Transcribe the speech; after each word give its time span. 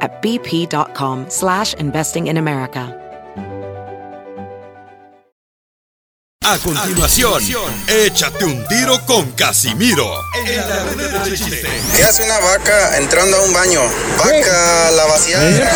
at 0.00 0.22
bp.com 0.22 1.26
slash 1.28 1.74
investing 1.74 2.28
in 2.28 2.36
America. 2.36 3.00
A 6.46 6.58
continuación, 6.58 7.42
échate 7.88 8.44
un 8.44 8.68
tiro 8.68 9.00
con 9.06 9.32
Casimiro. 9.32 10.20
En 10.34 10.68
la 10.68 10.84
ruleta 10.84 11.24
de 11.24 11.38
chiste. 11.38 11.62
¿Qué 11.96 12.04
hace 12.04 12.22
una 12.24 12.38
vaca 12.38 12.98
entrando 12.98 13.38
a 13.38 13.40
un 13.40 13.54
baño? 13.54 13.80
Vaca, 14.18 14.90
la 14.90 15.06
vaciada. 15.06 15.72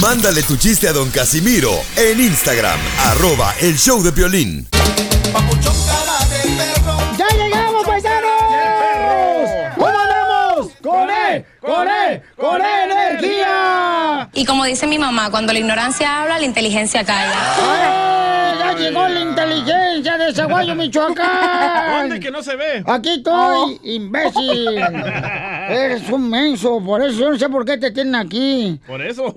Mándale 0.00 0.42
tu 0.42 0.56
chiste 0.56 0.88
a 0.88 0.92
don 0.92 1.08
Casimiro 1.10 1.70
en 1.94 2.18
Instagram, 2.18 2.80
arroba 2.98 3.54
el 3.60 3.78
show 3.78 4.02
de 4.02 4.10
violín. 4.10 4.66
¡Ya 4.72 6.63
¡Con! 11.64 11.88
¡Con 12.36 12.60
E 12.60 12.84
energía! 12.84 14.28
Y 14.34 14.44
como 14.44 14.64
dice 14.64 14.86
mi 14.86 14.98
mamá, 14.98 15.30
cuando 15.30 15.52
la 15.52 15.58
ignorancia 15.58 16.22
habla, 16.22 16.38
la 16.38 16.44
inteligencia 16.44 17.04
calla. 17.04 17.32
¡Eh! 17.32 18.54
¡Ya 18.58 18.72
llegó 18.76 19.08
la 19.08 19.20
inteligencia 19.20 20.18
de 20.18 20.34
Zaguayo, 20.34 20.74
Michoacán! 20.76 22.00
¿Dónde 22.08 22.20
que 22.20 22.30
no 22.30 22.42
se 22.42 22.56
ve? 22.56 22.84
Aquí 22.86 23.14
estoy, 23.14 23.80
imbécil. 23.82 24.78
Eres 25.68 26.08
un 26.10 26.28
menso, 26.28 26.82
por 26.84 27.02
eso 27.02 27.18
yo 27.18 27.30
no 27.30 27.38
sé 27.38 27.48
por 27.48 27.64
qué 27.64 27.78
te 27.78 27.90
tienen 27.90 28.14
aquí. 28.14 28.78
Por 28.86 29.00
eso. 29.00 29.34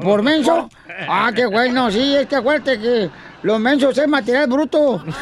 ¿Por 0.00 0.22
menso? 0.22 0.70
Ah, 1.08 1.32
qué 1.34 1.46
bueno, 1.46 1.90
sí, 1.90 2.14
es 2.14 2.26
que 2.26 2.36
acuérdate 2.36 2.78
que 2.78 3.10
los 3.42 3.58
mensos 3.58 3.98
es 3.98 4.06
material 4.08 4.46
bruto. 4.46 5.02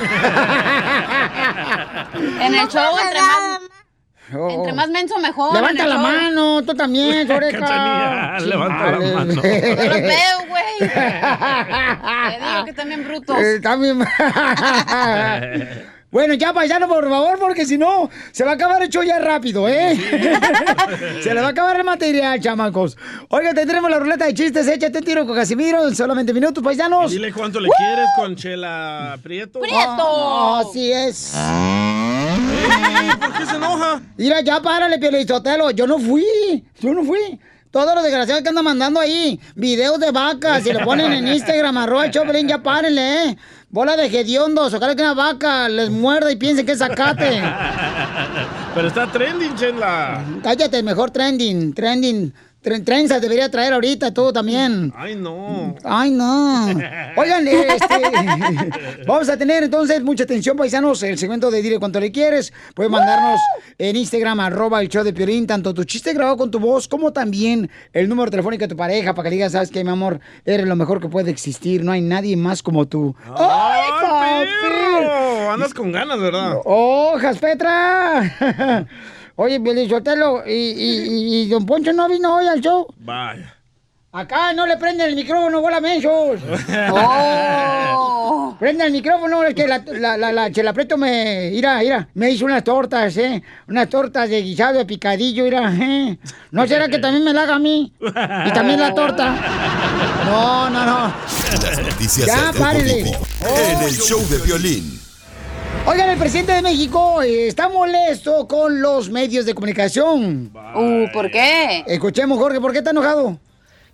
En 2.15 2.55
el 2.55 2.69
show, 2.69 2.97
entre 2.97 3.21
más, 3.21 3.61
Oh. 4.33 4.51
entre 4.51 4.73
más 4.73 4.89
menso, 4.89 5.19
mejor. 5.19 5.55
Levanta 5.55 5.87
la 5.87 5.99
mano, 5.99 6.63
tú 6.63 6.75
también. 6.75 7.27
Cachanilla, 7.29 8.39
levanta 8.41 8.91
la 8.93 8.99
mano. 8.99 9.35
No 9.35 9.43
los 9.43 9.43
veo, 9.43 10.39
güey. 10.49 10.79
Te 10.79 12.47
digo 12.47 12.65
que 12.65 12.73
también 12.73 13.05
brutos. 13.05 13.39
Eh, 13.39 13.61
también. 13.61 14.05
Bueno, 16.11 16.35
ya 16.35 16.53
paisano, 16.53 16.87
por 16.87 17.09
favor, 17.09 17.41
porque 17.41 17.67
si 17.67 17.77
no, 17.77 18.09
se 18.31 18.45
va 18.45 18.53
a 18.53 18.55
acabar 18.55 18.81
el 18.81 18.89
show 18.89 19.03
ya 19.03 19.19
rápido, 19.19 19.69
¿eh? 19.69 19.99
se 21.21 21.35
le 21.35 21.41
va 21.41 21.49
a 21.49 21.51
acabar 21.51 21.77
el 21.77 21.83
material, 21.83 22.39
chamacos. 22.41 22.97
Oiga, 23.31 23.53
tendremos 23.53 23.91
la 23.91 23.99
ruleta 23.99 24.27
de 24.27 24.35
chistes. 24.35 24.69
Échate 24.69 24.99
un 24.99 25.05
tiro 25.05 25.27
con 25.27 25.35
Casimiro 25.35 25.89
en 25.89 25.97
solamente 25.97 26.33
minutos, 26.33 26.63
paisanos. 26.63 27.11
Dile 27.11 27.33
cuánto 27.33 27.59
le 27.59 27.69
quieres 27.69 28.07
con 28.15 28.37
Chela 28.37 29.19
Prieto. 29.25 29.59
¡Prieto! 29.59 30.55
Así 30.55 30.93
es. 30.93 31.35
¿Por 33.21 33.33
qué 33.33 33.47
se 33.47 33.57
enoja? 33.57 34.01
Mira, 34.17 34.41
ya 34.41 34.61
párale, 34.61 34.99
Piolizotelo. 34.99 35.71
Yo 35.71 35.87
no 35.87 35.99
fui. 35.99 36.65
Yo 36.81 36.95
no 36.95 37.05
fui. 37.05 37.39
Todos 37.71 37.93
los 37.93 38.05
desgraciados 38.05 38.45
que 38.45 38.51
andan 38.51 38.65
mandando 38.65 39.01
ahí 39.01 39.41
videos 39.57 39.99
de 39.99 40.13
vacas 40.13 40.65
y 40.65 40.73
lo 40.73 40.85
ponen 40.85 41.13
en 41.13 41.27
Instagram, 41.27 41.77
arroba 41.77 42.09
Choplin, 42.09 42.47
ya 42.47 42.63
párenle, 42.63 43.25
¿eh? 43.25 43.37
Bola 43.69 43.97
de 43.97 44.07
hediondos, 44.07 44.73
ojalá 44.73 44.95
que 44.95 45.03
una 45.03 45.15
vaca 45.15 45.69
les 45.69 45.91
muerda 45.91 46.31
y 46.31 46.37
piensen 46.37 46.65
que 46.65 46.71
es 46.71 46.79
zacate. 46.79 47.43
Pero 48.77 48.87
está 48.87 49.11
trending, 49.11 49.57
Chela. 49.57 50.25
Cállate, 50.45 50.85
mejor 50.85 51.11
trending, 51.11 51.75
trending. 51.75 52.33
Tren- 52.65 52.83
Trenzas 52.85 53.21
debería 53.21 53.51
traer 53.51 53.75
ahorita, 53.75 54.15
tú 54.15 54.33
también. 54.33 54.91
Ay, 54.97 55.15
no. 55.17 55.75
Ay, 55.85 56.11
no. 56.11 56.67
Oigan, 57.17 57.47
este, 57.47 59.05
vamos 59.07 59.29
a 59.29 59.37
tener 59.37 59.65
entonces 59.65 60.03
mucha 60.03 60.25
atención, 60.25 60.57
paisanos, 60.57 61.03
el 61.03 61.19
segmento 61.19 61.51
de 61.51 61.61
Dile 61.61 61.79
Cuánto 61.79 62.01
Le 62.01 62.11
Quieres. 62.11 62.53
Puedes 62.75 62.91
mandarnos 62.91 63.39
en 63.77 63.97
Instagram, 63.97 64.41
arroba 64.41 64.81
el 64.81 64.89
show 64.89 65.05
de 65.05 65.13
Piolín, 65.13 65.47
tanto 65.47 65.75
tu 65.75 65.85
chiste 65.85 66.15
grabado 66.15 66.39
con 66.39 66.51
tu 66.51 66.59
voz, 66.59 66.89
como 66.89 67.13
también 67.13 67.71
el 67.93 68.09
número 68.09 68.31
telefónico 68.31 68.63
de 68.65 68.69
tu 68.69 68.77
pareja, 68.77 69.15
para 69.15 69.29
que 69.29 69.35
digas, 69.35 69.53
sabes 69.53 69.71
que 69.71 69.85
mi 69.85 69.91
amor, 69.91 70.21
eres 70.47 70.67
lo 70.67 70.75
mejor 70.75 71.03
que 71.03 71.09
puede 71.09 71.31
existir, 71.31 71.85
no 71.85 71.93
hay 71.93 72.01
nadie 72.01 72.35
más 72.37 72.63
como 72.63 72.87
tú. 72.89 73.15
¡Ay, 73.37 74.47
perro! 74.63 75.53
Andas 75.53 75.75
con 75.75 75.93
ganas, 75.93 76.19
¿verdad? 76.19 76.57
¡Hojas, 76.65 77.37
Petra! 77.39 78.87
Oye, 79.37 79.59
Piolizotelo, 79.61 80.45
¿y, 80.47 80.53
y, 80.53 81.09
y, 81.09 81.43
y 81.43 81.49
Don 81.49 81.67
Poncho 81.67 81.93
no 81.93 82.09
vino 82.09 82.37
hoy 82.37 82.47
al 82.47 82.61
show? 82.61 82.87
Vaya. 82.99 83.55
Acá 84.13 84.53
no 84.53 84.65
le 84.65 84.77
prenden 84.77 85.09
el 85.09 85.17
micrófono, 85.17 85.61
bola 85.61 85.81
mensos. 85.81 86.41
Oh. 88.27 88.57
Prende 88.59 88.87
el 88.87 88.93
micrófono, 88.93 89.43
es 89.43 89.55
que 89.55 89.67
la, 89.67 89.83
la, 89.87 90.17
la, 90.17 90.33
la 90.33 90.51
Chela 90.53 90.73
Prieto 90.73 90.97
me, 90.97 91.51
mira, 91.53 91.79
mira, 91.81 92.09
me 92.15 92.31
hizo 92.31 92.45
unas 92.45 92.63
tortas, 92.65 93.17
eh, 93.17 93.43
unas 93.69 93.89
tortas 93.89 94.31
de 94.31 94.41
guisado 94.43 94.79
de 94.79 94.87
picadillo, 94.87 95.45
mira, 95.45 95.73
eh. 95.75 96.17
¿No 96.53 96.67
será 96.67 96.89
que 96.89 96.99
también 96.99 97.25
me 97.25 97.33
la 97.33 97.43
haga 97.43 97.57
a 97.57 97.59
mí? 97.59 97.93
Y 98.01 98.53
también 98.53 98.81
la 98.81 98.95
torta. 98.95 99.35
No, 100.25 100.71
no, 100.71 100.85
no. 100.87 101.15
Las 101.63 101.79
noticias 101.83 102.27
Ya, 102.27 102.53
párele. 102.59 103.01
En 103.01 103.83
el 103.83 103.93
show 103.93 104.21
de 104.29 104.39
violín. 104.39 105.01
Oigan, 105.87 106.09
el 106.09 106.19
presidente 106.19 106.53
de 106.53 106.63
México 106.63 107.21
eh, 107.21 107.47
está 107.47 107.69
molesto 107.69 108.49
con 108.49 108.81
los 108.81 109.11
medios 109.11 109.45
de 109.45 109.53
comunicación. 109.53 110.51
Uh, 110.75 111.13
¿por 111.13 111.31
qué? 111.31 111.85
Escuchemos, 111.87 112.39
Jorge, 112.39 112.59
¿por 112.59 112.73
qué 112.73 112.79
está 112.79 112.93
enojado? 112.93 113.39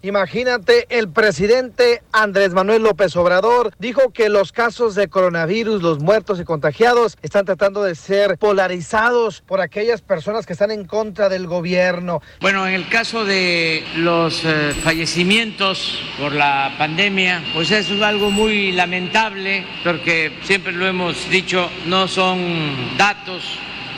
Imagínate, 0.02 0.86
el 0.88 1.10
presidente 1.10 2.02
Andrés 2.10 2.54
Manuel 2.54 2.84
López 2.84 3.14
Obrador 3.16 3.74
dijo 3.78 4.14
que 4.14 4.30
los 4.30 4.50
casos 4.50 4.94
de 4.94 5.08
coronavirus, 5.08 5.82
los 5.82 5.98
muertos 5.98 6.40
y 6.40 6.44
contagiados, 6.44 7.18
están 7.20 7.44
tratando 7.44 7.82
de 7.82 7.94
ser 7.94 8.38
polarizados 8.38 9.42
por 9.42 9.60
aquellas 9.60 10.00
personas 10.00 10.46
que 10.46 10.54
están 10.54 10.70
en 10.70 10.86
contra 10.86 11.28
del 11.28 11.46
gobierno. 11.46 12.22
Bueno, 12.40 12.66
en 12.66 12.72
el 12.72 12.88
caso 12.88 13.26
de 13.26 13.84
los 13.96 14.42
eh, 14.46 14.72
fallecimientos 14.82 16.00
por 16.18 16.32
la 16.32 16.74
pandemia, 16.78 17.42
pues 17.52 17.70
eso 17.70 17.92
es 17.92 18.00
algo 18.00 18.30
muy 18.30 18.72
lamentable, 18.72 19.66
porque 19.84 20.32
siempre 20.44 20.72
lo 20.72 20.86
hemos 20.86 21.28
dicho, 21.28 21.70
no 21.84 22.08
son 22.08 22.96
datos, 22.96 23.42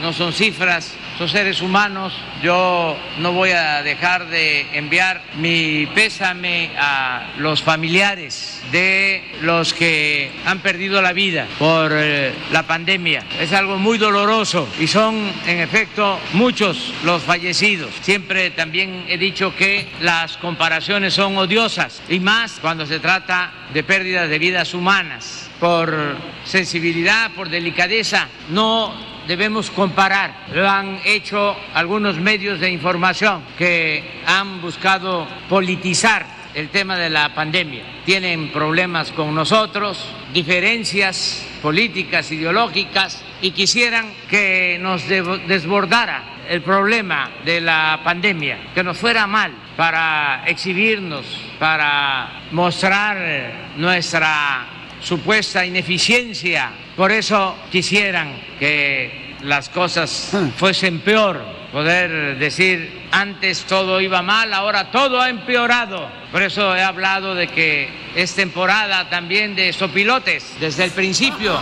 no 0.02 0.12
son 0.12 0.32
cifras, 0.32 0.94
son 1.22 1.28
seres 1.28 1.62
humanos. 1.62 2.12
Yo 2.42 2.98
no 3.18 3.30
voy 3.30 3.50
a 3.50 3.84
dejar 3.84 4.26
de 4.26 4.76
enviar 4.76 5.22
mi 5.36 5.86
pésame 5.94 6.72
a 6.76 7.28
los 7.38 7.62
familiares 7.62 8.60
de 8.72 9.22
los 9.40 9.72
que 9.72 10.32
han 10.44 10.58
perdido 10.58 11.00
la 11.00 11.12
vida 11.12 11.46
por 11.60 11.92
eh, 11.94 12.32
la 12.50 12.64
pandemia. 12.64 13.22
Es 13.38 13.52
algo 13.52 13.76
muy 13.76 13.98
doloroso 13.98 14.68
y 14.80 14.88
son 14.88 15.32
en 15.46 15.60
efecto 15.60 16.18
muchos 16.32 16.92
los 17.04 17.22
fallecidos. 17.22 17.92
Siempre 18.00 18.50
también 18.50 19.04
he 19.06 19.16
dicho 19.16 19.54
que 19.54 19.86
las 20.00 20.36
comparaciones 20.38 21.14
son 21.14 21.36
odiosas 21.36 22.02
y 22.08 22.18
más 22.18 22.58
cuando 22.60 22.84
se 22.84 22.98
trata 22.98 23.52
de 23.72 23.84
pérdidas 23.84 24.28
de 24.28 24.40
vidas 24.40 24.74
humanas. 24.74 25.48
Por 25.60 26.16
sensibilidad, 26.44 27.30
por 27.30 27.48
delicadeza, 27.48 28.26
no 28.50 29.11
debemos 29.26 29.70
comparar. 29.70 30.46
Lo 30.52 30.68
han 30.68 31.00
hecho 31.04 31.56
algunos 31.74 32.16
medios 32.18 32.60
de 32.60 32.70
información 32.70 33.42
que 33.58 34.22
han 34.26 34.60
buscado 34.60 35.26
politizar 35.48 36.26
el 36.54 36.68
tema 36.68 36.96
de 36.96 37.08
la 37.08 37.34
pandemia. 37.34 37.82
Tienen 38.04 38.50
problemas 38.52 39.10
con 39.12 39.34
nosotros, 39.34 40.06
diferencias 40.34 41.46
políticas, 41.62 42.30
ideológicas, 42.30 43.24
y 43.40 43.52
quisieran 43.52 44.12
que 44.28 44.78
nos 44.80 45.08
de- 45.08 45.22
desbordara 45.46 46.24
el 46.48 46.60
problema 46.60 47.30
de 47.44 47.60
la 47.60 48.00
pandemia, 48.04 48.58
que 48.74 48.82
nos 48.84 48.98
fuera 48.98 49.26
mal 49.26 49.52
para 49.76 50.42
exhibirnos, 50.46 51.24
para 51.58 52.42
mostrar 52.50 53.70
nuestra 53.76 54.66
supuesta 55.02 55.64
ineficiencia. 55.64 56.70
Por 56.96 57.12
eso 57.12 57.56
quisieran 57.70 58.34
que 58.58 59.34
las 59.42 59.68
cosas 59.68 60.30
fuesen 60.56 61.00
peor, 61.00 61.42
poder 61.72 62.38
decir 62.38 63.02
antes 63.10 63.64
todo 63.64 64.00
iba 64.00 64.22
mal, 64.22 64.52
ahora 64.54 64.90
todo 64.90 65.20
ha 65.20 65.28
empeorado. 65.28 66.08
Por 66.30 66.42
eso 66.42 66.74
he 66.76 66.82
hablado 66.82 67.34
de 67.34 67.48
que 67.48 67.88
es 68.14 68.34
temporada 68.34 69.08
también 69.10 69.54
de 69.54 69.72
sopilotes. 69.72 70.54
Desde 70.60 70.84
el 70.84 70.90
principio 70.90 71.58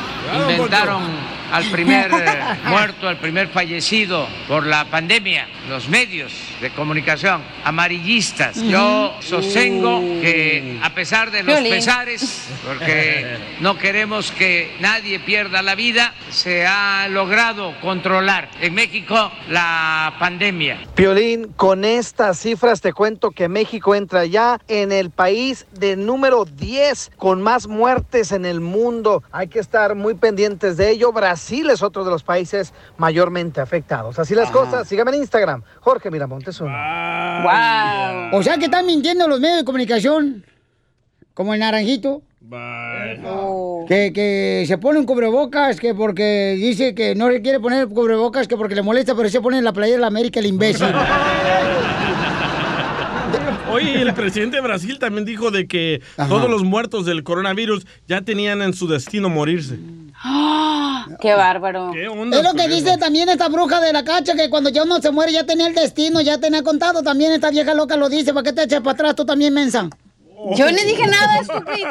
inventaron 0.49 1.03
al 1.50 1.64
primer 1.64 2.11
eh, 2.12 2.41
muerto, 2.64 3.08
al 3.08 3.19
primer 3.19 3.49
fallecido 3.49 4.26
por 4.47 4.67
la 4.67 4.85
pandemia, 4.85 5.49
los 5.69 5.88
medios 5.88 6.32
de 6.61 6.70
comunicación 6.70 7.43
amarillistas. 7.64 8.62
Yo 8.62 9.17
sostengo 9.20 10.00
que 10.20 10.79
a 10.82 10.94
pesar 10.94 11.31
de 11.31 11.43
los 11.43 11.58
pesares, 11.61 12.49
porque 12.67 13.38
no 13.61 13.76
queremos 13.79 14.31
que 14.32 14.76
nadie 14.81 15.19
pierda 15.20 15.62
la 15.62 15.75
vida, 15.75 16.14
se 16.31 16.67
ha 16.67 17.08
logrado 17.08 17.75
controlar 17.81 18.50
en 18.61 18.75
México 18.75 19.31
la 19.49 20.14
pandemia. 20.19 20.79
Piolín, 20.94 21.52
con 21.56 21.85
estas 21.85 22.38
cifras 22.38 22.81
te 22.81 22.93
cuento 22.93 23.31
que 23.31 23.49
México 23.49 23.94
entra 23.94 24.25
ya 24.25 24.61
en 24.69 24.93
el 24.93 25.11
país 25.11 25.67
de 25.73 25.97
número 25.97 26.44
10 26.44 27.12
con 27.17 27.43
más 27.43 27.67
muertes 27.67 28.32
en 28.32 28.44
el 28.44 28.61
mundo. 28.61 29.23
Hay 29.32 29.49
que 29.49 29.58
estar 29.58 29.94
muy 29.94 30.14
pendientes 30.14 30.76
de 30.76 30.91
ello. 30.91 31.12
Brasil 31.12 31.40
es 31.49 31.83
otro 31.83 32.05
de 32.05 32.11
los 32.11 32.23
países 32.23 32.73
mayormente 32.97 33.61
afectados. 33.61 34.19
Así 34.19 34.35
las 34.35 34.51
cosas. 34.51 34.87
Sígame 34.87 35.13
en 35.13 35.19
Instagram. 35.23 35.63
Jorge 35.81 36.11
Miramontes 36.11 36.61
uno. 36.61 36.71
Wow. 36.71 38.39
O 38.39 38.43
sea 38.43 38.59
que 38.59 38.67
están 38.67 38.87
mintiendo 38.87 39.27
los 39.27 39.41
medios 39.41 39.59
de 39.59 39.65
comunicación, 39.65 40.45
como 41.35 41.55
el 41.55 41.61
naranjito. 41.61 42.23
Que, 43.87 44.13
que 44.13 44.65
se 44.67 44.79
pone 44.79 44.99
un 44.99 45.07
cubrebocas, 45.07 45.79
que 45.79 45.95
porque 45.95 46.55
dice 46.57 46.95
que 46.95 47.15
no 47.15 47.29
le 47.29 47.43
quiere 47.43 47.61
poner 47.61 47.89
cubrebocas, 47.89 48.49
que 48.49 48.57
porque 48.57 48.75
le 48.75 48.83
molesta, 48.83 49.15
pero 49.15 49.29
se 49.29 49.41
pone 49.41 49.59
en 49.59 49.65
la 49.65 49.73
playa 49.73 49.95
de 49.95 50.01
la 50.01 50.07
América 50.09 50.41
el 50.41 50.47
imbécil. 50.47 50.89
Oye, 53.71 54.03
el 54.03 54.13
presidente 54.15 54.57
de 54.57 54.63
Brasil 54.63 54.99
también 54.99 55.25
dijo 55.25 55.53
de 55.53 55.69
que 55.69 56.03
todos 56.17 56.51
los 56.51 56.65
muertos 56.65 57.07
del 57.07 57.23
coronavirus 57.23 57.87
ya 58.09 58.23
tenían 58.23 58.63
en 58.63 58.75
su 58.75 58.89
destino 58.89 59.29
morirse. 59.29 59.79
¡Ah! 61.08 61.17
¡Qué 61.20 61.35
bárbaro! 61.35 61.91
¿Qué 61.93 62.05
Es 62.05 62.43
lo 62.43 62.55
que 62.55 62.64
eso? 62.64 62.75
dice 62.75 62.99
también 62.99 63.29
esta 63.29 63.49
bruja 63.49 63.81
de 63.81 63.93
la 63.93 64.05
cacha, 64.05 64.35
que 64.35 64.50
cuando 64.50 64.70
ya 64.70 64.82
uno 64.82 65.00
se 65.00 65.11
muere 65.11 65.32
ya 65.32 65.44
tenía 65.44 65.67
el 65.67 65.75
destino, 65.75 66.20
ya 66.20 66.38
tenía 66.38 66.62
contado. 66.62 67.02
También 67.02 67.32
esta 67.32 67.50
vieja 67.50 67.75
loca 67.75 67.97
lo 67.97 68.08
dice, 68.08 68.32
¿para 68.35 68.44
qué 68.44 68.52
te 68.52 68.62
echas 68.64 68.81
para 68.81 68.93
atrás 68.93 69.14
tú 69.14 69.25
también, 69.25 69.55
mensa? 69.55 69.88
Yo 70.57 70.67
ni 70.71 70.83
dije 70.85 71.07
nada, 71.07 71.39
estúpido. 71.41 71.89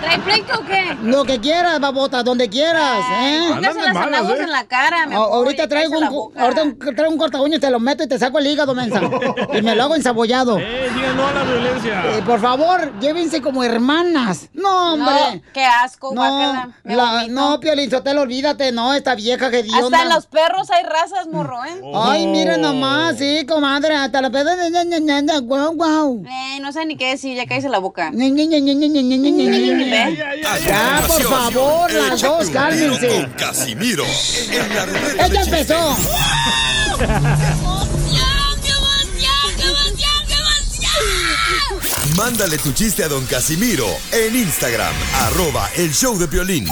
¿Trae 0.00 0.18
pleito 0.24 0.58
o 0.58 0.64
qué? 0.66 0.96
Lo 1.02 1.24
que 1.24 1.40
quieras, 1.40 1.78
babota, 1.80 2.22
donde 2.22 2.48
quieras, 2.48 2.98
¿eh? 3.22 3.40
Póngase 3.54 3.80
las 3.82 3.96
andamos 3.96 4.38
en 4.40 4.50
la 4.50 4.64
cara, 4.64 5.06
me 5.06 5.14
A- 5.14 5.18
ahorita 5.18 5.68
traigo 5.68 5.98
un, 5.98 6.38
ahorita 6.38 6.62
un- 6.64 6.78
traigo 6.78 7.10
un 7.12 7.18
corta 7.18 7.40
uñas, 7.40 7.60
te 7.60 7.70
lo 7.70 7.78
meto 7.78 8.02
y 8.02 8.08
te 8.08 8.18
saco 8.18 8.38
el 8.38 8.46
hígado, 8.46 8.74
mensa. 8.74 9.00
y 9.52 9.62
me 9.62 9.74
lo 9.76 9.84
hago 9.84 9.94
ensabollado. 9.94 10.58
Eh, 10.58 10.90
digan 10.94 11.16
no 11.16 11.26
a 11.28 11.32
la 11.32 11.44
violencia. 11.44 12.02
Eh, 12.16 12.22
por 12.26 12.40
favor, 12.40 12.92
llévense 13.00 13.40
como 13.40 13.62
hermanas. 13.62 14.48
No, 14.52 14.94
hombre. 14.94 15.14
No, 15.36 15.42
qué 15.52 15.64
asco, 15.64 16.12
No, 16.14 16.20
guácala. 16.22 16.68
La, 16.84 17.26
no, 17.28 17.60
Piolín 17.60 17.90
Sotelo, 17.90 18.22
olvídate, 18.22 18.72
no, 18.72 18.94
esta 18.94 19.14
vieja 19.14 19.50
que 19.50 19.62
dio. 19.62 19.74
Hasta 19.76 20.02
en 20.02 20.08
los 20.08 20.26
perros 20.26 20.70
hay 20.70 20.82
razas, 20.84 21.28
morro, 21.28 21.64
¿eh? 21.64 21.80
Ay, 21.94 22.26
mira 22.26 22.56
nomás, 22.56 23.16
sí, 23.18 23.46
comadre, 23.46 23.94
hasta 23.94 24.20
la 24.20 24.30
peda 24.30 24.56
de 24.56 24.70
ña, 24.70 24.84
ña, 24.84 24.98
ña, 24.98 25.20
ña, 25.20 25.38
guau, 25.40 25.74
guau. 25.74 26.22
Eh, 26.28 26.58
no 26.60 26.72
sé 26.72 26.84
ni 26.86 26.96
qué 26.96 27.10
decir, 27.10 27.36
ya 27.36 27.46
en 27.64 27.72
la 27.72 27.78
boca. 27.78 28.10
Ya, 30.64 31.04
por 31.06 31.22
favor, 31.22 31.92
las 31.92 32.20
dos, 32.20 32.50
cálmense. 32.50 33.28
Casimiro. 33.36 34.04
Ella 35.18 35.42
empezó. 35.42 35.96
Mándale 42.16 42.58
tu 42.58 42.72
chiste 42.72 43.04
a 43.04 43.08
don 43.08 43.24
Casimiro 43.26 43.86
en 44.12 44.36
Instagram, 44.36 44.94
arroba 45.14 45.70
el 45.76 45.92
show 45.94 46.18
de 46.18 46.26
violín. 46.26 46.66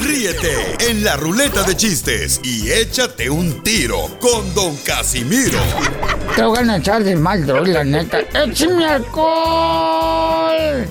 Ríete 0.00 0.76
en 0.90 1.04
la 1.04 1.16
ruleta 1.16 1.62
de 1.62 1.76
chistes 1.76 2.40
y 2.42 2.70
échate 2.70 3.30
un 3.30 3.62
tiro 3.62 4.18
con 4.20 4.52
don 4.54 4.76
Casimiro. 4.78 5.58
Te 6.34 6.42
voy 6.42 6.58
a 6.58 6.76
echar 6.76 7.02
de 7.02 7.16
mal, 7.16 7.46
droga, 7.46 7.72
la 7.72 7.84
neta. 7.84 8.20
¡Échame 8.20 8.84
alcohol! 8.84 10.86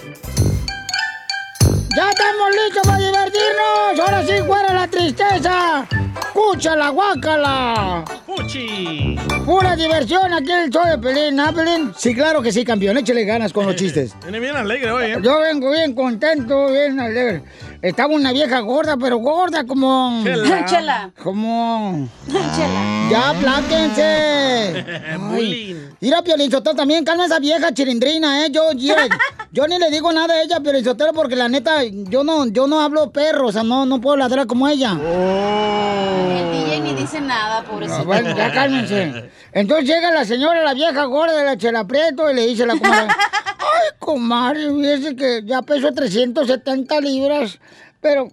¡Ya 1.96 2.10
estamos 2.10 2.50
listos 2.52 2.84
para 2.84 2.98
divertirnos! 2.98 4.00
¡Ahora 4.00 4.26
sí, 4.26 4.34
fuera 4.46 4.74
la 4.74 4.88
tristeza! 4.88 5.88
¡Escucha 6.28 6.76
la 6.76 6.90
guácala! 6.90 8.04
¡Puchi! 8.26 9.16
Pura 9.46 9.76
diversión 9.76 10.34
aquí 10.34 10.52
en 10.52 10.60
el 10.60 10.70
show 10.70 10.86
de 10.86 10.98
Pelín, 10.98 11.40
¿ah, 11.40 11.54
Pelín? 11.54 11.94
Sí, 11.96 12.14
claro 12.14 12.42
que 12.42 12.52
sí, 12.52 12.66
campeón. 12.66 12.98
Échale 12.98 13.24
ganas 13.24 13.54
con 13.54 13.66
los 13.66 13.76
chistes. 13.76 14.14
Viene 14.24 14.40
bien 14.40 14.56
alegre 14.56 14.92
hoy, 14.92 15.12
¿eh? 15.12 15.18
Yo 15.22 15.40
vengo 15.40 15.72
bien 15.72 15.94
contento, 15.94 16.72
bien 16.72 17.00
alegre. 17.00 17.44
Estaba 17.86 18.16
una 18.16 18.32
vieja 18.32 18.62
gorda, 18.62 18.98
pero 18.98 19.18
gorda 19.18 19.64
como... 19.64 20.24
Chela. 20.24 20.66
Chela. 20.66 21.12
Como... 21.22 22.10
Chela. 22.28 23.10
¡Ya, 23.12 23.30
apláquense! 23.30 24.84
Bullying. 25.20 25.76
Mira, 26.02 26.24
Piolín 26.24 26.50
Sotelo, 26.50 26.76
también 26.76 27.06
calma 27.06 27.28
esa 27.28 27.38
vieja 27.38 27.72
chilindrina, 27.72 28.44
¿eh? 28.44 28.50
Yo, 28.52 28.72
yo, 28.72 28.96
yo 29.52 29.68
ni 29.68 29.78
le 29.78 29.92
digo 29.92 30.12
nada 30.12 30.34
a 30.34 30.42
ella, 30.42 30.60
Piolín 30.62 30.84
Sotelo, 30.84 31.14
porque 31.14 31.36
la 31.36 31.48
neta, 31.48 31.84
yo 31.84 32.24
no, 32.24 32.48
yo 32.48 32.66
no 32.66 32.82
hablo 32.82 33.12
perro, 33.12 33.50
o 33.50 33.52
sea, 33.52 33.62
no, 33.62 33.86
no 33.86 34.02
puedo 34.02 34.18
ladrar 34.18 34.48
como 34.48 34.68
ella. 34.68 34.94
El 34.94 36.52
DJ 36.66 36.80
ni 36.80 36.94
dice 36.96 37.22
nada, 37.22 37.60
Ah, 37.60 37.64
pobrecito. 37.70 38.04
bueno, 38.04 38.36
ya 38.36 38.52
cálmense. 38.52 39.30
Entonces 39.52 39.86
llega 39.88 40.10
la 40.10 40.26
señora, 40.26 40.64
la 40.64 40.74
vieja 40.74 41.04
gorda 41.06 41.38
de 41.38 41.46
la 41.46 41.56
Chela 41.56 41.86
Prieto, 41.86 42.32
y 42.32 42.34
le 42.34 42.48
dice 42.48 42.64
a 42.64 42.66
la 42.66 42.78
comadre, 42.80 43.14
ay, 43.74 43.90
comadre, 44.00 44.70
fíjese 44.70 45.16
que 45.16 45.42
ya 45.46 45.62
peso 45.62 45.92
370 45.94 47.02
libras, 47.02 47.60
pero 48.02 48.30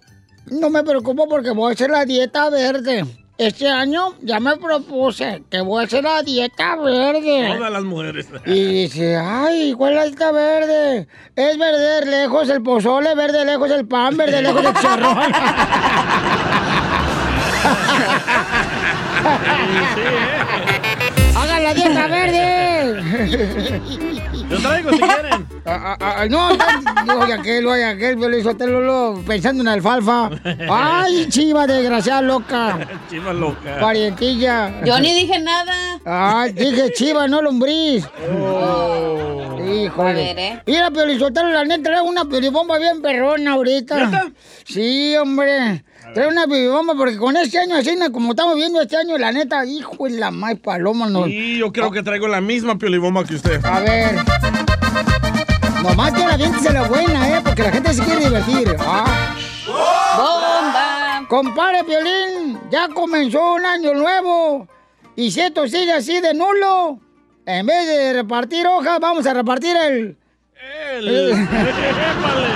no 0.47 0.69
me 0.69 0.83
preocupo 0.83 1.27
porque 1.27 1.51
voy 1.51 1.71
a 1.71 1.73
hacer 1.73 1.89
la 1.89 2.05
dieta 2.05 2.49
verde. 2.49 3.05
Este 3.37 3.67
año 3.67 4.13
ya 4.21 4.39
me 4.39 4.55
propuse 4.57 5.41
que 5.49 5.61
voy 5.61 5.83
a 5.83 5.87
hacer 5.87 6.03
la 6.03 6.21
dieta 6.21 6.75
verde. 6.75 7.55
Todas 7.57 7.71
las 7.71 7.83
mujeres. 7.83 8.27
Y 8.45 8.83
dice, 8.83 9.17
ay, 9.17 9.73
¿cuál 9.73 9.93
es 9.93 9.97
la 9.97 10.05
dieta 10.05 10.31
verde? 10.31 11.07
Es 11.35 11.57
verde 11.57 12.05
lejos 12.05 12.49
el 12.49 12.61
pozole, 12.61 13.15
verde 13.15 13.43
lejos 13.43 13.71
el 13.71 13.87
pan, 13.87 14.15
verde 14.15 14.41
lejos 14.41 14.63
el 14.63 14.73
chicharrón. 14.73 15.17
¡Hagan 19.23 20.72
la 21.73 21.83
dieta 21.83 22.07
verde! 22.07 23.81
Yo 24.49 24.57
traigo 24.59 24.91
si 24.91 24.99
quieren. 24.99 25.47
Ah, 25.65 25.97
ah, 25.99 26.15
ah, 26.19 26.25
no, 26.29 26.55
no, 27.05 27.19
oye 27.21 27.33
aquel, 27.33 27.65
oye 27.65 27.85
aquel, 27.85 28.19
le 28.19 28.39
hizo 28.39 28.55
pensando 29.25 29.63
en 29.63 29.67
alfalfa. 29.67 30.29
¡Ay, 30.69 31.27
chiva 31.29 31.65
desgraciada 31.65 32.21
loca! 32.21 32.87
Chiva 33.09 33.33
loca. 33.33 33.79
Parientilla. 33.79 34.83
Yo 34.83 34.99
ni 34.99 35.13
dije 35.13 35.39
nada. 35.39 35.99
Ay, 36.05 36.51
dije 36.51 36.91
chiva, 36.93 37.27
no 37.27 37.41
lombriz. 37.41 38.05
Híjole. 39.65 40.09
A 40.09 40.13
ver, 40.13 40.39
¿eh? 40.39 40.61
Mira, 40.65 40.91
Piolizotelo, 40.91 41.49
la 41.49 41.63
neta, 41.63 41.83
trae 41.83 42.01
una 42.01 42.25
piolibomba 42.25 42.77
bien 42.77 43.01
perrona 43.01 43.53
ahorita. 43.53 44.05
¿Neta? 44.05 44.31
Sí, 44.65 45.15
hombre. 45.15 45.83
Trae 46.13 46.27
una 46.27 46.45
piolibomba 46.45 46.93
porque 46.93 47.17
con 47.17 47.35
este 47.37 47.57
año 47.57 47.75
así, 47.75 47.97
como 48.11 48.31
estamos 48.31 48.55
viendo 48.55 48.79
este 48.79 48.97
año, 48.97 49.17
la 49.17 49.31
neta, 49.31 49.65
hijo 49.65 50.03
de 50.03 50.11
la 50.11 50.29
más 50.29 50.59
paloma, 50.59 51.09
no. 51.09 51.25
Y 51.27 51.57
yo 51.57 51.71
creo 51.71 51.89
que 51.89 52.03
traigo 52.03 52.27
la 52.27 52.39
misma 52.39 52.77
piolibomba 52.77 53.23
que 53.23 53.33
usted. 53.33 53.65
A 53.65 53.79
ver. 53.79 54.15
Nomás 55.81 56.13
que 56.13 56.19
la 56.19 56.37
gente 56.37 56.59
se 56.59 56.71
la 56.71 56.83
buena, 56.83 57.29
¿eh? 57.29 57.41
Porque 57.43 57.63
la 57.63 57.71
gente 57.71 57.93
se 57.93 58.03
quiere 58.03 58.25
divertir. 58.25 58.75
Ah. 58.79 59.35
¡Bomba! 59.65 61.25
Compadre 61.27 61.83
Piolín, 61.83 62.59
ya 62.69 62.89
comenzó 62.89 63.55
un 63.55 63.65
año 63.65 63.95
nuevo. 63.95 64.67
Y 65.15 65.31
si 65.31 65.41
esto 65.41 65.67
sigue 65.67 65.93
así 65.93 66.21
de 66.21 66.35
nulo, 66.35 66.99
en 67.47 67.65
vez 67.65 67.87
de 67.87 68.13
repartir 68.13 68.67
hojas, 68.67 68.99
vamos 68.99 69.25
a 69.25 69.33
repartir 69.33 69.75
el... 69.75 70.15
El... 70.93 71.09
Eh. 71.09 71.31
¡Épale! 72.11 72.47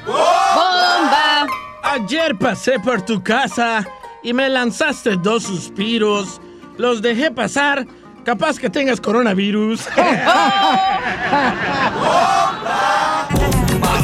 ¡Bomba! 0.05 1.47
Ayer 1.83 2.37
pasé 2.37 2.79
por 2.79 3.01
tu 3.03 3.23
casa 3.23 3.85
y 4.23 4.33
me 4.33 4.49
lanzaste 4.49 5.15
dos 5.17 5.43
suspiros. 5.43 6.41
Los 6.77 7.01
dejé 7.01 7.31
pasar 7.31 7.85
Capaz 8.27 8.59
que 8.59 8.69
tengas 8.69 8.99
coronavirus. 8.99 9.83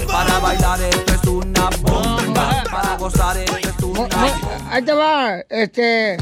Para 0.08 0.40
bailar 0.40 0.80
esto 0.82 1.14
es 1.14 1.28
una 1.28 1.70
bomba. 1.82 2.64
Para 2.72 2.96
gozar 2.96 3.36
esto 3.36 3.58
es 3.58 3.84
una 3.84 4.08
Ahí 4.72 4.82
te 4.82 4.94
va, 4.94 5.40
este. 5.50 6.16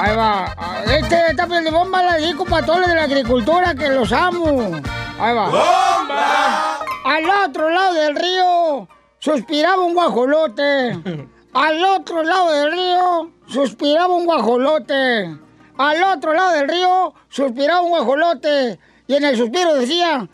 Ahí 0.00 0.14
va. 0.14 0.54
Este 0.86 1.30
está 1.30 1.46
de 1.46 1.70
bomba 1.72 2.00
la 2.04 2.14
dedico 2.14 2.44
para 2.44 2.64
todos 2.64 2.78
los 2.80 2.88
de 2.88 2.94
la 2.94 3.02
agricultura 3.02 3.74
que 3.74 3.88
los 3.88 4.12
amo. 4.12 4.80
Ahí 5.18 5.34
va. 5.34 5.48
¡Bomba! 5.48 6.78
Al 7.04 7.28
otro 7.44 7.68
lado 7.68 7.94
del 7.94 8.14
río 8.14 8.86
suspiraba 9.18 9.82
un 9.82 9.94
guajolote. 9.94 11.26
Al 11.52 11.84
otro 11.84 12.22
lado 12.22 12.52
del 12.52 12.70
río 12.70 13.30
suspiraba 13.48 14.14
un 14.14 14.24
guajolote. 14.24 15.36
Al 15.78 16.02
otro 16.04 16.32
lado 16.32 16.52
del 16.52 16.68
río 16.68 17.12
suspiraba 17.28 17.80
un 17.80 17.90
guajolote. 17.90 18.78
Y 19.08 19.16
en 19.16 19.24
el 19.24 19.36
suspiro 19.36 19.74
decía. 19.74 20.28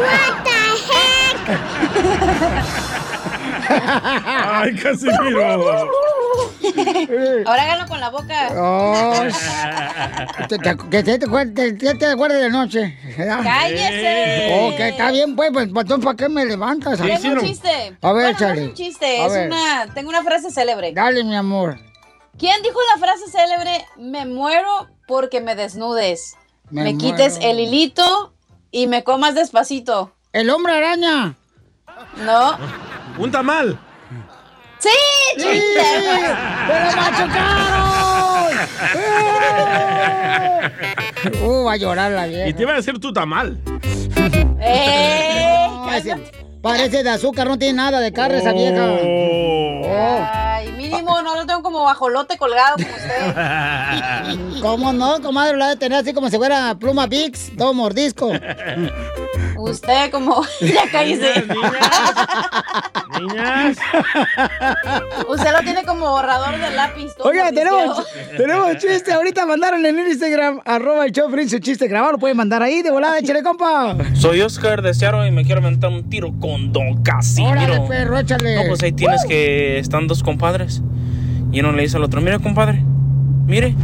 What 0.00 0.44
the 0.44 0.50
Ay, 3.70 4.74
Casimiro. 4.76 5.88
Ahora 7.46 7.62
hágalo 7.62 7.86
con 7.88 8.00
la 8.00 8.10
boca. 8.10 8.48
Oh, 8.56 9.22
te- 10.48 10.58
te- 10.58 10.76
que 10.90 11.02
te, 11.02 11.18
te, 11.18 12.06
acuerdes 12.06 12.40
de 12.42 12.50
noche. 12.50 12.98
¡Cállese! 13.16 14.68
Ok, 14.72 14.80
está 14.80 15.10
bien, 15.10 15.36
pues, 15.36 15.50
pues, 15.52 15.68
pues, 15.72 15.84
entonces, 15.84 16.04
¿para 16.04 16.16
qué 16.16 16.28
me 16.28 16.44
levantas? 16.44 16.98
Tengo 16.98 17.32
un 17.34 17.40
chiste. 17.40 17.96
A 18.00 18.12
ver, 18.12 18.12
bueno, 18.12 18.22
no 18.22 18.28
échale. 18.30 18.62
es 18.62 18.68
un 18.68 18.74
chiste, 18.74 19.20
A 19.20 19.26
es 19.26 19.32
ver. 19.32 19.46
una... 19.48 19.86
Tengo 19.94 20.08
una 20.10 20.22
frase 20.22 20.50
célebre. 20.50 20.92
Dale, 20.92 21.24
mi 21.24 21.36
amor. 21.36 21.78
¿Quién 22.38 22.62
dijo 22.62 22.78
la 22.94 23.00
frase 23.00 23.24
célebre? 23.30 23.84
Me 23.98 24.24
muero 24.26 24.88
porque 25.06 25.40
me 25.40 25.54
desnudes. 25.54 26.36
Me 26.70 26.84
Me, 26.84 26.96
quites 26.98 27.38
el 27.42 27.58
hilito 27.60 28.32
y 28.70 28.86
me 28.86 29.02
comas 29.04 29.34
despacito. 29.34 30.12
¿El 30.32 30.48
hombre 30.50 30.72
araña? 30.74 31.34
No. 32.24 32.56
Un 33.18 33.30
tamal. 33.30 33.78
¡Sí! 34.78 34.88
¡Sí! 35.36 35.42
chiste. 35.42 35.82
¡Pero 36.66 36.96
machucaron! 36.96 37.90
Uh, 41.42 41.64
va 41.64 41.72
a 41.72 41.76
llorar 41.76 42.12
la 42.12 42.26
vieja. 42.26 42.48
Y 42.48 42.54
te 42.54 42.62
iba 42.62 42.72
a 42.72 42.76
decir 42.76 42.98
tu 42.98 43.12
tamal. 43.12 43.58
¡Eh! 44.60 45.66
Parece 46.62 47.02
de 47.02 47.10
azúcar, 47.10 47.48
no 47.48 47.58
tiene 47.58 47.74
nada 47.74 48.00
de 48.00 48.12
carne 48.12 48.38
esa 48.38 48.52
vieja. 48.52 48.86
Oh. 49.02 49.82
Ay, 49.90 50.70
mínimo, 50.72 51.22
no 51.22 51.34
lo 51.34 51.46
tengo 51.46 51.62
como 51.62 51.84
bajolote 51.84 52.36
colgado 52.36 52.76
como 52.76 52.90
usted. 52.90 54.60
¿Cómo 54.62 54.92
no, 54.92 55.22
comadre? 55.22 55.56
La 55.56 55.68
de 55.70 55.76
tener 55.76 55.98
así 55.98 56.12
como 56.12 56.28
si 56.28 56.36
fuera 56.36 56.74
pluma 56.78 57.06
Vicks, 57.06 57.52
todo 57.56 57.72
mordisco. 57.72 58.30
Usted 59.60 60.10
como... 60.10 60.42
ya 60.60 60.90
cállese. 60.90 61.44
Niñas. 63.18 63.76
Usted 65.28 65.52
lo 65.52 65.60
tiene 65.62 65.84
como 65.84 66.10
borrador 66.10 66.58
de 66.58 66.70
lápiz. 66.74 67.12
Oiga, 67.18 67.50
tenemos, 67.52 68.06
tenemos 68.36 68.78
chiste. 68.78 69.12
Ahorita 69.12 69.44
mandaron 69.46 69.84
en 69.84 69.98
el 69.98 70.08
Instagram, 70.08 70.60
arroba 70.64 71.04
el 71.04 71.12
show 71.12 71.30
su 71.48 71.58
chiste 71.58 71.88
grabado. 71.88 72.12
Lo 72.12 72.18
pueden 72.18 72.36
mandar 72.36 72.62
ahí 72.62 72.82
de 72.82 72.90
volada, 72.90 73.18
échale, 73.18 73.42
compa. 73.42 73.96
Soy 74.14 74.40
Oscar 74.40 74.82
de 74.82 74.94
Seattle 74.94 75.26
y 75.28 75.30
me 75.30 75.44
quiero 75.44 75.60
aventar 75.60 75.90
un 75.90 76.08
tiro 76.08 76.32
con 76.40 76.72
Don 76.72 77.02
Casimiro. 77.02 77.52
Órale, 77.52 77.80
perro, 77.88 78.18
échale. 78.18 78.56
No, 78.56 78.62
pues 78.68 78.82
ahí 78.82 78.92
tienes 78.92 79.24
que 79.26 79.78
están 79.78 80.06
dos 80.06 80.22
compadres. 80.22 80.82
Y 81.52 81.60
uno 81.60 81.72
le 81.72 81.82
dice 81.82 81.96
al 81.96 82.04
otro, 82.04 82.20
mire, 82.20 82.38
compadre, 82.38 82.82
mire, 83.46 83.74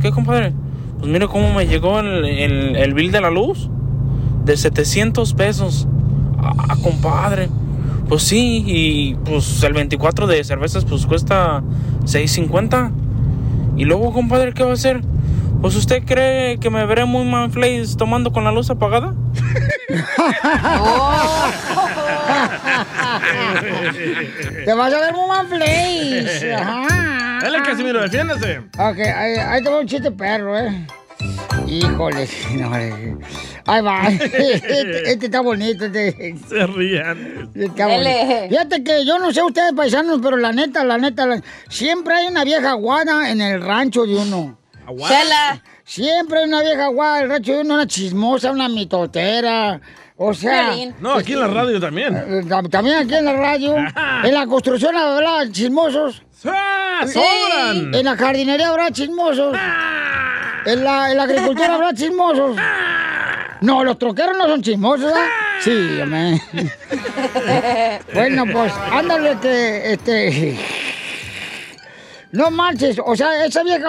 ¿qué 0.00 0.10
compadre? 0.10 0.52
Pues 0.98 1.10
mire 1.10 1.28
cómo 1.28 1.52
me 1.54 1.66
llegó 1.66 2.00
el, 2.00 2.24
el, 2.24 2.76
el 2.76 2.94
bill 2.94 3.12
de 3.12 3.20
la 3.20 3.30
luz. 3.30 3.70
De 4.46 4.56
700 4.56 5.34
pesos. 5.34 5.86
Ah, 6.38 6.76
compadre. 6.82 7.50
Pues 8.08 8.22
sí, 8.22 8.62
y 8.64 9.14
pues 9.16 9.60
el 9.64 9.72
24 9.72 10.28
de 10.28 10.44
cervezas 10.44 10.84
pues 10.84 11.04
cuesta 11.04 11.62
6.50. 12.04 12.92
Y 13.76 13.84
luego, 13.84 14.12
compadre, 14.12 14.54
¿qué 14.54 14.62
va 14.62 14.70
a 14.70 14.74
hacer? 14.74 15.02
Pues 15.60 15.74
usted 15.74 16.04
cree 16.04 16.58
que 16.58 16.70
me 16.70 16.86
veré 16.86 17.04
muy 17.04 17.24
manflays 17.24 17.96
tomando 17.96 18.32
con 18.32 18.44
la 18.44 18.52
luz 18.52 18.70
apagada? 18.70 19.12
Te 24.64 24.74
vas 24.74 24.92
a 24.92 25.00
ver 25.00 25.12
muy 25.12 25.28
manflays. 25.28 26.44
Ajá. 26.56 27.38
Dale, 27.42 27.62
Casimiro, 27.62 28.00
defiéndase. 28.00 28.58
Ok, 28.78 28.98
ahí, 28.98 29.36
ahí 29.36 29.62
te 29.62 29.68
va 29.68 29.80
un 29.80 29.86
chiste 29.86 30.10
perro, 30.10 30.58
¿eh? 30.58 30.86
Híjole, 31.66 32.28
no, 32.54 32.76
eh. 32.76 33.16
ahí 33.66 33.82
va. 33.82 34.08
Este, 34.08 35.10
este 35.12 35.26
está 35.26 35.40
bonito. 35.40 35.84
Este, 35.86 36.34
Se 36.48 36.66
rían. 36.66 37.50
está 37.54 37.86
bonito. 37.86 38.48
Fíjate 38.48 38.84
que 38.84 39.04
yo 39.04 39.18
no 39.18 39.32
sé 39.32 39.42
ustedes 39.42 39.72
paisanos, 39.72 40.20
pero 40.22 40.36
la 40.36 40.52
neta, 40.52 40.84
la 40.84 40.98
neta, 40.98 41.26
la- 41.26 41.42
siempre 41.68 42.14
hay 42.14 42.26
una 42.28 42.44
vieja 42.44 42.72
guada 42.74 43.30
en 43.30 43.40
el 43.40 43.60
rancho 43.62 44.04
de 44.06 44.16
uno. 44.16 44.58
Chela. 45.08 45.62
Siempre 45.84 46.40
hay 46.40 46.44
una 46.48 46.62
vieja 46.62 46.88
guada 46.88 47.18
en 47.18 47.24
el 47.24 47.30
rancho 47.30 47.52
de 47.52 47.60
uno, 47.60 47.74
una 47.74 47.86
chismosa, 47.86 48.50
una 48.52 48.68
mitotera. 48.68 49.80
O 50.16 50.32
sea. 50.32 50.72
No, 51.00 51.14
aquí 51.14 51.32
en 51.34 51.40
la 51.40 51.48
radio 51.48 51.78
también. 51.80 52.16
eh, 52.16 52.42
tam- 52.46 52.70
también 52.70 52.96
aquí 52.96 53.14
en 53.14 53.24
la 53.24 53.32
radio, 53.34 53.74
en 54.24 54.34
la 54.34 54.46
construcción 54.46 54.96
habrá 54.96 55.50
chismosos. 55.50 56.22
¡Ah, 56.44 57.04
¡Sobran! 57.06 57.92
En 57.94 58.04
la 58.04 58.16
jardinería 58.16 58.68
habrá 58.68 58.90
chismosos. 58.90 59.56
En 60.66 60.82
la, 60.82 61.04
agricultura 61.04 61.74
habrá 61.74 61.94
chismosos. 61.94 62.56
No, 63.60 63.84
los 63.84 63.98
troqueros 63.98 64.36
no 64.36 64.46
son 64.46 64.62
chismosos, 64.62 65.12
¿ah? 65.14 65.28
Sí, 65.60 66.00
hombre. 66.02 66.40
bueno, 68.14 68.44
pues, 68.52 68.72
ándale 68.90 69.38
que, 69.40 69.92
este... 69.92 70.58
No 72.32 72.50
marches, 72.50 73.00
o 73.02 73.16
sea, 73.16 73.46
esa 73.46 73.62
vieja, 73.62 73.86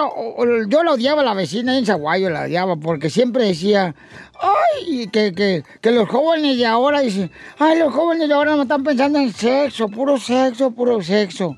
yo 0.68 0.82
la 0.84 0.92
odiaba 0.92 1.20
a 1.20 1.24
la 1.24 1.34
vecina 1.34 1.76
en 1.76 1.84
Zaguayo, 1.84 2.30
la 2.30 2.44
odiaba, 2.44 2.76
porque 2.76 3.10
siempre 3.10 3.44
decía, 3.44 3.94
ay, 4.40 5.08
que, 5.08 5.34
que, 5.34 5.64
que 5.80 5.90
los 5.90 6.08
jóvenes 6.08 6.56
de 6.56 6.64
ahora, 6.64 7.00
dicen, 7.00 7.30
ay, 7.58 7.78
los 7.78 7.92
jóvenes 7.92 8.28
de 8.28 8.34
ahora 8.34 8.54
no 8.54 8.62
están 8.62 8.84
pensando 8.84 9.18
en 9.18 9.32
sexo, 9.32 9.88
puro 9.88 10.16
sexo, 10.18 10.70
puro 10.70 11.02
sexo. 11.02 11.56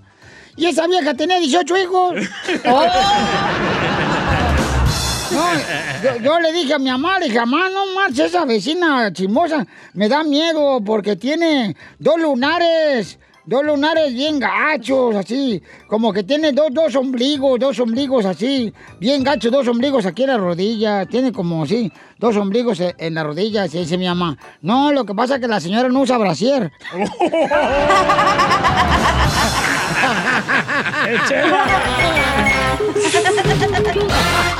Y 0.56 0.66
esa 0.66 0.86
vieja 0.86 1.14
tenía 1.14 1.38
18 1.38 1.76
hijos. 1.76 2.14
Oh. 2.66 2.86
Yo 6.22 6.38
le 6.40 6.52
dije 6.52 6.74
a 6.74 6.78
mi 6.78 6.90
mamá, 6.90 7.18
le 7.18 7.26
dije, 7.26 7.38
mamá, 7.40 7.68
no 7.70 7.86
marches, 7.94 8.26
esa 8.26 8.44
vecina 8.44 9.12
chismosa 9.12 9.66
me 9.94 10.08
da 10.08 10.22
miedo 10.24 10.80
porque 10.84 11.16
tiene 11.16 11.76
dos 11.98 12.18
lunares, 12.20 13.18
dos 13.44 13.64
lunares 13.64 14.14
bien 14.14 14.38
gachos, 14.38 15.14
así, 15.16 15.62
como 15.88 16.12
que 16.12 16.22
tiene 16.22 16.52
dos, 16.52 16.68
dos 16.72 16.94
ombligos, 16.96 17.58
dos 17.58 17.78
ombligos 17.80 18.24
así, 18.24 18.72
bien 18.98 19.22
gachos, 19.24 19.50
dos 19.52 19.66
ombligos 19.68 20.06
aquí 20.06 20.22
en 20.22 20.28
la 20.30 20.36
rodilla, 20.38 21.06
tiene 21.06 21.32
como 21.32 21.64
así, 21.64 21.92
dos 22.18 22.36
ombligos 22.36 22.80
e- 22.80 22.94
en 22.98 23.14
la 23.14 23.24
rodilla, 23.24 23.68
se 23.68 23.78
dice 23.78 23.98
mi 23.98 24.06
mamá. 24.06 24.36
No, 24.62 24.92
lo 24.92 25.04
que 25.04 25.14
pasa 25.14 25.34
es 25.36 25.40
que 25.40 25.48
la 25.48 25.60
señora 25.60 25.88
no 25.88 26.00
usa 26.00 26.18
brasier. 26.18 26.70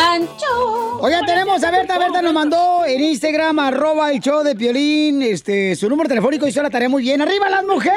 Pancho. 0.00 0.98
Oiga, 1.00 1.20
tenemos 1.26 1.62
a 1.62 1.70
Berta. 1.70 1.98
Berta 1.98 2.22
nos 2.22 2.32
mandó 2.32 2.86
en 2.86 3.02
Instagram, 3.02 3.58
arroba 3.58 4.10
el 4.10 4.20
show 4.20 4.42
de 4.42 4.56
Piolín, 4.56 5.20
este, 5.20 5.76
su 5.76 5.90
número 5.90 6.08
telefónico 6.08 6.46
hizo 6.46 6.62
la 6.62 6.70
tarea 6.70 6.88
muy 6.88 7.02
bien. 7.02 7.20
¡Arriba 7.20 7.50
las 7.50 7.64
mujeres! 7.64 7.92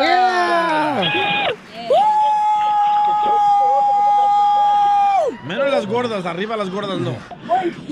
Yeah. 0.00 1.12
Menos 5.46 5.70
las 5.70 5.86
gordas, 5.86 6.24
arriba 6.24 6.56
las 6.56 6.70
gordas 6.70 6.98
no. 6.98 7.14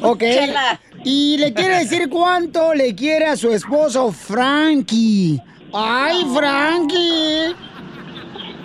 Ok. 0.02 0.20
Chela. 0.20 0.80
Y 1.04 1.36
le 1.36 1.52
quiere 1.52 1.80
decir 1.80 2.08
cuánto 2.08 2.72
le 2.72 2.94
quiere 2.94 3.26
a 3.26 3.36
su 3.36 3.50
esposo 3.50 4.12
Frankie. 4.12 5.38
¡Ay, 5.74 6.24
Frankie! 6.34 7.54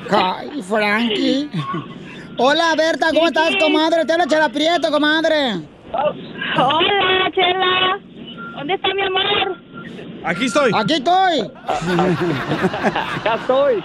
¡Ay, 0.09 0.63
Frankie! 0.63 1.49
Hola, 2.37 2.75
Berta, 2.75 3.07
¿cómo 3.13 3.27
estás, 3.27 3.55
comadre? 3.59 4.05
Te 4.05 4.13
habla 4.13 4.27
Chela 4.27 4.49
Prieto, 4.49 4.91
comadre. 4.91 5.61
Hola, 5.93 7.31
Chela. 7.33 7.99
¿Dónde 8.55 8.73
está 8.73 8.93
mi 8.93 9.01
amor? 9.01 9.57
Aquí 10.25 10.45
estoy. 10.45 10.71
Aquí 10.75 10.93
estoy. 10.95 11.51
Acá 13.19 13.35
estoy. 13.35 13.75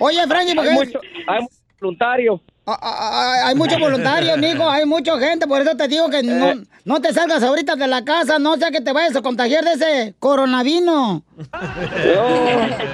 Oye, 0.00 0.26
Frankie, 0.26 0.54
¿por 0.54 0.64
qué? 0.64 0.70
Hay 0.70 0.76
mucho, 0.76 1.00
hay 1.26 1.46
voluntario. 1.80 2.40
Ah, 2.64 2.78
ah, 2.80 2.98
ah, 3.00 3.48
Hay 3.48 3.56
muchos 3.56 3.78
voluntarios, 3.78 4.38
mijo, 4.38 4.70
hay 4.70 4.86
mucha 4.86 5.18
gente, 5.18 5.48
por 5.48 5.60
eso 5.60 5.76
te 5.76 5.88
digo 5.88 6.08
que 6.08 6.22
no, 6.22 6.54
no 6.84 7.00
te 7.00 7.12
salgas 7.12 7.42
ahorita 7.42 7.74
de 7.74 7.88
la 7.88 8.04
casa, 8.04 8.38
no 8.38 8.56
sea 8.56 8.70
que 8.70 8.80
te 8.80 8.92
vayas 8.92 9.16
a 9.16 9.22
contagiar 9.22 9.64
de 9.64 9.72
ese 9.72 10.14
coronavirus. 10.20 10.84
No, 10.86 11.24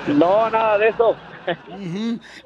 no, 0.09 0.51
nada 0.51 0.79
de 0.79 0.89
eso. 0.89 1.15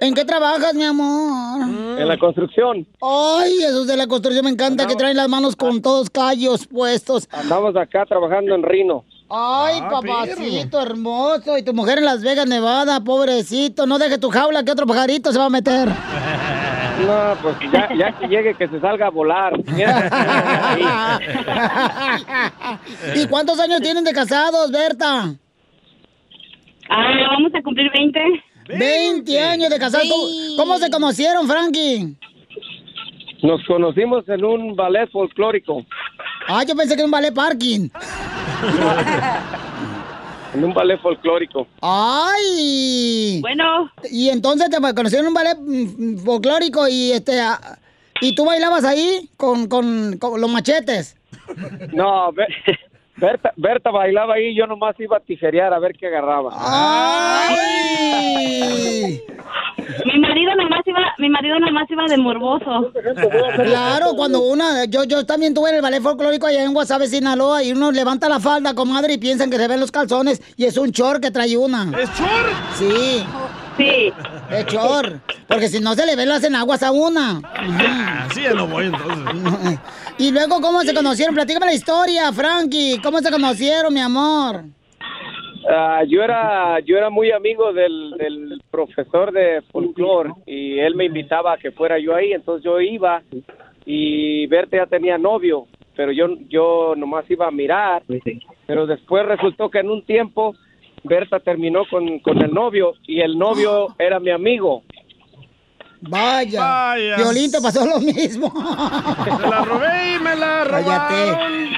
¿En 0.01 0.15
qué 0.15 0.25
trabajas, 0.25 0.75
mi 0.75 0.85
amor? 0.85 1.63
En 1.99 2.09
la 2.09 2.17
construcción. 2.19 2.87
Ay, 3.01 3.63
esos 3.63 3.87
de 3.87 3.97
la 3.97 4.07
construcción 4.07 4.45
me 4.45 4.51
encanta 4.51 4.87
que 4.87 4.95
traen 4.97 5.17
las 5.17 5.29
manos 5.29 5.57
con 5.57 5.81
todos 5.83 6.11
callos 6.11 6.67
puestos. 6.67 7.29
Andamos 7.33 7.75
acá 7.77 8.05
trabajando 8.07 8.55
en 8.55 8.63
Rino. 8.63 9.05
Ay, 9.29 9.79
Ah, 9.81 9.89
papacito 9.91 10.81
hermoso. 10.83 11.57
Y 11.57 11.63
tu 11.63 11.73
mujer 11.73 11.99
en 11.99 12.05
Las 12.05 12.23
Vegas, 12.23 12.47
Nevada, 12.47 13.01
pobrecito. 13.01 13.87
No 13.87 13.99
deje 13.99 14.19
tu 14.19 14.29
jaula 14.31 14.63
que 14.63 14.71
otro 14.73 14.87
pajarito 14.87 15.33
se 15.33 15.39
va 15.39 15.47
a 15.47 15.51
meter. 15.51 15.89
No, 17.03 17.35
pues 17.43 17.57
ya, 17.73 17.89
ya 17.97 18.17
que 18.17 18.29
llegue 18.29 18.55
que 18.55 18.69
se 18.69 18.79
salga 18.79 19.07
a 19.07 19.11
volar. 19.11 19.55
¿Y 23.17 23.27
cuántos 23.27 23.59
años 23.59 23.81
tienen 23.81 24.05
de 24.05 24.13
casados, 24.13 24.71
Berta? 24.71 25.35
Ah, 26.89 27.13
vamos 27.31 27.53
a 27.55 27.63
cumplir 27.63 27.91
20. 27.93 28.21
20 28.79 29.41
años 29.41 29.71
de 29.71 29.79
casados. 29.79 30.07
¿Cómo- 30.09 30.57
¿Cómo 30.57 30.79
se 30.79 30.91
conocieron, 30.91 31.47
Frankie? 31.47 32.17
Nos 33.43 33.65
conocimos 33.67 34.29
en 34.29 34.45
un 34.45 34.77
ballet 34.77 35.11
folclórico. 35.11 35.85
Ah, 36.49 36.63
yo 36.67 36.75
pensé 36.77 36.95
que 36.95 37.01
era 37.01 37.07
un 37.07 37.11
ballet 37.11 37.35
parking. 37.35 37.89
En 40.55 40.63
un 40.65 40.75
ballet 40.75 41.01
folclórico. 41.01 41.67
¡Ay! 41.81 43.39
Bueno. 43.41 43.91
Y 44.11 44.29
entonces 44.29 44.69
te 44.69 44.77
conocieron 44.95 45.25
en 45.25 45.29
un 45.29 45.35
ballet 45.35 45.57
mm, 45.59 46.19
folclórico 46.19 46.87
y 46.89 47.13
este 47.13 47.41
ah, 47.41 47.79
y 48.21 48.35
tú 48.35 48.45
bailabas 48.45 48.85
ahí 48.85 49.31
con, 49.39 49.67
con, 49.67 50.19
con 50.19 50.39
los 50.39 50.51
machetes. 50.51 51.17
No, 51.95 52.33
Berta, 53.23 53.53
Berta 53.57 53.91
bailaba 53.93 54.35
ahí, 54.35 54.53
yo 54.53 54.67
nomás 54.67 54.99
iba 54.99 55.17
a 55.17 55.21
tijerear 55.21 55.73
a 55.73 55.79
ver 55.79 55.93
qué 55.97 56.09
agarraba. 56.09 56.51
¡Ay! 56.59 57.63
Mi 60.07 60.19
marido 60.19 60.55
nomás 60.57 60.81
iba, 60.87 60.99
mi 61.19 61.29
marido 61.29 61.59
nomás 61.59 61.91
iba 61.91 62.05
de 62.07 62.17
morboso. 62.17 62.93
Claro, 63.65 64.15
cuando 64.17 64.41
una, 64.43 64.85
yo, 64.87 65.05
yo 65.05 65.27
también 65.27 65.55
tuve 65.55 65.71
en 65.71 65.77
el 65.77 65.83
ballet 65.83 66.01
folclórico 66.01 66.47
allá 66.47 66.65
en 66.65 66.73
Guasave, 66.73 67.07
Sinaloa, 67.09 67.63
y 67.63 67.73
uno 67.73 67.93
levanta 67.93 68.29
la 68.29 68.41
falda, 68.41 68.75
comadre, 68.75 69.15
y 69.15 69.19
piensan 69.19 69.51
que 69.51 69.59
se 69.59 69.69
ven 69.69 69.81
los 69.81 69.91
calzones, 69.91 70.41
y 70.57 70.65
es 70.65 70.77
un 70.77 70.91
short 70.91 71.21
que 71.23 71.31
trae 71.31 71.57
una. 71.57 71.91
¿Es 71.99 72.11
short? 72.19 72.53
Sí. 72.75 73.25
Sí. 73.77 74.13
Es 74.51 74.67
short. 74.67 75.23
Porque 75.49 75.69
si 75.69 75.81
no 75.81 75.95
se 75.95 76.07
le 76.07 76.17
ven 76.17 76.29
las 76.29 76.45
enaguas 76.45 76.83
a 76.83 76.93
una. 76.93 77.41
Así 78.29 78.43
ya 78.43 78.55
no 78.55 78.67
voy 78.67 78.87
entonces. 78.87 79.79
Y 80.19 80.31
luego, 80.31 80.61
¿cómo 80.61 80.83
se 80.83 80.95
conocieron? 80.95 81.35
Platícame 81.35 81.67
la 81.67 81.75
historia, 81.75 82.33
Frankie. 82.33 83.01
¿Cómo 83.03 83.19
se 83.19 83.31
conocieron, 83.31 83.93
mi 83.93 84.01
amor? 84.01 84.65
Ah, 85.69 86.03
yo 86.09 86.23
era 86.23 86.81
yo 86.81 86.97
era 86.97 87.09
muy 87.09 87.31
amigo 87.31 87.73
del, 87.73 88.11
del 88.19 88.61
profesor 88.71 89.33
de 89.33 89.63
folclore 89.71 90.33
y 90.45 90.79
él 90.81 90.97
me 90.97 91.05
invitaba 91.05 91.53
a 91.53 91.57
que 91.57 91.71
fuera 91.71 91.99
yo 92.01 92.15
ahí, 92.17 92.33
entonces 92.33 92.65
yo 92.65 92.81
iba 92.81 93.23
y 93.87 94.47
Berta 94.49 94.79
ya 94.79 94.87
tenía 94.87 95.19
novio, 95.19 95.69
pero 95.95 96.11
yo 96.11 96.37
yo 96.49 96.95
nomás 96.97 97.31
iba 97.31 97.47
a 97.47 97.53
mirar, 97.53 98.03
pero 98.67 98.87
después 98.87 99.25
resultó 99.25 99.71
que 99.71 99.79
en 99.79 99.91
un 99.91 100.05
tiempo 100.05 100.57
Berta 101.05 101.39
terminó 101.39 101.85
con, 101.89 102.19
con 102.19 102.43
el 102.43 102.53
novio 102.53 102.95
y 103.07 103.21
el 103.21 103.39
novio 103.39 103.95
era 103.99 104.19
mi 104.19 104.31
amigo. 104.31 104.83
Vaya. 106.03 106.61
Vaya. 106.61 107.17
Violín, 107.17 107.51
te 107.51 107.61
pasó 107.61 107.87
lo 107.87 107.99
mismo. 108.01 108.53
Me 108.55 109.49
la 109.49 109.65
robé 109.65 110.17
y 110.17 110.21
me 110.21 110.37
la 110.37 110.67
Cállate. 110.69 111.31
robaron. 111.31 111.71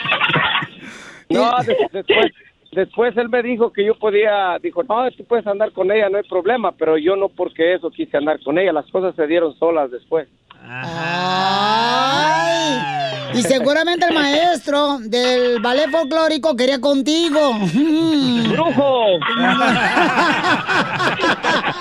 No, 1.30 1.50
de- 1.62 1.76
después, 1.92 2.26
después 2.72 3.16
él 3.16 3.28
me 3.28 3.42
dijo 3.42 3.72
que 3.72 3.84
yo 3.84 3.94
podía, 3.98 4.58
dijo, 4.62 4.82
no, 4.82 5.10
tú 5.16 5.24
puedes 5.24 5.46
andar 5.46 5.72
con 5.72 5.90
ella, 5.92 6.08
no 6.08 6.18
hay 6.18 6.24
problema, 6.28 6.72
pero 6.72 6.96
yo 6.98 7.16
no 7.16 7.28
porque 7.28 7.74
eso 7.74 7.90
quise 7.90 8.16
andar 8.16 8.40
con 8.42 8.58
ella, 8.58 8.72
las 8.72 8.86
cosas 8.90 9.14
se 9.16 9.26
dieron 9.26 9.54
solas 9.58 9.90
después. 9.90 10.26
Ay. 10.66 12.78
Y 13.34 13.42
seguramente 13.42 14.06
el 14.06 14.14
maestro 14.14 14.98
del 15.00 15.60
ballet 15.60 15.90
folclórico 15.90 16.54
quería 16.56 16.80
contigo. 16.80 17.52
¡Brujo! 18.48 19.04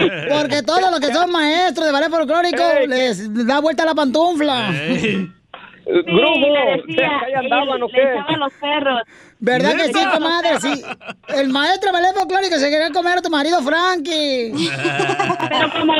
Sí, 0.00 0.04
sí. 0.08 0.26
Porque 0.38 0.62
todos 0.62 0.90
los 0.90 1.00
que 1.00 1.12
son 1.12 1.30
maestros 1.30 1.86
de 1.86 1.92
ballet 1.92 2.10
folclórico 2.10 2.62
les 2.88 3.46
da 3.46 3.60
vuelta 3.60 3.84
la 3.84 3.94
pantufla. 3.94 4.68
¡Brujo! 5.86 6.46
le 6.52 6.82
decía, 6.86 7.08
¿Ahí 7.26 7.32
andaban 7.34 7.82
o 7.82 7.86
le 7.86 7.92
qué? 7.92 8.02
echaban 8.02 8.40
los 8.40 8.52
perros. 8.54 9.00
¿Verdad 9.40 9.72
que 9.76 9.86
sí, 9.86 10.04
comadre? 10.12 10.60
Sí. 10.60 10.82
El 11.28 11.48
maestro 11.48 11.90
de 11.90 11.92
ballet 12.00 12.14
folclórico 12.14 12.56
se 12.56 12.70
quería 12.70 12.90
comer 12.90 13.18
a 13.18 13.22
tu 13.22 13.30
marido, 13.30 13.60
Frankie. 13.62 14.52
Pero 15.48 15.72
como, 15.72 15.94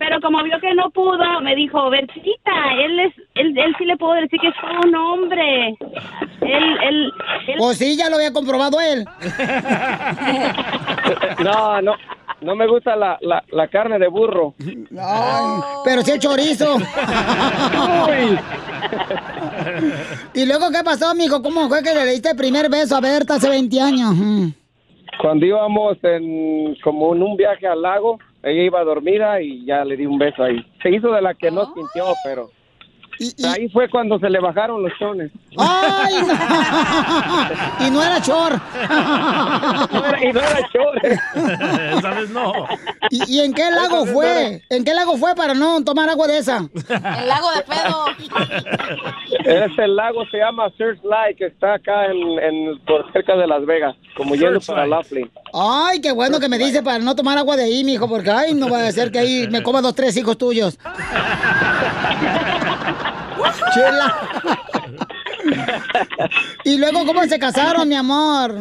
pero 0.00 0.18
como 0.22 0.42
vio 0.42 0.58
que 0.60 0.74
no 0.74 0.90
pudo, 0.90 1.42
me 1.42 1.54
dijo, 1.54 1.90
Bertita, 1.90 2.72
él 2.78 3.00
es, 3.00 3.12
él, 3.34 3.56
él 3.56 3.74
sí 3.76 3.84
le 3.84 3.98
puedo 3.98 4.14
decir 4.14 4.40
que 4.40 4.48
es 4.48 4.54
un 4.82 4.94
hombre. 4.94 5.76
Él, 6.40 6.78
él, 6.88 7.12
él. 7.46 7.54
Pues 7.58 7.76
sí, 7.76 7.98
ya 7.98 8.08
lo 8.08 8.16
había 8.16 8.32
comprobado 8.32 8.80
él. 8.80 9.04
No, 11.42 11.82
no, 11.82 11.94
no 12.40 12.54
me 12.54 12.66
gusta 12.68 12.94
la, 12.94 13.18
la, 13.20 13.42
la 13.50 13.68
carne 13.68 13.98
de 13.98 14.06
burro. 14.08 14.54
Ay, 14.60 15.60
pero 15.84 16.02
sí 16.02 16.12
el 16.12 16.20
chorizo. 16.20 16.76
¿Y 20.34 20.46
luego 20.46 20.70
qué 20.70 20.84
pasó, 20.84 21.14
mijo? 21.14 21.42
¿Cómo 21.42 21.68
fue 21.68 21.82
que 21.82 21.92
le 21.94 22.06
diste 22.06 22.30
el 22.30 22.36
primer 22.36 22.70
beso 22.70 22.96
a 22.96 23.00
Berta 23.00 23.34
hace 23.34 23.48
20 23.48 23.80
años? 23.80 24.14
Cuando 25.20 25.44
íbamos 25.44 25.98
en 26.04 26.76
como 26.82 27.14
en 27.14 27.22
un 27.22 27.36
viaje 27.36 27.66
al 27.66 27.82
lago, 27.82 28.18
ella 28.42 28.62
iba 28.62 28.84
dormida 28.84 29.40
y 29.40 29.64
ya 29.64 29.84
le 29.84 29.96
di 29.96 30.06
un 30.06 30.18
beso 30.18 30.42
ahí. 30.42 30.64
Se 30.82 30.90
hizo 30.90 31.12
de 31.12 31.22
la 31.22 31.34
que 31.34 31.50
no 31.50 31.72
sintió, 31.74 32.04
pero 32.24 32.50
ahí 33.46 33.68
fue 33.68 33.88
cuando 33.90 34.18
se 34.18 34.30
le 34.30 34.40
bajaron 34.40 34.82
los 34.82 34.92
chones. 34.98 35.30
¡Ay, 35.58 36.14
no! 36.26 36.34
Y 37.86 37.90
no 37.90 38.02
era 38.02 38.20
chor. 38.22 38.60
y 40.22 40.32
no 40.32 40.40
era 40.40 40.60
chor. 40.72 41.00
Esa 41.98 42.10
vez 42.10 42.30
no. 42.30 42.52
¿Y, 43.10 43.36
y 43.36 43.40
en 43.40 43.52
qué 43.54 43.70
lago 43.70 44.06
fue? 44.06 44.62
¿En 44.70 44.84
qué 44.84 44.94
lago 44.94 45.16
fue 45.16 45.34
para 45.34 45.54
no 45.54 45.82
tomar 45.82 46.08
agua 46.08 46.26
de 46.28 46.38
esa? 46.38 46.58
El 46.58 47.28
lago 47.28 47.48
de 47.56 47.62
pedo. 47.62 48.06
Este 49.44 49.88
lago 49.88 50.24
se 50.30 50.38
llama 50.38 50.70
Searchlight, 50.76 51.36
que 51.38 51.46
está 51.46 51.74
acá 51.74 52.06
en, 52.06 52.16
en- 52.38 52.78
por 52.86 53.10
cerca 53.12 53.36
de 53.36 53.46
Las 53.46 53.64
Vegas, 53.66 53.96
como 54.16 54.34
yendo 54.34 54.60
para 54.60 54.86
Laughlin. 54.86 55.30
Ay, 55.52 56.00
qué 56.00 56.12
bueno 56.12 56.38
que 56.40 56.48
me 56.48 56.58
dice 56.58 56.82
para 56.82 56.98
no 56.98 57.14
tomar 57.16 57.38
agua 57.38 57.56
de 57.56 57.64
ahí, 57.64 57.82
mijo, 57.84 58.08
porque 58.08 58.30
ay, 58.30 58.54
no 58.54 58.68
va 58.68 58.86
a 58.86 58.92
ser 58.92 59.10
que 59.10 59.18
ahí 59.18 59.48
me 59.50 59.62
coma 59.62 59.80
dos, 59.80 59.94
tres 59.94 60.16
hijos 60.16 60.36
tuyos. 60.38 60.78
Chela. 63.74 64.16
y 66.64 66.78
luego, 66.78 67.04
¿cómo 67.06 67.22
se 67.24 67.38
casaron, 67.38 67.88
mi 67.88 67.94
amor? 67.94 68.54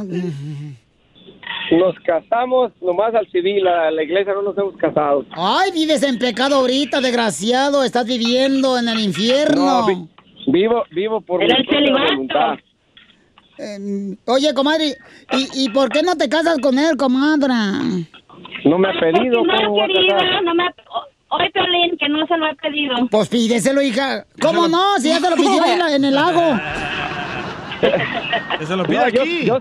Nos 1.72 1.96
casamos 2.04 2.72
nomás 2.82 3.14
al 3.14 3.28
civil, 3.32 3.68
a 3.68 3.92
la 3.92 4.04
iglesia 4.04 4.34
no 4.34 4.42
nos 4.42 4.58
hemos 4.58 4.76
casado. 4.78 5.26
Ay, 5.32 5.72
vives 5.72 6.02
en 6.04 6.18
pecado 6.18 6.56
ahorita, 6.56 7.00
desgraciado. 7.02 7.84
Estás 7.84 8.06
viviendo 8.08 8.78
en 8.78 8.88
el 8.90 9.00
infierno. 9.00 9.82
No, 9.82 9.86
vi- 9.88 10.08
vivo, 10.48 10.84
vivo 10.92 11.22
por 11.22 11.40
mi 11.40 11.46
el 11.46 11.52
propia 11.58 11.78
celibato. 11.80 12.06
voluntad. 12.06 12.58
Eh, 13.60 14.16
oye, 14.26 14.54
comadre, 14.54 14.96
¿y, 15.34 15.66
¿y 15.66 15.70
por 15.70 15.90
qué 15.90 16.02
no 16.02 16.16
te 16.16 16.28
casas 16.30 16.58
con 16.60 16.80
él, 16.80 16.96
comadre? 16.98 17.54
No 18.66 18.78
me 18.80 18.88
ha 18.90 19.00
pedido, 19.00 19.44
No, 19.44 19.54
¿cómo 19.58 19.70
voy 19.72 19.82
a 19.82 19.88
querido, 19.88 20.18
casar? 20.18 20.44
no 20.44 20.56
me 20.56 20.64
ha- 20.64 20.74
Hoy, 21.32 21.50
Piolín, 21.54 21.98
que 21.98 22.10
no 22.10 22.26
se 22.28 22.38
lo 22.38 22.48
he 22.48 22.56
pedido. 22.56 22.96
Pues 23.12 23.30
pídeselo, 23.30 23.82
hija. 23.82 24.26
¿Cómo 24.42 24.68
no? 24.68 24.98
Si 24.98 25.10
ya 25.10 25.20
te 25.20 25.30
lo 25.30 25.36
pidió 25.38 25.64
en, 25.66 25.80
la- 25.80 25.96
en 25.96 26.04
el 26.06 26.16
lago. 26.16 26.60
Se 28.68 28.76
lo 28.76 28.84
pide 28.84 28.98
No, 28.98 29.08
yo, 29.10 29.22
aquí. 29.22 29.46
yo, 29.46 29.60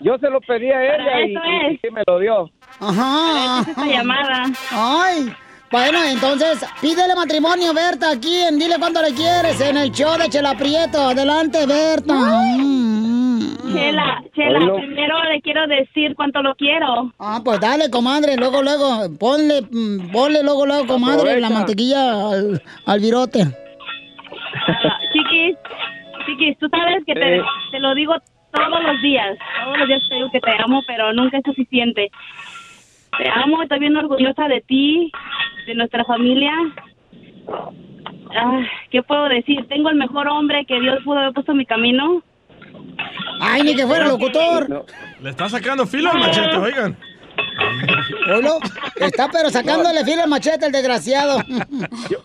yo 0.00 0.16
se 0.18 0.30
lo 0.30 0.40
pedí 0.40 0.70
a 0.70 0.74
Para 0.76 1.20
ella 1.20 1.20
y, 1.20 1.32
eso 1.34 1.40
y- 1.44 1.50
y 1.72 1.74
es. 1.74 1.80
sí 1.82 1.88
me 1.92 2.02
lo 2.06 2.18
dio. 2.18 2.50
Ajá. 2.80 3.60
esa 3.70 3.84
llamada. 3.86 4.44
Ay. 4.70 5.34
Bueno, 5.70 6.02
entonces, 6.04 6.64
pídele 6.80 7.14
matrimonio, 7.14 7.74
Berta, 7.74 8.10
aquí 8.12 8.36
en 8.40 8.58
Dile 8.58 8.76
Cuánto 8.78 9.02
Le 9.02 9.12
Quieres, 9.12 9.60
en 9.60 9.76
el 9.76 9.90
show 9.90 10.16
de 10.16 10.30
Chela 10.30 10.54
Prieto. 10.56 10.98
Adelante, 11.08 11.66
Berta. 11.66 12.14
Mm. 12.14 13.17
Chela, 13.72 14.22
Chela, 14.34 14.58
primero 14.76 15.22
le 15.24 15.40
quiero 15.42 15.66
decir 15.66 16.14
cuánto 16.16 16.42
lo 16.42 16.54
quiero. 16.54 17.12
Ah, 17.18 17.40
pues 17.44 17.60
dale, 17.60 17.90
comadre, 17.90 18.36
luego, 18.36 18.62
luego, 18.62 19.08
ponle, 19.18 19.62
mm, 19.62 20.10
ponle 20.12 20.42
luego, 20.42 20.66
luego, 20.66 20.86
comadre, 20.86 21.40
la 21.40 21.50
mantequilla 21.50 22.30
al, 22.30 22.62
al 22.86 23.00
virote. 23.00 23.42
Ah, 24.66 24.98
chiquis, 25.12 25.56
Chiquis, 26.26 26.58
tú 26.58 26.68
sabes 26.68 27.04
que 27.06 27.14
te, 27.14 27.36
Eh. 27.38 27.42
te 27.70 27.80
lo 27.80 27.94
digo 27.94 28.14
todos 28.52 28.82
los 28.82 29.00
días. 29.02 29.38
Todos 29.64 29.78
los 29.78 29.88
días 29.88 30.02
te 30.08 30.14
digo 30.16 30.30
que 30.30 30.40
te 30.40 30.50
amo, 30.62 30.82
pero 30.86 31.12
nunca 31.12 31.38
es 31.38 31.44
suficiente. 31.44 32.10
Te 33.16 33.28
amo, 33.30 33.62
estoy 33.62 33.78
bien 33.78 33.96
orgullosa 33.96 34.46
de 34.48 34.60
ti, 34.60 35.10
de 35.66 35.74
nuestra 35.74 36.04
familia. 36.04 36.52
Ah, 38.36 38.60
¿Qué 38.90 39.02
puedo 39.02 39.28
decir? 39.28 39.66
Tengo 39.68 39.88
el 39.88 39.96
mejor 39.96 40.28
hombre 40.28 40.66
que 40.66 40.78
Dios 40.80 40.98
pudo 41.04 41.18
haber 41.18 41.32
puesto 41.32 41.52
en 41.52 41.58
mi 41.58 41.66
camino. 41.66 42.22
Ay, 43.40 43.62
ni 43.62 43.74
que 43.76 43.86
fuera 43.86 44.06
locutor. 44.06 44.86
Le 45.20 45.30
está 45.30 45.48
sacando 45.48 45.86
filo 45.86 46.10
al 46.10 46.18
machete, 46.18 46.56
oigan. 46.56 46.96
Oilo, 48.34 48.58
está 48.96 49.28
pero 49.30 49.50
sacándole 49.50 50.04
filo 50.04 50.22
al 50.22 50.28
machete 50.28 50.66
el 50.66 50.72
desgraciado. 50.72 51.40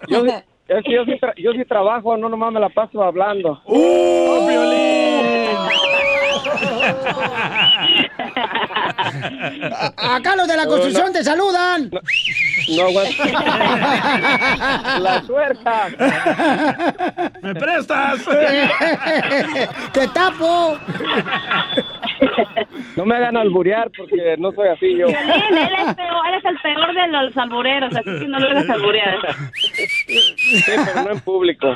Yo, 0.08 0.24
sí- 0.26 0.32
es 0.68 0.84
que 0.86 0.94
yo 0.94 1.04
sí, 1.06 1.12
tra- 1.22 1.34
yo 1.38 1.52
sí 1.54 1.64
trabajo, 1.66 2.16
no 2.18 2.30
nomás 2.30 2.52
me 2.54 2.60
la 2.60 2.70
paso 2.70 3.04
hablando. 3.04 3.62
¡Uh, 3.66 4.48
Acá 9.98 10.36
los 10.36 10.48
de 10.48 10.58
la 10.58 10.66
construcción 10.66 11.12
te 11.14 11.24
saludan. 11.24 11.92
No, 12.70 12.92
güey. 12.92 13.16
La 15.00 15.24
suerta. 15.26 15.90
¡Me 17.42 17.56
prestas! 17.56 18.22
¡Te 19.94 20.08
tapo! 20.08 20.78
No 22.96 23.06
me 23.06 23.16
hagan 23.16 23.38
alburear 23.38 23.90
porque 23.98 24.36
no 24.38 24.52
soy 24.52 24.68
así 24.70 24.96
yo. 24.98 25.08
Piolín, 25.08 25.58
él 25.58 25.74
es, 25.88 25.96
peor, 25.96 26.28
él 26.28 26.36
es 26.38 26.46
el 26.46 26.58
peor 26.62 26.94
de 26.94 27.08
los 27.08 27.38
albureros, 27.38 27.96
así 27.96 28.20
que 28.20 28.28
no 28.28 28.40
lo 28.40 28.50
hagas 28.50 28.70
alburear. 28.70 29.18
Sí, 29.56 30.64
pero 30.66 31.04
no 31.04 31.12
en 31.12 31.20
público. 31.22 31.70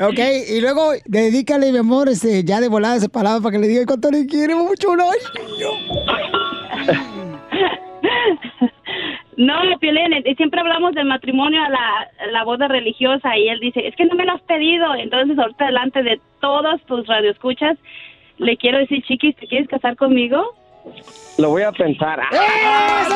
Ok, 0.00 0.18
y 0.48 0.60
luego 0.60 0.92
dedícale, 1.04 1.72
mi 1.72 1.78
amor, 1.78 2.08
este, 2.08 2.44
ya 2.44 2.60
de 2.60 2.68
volada 2.68 2.96
esa 2.96 3.08
palabra 3.08 3.42
para 3.42 3.52
que 3.52 3.58
le 3.58 3.68
diga 3.68 3.84
cuánto 3.86 4.10
le 4.10 4.26
quiere 4.26 4.54
mucho, 4.54 4.96
¿no? 4.96 5.10
No, 9.36 9.54
Piolín, 9.80 10.22
y 10.24 10.34
siempre 10.36 10.60
hablamos 10.60 10.94
del 10.94 11.06
matrimonio 11.06 11.62
a 11.62 11.68
la, 11.68 12.10
la 12.30 12.44
boda 12.44 12.68
religiosa 12.68 13.36
y 13.36 13.48
él 13.48 13.58
dice, 13.60 13.86
es 13.86 13.96
que 13.96 14.04
no 14.04 14.14
me 14.14 14.24
lo 14.24 14.32
has 14.32 14.42
pedido. 14.42 14.94
Entonces, 14.94 15.38
ahorita 15.38 15.66
delante 15.66 16.02
de 16.02 16.20
todos 16.40 16.80
tus 16.86 17.06
radioescuchas, 17.06 17.76
le 18.38 18.56
quiero 18.56 18.78
decir, 18.78 19.02
chiquis, 19.02 19.36
¿te 19.36 19.46
quieres 19.46 19.68
casar 19.68 19.96
conmigo? 19.96 20.54
Lo 21.38 21.48
voy 21.50 21.62
a 21.62 21.72
pensar. 21.72 22.20
¡Eso! 22.30 23.14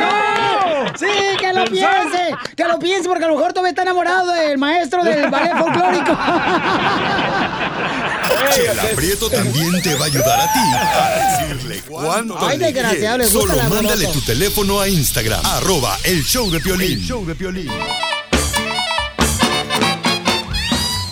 ¡No! 0.00 0.98
¡Sí, 0.98 1.06
que 1.38 1.52
lo 1.52 1.64
piense! 1.66 2.34
¡Que 2.56 2.64
lo 2.64 2.78
piense! 2.78 3.08
Porque 3.08 3.24
a 3.24 3.28
lo 3.28 3.34
mejor 3.36 3.52
todavía 3.52 3.70
está 3.70 3.82
enamorado 3.82 4.32
del 4.32 4.58
maestro 4.58 5.04
del 5.04 5.30
ballet 5.30 5.56
folclórico. 5.56 6.12
Chela 8.54 8.82
Prieto 8.96 9.30
también 9.30 9.80
te 9.82 9.94
va 9.94 10.04
a 10.04 10.06
ayudar 10.06 10.40
a 10.40 10.52
ti 10.52 10.58
a 10.74 11.38
decirle 11.38 11.82
cuánto 11.86 12.36
Ay, 12.40 12.58
desgraciado, 12.58 13.18
le 13.18 13.24
gusta 13.24 13.40
Solo 13.40 13.60
el 13.60 13.68
mándale 13.68 14.06
tu 14.08 14.20
teléfono 14.20 14.80
a 14.80 14.88
Instagram, 14.88 15.40
arroba 15.44 15.96
el 16.04 16.22
show 16.24 16.50
de 16.50 16.60
Piolín. 16.60 17.00
show 17.00 17.24
de 17.24 17.34
Piolín. 17.34 17.70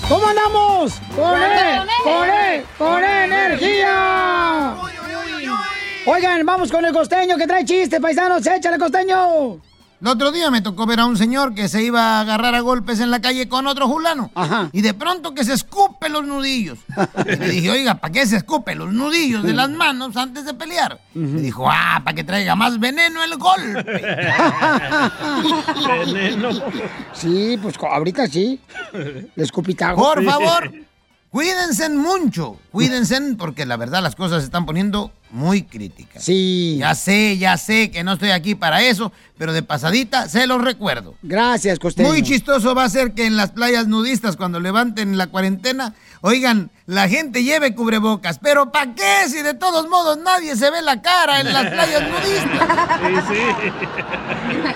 ¿Cómo 0.08 0.26
andamos? 0.26 0.94
¡Con 1.14 1.42
él! 1.42 1.80
¡Con 2.04 2.28
él! 2.30 2.64
¡Con 2.78 3.04
energía! 3.04 4.74
Oigan, 6.08 6.46
vamos 6.46 6.70
con 6.70 6.84
el 6.84 6.92
costeño 6.92 7.36
que 7.36 7.48
trae 7.48 7.64
chistes, 7.64 7.98
paisanos. 8.00 8.46
¡Échale, 8.46 8.78
costeño! 8.78 9.54
El 10.00 10.06
otro 10.08 10.30
día 10.30 10.50
me 10.52 10.60
tocó 10.60 10.86
ver 10.86 11.00
a 11.00 11.06
un 11.06 11.16
señor 11.16 11.52
que 11.54 11.68
se 11.68 11.82
iba 11.82 12.18
a 12.18 12.20
agarrar 12.20 12.54
a 12.54 12.60
golpes 12.60 13.00
en 13.00 13.10
la 13.10 13.20
calle 13.20 13.48
con 13.48 13.66
otro 13.66 13.88
fulano. 13.88 14.30
Y 14.72 14.82
de 14.82 14.94
pronto 14.94 15.34
que 15.34 15.42
se 15.42 15.54
escupe 15.54 16.08
los 16.08 16.24
nudillos. 16.24 16.78
Y 17.24 17.36
le 17.36 17.48
dije, 17.48 17.70
oiga, 17.70 17.96
¿para 17.96 18.12
qué 18.12 18.24
se 18.26 18.36
escupe 18.36 18.76
los 18.76 18.92
nudillos 18.92 19.42
de 19.42 19.54
las 19.54 19.68
manos 19.70 20.16
antes 20.16 20.44
de 20.44 20.54
pelear? 20.54 21.00
Me 21.14 21.40
dijo, 21.40 21.68
ah, 21.68 22.00
para 22.04 22.14
que 22.14 22.22
traiga 22.22 22.54
más 22.54 22.78
veneno 22.78 23.24
el 23.24 23.36
golpe. 23.36 23.82
Veneno. 25.88 26.50
Sí, 27.14 27.58
pues 27.60 27.74
ahorita 27.80 28.28
sí. 28.28 28.60
Le 28.92 29.42
escupitajo. 29.42 29.96
Por 29.96 30.22
favor, 30.24 30.70
cuídense 31.30 31.88
mucho. 31.88 32.58
Cuídense 32.70 33.16
porque 33.38 33.64
la 33.64 33.76
verdad 33.76 34.02
las 34.02 34.14
cosas 34.14 34.42
se 34.42 34.46
están 34.46 34.66
poniendo 34.66 35.10
muy 35.30 35.62
críticas. 35.62 36.22
Sí. 36.24 36.76
Ya 36.78 36.94
sé, 36.94 37.36
ya 37.38 37.56
sé 37.56 37.90
que 37.90 38.04
no 38.04 38.12
estoy 38.14 38.30
aquí 38.30 38.54
para 38.54 38.82
eso, 38.82 39.12
pero 39.36 39.52
de 39.52 39.62
pasadita 39.62 40.28
se 40.28 40.46
los 40.46 40.62
recuerdo. 40.62 41.14
Gracias, 41.22 41.78
costeño. 41.78 42.08
Muy 42.08 42.22
chistoso 42.22 42.74
va 42.74 42.84
a 42.84 42.88
ser 42.88 43.12
que 43.12 43.26
en 43.26 43.36
las 43.36 43.50
playas 43.50 43.86
nudistas, 43.86 44.36
cuando 44.36 44.60
levanten 44.60 45.18
la 45.18 45.26
cuarentena, 45.26 45.94
oigan, 46.20 46.70
la 46.86 47.08
gente 47.08 47.42
lleve 47.42 47.74
cubrebocas. 47.74 48.38
Pero 48.38 48.70
¿para 48.70 48.94
qué 48.94 49.28
si 49.28 49.42
de 49.42 49.54
todos 49.54 49.88
modos 49.88 50.18
nadie 50.18 50.56
se 50.56 50.70
ve 50.70 50.80
la 50.82 51.02
cara 51.02 51.40
en 51.40 51.52
las 51.52 51.66
playas 51.66 52.02
nudistas? 52.02 52.68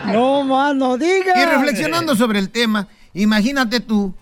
No 0.06 0.44
más, 0.44 0.74
no 0.74 0.98
digas. 0.98 1.36
Y 1.36 1.44
reflexionando 1.44 2.16
sobre 2.16 2.38
el 2.38 2.50
tema, 2.50 2.88
imagínate 3.14 3.80
tú 3.80 4.14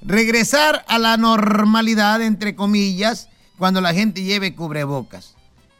regresar 0.00 0.84
a 0.88 0.98
la 0.98 1.16
normalidad, 1.16 2.22
entre 2.22 2.54
comillas, 2.54 3.28
cuando 3.58 3.80
la 3.80 3.92
gente 3.94 4.22
lleve 4.22 4.54
cubrebocas. 4.54 5.34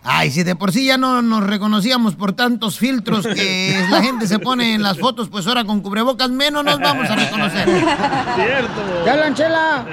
Ay, 0.05 0.33
si 0.33 0.43
de 0.43 0.57
por 0.57 0.73
sí 0.73 0.87
ya 0.87 0.99
no 0.99 1.23
nos 1.23 1.45
reconocíamos 1.45 2.17
por 2.17 2.33
tantos 2.33 2.79
filtros 2.79 3.25
que 3.27 3.87
la 3.91 4.03
gente 4.03 4.27
se 4.27 4.41
pone 4.41 4.75
en 4.75 4.83
las 4.83 4.99
fotos, 4.99 5.29
pues 5.29 5.47
ahora 5.47 5.65
con 5.65 5.81
cubrebocas 5.81 6.31
menos 6.31 6.65
nos 6.65 6.81
vamos 6.81 7.09
a 7.09 7.15
reconocer. 7.15 7.69
Cierto. 7.69 9.05
¡Ya, 9.07 9.17
Lanchela! 9.17 9.87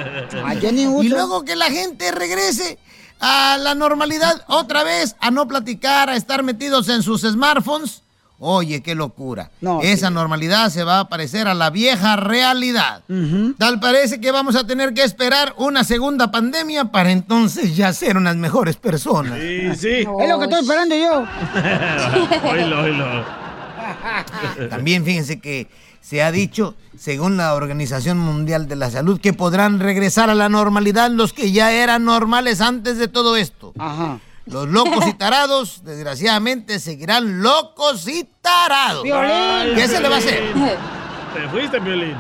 Y 1.03 1.09
luego 1.09 1.45
que 1.45 1.55
la 1.55 1.69
gente 1.69 2.11
regrese 2.11 2.79
a 3.19 3.57
la 3.59 3.75
normalidad 3.75 4.43
otra 4.47 4.83
vez, 4.83 5.15
a 5.19 5.29
no 5.29 5.47
platicar, 5.47 6.09
a 6.09 6.15
estar 6.15 6.41
metidos 6.41 6.89
en 6.89 7.03
sus 7.03 7.21
smartphones. 7.21 8.01
Oye, 8.41 8.81
qué 8.81 8.95
locura. 8.95 9.51
Esa 9.81 10.09
normalidad 10.09 10.69
se 10.69 10.83
va 10.85 11.01
a 11.01 11.09
parecer 11.09 11.47
a 11.47 11.53
la 11.53 11.69
vieja 11.69 12.15
realidad. 12.15 13.03
Tal 13.57 13.79
parece 13.79 14.21
que 14.21 14.31
vamos 14.31 14.55
a 14.55 14.65
tener 14.65 14.93
que 14.93 15.03
esperar 15.03 15.53
una 15.57 15.83
segunda 15.83 16.31
pandemia 16.31 16.85
para 16.85 17.11
entonces 17.11 17.75
ya 17.75 17.91
ser 17.91 18.15
unas 18.15 18.37
mejores 18.37 18.77
personas. 18.77 19.39
Sí, 19.39 19.75
sí. 19.75 20.07
Es 20.19 20.29
lo 20.29 20.37
que 20.39 20.45
estoy 20.45 20.59
esperando 20.61 20.95
yo. 20.95 21.25
Oílo, 22.49 22.81
oílo. 22.81 23.05
También 24.69 25.03
fíjense 25.03 25.39
que 25.39 25.67
se 26.01 26.23
ha 26.23 26.31
dicho, 26.31 26.75
según 26.97 27.37
la 27.37 27.53
Organización 27.55 28.17
Mundial 28.17 28.67
de 28.67 28.75
la 28.75 28.89
Salud, 28.89 29.19
que 29.19 29.33
podrán 29.33 29.79
regresar 29.79 30.29
a 30.29 30.35
la 30.35 30.49
normalidad 30.49 31.11
los 31.11 31.33
que 31.33 31.51
ya 31.51 31.71
eran 31.71 32.05
normales 32.05 32.61
antes 32.61 32.97
de 32.97 33.07
todo 33.07 33.35
esto. 33.35 33.73
Los 34.49 34.67
locos 34.67 35.05
y 35.07 35.13
tarados, 35.13 35.83
desgraciadamente, 35.83 36.79
seguirán 36.79 37.41
locos 37.41 38.07
y 38.07 38.27
tarados. 38.41 39.03
Piolín. 39.03 39.75
¿Qué 39.75 39.87
se 39.87 39.99
le 40.01 40.09
va 40.09 40.15
a 40.15 40.19
hacer? 40.19 40.53
Te 41.33 41.49
fuiste, 41.49 41.79
Piolín. 41.79 42.15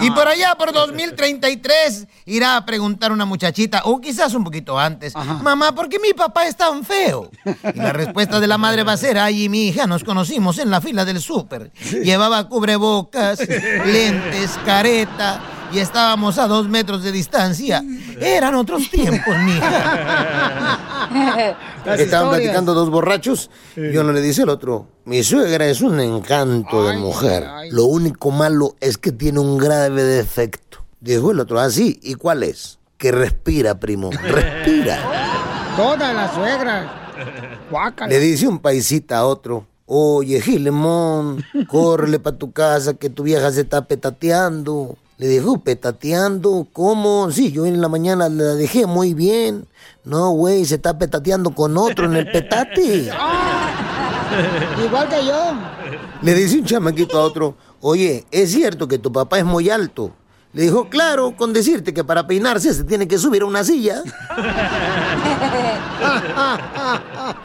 Y 0.00 0.10
por 0.12 0.26
allá, 0.26 0.54
por 0.54 0.72
2033, 0.72 2.06
irá 2.24 2.56
a 2.56 2.64
preguntar 2.64 3.12
una 3.12 3.26
muchachita, 3.26 3.82
o 3.84 4.00
quizás 4.00 4.32
un 4.34 4.42
poquito 4.42 4.78
antes, 4.78 5.14
mamá, 5.14 5.74
¿por 5.74 5.88
qué 5.90 5.98
mi 5.98 6.14
papá 6.14 6.46
es 6.46 6.56
tan 6.56 6.84
feo? 6.84 7.30
Y 7.74 7.78
la 7.78 7.92
respuesta 7.92 8.40
de 8.40 8.46
la 8.46 8.56
madre 8.56 8.82
va 8.82 8.92
a 8.92 8.96
ser, 8.96 9.18
ay, 9.18 9.48
mi 9.50 9.68
hija, 9.68 9.86
nos 9.86 10.02
conocimos 10.02 10.58
en 10.58 10.70
la 10.70 10.80
fila 10.80 11.04
del 11.04 11.20
súper. 11.20 11.70
Llevaba 12.02 12.48
cubrebocas, 12.48 13.38
lentes, 13.86 14.58
careta, 14.64 15.40
y 15.72 15.78
estábamos 15.78 16.38
a 16.38 16.46
dos 16.46 16.68
metros 16.68 17.02
de 17.02 17.12
distancia. 17.12 17.82
Eran 18.20 18.54
otros 18.54 18.90
tiempos, 18.90 19.36
mija. 19.38 20.78
Estaban 21.96 22.30
platicando 22.30 22.74
dos 22.74 22.90
borrachos 22.90 23.50
y 23.76 23.96
uno 23.96 24.12
le 24.12 24.20
dice 24.20 24.42
al 24.42 24.48
otro, 24.48 24.88
mi 25.04 25.22
suegra 25.22 25.66
es 25.66 25.80
un 25.80 26.00
encanto 26.00 26.86
de 26.86 26.96
mujer. 26.96 27.46
Lo 27.70 27.84
único 27.84 28.30
malo 28.30 28.76
es 28.80 28.98
que 28.98 29.12
tiene 29.12 29.40
un 29.40 29.58
grave 29.58 30.02
defecto. 30.02 30.84
Dijo 31.00 31.32
el 31.32 31.40
otro, 31.40 31.60
así, 31.60 32.00
¿y 32.02 32.14
cuál 32.14 32.42
es? 32.42 32.78
Que 32.96 33.12
respira, 33.12 33.78
primo, 33.78 34.10
respira. 34.10 34.98
Todas 35.76 36.14
las 36.14 36.34
suegras. 36.34 36.86
Guácala. 37.70 38.08
Le 38.08 38.18
dice 38.18 38.48
un 38.48 38.58
paisita 38.58 39.18
a 39.18 39.26
otro, 39.26 39.66
oye, 39.86 40.40
Gilemón, 40.40 41.44
córrele 41.68 42.18
para 42.18 42.38
tu 42.38 42.52
casa 42.52 42.94
que 42.94 43.10
tu 43.10 43.24
vieja 43.24 43.52
se 43.52 43.62
está 43.62 43.84
petateando. 43.84 44.96
Le 45.16 45.28
dijo, 45.28 45.58
petateando, 45.58 46.66
¿cómo? 46.72 47.30
Sí, 47.30 47.52
yo 47.52 47.66
en 47.66 47.80
la 47.80 47.88
mañana 47.88 48.28
la 48.28 48.54
dejé 48.54 48.86
muy 48.86 49.14
bien. 49.14 49.68
No, 50.04 50.30
güey, 50.30 50.64
se 50.64 50.74
está 50.74 50.98
petateando 50.98 51.54
con 51.54 51.76
otro 51.76 52.06
en 52.06 52.16
el 52.16 52.30
petate. 52.30 53.10
Igual 54.84 55.08
que 55.08 55.24
yo. 55.24 55.52
Le 56.20 56.34
dice 56.34 56.58
un 56.58 56.64
chamaquito 56.64 57.18
a 57.18 57.22
otro, 57.22 57.54
oye, 57.80 58.26
¿es 58.32 58.50
cierto 58.50 58.88
que 58.88 58.98
tu 58.98 59.12
papá 59.12 59.38
es 59.38 59.44
muy 59.44 59.70
alto? 59.70 60.10
Le 60.54 60.62
dijo, 60.62 60.88
claro, 60.88 61.34
con 61.36 61.52
decirte 61.52 61.92
que 61.92 62.04
para 62.04 62.28
peinarse 62.28 62.72
se 62.72 62.84
tiene 62.84 63.08
que 63.08 63.18
subir 63.18 63.42
a 63.42 63.46
una 63.46 63.64
silla. 63.64 64.02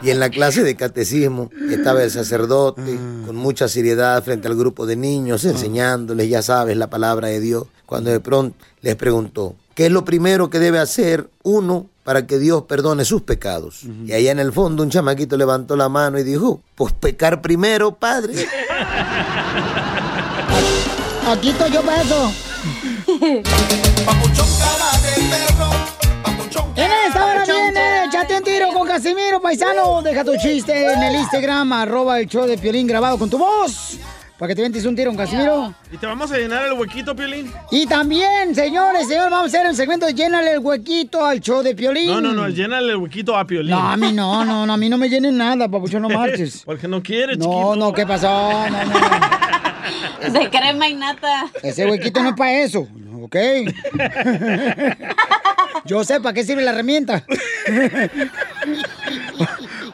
Y 0.02 0.10
en 0.10 0.20
la 0.20 0.30
clase 0.30 0.62
de 0.62 0.76
catecismo 0.76 1.50
estaba 1.70 2.02
el 2.02 2.10
sacerdote 2.10 2.98
con 3.26 3.36
mucha 3.36 3.68
seriedad 3.68 4.22
frente 4.22 4.48
al 4.48 4.56
grupo 4.56 4.86
de 4.86 4.96
niños 4.96 5.44
enseñándoles, 5.44 6.28
ya 6.28 6.42
sabes, 6.42 6.76
la 6.76 6.88
palabra 6.88 7.28
de 7.28 7.40
Dios. 7.40 7.66
Cuando 7.86 8.10
de 8.10 8.20
pronto 8.20 8.56
les 8.82 8.96
preguntó, 8.96 9.56
¿qué 9.74 9.86
es 9.86 9.92
lo 9.92 10.04
primero 10.04 10.48
que 10.48 10.58
debe 10.58 10.78
hacer 10.78 11.28
uno 11.42 11.86
para 12.04 12.26
que 12.26 12.38
Dios 12.38 12.62
perdone 12.64 13.04
sus 13.04 13.22
pecados? 13.22 13.82
Y 14.06 14.12
allá 14.12 14.30
en 14.30 14.38
el 14.38 14.52
fondo 14.52 14.82
un 14.82 14.90
chamaquito 14.90 15.36
levantó 15.36 15.76
la 15.76 15.88
mano 15.88 16.18
y 16.18 16.22
dijo, 16.22 16.60
pues 16.74 16.92
pecar 16.92 17.42
primero, 17.42 17.92
padre. 17.92 18.46
Aquí 21.26 21.50
estoy 21.50 21.72
yo 21.72 21.82
para 21.82 22.02
eso. 22.02 22.32
En 23.22 23.42
esta 27.06 27.26
hora 27.26 27.44
viene, 27.44 28.04
échate 28.06 28.36
un 28.38 28.42
tiro 28.44 28.68
con 28.72 28.86
Casimiro, 28.88 29.40
paisano. 29.42 30.00
Deja 30.02 30.24
tu 30.24 30.36
chiste 30.38 30.92
en 30.92 31.02
el 31.02 31.16
Instagram, 31.16 31.70
arroba 31.72 32.18
el 32.18 32.26
show 32.26 32.46
de 32.46 32.56
Piolín 32.56 32.86
grabado 32.86 33.18
con 33.18 33.28
tu 33.28 33.36
voz. 33.38 33.98
Para 34.38 34.48
que 34.48 34.54
te 34.56 34.62
ventes 34.62 34.86
un 34.86 34.96
tiro 34.96 35.14
Casimiro. 35.14 35.74
¿Y 35.92 35.98
te 35.98 36.06
vamos 36.06 36.32
a 36.32 36.38
llenar 36.38 36.64
el 36.64 36.72
huequito, 36.72 37.14
Piolín? 37.14 37.52
Y 37.70 37.84
también, 37.86 38.54
señores, 38.54 39.06
señores, 39.06 39.30
vamos 39.30 39.44
a 39.52 39.58
hacer 39.58 39.66
el 39.66 39.76
segmento 39.76 40.06
de 40.06 40.14
llénale 40.14 40.52
el 40.52 40.60
huequito 40.60 41.22
al 41.22 41.40
show 41.40 41.62
de 41.62 41.74
Piolín. 41.74 42.06
No, 42.06 42.22
no, 42.22 42.32
no, 42.32 42.48
llénale 42.48 42.92
el 42.92 42.96
huequito 42.96 43.36
a 43.36 43.44
Piolín. 43.44 43.72
No, 43.72 43.80
a 43.90 43.98
mí 43.98 44.12
no, 44.12 44.46
no, 44.46 44.64
no, 44.64 44.72
a 44.72 44.76
mí 44.78 44.88
no 44.88 44.96
me 44.96 45.10
llenen 45.10 45.36
nada, 45.36 45.68
papucho, 45.68 46.00
no 46.00 46.08
marches. 46.18 46.62
Porque 46.64 46.88
no 46.88 47.02
quiere, 47.02 47.36
No, 47.36 47.44
chiquito. 47.44 47.76
no, 47.76 47.92
¿qué 47.92 48.06
pasó? 48.06 48.28
No, 48.70 48.84
no. 48.86 48.92
De 50.32 50.50
crema 50.50 50.88
y 50.88 50.94
nata. 50.94 51.50
Ese 51.62 51.86
huequito 51.86 52.22
no 52.22 52.30
es 52.30 52.34
para 52.36 52.60
eso, 52.60 52.86
¿ok? 53.22 53.36
Yo 55.86 56.04
sé 56.04 56.20
para 56.20 56.34
qué 56.34 56.44
sirve 56.44 56.62
la 56.62 56.72
herramienta. 56.72 57.24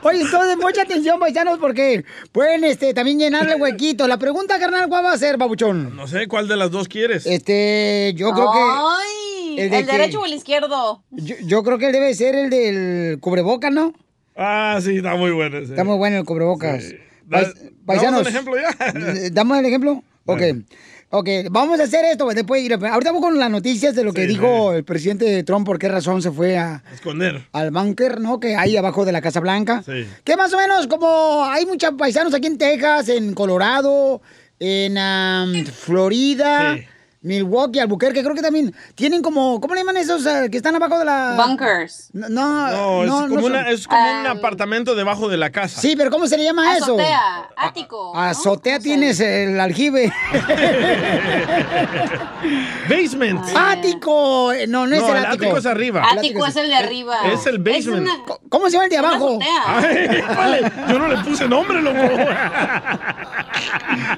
Oye, 0.02 0.20
entonces, 0.20 0.56
mucha 0.56 0.82
atención, 0.82 1.18
paisanos, 1.18 1.58
porque 1.58 2.04
pueden 2.32 2.64
este, 2.64 2.94
también 2.94 3.18
llenarle 3.18 3.56
huequito. 3.56 4.06
La 4.06 4.18
pregunta, 4.18 4.58
carnal, 4.58 4.88
¿cuál 4.88 5.04
va 5.04 5.12
a 5.12 5.18
ser, 5.18 5.36
babuchón? 5.36 5.96
No 5.96 6.06
sé 6.06 6.26
cuál 6.28 6.46
de 6.48 6.56
las 6.56 6.70
dos 6.70 6.88
quieres. 6.88 7.26
Este, 7.26 8.12
yo 8.16 8.30
creo 8.32 8.52
que... 8.52 8.58
Ay, 8.60 9.58
el 9.58 9.64
¿el, 9.64 9.70
de 9.70 9.84
que- 9.86 9.92
derecho 9.92 10.20
o 10.20 10.26
el 10.26 10.34
izquierdo? 10.34 11.02
Yo, 11.10 11.34
yo 11.44 11.62
creo 11.62 11.78
que 11.78 11.86
él 11.86 11.92
debe 11.92 12.14
ser 12.14 12.34
el 12.36 12.50
del 12.50 13.18
cubrebocas, 13.20 13.72
¿no? 13.72 13.92
Ah, 14.36 14.78
sí, 14.82 14.98
está 14.98 15.14
muy 15.16 15.30
bueno 15.32 15.58
ese. 15.58 15.72
Está 15.72 15.84
muy 15.84 15.96
bueno 15.96 16.18
el 16.18 16.24
cubrebocas. 16.24 16.90
Da- 16.90 16.96
Pais- 17.28 17.54
paisanos. 17.84 18.24
¿damos 18.24 18.26
un 18.26 18.28
ejemplo 18.28 18.54
ya? 18.56 18.76
eh, 19.26 19.30
¿Damos 19.32 19.58
el 19.58 19.66
ejemplo? 19.66 20.02
Ok. 20.26 20.42
Ok, 21.10 21.28
vamos 21.50 21.78
a 21.78 21.84
hacer 21.84 22.04
esto. 22.04 22.26
Después, 22.28 22.68
ahorita 22.68 23.12
vamos 23.12 23.22
con 23.22 23.38
las 23.38 23.48
noticias 23.48 23.94
de 23.94 24.02
lo 24.02 24.12
que 24.12 24.22
Sí, 24.22 24.26
dijo 24.28 24.72
el 24.72 24.82
presidente 24.84 25.44
Trump, 25.44 25.64
por 25.64 25.78
qué 25.78 25.88
razón 25.88 26.20
se 26.20 26.32
fue 26.32 26.58
a, 26.58 26.82
Esconder. 26.92 27.46
al 27.52 27.70
búnker, 27.70 28.20
¿no? 28.20 28.40
Que 28.40 28.56
hay 28.56 28.76
abajo 28.76 29.04
de 29.04 29.12
la 29.12 29.20
Casa 29.22 29.38
Blanca. 29.38 29.84
Sí. 29.86 30.04
Que 30.24 30.36
más 30.36 30.52
o 30.52 30.56
menos 30.56 30.88
como 30.88 31.44
hay 31.44 31.64
muchos 31.64 31.92
paisanos 31.96 32.34
aquí 32.34 32.48
en 32.48 32.58
Texas, 32.58 33.08
en 33.08 33.34
Colorado, 33.34 34.20
en 34.58 34.98
am, 34.98 35.64
Florida, 35.66 36.76
Milwaukee, 37.26 37.80
Albuquerque, 37.80 38.22
creo 38.22 38.34
que 38.34 38.42
también 38.42 38.72
tienen 38.94 39.20
como, 39.20 39.60
¿cómo 39.60 39.74
le 39.74 39.80
llaman 39.80 39.96
esos 39.96 40.24
eh, 40.26 40.48
que 40.50 40.58
están 40.58 40.74
abajo 40.76 40.98
de 40.98 41.04
la... 41.04 41.34
Bunkers. 41.44 42.10
No, 42.12 42.28
no, 42.28 42.70
No, 42.70 43.02
es 43.02 43.08
no, 43.10 43.14
como, 43.22 43.34
no 43.34 43.40
son- 43.42 43.50
una- 43.52 43.70
es 43.70 43.86
como 43.88 44.20
un 44.20 44.26
apartamento 44.26 44.94
debajo 44.94 45.28
de 45.28 45.36
la 45.36 45.50
casa. 45.50 45.80
Sí, 45.80 45.94
pero 45.96 46.10
¿cómo 46.10 46.26
se 46.28 46.36
le 46.38 46.44
llama 46.44 46.76
eso? 46.76 46.84
Azotea, 46.94 47.48
ático. 47.56 48.12
¿no? 48.14 48.20
Azotea 48.20 48.78
tienes 48.78 49.18
el 49.20 49.58
aljibe. 49.60 50.12
Basement. 52.88 53.40
Ático. 53.56 54.52
Eh, 54.52 54.66
No, 54.66 54.86
no 54.86 54.94
es 54.94 55.02
No, 55.02 55.08
el 55.08 55.16
el 55.16 55.24
ático. 55.26 55.44
ático 55.44 55.56
es 55.58 55.66
arriba. 55.66 56.02
El 56.12 56.18
Ático 56.18 56.46
es 56.46 56.56
el 56.56 56.68
de 56.68 56.74
arriba. 56.76 57.16
Es 57.32 57.46
el 57.46 57.58
basement. 57.58 58.02
una- 58.08 58.36
¿Cómo 58.48 58.66
se 58.66 58.72
llama 58.72 58.84
el 58.84 58.90
de 58.90 58.96
abajo? 58.98 59.38
azotea. 59.40 59.62
Ay, 59.66 60.22
vale, 60.36 60.72
yo 60.88 60.98
no 60.98 61.08
le 61.08 61.16
puse 61.24 61.48
nombre, 61.48 61.82
loco. 61.82 61.98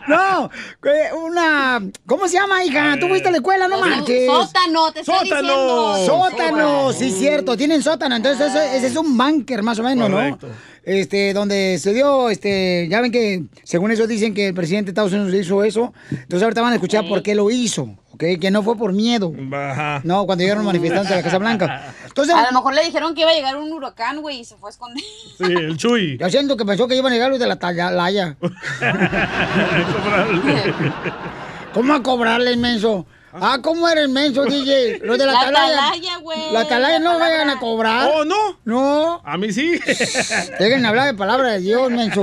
No, 0.08 0.50
que 0.82 1.10
una. 1.14 1.80
¿Cómo 2.06 2.26
se 2.28 2.34
llama, 2.38 2.64
hija? 2.64 2.96
Tú 3.00 3.08
fuiste 3.08 3.28
a 3.28 3.30
la 3.30 3.36
escuela, 3.38 3.68
no 3.68 3.80
marches. 3.80 4.26
Sótano, 4.26 4.92
te 4.92 5.00
estoy 5.00 5.28
Sótano. 5.28 5.94
diciendo. 5.94 6.06
Sótano, 6.06 6.92
sí, 6.92 7.10
cierto, 7.10 7.56
tienen 7.56 7.82
sótano. 7.82 8.16
Entonces, 8.16 8.48
ese, 8.48 8.76
ese 8.76 8.86
es 8.88 8.96
un 8.96 9.16
bunker, 9.16 9.62
más 9.62 9.78
o 9.78 9.82
menos, 9.82 10.10
Correcto. 10.10 10.48
¿no? 10.48 10.78
Este, 10.84 11.34
donde 11.34 11.78
se 11.78 11.92
dio, 11.92 12.30
este, 12.30 12.88
ya 12.90 13.02
ven 13.02 13.12
que, 13.12 13.42
según 13.62 13.90
eso 13.90 14.06
dicen 14.06 14.32
que 14.32 14.48
el 14.48 14.54
presidente 14.54 14.86
de 14.86 14.90
Estados 14.92 15.12
Unidos 15.12 15.34
hizo 15.34 15.62
eso. 15.62 15.92
Entonces, 16.10 16.42
ahorita 16.42 16.62
van 16.62 16.72
a 16.72 16.76
escuchar 16.76 17.06
por 17.06 17.22
qué 17.22 17.34
lo 17.34 17.50
hizo, 17.50 17.82
¿ok? 18.12 18.24
Que 18.40 18.50
no 18.50 18.62
fue 18.62 18.74
por 18.74 18.94
miedo. 18.94 19.30
Ajá. 19.52 20.00
No, 20.04 20.24
cuando 20.24 20.42
llegaron 20.42 20.64
los 20.64 20.72
manifestantes 20.72 21.12
a 21.12 21.16
la 21.16 21.22
Casa 21.22 21.36
Blanca. 21.36 21.92
Entonces, 22.06 22.34
A 22.34 22.46
lo 22.46 22.52
mejor 22.52 22.74
le 22.74 22.84
dijeron 22.84 23.14
que 23.14 23.20
iba 23.20 23.30
a 23.30 23.34
llegar 23.34 23.58
un 23.58 23.70
huracán, 23.70 24.22
güey, 24.22 24.40
y 24.40 24.44
se 24.46 24.56
fue 24.56 24.70
a 24.70 24.72
esconder. 24.72 25.04
Sí, 25.36 25.44
el 25.44 25.76
Chuy. 25.76 26.16
yo 26.18 26.30
siento 26.30 26.56
que 26.56 26.64
pensó 26.64 26.88
que 26.88 26.96
iban 26.96 27.12
a 27.12 27.16
llegar 27.16 27.28
los 27.30 27.38
de 27.38 27.46
la 27.46 27.54
Atalaya. 27.54 28.36
¿Cómo 31.78 31.94
a 31.94 32.02
cobrarle, 32.02 32.54
inmenso? 32.54 33.06
Ah, 33.40 33.58
¿cómo 33.62 33.88
era 33.88 34.02
inmenso, 34.04 34.44
DJ? 34.46 34.98
Los 35.02 35.18
de 35.18 35.26
la, 35.26 35.32
La 35.32 35.40
Atalaya. 35.40 35.78
atalaya, 35.88 36.16
güey, 36.18 36.52
La 36.52 36.60
Atalaya 36.60 36.98
la 36.98 37.04
no 37.04 37.10
palabra. 37.12 37.28
vayan 37.36 37.50
a 37.50 37.58
cobrar. 37.60 38.10
Oh, 38.14 38.24
no. 38.24 38.58
No. 38.64 39.22
A 39.24 39.36
mí 39.36 39.52
sí. 39.52 39.78
Dejen 40.58 40.84
hablar 40.86 41.06
de 41.06 41.14
palabra 41.14 41.52
de 41.52 41.60
Dios, 41.60 41.90
menso. 41.90 42.22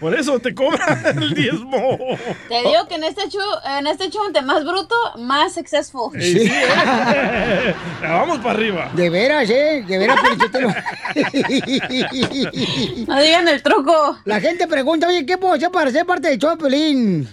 Por 0.00 0.14
eso 0.18 0.38
te 0.38 0.54
cobran 0.54 1.04
el 1.22 1.34
diezmo. 1.34 1.98
Te 2.48 2.58
digo 2.68 2.86
que 2.88 2.94
en 2.96 3.04
este 3.04 3.28
show, 3.28 3.42
en 3.78 3.86
este 3.86 4.10
show, 4.10 4.26
entre 4.26 4.42
más 4.42 4.64
bruto, 4.64 4.94
más 5.18 5.54
successful. 5.54 6.10
Sí, 6.20 6.38
¿eh? 6.50 7.74
Vamos 8.02 8.38
para 8.38 8.50
arriba. 8.50 8.90
De 8.94 9.10
veras, 9.10 9.48
¿eh? 9.50 9.84
De 9.86 9.98
veras, 9.98 10.20
Pelichotelo. 10.20 10.74
No 13.06 13.20
digan 13.20 13.48
el 13.48 13.62
truco. 13.62 14.18
La 14.24 14.40
gente 14.40 14.66
pregunta, 14.66 15.08
oye, 15.08 15.24
¿qué 15.26 15.38
puedo 15.38 15.54
hacer 15.54 15.70
para 15.70 15.90
ser 15.90 16.06
parte 16.06 16.28
del 16.28 16.38
show 16.38 16.50
de 16.50 16.56
Piolín? 16.56 17.28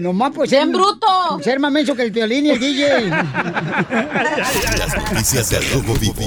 Nomás 0.00 0.32
pues 0.34 0.50
ser... 0.50 0.66
Bruto. 0.68 1.40
Ser 1.42 1.58
más 1.60 1.70
menso 1.72 1.94
que 1.94 2.02
el 2.02 2.12
Piolín 2.32 2.46
y 2.46 2.50
el 2.50 2.58
DJ. 2.60 3.08
Las 4.78 4.96
noticias 4.96 5.50
del 5.50 5.62
Rojo 5.70 5.94
Vivo 6.00 6.22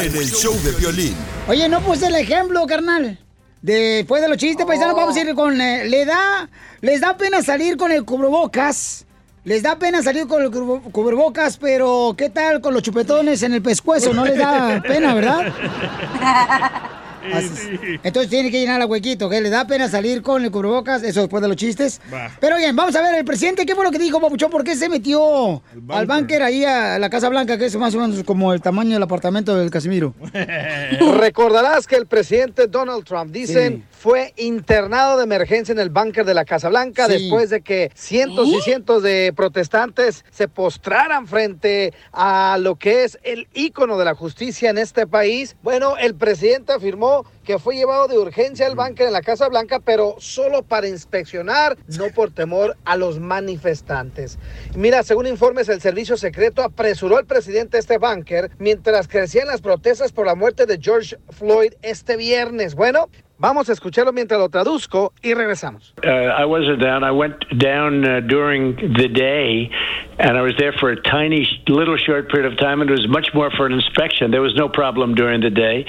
en 0.00 0.16
el 0.16 0.30
show 0.30 0.54
de 0.62 0.70
violín. 0.72 1.16
Oye, 1.48 1.68
no 1.68 1.80
puse 1.80 2.06
el 2.06 2.14
ejemplo, 2.14 2.64
carnal. 2.68 3.18
Después 3.60 4.22
de 4.22 4.28
los 4.28 4.36
chistes, 4.38 4.64
paisanos, 4.64 4.94
vamos 4.94 5.16
a 5.16 5.20
ir 5.20 5.34
con... 5.34 5.60
eh, 5.60 5.84
le 5.86 6.04
da... 6.04 6.48
Les 6.82 7.00
da 7.00 7.16
pena 7.16 7.42
salir 7.42 7.76
con 7.76 7.90
el 7.90 8.04
cubrebocas. 8.04 9.04
Les 9.44 9.62
da 9.62 9.76
pena 9.76 10.02
salir 10.02 10.26
con 10.28 10.40
el 10.42 10.50
cubre- 10.50 10.82
cubrebocas, 10.92 11.56
pero 11.56 12.14
¿qué 12.16 12.30
tal 12.30 12.60
con 12.60 12.72
los 12.72 12.82
chupetones 12.84 13.42
en 13.42 13.52
el 13.54 13.60
pescuezo? 13.62 14.14
No 14.14 14.24
les 14.24 14.38
da 14.38 14.80
pena, 14.86 15.14
¿verdad? 15.14 15.52
Así. 17.32 17.78
Entonces 18.02 18.30
tiene 18.30 18.50
que 18.50 18.60
llenar 18.60 18.80
el 18.80 18.86
huequito, 18.88 19.28
que 19.28 19.40
le 19.40 19.50
da 19.50 19.66
pena 19.66 19.88
salir 19.88 20.22
con 20.22 20.44
el 20.44 20.50
cubrebocas, 20.50 21.02
eso 21.02 21.20
después 21.20 21.42
de 21.42 21.48
los 21.48 21.56
chistes. 21.56 22.00
Va. 22.12 22.30
Pero 22.40 22.56
bien, 22.56 22.74
vamos 22.74 22.94
a 22.96 23.02
ver, 23.02 23.14
el 23.14 23.24
presidente, 23.24 23.66
¿qué 23.66 23.74
fue 23.74 23.84
lo 23.84 23.90
que 23.90 23.98
dijo, 23.98 24.20
Papuchón? 24.20 24.50
¿Por 24.50 24.64
qué 24.64 24.74
se 24.76 24.88
metió 24.88 25.62
al 25.88 26.06
búnker 26.06 26.42
ahí 26.42 26.64
a 26.64 26.98
la 26.98 27.10
Casa 27.10 27.28
Blanca, 27.28 27.58
que 27.58 27.66
es 27.66 27.76
más 27.76 27.94
o 27.94 28.00
menos 28.00 28.22
como 28.24 28.52
el 28.52 28.60
tamaño 28.60 28.94
del 28.94 29.02
apartamento 29.02 29.54
del 29.56 29.70
Casimiro? 29.70 30.14
Recordarás 31.18 31.86
que 31.86 31.96
el 31.96 32.06
presidente 32.06 32.66
Donald 32.66 33.04
Trump, 33.04 33.30
dicen, 33.32 33.84
Sí. 33.89 33.89
Fue 34.00 34.32
internado 34.38 35.18
de 35.18 35.24
emergencia 35.24 35.72
en 35.72 35.78
el 35.78 35.90
búnker 35.90 36.24
de 36.24 36.32
la 36.32 36.46
Casa 36.46 36.70
Blanca 36.70 37.04
Sí. 37.04 37.12
después 37.12 37.50
de 37.50 37.60
que 37.60 37.90
cientos 37.94 38.48
y 38.48 38.58
cientos 38.62 39.02
de 39.02 39.30
protestantes 39.36 40.24
se 40.30 40.48
postraran 40.48 41.26
frente 41.26 41.92
a 42.10 42.56
lo 42.58 42.76
que 42.76 43.04
es 43.04 43.18
el 43.24 43.46
ícono 43.52 43.98
de 43.98 44.06
la 44.06 44.14
justicia 44.14 44.70
en 44.70 44.78
este 44.78 45.06
país. 45.06 45.54
Bueno, 45.62 45.98
el 45.98 46.14
presidente 46.14 46.72
afirmó 46.72 47.26
que 47.44 47.58
fue 47.58 47.76
llevado 47.76 48.08
de 48.08 48.16
urgencia 48.16 48.66
al 48.66 48.74
búnker 48.74 49.08
en 49.08 49.12
la 49.12 49.20
Casa 49.20 49.48
Blanca, 49.48 49.80
pero 49.80 50.14
solo 50.18 50.62
para 50.62 50.88
inspeccionar, 50.88 51.76
no 51.98 52.08
por 52.08 52.30
temor 52.30 52.78
a 52.86 52.96
los 52.96 53.20
manifestantes. 53.20 54.38
Mira, 54.74 55.02
según 55.02 55.26
informes, 55.26 55.68
el 55.68 55.82
servicio 55.82 56.16
secreto 56.16 56.62
apresuró 56.62 57.18
al 57.18 57.26
presidente 57.26 57.76
este 57.76 57.98
búnker 57.98 58.50
mientras 58.58 59.08
crecían 59.08 59.48
las 59.48 59.60
protestas 59.60 60.10
por 60.12 60.24
la 60.24 60.34
muerte 60.34 60.64
de 60.64 60.78
George 60.80 61.18
Floyd 61.28 61.74
este 61.82 62.16
viernes. 62.16 62.74
Bueno, 62.74 63.10
vamos 63.40 63.68
a 63.70 63.72
escucharlo 63.72 64.12
mientras 64.12 64.38
lo 64.38 64.48
traduzco 64.48 65.12
y 65.22 65.34
regresamos. 65.34 65.94
Uh, 66.04 66.08
I 66.08 66.44
wasn't 66.44 66.80
down. 66.80 67.02
I 67.02 67.10
went 67.10 67.36
down 67.58 68.04
uh, 68.04 68.20
during 68.20 68.76
the 68.76 69.08
day, 69.08 69.70
and 70.18 70.36
I 70.36 70.42
was 70.42 70.52
there 70.58 70.72
for 70.72 70.90
a 70.90 71.02
tiny, 71.02 71.48
little 71.66 71.96
short 71.96 72.30
period 72.30 72.52
of 72.52 72.58
time, 72.58 72.80
and 72.82 72.90
it 72.90 72.92
was 72.92 73.08
much 73.08 73.30
more 73.34 73.50
for 73.50 73.66
an 73.66 73.72
inspection. 73.72 74.30
There 74.30 74.42
was 74.42 74.54
no 74.54 74.68
problem 74.68 75.14
during 75.14 75.40
the 75.40 75.50
day. 75.50 75.86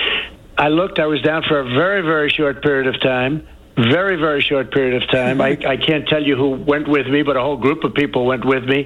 I 0.58 0.70
looked. 0.70 1.00
I 1.00 1.06
was 1.06 1.22
down 1.22 1.44
for 1.44 1.60
a 1.60 1.66
very, 1.66 2.02
very 2.02 2.30
short 2.30 2.64
period 2.64 2.88
of 2.88 3.00
time. 3.02 3.48
Very, 3.78 4.16
very 4.16 4.42
short 4.42 4.72
period 4.72 5.02
of 5.02 5.10
time. 5.10 5.42
I, 5.42 5.58
I 5.68 5.78
can't 5.78 6.08
tell 6.08 6.24
you 6.24 6.36
who 6.36 6.52
went 6.52 6.88
with 6.88 7.08
me, 7.08 7.22
but 7.24 7.36
a 7.36 7.42
whole 7.42 7.58
group 7.58 7.84
of 7.84 7.94
people 7.94 8.26
went 8.26 8.46
with 8.46 8.64
me. 8.64 8.86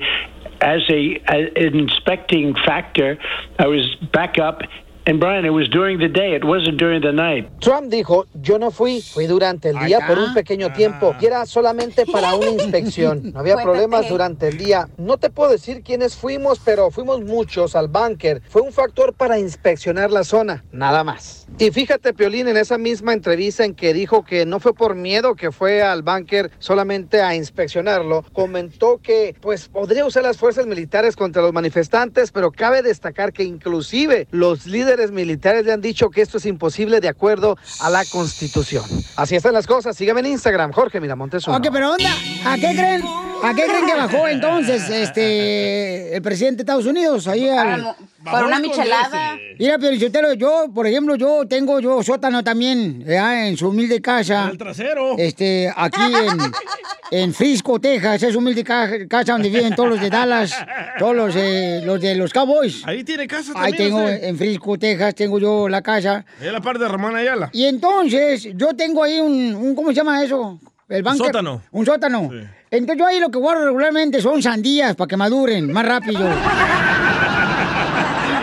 As 0.61 0.81
a 0.89 1.21
as 1.27 1.49
an 1.57 1.79
inspecting 1.79 2.55
factor, 2.65 3.17
I 3.59 3.67
was 3.67 3.93
back 4.13 4.39
up 4.39 4.61
And 5.07 5.19
Brian, 5.19 5.45
it 5.45 5.51
was 5.51 5.69
during 5.69 5.99
the 5.99 6.07
day. 6.07 6.33
It 6.33 6.43
wasn't 6.43 6.79
during 6.79 6.99
the 6.99 7.11
night. 7.11 7.47
Trump 7.59 7.91
dijo, 7.91 8.25
yo 8.41 8.57
no 8.57 8.71
fui, 8.71 9.01
fui 9.01 9.27
durante 9.27 9.69
el 9.69 9.77
día 9.85 9.99
por 10.07 10.17
un 10.17 10.33
pequeño 10.33 10.73
tiempo 10.73 11.15
y 11.21 11.27
era 11.27 11.45
solamente 11.45 12.07
para 12.07 12.33
una 12.33 12.49
inspección. 12.63 13.31
No 13.31 13.41
había 13.41 13.55
problemas 13.57 14.09
durante 14.09 14.47
el 14.47 14.57
día. 14.57 14.89
No 14.97 15.17
te 15.17 15.29
puedo 15.29 15.51
decir 15.51 15.83
quiénes 15.83 16.15
fuimos, 16.15 16.59
pero 16.65 16.89
fuimos 16.89 17.21
muchos 17.21 17.75
al 17.75 17.87
bunker. 17.87 18.41
Fue 18.49 18.63
un 18.63 18.73
factor 18.73 19.13
para 19.13 19.37
inspeccionar 19.37 20.09
la 20.09 20.23
zona, 20.23 20.65
nada 20.71 21.03
más. 21.03 21.45
Y 21.59 21.69
fíjate, 21.69 22.15
Piolín, 22.15 22.47
en 22.47 22.57
esa 22.57 22.79
misma 22.79 23.13
entrevista 23.13 23.63
en 23.63 23.75
que 23.75 23.93
dijo 23.93 24.25
que 24.25 24.47
no 24.47 24.59
fue 24.59 24.73
por 24.73 24.95
miedo 24.95 25.35
que 25.35 25.51
fue 25.51 25.83
al 25.83 26.01
bunker 26.01 26.49
solamente 26.57 27.21
a 27.21 27.35
inspeccionarlo, 27.35 28.25
comentó 28.33 28.99
que 29.03 29.35
pues 29.39 29.67
podría 29.69 30.03
usar 30.03 30.23
las 30.23 30.37
fuerzas 30.37 30.65
militares 30.65 31.15
contra 31.15 31.43
los 31.43 31.53
manifestantes, 31.53 32.31
pero 32.31 32.51
cabe 32.51 32.81
destacar 32.81 33.33
que 33.33 33.43
inclusive 33.43 34.27
los 34.31 34.65
líderes 34.65 34.94
militares 35.11 35.65
le 35.65 35.73
han 35.73 35.81
dicho 35.81 36.09
que 36.09 36.21
esto 36.21 36.37
es 36.37 36.45
imposible 36.45 36.99
de 36.99 37.07
acuerdo 37.07 37.57
a 37.81 37.89
la 37.89 38.03
Constitución. 38.05 38.83
Así 39.15 39.35
están 39.35 39.53
las 39.53 39.67
cosas. 39.67 39.95
Sígueme 39.95 40.21
en 40.21 40.27
Instagram, 40.27 40.71
Jorge 40.71 40.99
Miramontes. 40.99 41.47
Ok, 41.47 41.67
pero 41.71 41.93
onda, 41.93 42.11
¿a 42.45 42.55
qué 42.55 42.73
creen? 42.75 43.03
¿A 43.45 43.53
qué 43.55 43.63
creen 43.63 43.85
que 43.85 43.93
bajó 43.95 44.27
entonces 44.27 44.89
este 44.89 46.15
el 46.15 46.21
presidente 46.21 46.57
de 46.57 46.61
Estados 46.63 46.85
Unidos 46.85 47.27
ahí 47.27 47.47
al 47.49 47.95
Por 48.23 48.43
una 48.43 48.59
michelada. 48.59 49.37
Mira, 49.59 49.77
Piolichotelo, 49.77 50.33
yo, 50.33 50.65
por 50.73 50.87
ejemplo, 50.87 51.15
yo 51.15 51.45
tengo 51.47 51.79
yo 51.79 52.01
sótano 52.03 52.43
también, 52.43 53.03
¿verdad? 53.05 53.47
en 53.47 53.55
su 53.57 53.69
humilde 53.69 54.01
casa. 54.01 54.49
El 54.51 54.57
trasero. 54.57 55.15
Este, 55.17 55.71
aquí 55.75 56.01
en, 56.01 57.19
en 57.23 57.33
Frisco, 57.33 57.79
Texas, 57.79 58.23
es 58.23 58.35
humilde 58.35 58.63
ca- 58.63 58.89
casa 59.07 59.33
donde 59.33 59.49
viven 59.49 59.75
todos 59.75 59.89
los 59.89 60.01
de 60.01 60.09
Dallas, 60.09 60.53
todos 60.99 61.15
los, 61.15 61.35
eh, 61.37 61.81
los 61.85 62.01
de 62.01 62.15
los 62.15 62.33
Cowboys. 62.33 62.81
Ahí 62.85 63.03
tiene 63.03 63.27
casa 63.27 63.53
Ahí 63.55 63.71
también. 63.71 63.89
tengo, 63.89 63.99
usted. 64.03 64.23
en 64.23 64.37
Frisco, 64.37 64.77
Texas, 64.77 65.15
tengo 65.15 65.39
yo 65.39 65.69
la 65.69 65.81
casa. 65.81 66.25
Ahí 66.41 66.47
a 66.47 66.51
la 66.51 66.61
par 66.61 66.77
de 66.79 66.87
Ramón 66.87 67.15
Ayala. 67.15 67.49
Y 67.53 67.65
entonces, 67.65 68.49
yo 68.55 68.73
tengo 68.75 69.03
ahí 69.03 69.19
un, 69.19 69.55
un 69.55 69.75
¿cómo 69.75 69.89
se 69.89 69.95
llama 69.95 70.23
eso? 70.23 70.59
El 70.89 71.01
bunker. 71.03 71.27
sótano. 71.27 71.61
Un 71.71 71.85
sótano. 71.85 72.29
Entonces 72.77 72.99
yo 72.99 73.07
ahí 73.07 73.19
lo 73.19 73.29
que 73.29 73.37
guardo 73.37 73.65
regularmente 73.65 74.21
son 74.21 74.41
sandías 74.41 74.95
para 74.95 75.07
que 75.07 75.17
maduren 75.17 75.71
más 75.71 75.85
rápido. 75.85 76.27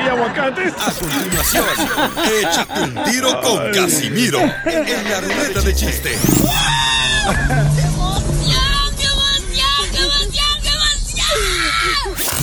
Y 0.04 0.08
aguacates. 0.08 0.72
A 0.78 0.90
continuación, 0.92 1.64
échate 2.40 2.80
un 2.80 3.04
tiro 3.04 3.40
con 3.40 3.72
Casimiro 3.72 4.40
en 4.40 5.10
la 5.10 5.20
ruleta 5.20 5.60
de 5.60 5.74
chiste. 5.74 6.18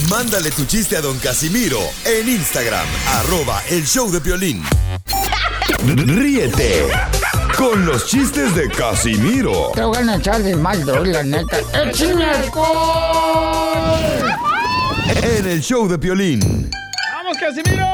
Mándale 0.08 0.50
tu 0.50 0.64
chiste 0.64 0.96
a 0.96 1.00
don 1.00 1.18
Casimiro 1.18 1.80
en 2.04 2.28
Instagram, 2.28 2.86
arroba 3.18 3.62
el 3.68 3.86
show 3.86 4.10
de 4.10 4.20
violín. 4.20 4.62
Ríete 5.84 6.86
con 7.60 7.84
los 7.84 8.06
chistes 8.06 8.54
de 8.54 8.70
Casimiro 8.70 9.72
Te 9.74 9.84
voy 9.84 9.98
a 9.98 10.16
echar 10.16 10.42
de 10.42 10.56
mal, 10.56 10.82
doy, 10.82 11.12
la 11.12 11.22
neta. 11.22 11.58
¡Échame 11.84 12.24
alcohol! 12.24 13.98
en 15.22 15.46
el 15.46 15.60
show 15.60 15.86
de 15.86 15.98
violín. 15.98 16.70
¡Vamos, 17.12 17.36
Casimiro! 17.36 17.86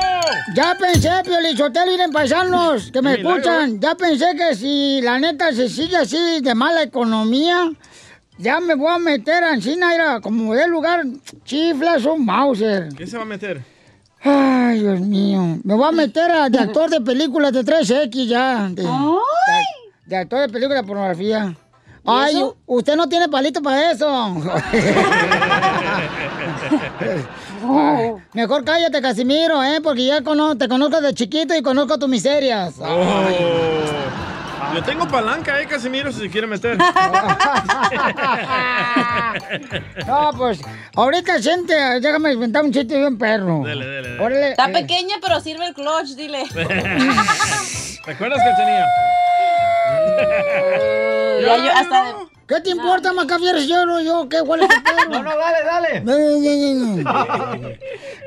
Ya 0.55 0.77
pensé, 0.79 1.11
Piolichotelo, 1.25 1.93
ir 1.93 2.01
en 2.01 2.13
paisanos 2.13 2.93
que 2.93 3.03
me 3.03 3.15
escuchan. 3.15 3.81
Ya 3.81 3.97
pensé 3.97 4.27
que 4.37 4.55
si 4.55 5.01
la 5.03 5.19
neta 5.19 5.53
se 5.53 5.69
sigue 5.69 5.97
así 5.97 6.41
de 6.41 6.55
mala 6.55 6.85
economía, 6.85 7.69
ya 8.39 8.61
me 8.61 8.77
voy 8.77 8.93
a 8.93 8.99
meter 8.99 9.43
a 9.43 9.55
Encina, 9.55 9.89
mira, 9.89 10.21
como 10.21 10.55
de 10.55 10.69
lugar, 10.69 11.03
chiflas 11.45 12.05
un 12.05 12.25
Mauser. 12.25 12.91
¿Qué 12.97 13.05
se 13.05 13.17
va 13.17 13.25
a 13.25 13.27
meter? 13.27 13.76
Ay, 14.29 14.81
Dios 14.81 15.01
mío. 15.01 15.59
Me 15.63 15.75
voy 15.75 15.89
a 15.89 15.93
meter 15.93 16.31
a, 16.31 16.49
de 16.49 16.59
actor 16.59 16.91
de 16.91 17.01
películas 17.01 17.53
de 17.53 17.65
3X 17.65 18.27
ya. 18.27 18.69
De, 18.71 18.83
de, 18.83 18.89
de 20.07 20.17
actor 20.17 20.41
de 20.41 20.49
películas 20.49 20.83
de 20.83 20.87
pornografía. 20.89 21.55
Ay, 22.09 22.41
usted 22.67 22.95
no 22.97 23.09
tiene 23.09 23.29
palito 23.29 23.61
para 23.63 23.91
eso. 23.91 24.07
Ay, 27.69 28.13
mejor 28.33 28.65
cállate, 28.65 29.01
Casimiro, 29.03 29.63
¿eh? 29.63 29.81
Porque 29.83 30.07
ya 30.07 30.23
cono- 30.23 30.57
te 30.57 30.69
conozco 30.69 31.01
de 31.01 31.15
chiquito 31.15 31.55
y 31.57 31.63
conozco 31.63 31.99
tus 31.99 32.09
miserias. 32.09 32.75
Oh. 32.81 33.25
Yo 34.75 34.83
tengo 34.83 35.07
palanca, 35.09 35.61
eh, 35.61 35.67
Casimiro, 35.67 36.13
si 36.13 36.21
se 36.21 36.31
quiere 36.31 36.47
meter. 36.47 36.79
No, 40.07 40.31
pues, 40.37 40.61
ahorita 40.95 41.41
siente, 41.41 41.75
déjame 42.01 42.33
inventar 42.33 42.65
un 42.65 42.73
chiste 42.73 42.97
bien 42.97 43.19
perro. 43.19 43.63
Dele, 43.65 43.85
dele, 43.87 44.09
dele. 44.09 44.23
Órale, 44.23 44.51
Está 44.51 44.71
eh, 44.71 44.73
pequeña, 44.73 45.17
pero 45.21 45.41
sirve 45.41 45.67
el 45.67 45.75
clutch, 45.75 46.15
dile. 46.17 46.45
¿Te 48.05 48.11
acuerdas, 48.11 48.39
Cachanilla? 48.39 48.87
Ya 51.41 51.57
yo 51.59 51.71
hasta... 51.71 52.15
¿Qué 52.47 52.61
te 52.61 52.71
importa, 52.71 53.13
Macafieres? 53.13 53.67
Yo 53.67 53.85
no, 53.85 54.01
yo, 54.01 54.29
¿qué? 54.29 54.39
¿Cuál 54.47 54.63
es 54.63 54.71
el 54.71 54.83
pedo? 54.83 54.97
No, 55.11 55.23
no, 55.23 55.37
dale, 55.37 55.65
dale. 55.65 56.01
No, 56.01 56.17
no, 56.17 57.03
no, 57.03 57.27
no, 57.27 57.57
no. 57.57 57.69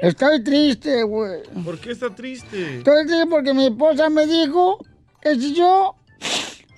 Estoy 0.01 0.43
triste, 0.43 1.03
güey. 1.03 1.41
¿Por 1.63 1.79
qué 1.79 1.91
está 1.91 2.13
triste? 2.13 2.79
Estoy 2.79 3.05
triste 3.07 3.25
porque 3.27 3.53
mi 3.53 3.67
esposa 3.67 4.09
me 4.09 4.27
dijo 4.27 4.77
que 5.21 5.35
si 5.35 5.53
yo, 5.55 5.95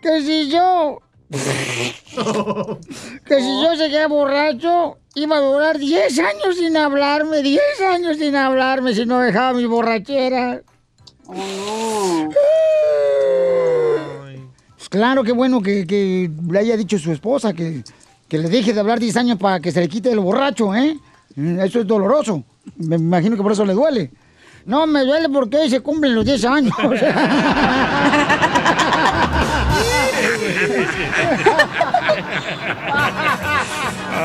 que 0.01 0.21
si 0.21 0.49
yo, 0.49 0.99
que 3.25 3.35
si 3.39 3.63
yo 3.63 3.75
seguía 3.77 4.07
borracho, 4.07 4.97
iba 5.15 5.37
a 5.37 5.41
durar 5.41 5.77
10 5.77 6.19
años 6.19 6.57
sin 6.57 6.75
hablarme, 6.77 7.41
10 7.41 7.61
años 7.93 8.17
sin 8.17 8.35
hablarme 8.35 8.93
si 8.93 9.05
no 9.05 9.19
dejaba 9.19 9.53
mi 9.53 9.65
borrachera. 9.65 10.61
Pues 14.77 14.89
claro, 14.89 15.23
qué 15.23 15.31
bueno 15.31 15.61
que, 15.61 15.85
que 15.87 16.29
le 16.49 16.59
haya 16.59 16.75
dicho 16.75 16.97
su 16.97 17.11
esposa 17.11 17.53
que, 17.53 17.83
que 18.27 18.37
le 18.37 18.49
deje 18.49 18.73
de 18.73 18.79
hablar 18.79 18.99
10 18.99 19.15
años 19.17 19.37
para 19.37 19.59
que 19.59 19.71
se 19.71 19.79
le 19.81 19.87
quite 19.87 20.11
el 20.11 20.19
borracho, 20.19 20.73
¿eh? 20.75 20.97
Mm, 21.35 21.59
Eso 21.61 21.79
es 21.79 21.87
doloroso. 21.87 22.43
Me 22.75 22.95
imagino 22.97 23.35
que 23.37 23.43
por 23.43 23.51
eso 23.53 23.65
le 23.65 23.73
duele. 23.73 24.11
No, 24.65 24.85
me 24.85 25.01
duele 25.03 25.27
porque 25.29 25.57
hoy 25.57 25.69
se 25.69 25.79
cumplen 25.79 26.13
los 26.15 26.25
10 26.25 26.45
años. 26.45 26.73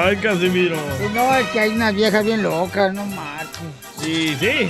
Ay, 0.06 0.16
Casimiro. 0.18 0.76
no, 1.14 1.34
es 1.34 1.46
que 1.48 1.58
hay 1.58 1.70
unas 1.70 1.92
viejas 1.92 2.24
bien 2.24 2.40
locas, 2.40 2.94
no 2.94 3.04
marches. 3.06 3.58
Sí, 4.00 4.36
sí. 4.38 4.68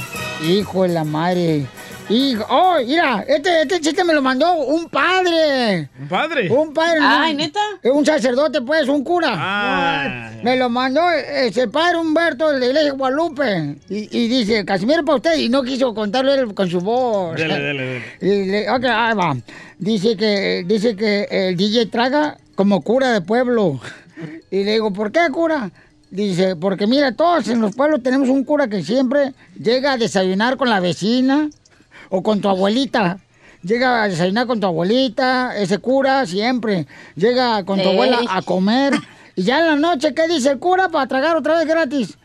Hijo 0.50 0.84
de 0.84 0.88
la 0.88 1.04
madre. 1.04 1.66
Hijo, 2.08 2.46
oh, 2.48 2.76
mira, 2.86 3.22
este, 3.28 3.60
este 3.62 3.80
chiste 3.82 4.02
me 4.02 4.14
lo 4.14 4.22
mandó 4.22 4.54
un 4.54 4.88
padre. 4.88 5.90
¿Un 6.00 6.08
padre? 6.08 6.48
Un 6.48 6.72
padre. 6.72 7.00
Ay, 7.02 7.32
un- 7.32 7.36
¿neta? 7.36 7.60
Un 7.84 8.06
sacerdote, 8.06 8.62
pues, 8.62 8.88
un 8.88 9.04
cura. 9.04 9.34
Ah. 9.36 10.30
Me 10.42 10.56
lo 10.56 10.70
mandó 10.70 11.02
ese 11.10 11.62
el 11.64 11.70
padre 11.70 11.98
Humberto 11.98 12.48
de 12.52 12.58
la 12.60 12.66
iglesia 12.68 12.92
de 12.92 12.96
Guadalupe. 12.96 13.76
Y, 13.90 14.08
y 14.18 14.28
dice, 14.28 14.64
Casimiro 14.64 15.04
para 15.04 15.16
usted. 15.16 15.36
Y 15.36 15.50
no 15.50 15.62
quiso 15.64 15.92
contarlo 15.94 16.32
él 16.32 16.54
con 16.54 16.70
su 16.70 16.80
voz. 16.80 17.36
Dele, 17.36 17.60
dele, 17.60 17.82
dele. 17.84 18.04
Y 18.22 18.46
le- 18.50 18.70
ok, 18.70 18.84
ahí 18.84 19.14
va. 19.14 19.36
Dice 19.78 20.16
que, 20.16 20.64
dice 20.66 20.96
que 20.96 21.26
el 21.30 21.56
DJ 21.58 21.86
traga 21.86 22.38
como 22.54 22.80
cura 22.80 23.12
de 23.12 23.20
pueblo. 23.20 23.78
Y 24.50 24.64
le 24.64 24.72
digo, 24.72 24.92
¿por 24.92 25.12
qué 25.12 25.28
cura? 25.30 25.70
Dice, 26.10 26.56
porque 26.56 26.86
mira, 26.86 27.12
todos 27.12 27.48
en 27.48 27.60
los 27.60 27.74
pueblos 27.74 28.02
tenemos 28.02 28.28
un 28.28 28.44
cura 28.44 28.68
que 28.68 28.82
siempre 28.82 29.34
llega 29.58 29.92
a 29.92 29.96
desayunar 29.96 30.56
con 30.56 30.70
la 30.70 30.80
vecina 30.80 31.50
o 32.10 32.22
con 32.22 32.40
tu 32.40 32.48
abuelita. 32.48 33.18
Llega 33.62 34.04
a 34.04 34.08
desayunar 34.08 34.46
con 34.46 34.60
tu 34.60 34.66
abuelita, 34.66 35.56
ese 35.56 35.78
cura 35.78 36.24
siempre. 36.26 36.86
Llega 37.16 37.64
con 37.64 37.82
tu 37.82 37.88
abuela 37.88 38.20
a 38.28 38.42
comer. 38.42 38.94
Y 39.34 39.42
ya 39.42 39.58
en 39.60 39.66
la 39.66 39.76
noche, 39.76 40.14
¿qué 40.14 40.28
dice 40.28 40.50
el 40.50 40.58
cura 40.58 40.88
para 40.88 41.06
tragar 41.06 41.36
otra 41.36 41.56
vez 41.56 41.66
gratis? 41.66 42.16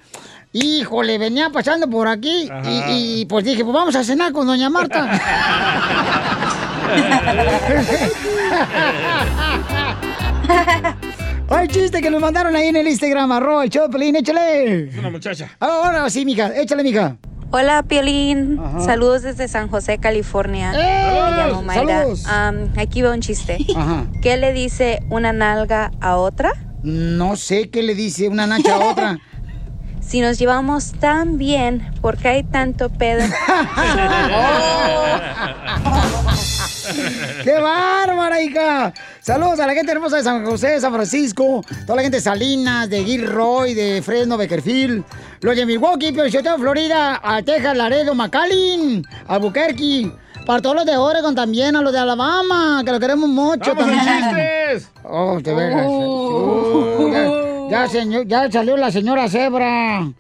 Híjole, 0.54 1.18
venía 1.18 1.50
pasando 1.50 1.90
por 1.90 2.08
aquí 2.08 2.50
y, 2.66 3.22
y, 3.22 3.26
pues 3.26 3.44
dije, 3.46 3.64
pues 3.64 3.74
vamos 3.74 3.96
a 3.96 4.04
cenar 4.04 4.34
con 4.34 4.46
doña 4.46 4.70
Marta. 4.70 5.10
Ay, 11.54 11.68
chiste 11.68 12.02
que 12.02 12.10
nos 12.10 12.22
mandaron 12.22 12.56
ahí 12.56 12.70
en 12.70 12.78
el 12.78 12.88
Instagram, 12.88 13.30
arroba 13.34 13.66
el 13.66 13.72
Pelín, 13.92 14.16
échale. 14.16 14.88
Es 14.88 14.98
una 14.98 15.10
muchacha. 15.10 15.50
Ahora 15.60 16.10
sí, 16.10 16.24
mija, 16.24 16.56
échale, 16.56 16.82
mija. 16.82 17.18
Hola, 17.52 17.84
Piolín. 17.84 18.58
Saludos 18.86 19.24
desde 19.24 19.50
San 19.50 19.68
José, 19.68 19.98
California. 19.98 20.72
Me 20.72 21.36
llamo 21.36 21.62
Mayra. 21.62 22.04
¡Saludos! 22.04 22.26
Am, 22.26 22.72
aquí 22.78 23.02
va 23.02 23.12
un 23.12 23.20
chiste. 23.20 23.58
Ajá. 23.76 24.06
¿Qué 24.22 24.38
le 24.38 24.54
dice 24.54 25.04
una 25.10 25.34
nalga 25.34 25.92
a 26.00 26.16
otra? 26.16 26.54
No 26.84 27.36
sé 27.36 27.70
qué 27.70 27.84
le 27.84 27.96
dice 27.96 28.30
una 28.30 28.48
nacha 28.48 28.76
a 28.76 28.80
otra. 28.80 29.20
Si 30.02 30.20
nos 30.20 30.40
llevamos 30.40 30.94
tan 30.94 31.38
bien, 31.38 31.94
¿por 32.02 32.18
qué 32.18 32.30
hay 32.30 32.44
tanto 32.44 32.90
pedo? 32.90 33.24
¡Qué 37.44 37.60
bárbara, 37.60 38.42
hija! 38.42 38.94
Saludos 39.22 39.60
a 39.60 39.68
la 39.68 39.74
gente 39.76 39.92
hermosa 39.92 40.18
de 40.18 40.24
San 40.24 40.44
José, 40.44 40.80
San 40.82 40.92
Francisco, 40.94 41.64
toda 41.86 41.98
la 41.98 42.02
gente 42.02 42.18
de 42.18 42.22
Salinas, 42.22 42.90
de 42.90 43.04
Gilroy, 43.04 43.76
de 43.76 44.02
Fresno, 44.02 44.36
Beckerfield, 44.36 45.04
los 45.42 45.56
de 45.56 45.66
Milwaukee, 45.66 46.12
Piochoteo, 46.12 46.58
Florida, 46.58 47.20
a 47.24 47.42
Texas, 47.44 47.78
Laredo, 47.78 48.16
McAllen, 48.16 49.04
Albuquerque, 49.28 50.12
para 50.48 50.60
todos 50.60 50.76
los 50.76 50.86
de 50.88 50.98
Oregon 50.98 51.36
también, 51.36 51.76
a 51.76 51.82
los 51.84 51.94
de 51.94 52.00
Alabama, 52.00 52.82
que 52.84 52.92
lo 52.92 53.00
queremos 53.00 53.30
mucho 53.30 53.76
¡Vamos, 53.76 53.86
también. 53.96 54.02
chistes! 54.24 54.90
Oh, 55.04 55.40
de 55.40 55.54
veras. 55.54 55.86
Uh, 55.88 57.12
ya, 57.70 57.84
ya, 57.84 57.88
señor- 57.88 58.26
ya 58.28 58.52
salió 58.52 58.76
la 58.76 58.92
señora 58.92 59.30
Zebra. 59.30 60.12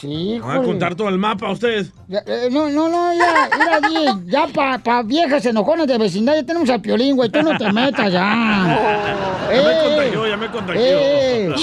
Sí, 0.00 0.38
Van 0.40 0.58
a 0.58 0.62
contar 0.62 0.94
todo 0.94 1.08
el 1.08 1.18
mapa 1.18 1.46
a 1.48 1.52
ustedes. 1.52 1.92
Ya, 2.08 2.22
eh, 2.26 2.48
no, 2.50 2.68
no, 2.68 2.88
no, 2.88 3.12
ya, 3.14 3.48
mira, 3.88 4.18
ya 4.26 4.46
para 4.48 4.78
pa 4.78 5.02
viejas 5.02 5.44
enojonas 5.46 5.86
de 5.86 5.98
vecindad 5.98 6.34
ya 6.34 6.42
tenemos 6.44 6.68
al 6.70 6.80
piolín, 6.80 7.14
güey, 7.16 7.30
tú 7.30 7.42
no 7.42 7.56
te 7.56 7.72
metas 7.72 8.12
ya. 8.12 9.28
Ya 9.52 9.62
me 9.62 9.84
contagió, 9.84 10.26
ya 10.28 10.36
me 10.38 10.50
contagió. 10.50 10.80
eh, 10.82 11.54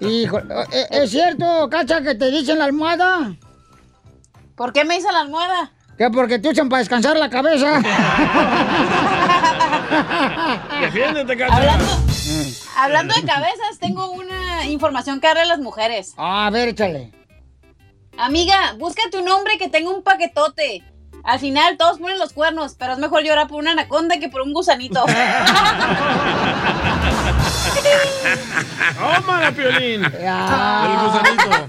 hijo, 0.00 0.38
eh, 0.38 0.86
¿es 0.92 1.10
cierto, 1.10 1.68
Cacha, 1.70 2.00
que 2.00 2.14
te 2.14 2.30
dicen 2.30 2.58
la 2.58 2.64
almohada? 2.64 3.34
¿Por 4.56 4.72
qué 4.72 4.84
me 4.84 4.96
hizo 4.96 5.10
la 5.12 5.20
almohada? 5.20 5.70
Que 5.98 6.08
porque 6.10 6.38
te 6.38 6.48
usan 6.48 6.68
para 6.70 6.78
descansar 6.80 7.16
la 7.18 7.28
cabeza. 7.28 7.80
Defiéndete, 10.80 11.36
Cacha. 11.36 11.54
Hablando, 11.56 11.84
hablando 12.78 13.14
de 13.14 13.22
cabezas, 13.22 13.78
tengo 13.78 14.10
una 14.12 14.64
información 14.66 15.20
que 15.20 15.26
darle 15.26 15.42
a 15.42 15.46
las 15.46 15.58
mujeres. 15.60 16.14
A 16.16 16.48
ver, 16.50 16.68
échale. 16.70 17.12
Amiga, 18.18 18.74
búscate 18.78 19.18
un 19.18 19.28
hombre 19.28 19.58
que 19.58 19.68
tenga 19.68 19.90
un 19.90 20.02
paquetote. 20.02 20.82
Al 21.24 21.38
final 21.40 21.76
todos 21.78 21.98
ponen 21.98 22.18
los 22.18 22.32
cuernos, 22.32 22.74
pero 22.78 22.92
es 22.92 22.98
mejor 22.98 23.22
llorar 23.22 23.48
por 23.48 23.58
una 23.58 23.72
anaconda 23.72 24.18
que 24.18 24.28
por 24.28 24.42
un 24.42 24.52
gusanito. 24.52 25.04
¡Tómala, 28.98 29.50
Piolín! 29.52 30.04
El 30.04 30.98
gusanito. 31.02 31.68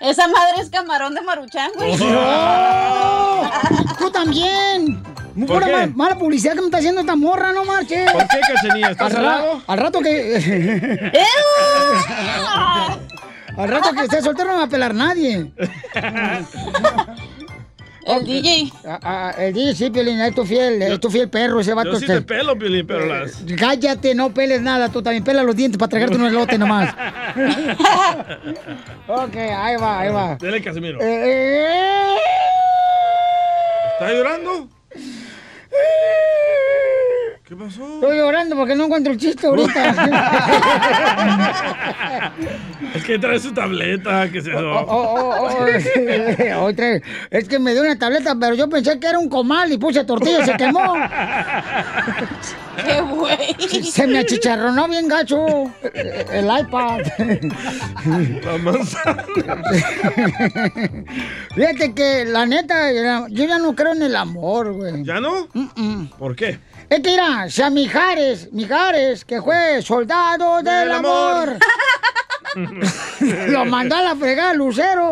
Esa 0.00 0.28
madre 0.28 0.60
es 0.60 0.70
camarón 0.70 1.14
de 1.14 1.22
maruchan, 1.22 1.70
güey. 1.74 1.96
¡No! 1.96 3.50
¡Tú 3.98 4.10
también! 4.10 5.02
Mala 5.94 6.16
publicidad 6.16 6.54
que 6.54 6.60
me 6.60 6.66
está 6.66 6.78
haciendo 6.78 7.00
esta 7.02 7.16
morra, 7.16 7.52
no 7.52 7.64
marches. 7.64 8.10
¿Por 8.10 8.26
qué, 8.28 8.40
Cachanilla? 8.40 8.90
¿Estás 8.90 9.14
al, 9.14 9.62
al 9.66 9.78
rato 9.78 10.00
que... 10.00 11.12
al 13.56 13.68
rato 13.68 13.92
que 13.92 14.02
esté 14.02 14.22
soltero 14.22 14.48
no 14.48 14.54
me 14.54 14.58
va 14.60 14.64
a 14.64 14.68
pelar 14.68 14.94
nadie. 14.94 15.50
El 18.06 18.24
DJ. 18.24 18.72
Ah, 18.84 19.00
ah, 19.02 19.34
el 19.36 19.52
DJ 19.52 19.74
sí, 19.74 19.90
Piolín, 19.90 20.20
es 20.20 20.32
tu 20.32 20.44
fiel, 20.44 20.80
es 20.80 21.00
tu 21.00 21.10
fiel 21.10 21.28
perro 21.28 21.58
ese 21.58 21.74
vato. 21.74 21.90
Yo 21.90 21.98
sí 21.98 22.04
este. 22.04 22.20
te 22.20 22.22
pelo, 22.22 22.56
Piolín, 22.56 22.86
pero 22.86 23.04
las... 23.04 23.42
Cállate, 23.58 24.14
no 24.14 24.32
peles 24.32 24.62
nada, 24.62 24.88
tú 24.90 25.02
también 25.02 25.24
pela 25.24 25.42
los 25.42 25.56
dientes 25.56 25.76
para 25.76 25.90
tragarte 25.90 26.16
un 26.16 26.26
elote 26.26 26.56
nomás. 26.56 26.94
ok, 29.08 29.36
ahí 29.36 29.76
va, 29.76 30.00
ahí 30.00 30.12
va. 30.12 30.36
Dele, 30.36 30.62
Casimiro. 30.62 31.00
Eh, 31.02 32.14
¿Está 33.94 34.12
llorando? 34.12 34.68
¿Qué 37.46 37.54
pasó? 37.54 37.84
Estoy 37.94 38.16
llorando 38.16 38.56
porque 38.56 38.74
no 38.74 38.86
encuentro 38.86 39.12
el 39.12 39.20
chiste 39.20 39.46
ahorita. 39.46 40.32
Es 42.94 43.04
que 43.04 43.18
trae 43.18 43.38
su 43.38 43.52
tableta, 43.52 44.28
¿qué 44.30 44.38
es 44.38 44.46
eso? 44.46 44.58
Oh, 44.58 44.84
oh, 44.88 45.58
oh, 45.60 45.66
es 47.30 47.48
que 47.48 47.58
me 47.58 47.72
dio 47.72 47.82
una 47.82 47.98
tableta, 47.98 48.34
pero 48.38 48.54
yo 48.54 48.68
pensé 48.68 48.98
que 48.98 49.06
era 49.06 49.18
un 49.18 49.28
comal 49.28 49.72
y 49.72 49.78
puse 49.78 50.04
tortilla 50.04 50.42
y 50.42 50.44
se 50.44 50.56
quemó. 50.56 50.94
¡Qué 52.84 53.00
güey! 53.00 53.82
Se 53.82 54.06
me 54.06 54.18
achicharronó 54.18 54.88
bien 54.88 55.08
gacho 55.08 55.70
el 55.92 56.46
iPad. 56.46 57.00
La 58.44 58.58
manzana. 58.58 59.24
Fíjate 61.54 61.94
que 61.94 62.24
la 62.24 62.46
neta, 62.46 63.28
yo 63.28 63.44
ya 63.44 63.58
no 63.58 63.74
creo 63.74 63.92
en 63.92 64.02
el 64.02 64.16
amor, 64.16 64.72
güey. 64.72 65.04
¿Ya 65.04 65.20
no? 65.20 65.48
¿Por 66.18 66.34
qué? 66.34 66.58
Es 66.88 67.00
que 67.00 67.10
mira, 67.10 67.50
si 67.50 67.62
a 67.62 67.70
Mijares, 67.70 68.52
Mijares, 68.52 69.24
que 69.24 69.42
fue 69.42 69.82
soldado 69.82 70.56
del, 70.56 70.64
Del 70.64 70.92
amor, 70.92 71.58
amor. 72.54 72.78
lo 73.48 73.64
mandó 73.64 73.96
a 73.96 74.02
la 74.02 74.14
fregada 74.16 74.54
Lucero. 74.54 75.10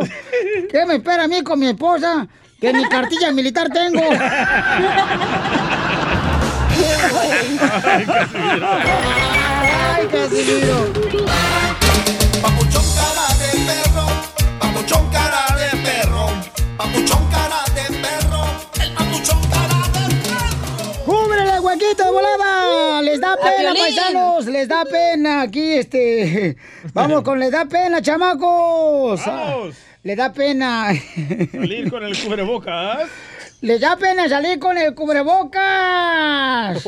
¿Qué 0.70 0.86
me 0.86 0.96
espera 0.96 1.24
a 1.24 1.28
mí 1.28 1.42
con 1.42 1.58
mi 1.58 1.66
esposa? 1.66 2.26
Que 2.60 2.72
ni 2.72 2.84
cartilla 2.84 3.32
militar 3.32 3.68
tengo. 3.70 4.00
Ay, 7.92 8.06
Casimiro. 8.10 8.68
Ay, 9.96 10.06
Casimiro. 10.06 10.92
Papuchón 12.40 12.84
cara 12.94 13.26
de 13.40 13.50
perro, 13.66 14.06
papuchón 14.60 15.10
cara 15.10 15.56
de 15.56 15.76
perro, 15.78 16.26
papuchón 16.76 17.23
¡Cúbrele, 21.84 21.84
huequito 21.84 22.04
de 22.04 22.10
volada! 22.10 23.02
¡Les 23.02 23.20
da 23.20 23.36
pena, 23.36 23.74
paisanos! 23.74 24.46
¡Les 24.46 24.68
da 24.68 24.84
pena 24.84 25.42
aquí, 25.42 25.74
este... 25.74 26.56
Vamos 26.94 27.22
con 27.22 27.38
les 27.38 27.50
da 27.50 27.66
pena, 27.66 28.00
chamacos. 28.00 29.24
Vamos. 29.26 29.74
Les 30.02 30.16
da 30.16 30.32
pena. 30.32 30.92
Salir 31.52 31.90
con 31.90 32.04
el 32.04 32.18
cubrebocas. 32.18 33.08
Les 33.60 33.80
da 33.80 33.96
pena 33.96 34.28
salir 34.28 34.58
con 34.58 34.76
el 34.76 34.94
cubrebocas. 34.94 36.82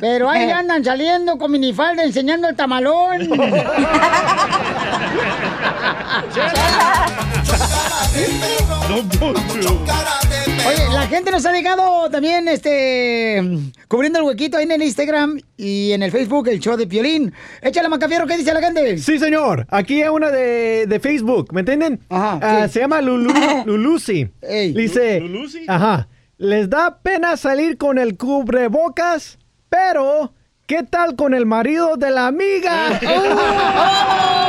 Pero 0.00 0.28
ahí 0.28 0.50
andan 0.50 0.84
saliendo 0.84 1.38
con 1.38 1.50
minifalda 1.50 2.04
enseñando 2.04 2.48
el 2.48 2.56
tamalón. 2.56 3.28
Oye, 10.68 10.88
la 10.92 11.06
gente 11.06 11.30
nos 11.30 11.46
ha 11.46 11.52
llegado 11.52 12.10
también, 12.10 12.46
este, 12.48 13.42
cubriendo 13.88 14.18
el 14.18 14.24
huequito 14.26 14.56
ahí 14.58 14.64
en 14.64 14.72
el 14.72 14.82
Instagram 14.82 15.40
y 15.56 15.92
en 15.92 16.02
el 16.02 16.10
Facebook, 16.10 16.48
el 16.48 16.60
show 16.60 16.76
de 16.76 16.86
Piolín. 16.86 17.32
Échale, 17.62 17.88
Macafierro, 17.88 18.26
¿qué 18.26 18.36
dice 18.36 18.52
la 18.52 18.60
gente? 18.60 18.98
Sí, 18.98 19.18
señor. 19.18 19.66
Aquí 19.70 20.02
hay 20.02 20.08
una 20.08 20.30
de, 20.30 20.86
de 20.86 21.00
Facebook, 21.00 21.52
¿me 21.52 21.60
entienden? 21.60 22.00
Ajá, 22.10 22.38
Ah, 22.42 22.66
sí. 22.66 22.74
Se 22.74 22.80
llama 22.80 23.00
Lulu, 23.00 23.32
Lulusi. 23.66 24.28
Ey. 24.42 24.72
Dice, 24.72 25.20
¿Lulusi? 25.20 25.64
ajá, 25.68 26.08
les 26.36 26.68
da 26.68 26.98
pena 27.02 27.36
salir 27.36 27.76
con 27.78 27.98
el 27.98 28.16
cubrebocas, 28.16 29.38
pero 29.68 30.32
¿qué 30.66 30.82
tal 30.82 31.16
con 31.16 31.34
el 31.34 31.46
marido 31.46 31.96
de 31.96 32.10
la 32.10 32.26
amiga? 32.26 32.98
¡La 33.00 33.00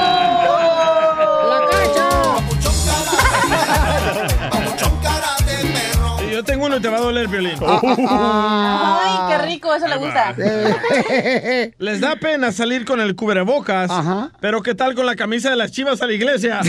tengo 6.50 6.66
uno 6.66 6.78
y 6.78 6.82
te 6.82 6.88
va 6.90 6.98
a 6.98 7.02
doler, 7.02 7.30
Piolín. 7.30 7.60
Ah, 7.62 9.00
Ay, 9.04 9.38
qué 9.38 9.46
rico, 9.46 9.74
eso 9.74 9.88
le 9.88 9.98
gusta. 9.98 10.34
Les 11.78 12.02
da 12.02 12.16
pena 12.16 12.52
salir 12.52 12.86
con 12.86 13.00
el 13.00 13.16
cubrebocas, 13.16 13.92
Ajá. 13.92 14.32
pero 14.40 14.64
¿qué 14.64 14.74
tal 14.74 14.96
con 14.96 15.06
la 15.06 15.16
camisa 15.16 15.52
de 15.52 15.56
las 15.56 15.72
chivas 15.72 16.02
a 16.02 16.08
la 16.08 16.14
iglesia? 16.14 16.62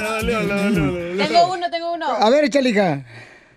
Dolió. 0.00 1.16
Tengo 1.26 1.52
uno, 1.52 1.70
tengo 1.70 1.92
uno. 1.92 2.06
A 2.06 2.30
ver, 2.30 2.44
échale, 2.44 2.70
hija. 2.70 3.04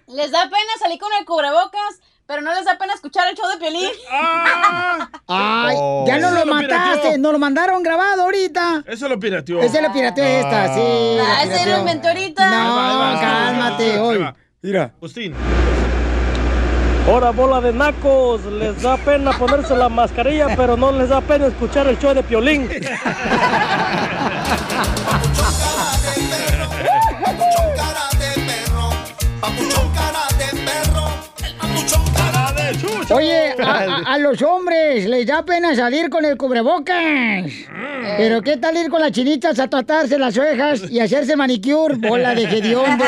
Les 0.08 0.32
da 0.32 0.44
pena 0.44 0.74
salir 0.80 1.00
con 1.00 1.12
el 1.18 1.26
cubrebocas, 1.26 2.02
pero 2.26 2.42
no 2.42 2.54
les 2.54 2.64
da 2.66 2.78
pena 2.78 2.94
escuchar 2.94 3.28
el 3.30 3.36
show 3.36 3.48
de 3.50 3.58
Piolín. 3.58 3.90
¡Ah! 4.12 5.10
Ay, 5.28 5.76
Oh. 5.78 6.06
ya 6.08 6.18
no 6.20 6.32
lo 6.32 6.46
lo 6.46 6.54
mataste, 6.54 7.00
pirateó. 7.02 7.18
nos 7.20 7.32
lo 7.34 7.40
mandaron 7.40 7.84
grabado 7.84 8.24
ahorita. 8.24 8.84
Eso 8.88 9.08
lo 9.10 9.20
pirateó. 9.20 9.60
Ese 9.62 9.82
lo 9.82 9.92
pirateó 9.92 10.24
esta, 10.24 10.74
sí. 10.74 10.82
Ah, 11.22 11.44
ese 11.44 11.66
lo 11.70 11.80
inventé 11.80 12.08
ahorita. 12.08 12.50
No, 12.50 12.56
Ahí 12.56 12.76
va, 12.76 12.90
ahí 13.10 13.16
va, 13.16 13.22
cálmate, 13.22 14.00
hoy. 14.00 14.18
va. 14.18 14.36
Mira. 14.62 14.84
Agustín. 14.98 15.34
Ahora 17.06 17.32
bola 17.32 17.60
de 17.60 17.74
nacos, 17.74 18.46
les 18.46 18.82
da 18.82 18.96
pena 18.96 19.34
ponerse 19.34 19.76
la 19.76 19.90
mascarilla, 19.90 20.56
pero 20.56 20.78
no 20.78 20.90
les 20.94 21.10
da 21.10 21.20
pena 21.20 21.48
escuchar 21.48 21.86
el 21.88 22.00
show 22.00 22.14
de 22.14 22.24
Piolín. 22.24 22.70
Oye, 33.10 33.56
a, 33.60 34.18
los 34.18 34.42
hombres 34.42 35.06
les 35.06 35.26
da 35.28 35.44
pena 35.44 35.76
salir 35.76 36.10
con 36.10 36.24
el 36.26 36.38
cubrebocas. 36.38 37.46
Pero 38.18 38.42
¿qué 38.42 38.58
tal 38.58 38.78
ir 38.78 38.90
con 38.90 39.02
las 39.02 39.12
chinitas 39.12 39.60
a 39.60 39.68
tratarse 39.68 40.18
las 40.18 40.38
orejas 40.38 40.82
y 40.90 41.00
hacerse 41.00 41.36
manicure? 41.36 41.96
Bola 41.96 42.34
de 42.36 42.44
hediondos. 42.44 43.08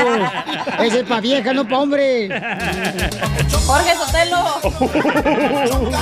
Ese 0.79 0.99
es 0.99 1.03
pa' 1.05 1.19
vieja, 1.21 1.53
no 1.53 1.67
pa' 1.67 1.79
hombre. 1.79 2.29
Jorge 3.65 3.95
Sotelo. 3.95 4.45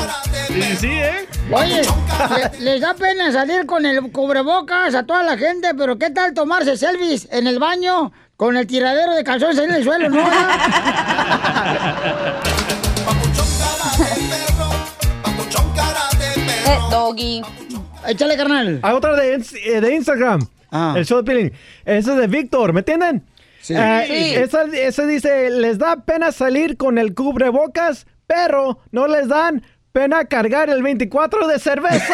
Y 0.49 0.61
sí, 0.75 0.89
¿eh? 0.91 1.27
Oye, 1.51 1.81
le- 1.81 2.59
les 2.63 2.81
da 2.81 2.93
pena 2.93 3.31
salir 3.31 3.65
con 3.65 3.85
el 3.87 4.11
cubrebocas 4.11 4.93
a 4.93 5.03
toda 5.03 5.23
la 5.23 5.35
gente, 5.37 5.69
pero 5.75 5.97
¿qué 5.97 6.11
tal 6.11 6.33
tomarse 6.33 6.77
selfies 6.77 7.27
en 7.31 7.47
el 7.47 7.57
baño 7.57 8.11
con 8.37 8.55
el 8.57 8.67
tiradero 8.67 9.15
de 9.15 9.23
calzones 9.23 9.57
en 9.57 9.71
el 9.73 9.83
suelo, 9.83 10.09
¿no? 10.09 10.23
doggy. 16.93 17.41
Échale, 18.07 18.37
carnal. 18.37 18.79
Hay 18.83 18.93
otra 18.93 19.15
de, 19.15 19.33
eh, 19.65 19.81
de 19.81 19.95
Instagram. 19.95 20.47
El 20.95 21.05
show 21.05 21.17
de 21.19 21.23
Piolín. 21.23 21.53
Esa 21.85 22.13
es 22.13 22.17
de 22.17 22.27
Víctor, 22.27 22.73
¿me 22.73 22.79
entienden? 22.79 23.23
Sí. 23.61 23.73
Eh, 23.77 24.05
Sí. 24.07 24.35
Esa, 24.35 24.63
esa 24.63 25.05
dice, 25.05 25.49
les 25.49 25.77
da 25.77 25.97
pena 25.97 26.31
salir 26.31 26.77
con 26.77 26.97
el 26.97 27.13
cubrebocas, 27.13 28.05
pero 28.27 28.79
no 28.91 29.07
les 29.07 29.27
dan 29.27 29.63
pena 29.91 30.25
cargar 30.25 30.69
el 30.69 30.81
24 30.83 31.47
de 31.47 31.59
cerveza. 31.59 32.13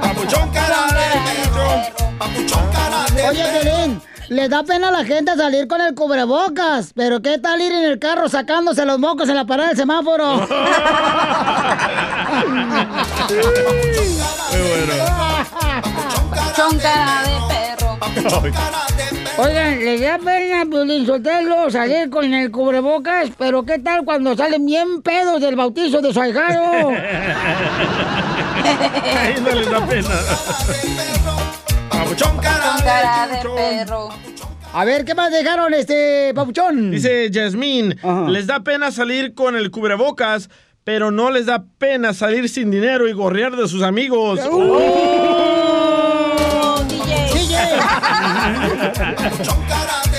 Papuchón 0.00 0.48
cara 0.50 0.86
de 0.88 1.06
perro. 1.26 2.18
Papuchón 2.18 2.72
cara 2.72 3.04
de 3.14 3.28
Oye, 3.28 3.44
Piolín, 3.62 4.02
le 4.28 4.48
da 4.48 4.62
pena 4.62 4.88
a 4.88 4.92
la 4.92 5.04
gente 5.04 5.36
salir 5.36 5.68
con 5.68 5.80
el 5.80 5.94
cubrebocas, 5.94 6.92
pero 6.94 7.20
¿qué 7.22 7.38
tal 7.38 7.60
ir 7.60 7.72
en 7.72 7.84
el 7.84 7.98
carro 7.98 8.28
sacándose 8.28 8.84
los 8.84 8.98
mocos 8.98 9.28
en 9.28 9.36
la 9.36 9.44
parada 9.44 9.68
del 9.68 9.76
semáforo? 9.76 10.46
Papuchón 16.54 16.78
cara 16.78 17.22
de 17.24 17.38
perro. 17.48 17.98
Oigan, 19.36 19.78
le 19.78 19.98
da 19.98 20.18
pena, 20.18 20.64
Piolín 20.64 21.04
Sotelo, 21.06 21.68
salir 21.70 22.08
con 22.08 22.32
el 22.32 22.52
cubrebocas, 22.52 23.30
pero 23.36 23.64
¿qué 23.64 23.80
tal 23.80 24.04
cuando 24.04 24.36
salen 24.36 24.64
bien 24.64 25.02
pedos 25.02 25.40
del 25.40 25.56
bautizo 25.56 26.00
de 26.00 26.12
su 26.12 26.20
ahijado? 26.20 26.90
Ahí 29.18 29.34
no 29.42 29.50
les 29.50 29.68
da 29.70 29.84
pena. 29.86 30.08
Papuchón 32.04 32.36
cara 32.36 32.76
cara 32.84 33.26
de 33.28 33.48
perro. 33.48 34.10
A 34.74 34.84
ver, 34.84 35.06
¿qué 35.06 35.14
más 35.14 35.32
dejaron, 35.32 35.72
este, 35.72 36.34
papuchón? 36.34 36.90
Dice 36.90 37.30
Yasmín, 37.30 37.98
les 38.28 38.46
da 38.46 38.60
pena 38.60 38.92
salir 38.92 39.34
con 39.34 39.56
el 39.56 39.70
cubrebocas, 39.70 40.50
pero 40.84 41.10
no 41.10 41.30
les 41.30 41.46
da 41.46 41.64
pena 41.78 42.12
salir 42.12 42.50
sin 42.50 42.70
dinero 42.70 43.08
y 43.08 43.14
gorrear 43.14 43.56
de 43.56 43.66
sus 43.68 43.82
amigos. 43.82 44.38
Oh, 44.44 45.64
DJ. 47.32 47.56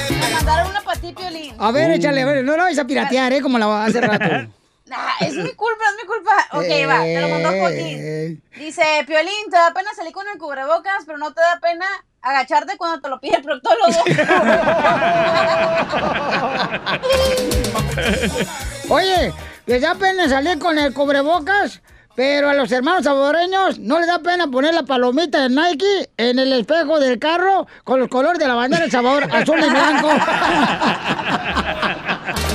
Me 0.09 0.33
mandaron 0.33 0.71
una 0.71 0.81
para 0.81 0.99
ti, 0.99 1.13
Piolín. 1.15 1.53
A 1.59 1.71
ver, 1.71 1.91
échale, 1.91 2.23
a 2.23 2.25
ver, 2.25 2.43
no 2.43 2.57
la 2.57 2.63
vais 2.63 2.79
a 2.79 2.87
piratear, 2.87 3.31
¿eh? 3.33 3.41
Como 3.41 3.59
la 3.59 3.85
hace 3.85 4.01
rato. 4.01 4.25
Nah, 4.95 5.27
es 5.27 5.35
mi 5.35 5.53
culpa, 5.53 5.83
es 5.89 5.95
mi 6.01 6.07
culpa. 6.07 6.31
Ok, 6.51 6.69
va, 6.89 7.03
te 7.03 7.21
lo 7.21 7.27
mandó 7.27 7.49
Joaquín. 7.59 8.41
Dice, 8.57 8.83
Piolín, 9.05 9.49
te 9.49 9.57
da 9.57 9.73
pena 9.73 9.89
salir 9.95 10.13
con 10.13 10.25
el 10.27 10.37
cubrebocas, 10.37 11.03
pero 11.05 11.17
no 11.17 11.33
te 11.33 11.41
da 11.41 11.59
pena 11.59 11.85
agacharte 12.21 12.77
cuando 12.77 13.01
te 13.01 13.09
lo 13.09 13.19
pide 13.19 13.35
el 13.37 13.43
proctólogo. 13.43 13.91
Oye, 18.89 19.33
les 19.65 19.81
da 19.81 19.95
pena 19.95 20.29
salir 20.29 20.59
con 20.59 20.77
el 20.79 20.93
cubrebocas, 20.93 21.81
pero 22.15 22.49
a 22.49 22.53
los 22.53 22.71
hermanos 22.71 23.03
salvadoreños 23.03 23.79
no 23.79 23.99
les 23.99 24.07
da 24.07 24.19
pena 24.19 24.47
poner 24.47 24.73
la 24.73 24.83
palomita 24.83 25.41
de 25.41 25.49
Nike 25.49 26.09
en 26.17 26.39
el 26.39 26.53
espejo 26.53 26.97
del 26.99 27.19
carro 27.19 27.67
con 27.83 27.99
los 27.99 28.07
colores 28.07 28.39
de 28.39 28.47
la 28.47 28.55
bandera 28.55 28.83
del 28.83 28.91
Salvador, 28.91 29.27
azul 29.31 29.59
y 29.59 29.69
blanco. 29.69 30.09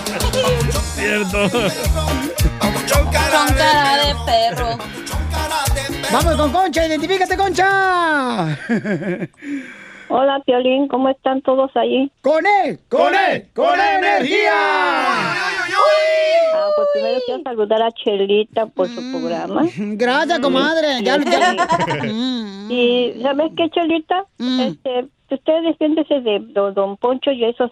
Cierto. 1.00 1.38
Con 2.60 3.54
cara 3.54 3.96
de 4.04 4.14
perro. 4.26 4.78
Vamos 6.12 6.34
con 6.36 6.52
Concha, 6.52 6.86
identifícate, 6.86 7.36
Concha. 7.36 8.58
Hola, 10.08 10.40
Piolín, 10.44 10.88
¿cómo 10.88 11.08
están 11.08 11.40
todos 11.42 11.70
allí? 11.76 12.10
¡Con 12.20 12.44
él! 12.64 12.78
¡Con 12.88 13.14
él! 13.14 13.46
¡Con 13.54 13.78
energía! 13.80 14.52
Ah, 16.52 16.68
pues 16.76 16.88
primero 16.94 17.20
quiero 17.24 17.42
saludar 17.44 17.82
a 17.82 17.90
Chelita 17.92 18.66
por 18.66 18.88
su 18.88 19.00
programa. 19.12 19.62
Gracias, 19.76 20.40
comadre. 20.40 21.02
Ya, 21.02 21.16
ya- 21.18 21.56
Y, 22.68 23.14
¿sabes 23.22 23.52
qué, 23.56 23.70
Chelita? 23.70 24.24
Este, 24.38 25.06
usted 25.30 25.62
defiéndese 25.62 26.20
de 26.20 26.40
don, 26.40 26.74
don 26.74 26.96
Poncho 26.96 27.30
y 27.30 27.44
esos, 27.44 27.70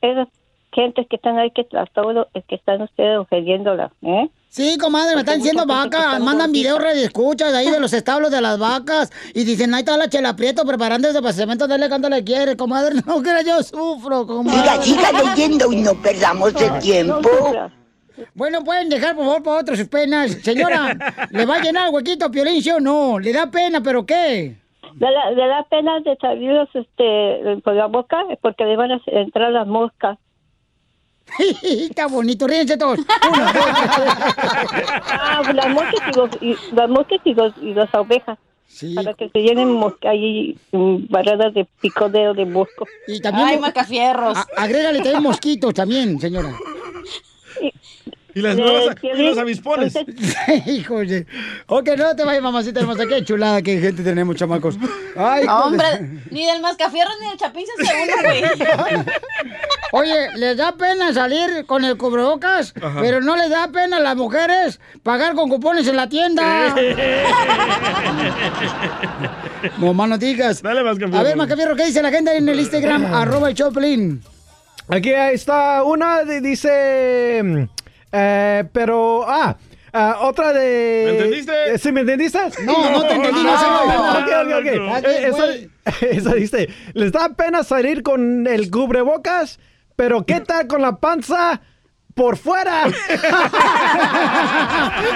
esas 0.00 0.28
gentes 0.72 1.06
que 1.08 1.16
están 1.16 1.38
ahí 1.38 1.50
que 1.50 1.66
a 1.76 1.86
todo 1.86 2.28
que 2.48 2.54
están 2.54 2.82
ustedes 2.82 3.18
ofendiéndola, 3.18 3.92
¿eh? 4.02 4.28
Sí, 4.48 4.76
comadre, 4.76 5.14
me 5.14 5.20
están 5.20 5.38
diciendo 5.38 5.64
vaca, 5.64 6.18
mandan 6.18 6.52
videos 6.52 6.78
de 6.78 7.04
escuchas 7.04 7.52
de 7.52 7.58
ahí 7.58 7.70
de 7.70 7.80
los 7.80 7.94
establos 7.94 8.30
de 8.30 8.42
las 8.42 8.58
vacas 8.58 9.10
y 9.34 9.44
dicen, 9.44 9.72
ahí 9.72 9.80
está 9.80 9.96
la 9.96 10.10
chela 10.10 10.36
prieto 10.36 10.66
preparándose 10.66 11.22
para 11.22 11.32
cemento, 11.32 11.66
dale 11.66 11.88
cuando 11.88 12.10
le 12.10 12.22
quiere, 12.22 12.54
comadre, 12.54 12.96
no 13.06 13.22
que 13.22 13.30
yo 13.46 13.62
sufro, 13.62 14.26
comadre. 14.26 14.82
Siga, 14.82 15.10
siga 15.10 15.22
leyendo 15.22 15.72
y 15.72 15.76
no 15.76 15.94
perdamos 15.94 16.54
el 16.60 16.78
tiempo. 16.80 17.30
Bueno, 18.34 18.62
pueden 18.62 18.88
dejar 18.88 19.14
por 19.14 19.24
favor 19.24 19.42
para 19.42 19.60
otros 19.60 19.78
sus 19.78 19.88
penas. 19.88 20.32
Señora, 20.42 20.96
¿le 21.30 21.46
va 21.46 21.56
a 21.56 21.62
llenar 21.62 21.88
el 21.88 21.94
huequito 21.94 22.26
a 22.26 22.30
Piolín, 22.30 22.62
sí 22.62 22.70
o 22.70 22.80
no? 22.80 23.18
¿Le 23.18 23.32
da 23.32 23.50
pena, 23.50 23.80
pero 23.80 24.04
qué? 24.04 24.56
Le 24.98 25.12
da, 25.12 25.30
le 25.30 25.46
da 25.46 25.64
pena 25.70 26.00
de 26.00 26.16
salirlos 26.16 26.68
este, 26.74 27.60
por 27.64 27.74
la 27.74 27.86
boca 27.86 28.18
porque 28.40 28.64
le 28.64 28.76
van 28.76 28.92
a 28.92 29.00
entrar 29.06 29.50
las 29.50 29.66
moscas. 29.66 30.18
Está 31.62 32.06
bonito, 32.06 32.46
ríense 32.46 32.76
todos. 32.76 32.98
Ah, 35.10 35.42
las 35.54 35.68
moscas 35.68 35.94
y, 36.08 36.16
los, 36.16 36.30
y 36.42 36.56
las 36.74 36.88
moscas 36.90 37.18
y, 37.24 37.34
los, 37.34 37.52
y 37.62 37.74
las 37.74 37.94
ovejas. 37.94 38.38
Para 38.94 39.12
que 39.12 39.28
se 39.28 39.38
llenen 39.40 39.70
mosca 39.70 40.10
ahí 40.10 40.56
mm, 40.72 41.04
barradas 41.10 41.52
de 41.52 41.66
picodeo 41.82 42.32
de 42.32 42.46
mosco. 42.46 42.86
Y 43.06 43.20
también 43.20 43.48
Ay, 43.48 43.58
macafierros. 43.58 44.38
A- 44.38 44.46
agrégale 44.56 44.98
también 45.00 45.22
mosquitos 45.30 45.74
también, 45.74 46.18
señora. 46.18 46.54
Y 47.60 47.70
las 48.40 48.56
Eh, 48.56 48.60
nuevas, 48.60 48.96
y 49.02 49.22
los 49.22 49.36
avispones. 49.38 49.94
Hijo 50.66 50.98
de... 51.04 51.26
Ok, 51.66 51.88
no 51.98 52.16
te 52.16 52.24
vayas, 52.24 52.42
mamacita 52.42 52.80
hermosa. 52.80 53.06
Qué 53.06 53.24
chulada, 53.24 53.60
qué 53.62 53.78
gente 53.78 54.02
tenemos, 54.02 54.36
chamacos. 54.36 54.76
Ay, 55.16 55.42
de- 55.42 55.48
Hombre, 55.50 55.86
ni 56.30 56.46
del 56.46 56.60
mascafierros 56.62 57.14
ni 57.20 57.28
del 57.28 57.36
chapín 57.38 57.64
se 57.66 57.82
uno, 57.82 58.12
güey. 58.22 59.04
Oye, 59.94 60.30
¿les 60.36 60.56
da 60.56 60.72
pena 60.72 61.12
salir 61.12 61.66
con 61.66 61.84
el 61.84 61.98
cubrebocas? 61.98 62.72
Ajá. 62.82 62.98
Pero 63.02 63.20
no 63.20 63.36
les 63.36 63.50
da 63.50 63.68
pena 63.68 63.98
a 63.98 64.00
las 64.00 64.16
mujeres 64.16 64.80
pagar 65.02 65.34
con 65.34 65.50
cupones 65.50 65.86
en 65.86 65.96
la 65.96 66.08
tienda. 66.08 66.74
no 69.78 69.92
más 69.94 70.08
no 70.08 70.18
digas. 70.18 70.62
Dale, 70.62 70.82
Mascafierro. 70.82 71.18
A 71.18 71.22
ver, 71.22 71.36
Macafierro, 71.36 71.76
¿qué 71.76 71.86
dice 71.86 72.02
la 72.02 72.10
gente 72.10 72.36
en 72.36 72.48
el 72.48 72.58
Instagram? 72.60 73.04
arroba 73.14 73.48
el 73.50 73.54
Choplin. 73.54 74.22
Aquí 74.88 75.10
está 75.10 75.82
una, 75.84 76.22
dice... 76.22 77.68
eh, 78.12 78.64
pero... 78.72 79.24
Ah, 79.28 79.56
ah, 79.92 80.18
otra 80.22 80.52
de... 80.52 81.02
¿Me 81.06 81.10
entendiste? 81.12 81.74
Eh, 81.74 81.78
¿Sí 81.78 81.90
me 81.92 82.00
entendiste? 82.02 82.38
No, 82.64 82.90
no 82.90 83.02
te 83.02 83.14
entendí, 83.14 83.42
no, 83.42 83.54
Ah, 83.54 83.58
señor. 83.58 83.82
ok, 84.22 84.28
ok, 84.46 84.52
ok. 84.60 84.66
No. 84.80 84.96
Eh, 85.08 85.28
esa, 85.28 85.44
esa 86.10 86.34
dice, 86.34 86.68
les 86.94 87.10
da 87.12 87.28
pena 87.30 87.62
salir 87.64 88.02
con 88.02 88.46
el 88.46 88.70
cubrebocas, 88.70 89.58
pero 89.96 90.24
¿qué 90.26 90.40
tal 90.40 90.66
con 90.66 90.82
la 90.82 90.96
panza 90.96 91.60
por 92.14 92.36
fuera? 92.36 92.84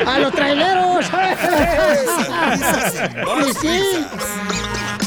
¡A 0.07 0.19
los 0.19 0.33
traileros! 0.33 1.13
Más 1.13 1.39
Sí, 3.61 3.61
sí. 3.61 3.69
risas. 3.69 4.07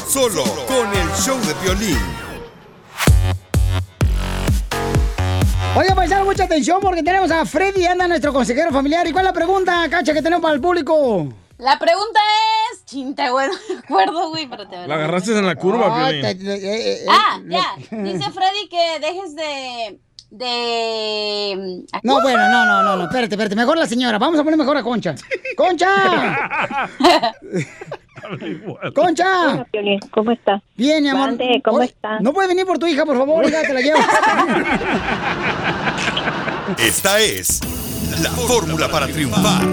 Solo 0.08 0.44
con 0.66 0.88
el 0.92 1.08
show 1.16 1.38
de 1.40 1.54
violín. 1.62 1.98
Oiga, 5.76 5.94
paisano, 5.94 6.24
mucha 6.24 6.44
atención 6.44 6.80
porque 6.80 7.02
tenemos 7.02 7.30
a 7.30 7.44
Freddy, 7.46 7.86
anda 7.86 8.08
nuestro 8.08 8.32
consejero 8.32 8.70
familiar. 8.72 9.06
¿Y 9.06 9.12
cuál 9.12 9.24
es 9.24 9.28
la 9.30 9.32
pregunta, 9.32 9.86
Cacha, 9.88 10.12
que 10.12 10.20
tenemos 10.22 10.42
para 10.42 10.54
el 10.54 10.60
público? 10.60 11.28
La 11.58 11.78
pregunta 11.78 12.18
es. 12.72 12.84
Chinta, 12.86 13.30
güey, 13.30 13.46
no 13.48 13.54
me 13.68 13.78
acuerdo, 13.78 14.30
güey. 14.30 14.48
A 14.52 14.56
ver. 14.56 14.88
La 14.88 14.94
agarraste 14.96 15.30
en 15.38 15.46
la 15.46 15.54
curva, 15.54 16.08
te- 16.10 16.30
eh, 16.30 16.36
eh, 17.04 17.06
Ah, 17.08 17.38
ya. 17.48 17.64
Dice 18.02 18.30
Freddy 18.32 18.68
que 18.68 18.98
dejes 19.00 19.36
de. 19.36 20.00
de. 20.30 21.84
No, 22.02 22.20
bueno, 22.20 22.48
no, 22.48 22.66
no, 22.66 22.82
no, 22.82 22.96
no, 22.96 23.04
espérate, 23.04 23.34
espérate. 23.36 23.54
Mejor 23.54 23.78
la 23.78 23.86
señora. 23.86 24.18
Vamos 24.18 24.40
a 24.40 24.44
poner 24.44 24.58
mejor 24.58 24.76
a 24.76 24.82
Concha. 24.82 25.14
¡Concha! 25.56 26.88
¡Concha! 28.94 29.66
¿Cómo 30.10 30.30
está? 30.32 30.62
Bien, 30.76 31.02
mi 31.02 31.08
amor. 31.08 31.28
Mande, 31.28 31.60
¿cómo 31.64 31.78
Oye, 31.78 31.86
está? 31.86 32.20
¿No 32.20 32.32
puede 32.32 32.48
venir 32.48 32.66
por 32.66 32.78
tu 32.78 32.86
hija, 32.86 33.04
por 33.04 33.16
favor? 33.16 33.50
Ya 33.50 33.62
te 33.62 33.74
la 33.74 33.80
llevo. 33.80 33.98
Esta 36.78 37.20
es 37.20 37.60
la 38.22 38.30
fórmula 38.30 38.88
para 38.88 39.06
triunfar. 39.06 39.66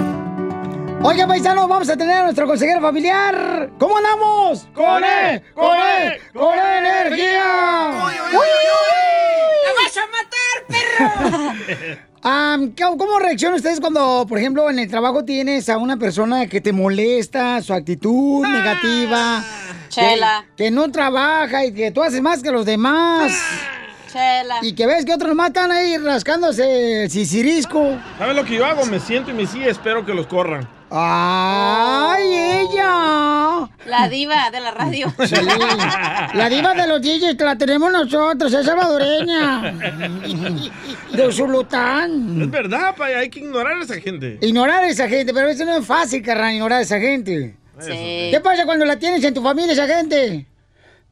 Oiga, 1.03 1.27
paisano, 1.27 1.67
vamos 1.67 1.89
a 1.89 1.95
tener 1.95 2.17
a 2.17 2.23
nuestro 2.23 2.47
consejero 2.47 2.81
familiar. 2.81 3.69
¿Cómo 3.77 3.97
andamos? 3.97 4.67
¡Con 4.73 5.03
él! 5.03 5.43
¡Con 5.53 5.77
él! 5.77 6.19
¡Con 6.33 6.57
energía! 6.57 7.91
¡La 9.63 9.71
vas 9.77 9.97
a 9.97 10.07
matar, 10.07 10.57
perro! 10.67 11.97
Am, 12.29 12.73
¿cómo, 12.75 13.19
reaccionan 13.19 13.55
ustedes 13.55 13.79
cuando, 13.79 14.25
por 14.27 14.37
ejemplo, 14.37 14.69
en 14.69 14.79
el 14.79 14.89
trabajo 14.89 15.23
tienes 15.23 15.69
a 15.69 15.77
una 15.77 15.95
persona 15.95 16.45
que 16.47 16.59
te 16.59 16.73
molesta, 16.73 17.61
su 17.61 17.71
actitud 17.71 18.45
negativa? 18.45 19.41
Chela. 19.87 20.45
Que, 20.57 20.65
que 20.65 20.71
no 20.71 20.91
trabaja 20.91 21.63
y 21.63 21.73
que 21.73 21.89
tú 21.91 22.03
haces 22.03 22.21
más 22.21 22.43
que 22.43 22.51
los 22.51 22.65
demás. 22.65 23.31
Chela. 24.17 24.59
Y 24.63 24.73
que 24.73 24.87
ves 24.87 25.05
que 25.05 25.13
otros 25.13 25.35
están 25.45 25.71
ahí 25.71 25.97
rascándose 25.97 27.03
el 27.03 27.11
sisirisco. 27.11 27.97
¿Sabes 28.17 28.35
lo 28.35 28.43
que 28.43 28.55
yo 28.55 28.65
hago? 28.65 28.85
Me 28.85 28.99
siento 28.99 29.31
y 29.31 29.33
me 29.35 29.45
sí 29.45 29.63
espero 29.63 30.05
que 30.05 30.13
los 30.13 30.25
corran. 30.25 30.67
¡Ay, 30.89 32.23
ella! 32.33 33.69
La 33.85 34.07
diva 34.09 34.49
de 34.49 34.59
la 34.59 34.71
radio. 34.71 35.13
Sí. 35.27 35.35
La 36.33 36.49
diva 36.49 36.73
de 36.73 36.87
los 36.87 37.01
DJs 37.01 37.35
que 37.37 37.43
la 37.43 37.57
tenemos 37.57 37.91
nosotros, 37.91 38.53
es 38.53 38.65
salvadoreña. 38.65 39.73
De 41.11 41.31
Zulután. 41.31 42.41
Es 42.41 42.49
verdad, 42.49 42.95
pa, 42.95 43.07
hay 43.07 43.29
que 43.29 43.39
ignorar 43.39 43.77
a 43.77 43.83
esa 43.83 43.99
gente. 43.99 44.37
Ignorar 44.41 44.83
a 44.83 44.87
esa 44.87 45.09
gente, 45.09 45.33
pero 45.33 45.49
eso 45.49 45.65
no 45.65 45.77
es 45.77 45.85
fácil, 45.85 46.21
carnal, 46.21 46.53
ignorar 46.53 46.79
a 46.79 46.81
esa 46.83 46.99
gente. 46.99 47.55
Sí. 47.79 48.29
¿Qué 48.31 48.39
pasa 48.43 48.65
cuando 48.65 48.85
la 48.85 48.97
tienes 48.97 49.23
en 49.23 49.33
tu 49.33 49.41
familia, 49.43 49.73
esa 49.73 49.87
gente? 49.87 50.45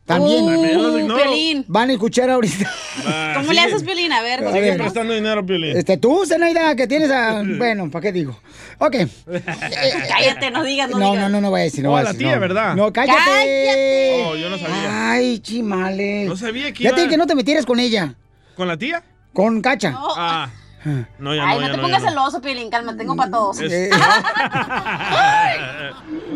También. 0.06 0.43
Uh. 0.45 1.16
Piolín. 1.16 1.66
Van 1.68 1.89
a 1.89 1.93
escuchar 1.93 2.30
ahorita. 2.30 2.72
¿Cómo 3.36 3.51
le 3.51 3.60
haces, 3.62 3.84
Piolín? 3.84 4.12
A 4.14 4.22
ver, 4.22 4.39
ver. 4.41 4.51
contéstanos. 4.51 4.78
prestando 4.82 5.14
dinero, 5.16 5.43
Piolín. 5.45 5.76
Este, 5.76 5.97
tú, 5.97 6.24
Zenaida, 6.28 6.76
que 6.76 6.86
tienes 6.88 7.10
a... 7.12 7.41
Bueno, 7.58 7.89
¿para 7.89 8.03
qué 8.03 8.12
digo? 8.12 8.39
Ok. 8.78 8.95
Cállate, 10.08 10.51
no 10.51 10.64
digas, 10.64 10.89
no, 10.89 10.99
No, 10.99 11.12
digas. 11.12 11.24
no, 11.24 11.30
no, 11.30 11.41
no 11.41 11.49
voy 11.49 11.62
a 11.62 11.64
decir. 11.64 11.84
No 11.84 11.89
Oh, 11.89 11.93
voy 11.93 12.01
a 12.01 12.03
la 12.03 12.12
decir, 12.14 12.28
tía, 12.28 12.36
no. 12.36 12.41
¿verdad? 12.41 12.76
No, 12.76 12.93
cállate. 12.93 13.18
¡Cállate! 13.18 14.24
Oh, 14.28 14.36
yo 14.36 14.49
no 14.49 14.58
sabía. 14.60 15.12
Ay, 15.12 15.39
chimale. 15.39 16.26
No 16.26 16.36
sabía 16.38 16.72
que 16.72 16.84
Ya 16.84 16.89
iba- 16.89 16.95
te 16.95 17.01
dije 17.01 17.12
que 17.12 17.18
no 17.18 17.26
te 17.28 17.36
metieras 17.36 17.66
con 17.66 17.80
ella. 17.80 18.14
¿Con 18.56 18.68
la 18.68 18.78
tía? 18.78 19.03
Con 19.34 19.62
Cacha. 19.62 19.93
Ah. 19.97 20.49
No, 21.20 21.34
ya 21.36 21.48
Ay, 21.48 21.56
no, 21.60 21.62
no 21.62 21.68
ya 21.68 21.72
te 21.72 21.78
no, 21.78 21.84
pongas 21.84 22.02
ya 22.04 22.06
no. 22.06 22.10
celoso, 22.12 22.42
Piolín, 22.42 22.70
calma, 22.70 22.96
tengo 22.96 23.16
para 23.16 23.32
todos. 23.32 23.60
Es- 23.60 23.90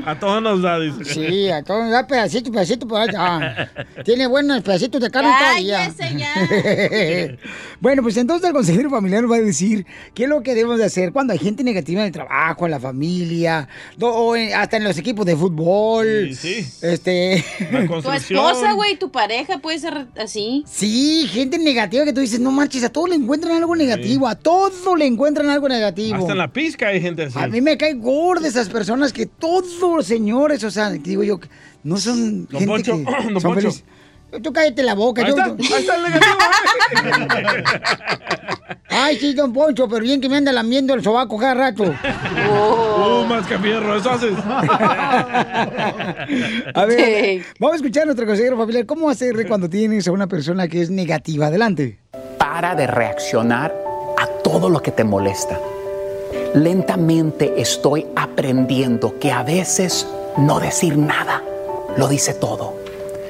A 0.06 0.18
todos 0.20 0.42
nos 0.42 0.62
da, 0.62 0.80
dice. 0.80 1.04
Sí, 1.06 1.50
a 1.50 1.62
todos 1.64 1.90
da 1.92 2.08
pedacito, 2.08 2.52
pedacito 2.52 2.88
por 2.88 3.02
allá. 3.02 3.70
Tiene 4.06 4.28
buenos 4.28 4.62
pedacitos 4.64 5.02
de 5.02 5.12
carne 5.12 5.30
todavía. 5.38 5.92
Cállese 5.98 6.18
ya. 6.18 7.38
bueno, 7.80 8.02
pues 8.02 8.18
entonces 8.18 8.48
el 8.48 8.54
consejero 8.54 8.90
familiar 8.90 9.22
nos 9.24 9.32
va 9.32 9.36
a 9.36 9.42
decir 9.42 9.86
qué 10.14 10.24
es 10.24 10.30
lo 10.30 10.42
que 10.42 10.56
debemos 10.56 10.78
de 10.80 10.86
hacer 10.86 11.12
cuando 11.12 11.34
hay 11.34 11.40
gente 11.40 11.64
negativa 11.64 12.02
en 12.02 12.08
el 12.08 12.14
trabajo, 12.14 12.66
en 12.66 12.72
la 12.72 12.80
familia, 12.80 13.68
o 14.00 14.36
en- 14.36 14.54
hasta 14.56 14.78
en 14.78 14.84
los 14.86 14.98
equipos 14.98 15.26
de 15.26 15.36
fútbol. 15.36 16.30
Sí, 16.34 16.64
sí. 16.64 16.74
Este. 16.82 17.44
Tu 18.02 18.12
esposa, 18.12 18.72
güey, 18.74 18.98
tu 18.98 19.12
pareja 19.12 19.58
puede 19.60 19.80
ser 19.80 20.08
así. 20.20 20.64
Sí, 20.66 21.28
gente 21.32 21.60
negativa 21.60 22.06
que 22.06 22.14
tú 22.14 22.22
dices, 22.22 22.40
no 22.40 22.52
marches, 22.52 22.84
a 22.84 22.90
todos 22.90 23.10
le 23.10 23.16
encuentran 23.16 23.58
algo 23.58 23.76
negativo, 23.76 24.28
a 24.28 24.36
todos 24.42 24.98
le 24.98 25.06
encuentran 25.06 25.50
algo 25.50 25.68
negativo. 25.70 26.18
Hasta 26.18 26.32
en 26.32 26.38
la 26.38 26.52
pizca 26.52 26.88
hay 26.88 27.02
gente 27.02 27.24
así. 27.24 27.38
A 27.40 27.48
mí 27.48 27.62
me 27.62 27.78
cae 27.78 27.94
gorda 27.94 28.48
esas 28.48 28.70
personas 28.70 29.14
que 29.14 29.26
todos, 29.26 30.06
señores, 30.06 30.64
o 30.64 30.72
sea, 30.72 30.90
digo 30.90 31.24
yo, 31.24 31.40
que 31.40 31.48
no 31.84 31.98
son 31.98 32.46
Don 32.48 32.60
gente 32.60 32.68
Poncho, 32.68 32.98
que 32.98 33.04
don 33.34 33.42
son 33.42 33.54
Poncho. 33.54 33.70
Tú 34.44 34.54
cállate 34.54 34.84
la 34.84 34.94
boca. 34.94 35.24
Ahí 35.24 35.30
yo- 35.32 35.38
está, 35.38 35.46
ahí 35.46 35.82
está 35.82 35.96
el 35.96 36.04
negativo. 36.04 36.34
Ay, 38.92 39.18
sí, 39.18 39.34
don 39.34 39.52
Poncho, 39.54 39.88
pero 39.88 40.02
bien 40.04 40.22
que 40.22 40.30
me 40.30 40.38
anda 40.38 40.52
lamiendo 40.52 40.94
el 40.94 41.04
sobaco 41.04 41.38
cada 41.38 41.54
rato. 41.56 41.84
Uh, 42.50 43.26
más 43.26 43.46
que 43.48 43.58
fierro, 43.60 43.96
eso 43.96 44.10
haces. 44.12 44.34
A 46.76 46.86
ver, 46.86 47.44
vamos 47.60 47.74
a 47.74 47.76
escuchar 47.78 48.04
a 48.04 48.06
nuestro 48.08 48.26
consejero 48.26 48.58
familiar. 48.58 48.86
¿Cómo 48.86 49.10
hacer 49.10 49.48
cuando 49.48 49.70
tienes 49.70 50.08
a 50.08 50.12
una 50.12 50.28
persona 50.28 50.68
que 50.68 50.82
es 50.82 50.90
negativa? 50.90 51.48
Adelante. 51.48 52.00
para 52.38 52.76
de 52.76 52.88
reaccionar 52.88 53.74
todo 54.52 54.68
lo 54.68 54.82
que 54.82 54.92
te 54.92 55.04
molesta. 55.04 55.60
Lentamente 56.56 57.62
estoy 57.62 58.08
aprendiendo 58.16 59.20
que 59.20 59.32
a 59.32 59.44
veces 59.44 60.08
no 60.38 60.60
decir 60.60 60.98
nada 60.98 61.44
lo 61.96 62.08
dice 62.08 62.34
todo. 62.34 62.74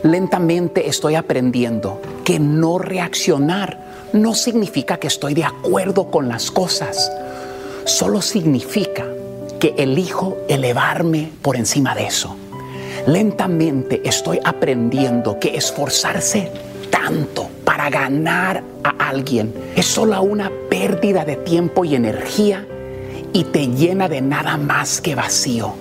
Lentamente 0.03 0.87
estoy 0.87 1.15
aprendiendo 1.15 1.99
que 2.23 2.39
no 2.39 2.77
reaccionar 2.77 3.77
no 4.13 4.33
significa 4.33 4.95
que 4.95 5.07
estoy 5.07 5.33
de 5.33 5.43
acuerdo 5.43 6.09
con 6.09 6.29
las 6.29 6.51
cosas. 6.51 7.11
Solo 7.83 8.21
significa 8.21 9.05
que 9.59 9.75
elijo 9.77 10.37
elevarme 10.47 11.33
por 11.41 11.57
encima 11.57 11.95
de 11.95 12.07
eso. 12.07 12.37
Lentamente 13.07 14.01
estoy 14.05 14.39
aprendiendo 14.45 15.37
que 15.37 15.57
esforzarse 15.57 16.49
tanto 16.89 17.49
ganar 17.89 18.63
a 18.83 19.09
alguien 19.09 19.53
es 19.75 19.85
solo 19.85 20.21
una 20.21 20.51
pérdida 20.69 21.25
de 21.25 21.35
tiempo 21.35 21.85
y 21.85 21.95
energía 21.95 22.65
y 23.33 23.43
te 23.45 23.67
llena 23.67 24.07
de 24.07 24.21
nada 24.21 24.57
más 24.57 25.01
que 25.01 25.15
vacío. 25.15 25.73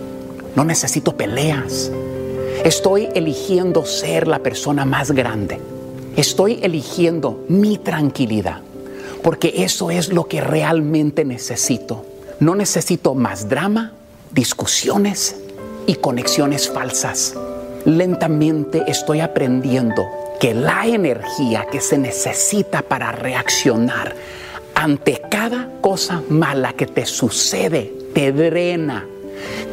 No 0.55 0.65
necesito 0.65 1.17
peleas. 1.17 1.91
Estoy 2.65 3.09
eligiendo 3.15 3.85
ser 3.85 4.27
la 4.27 4.41
persona 4.41 4.85
más 4.85 5.13
grande. 5.13 5.61
Estoy 6.17 6.59
eligiendo 6.63 7.45
mi 7.49 7.79
tranquilidad, 7.79 8.61
porque 9.23 9.63
eso 9.63 9.91
es 9.91 10.13
lo 10.13 10.27
que 10.27 10.41
realmente 10.41 11.25
necesito. 11.25 12.05
No 12.41 12.55
necesito 12.55 13.15
más 13.15 13.49
drama, 13.49 13.93
discusiones 14.33 15.37
y 15.87 15.95
conexiones 15.95 16.69
falsas. 16.69 17.35
Lentamente 17.85 18.83
estoy 18.89 19.21
aprendiendo 19.21 20.05
que 20.41 20.55
la 20.55 20.87
energía 20.87 21.67
que 21.71 21.81
se 21.81 21.99
necesita 21.99 22.83
para 22.83 23.13
reaccionar 23.13 24.15
ante 24.75 25.21
cada 25.29 25.69
cosa 25.81 26.23
mala 26.29 26.73
que 26.73 26.87
te 26.87 27.05
sucede 27.05 27.93
te 28.15 28.33
drena, 28.33 29.07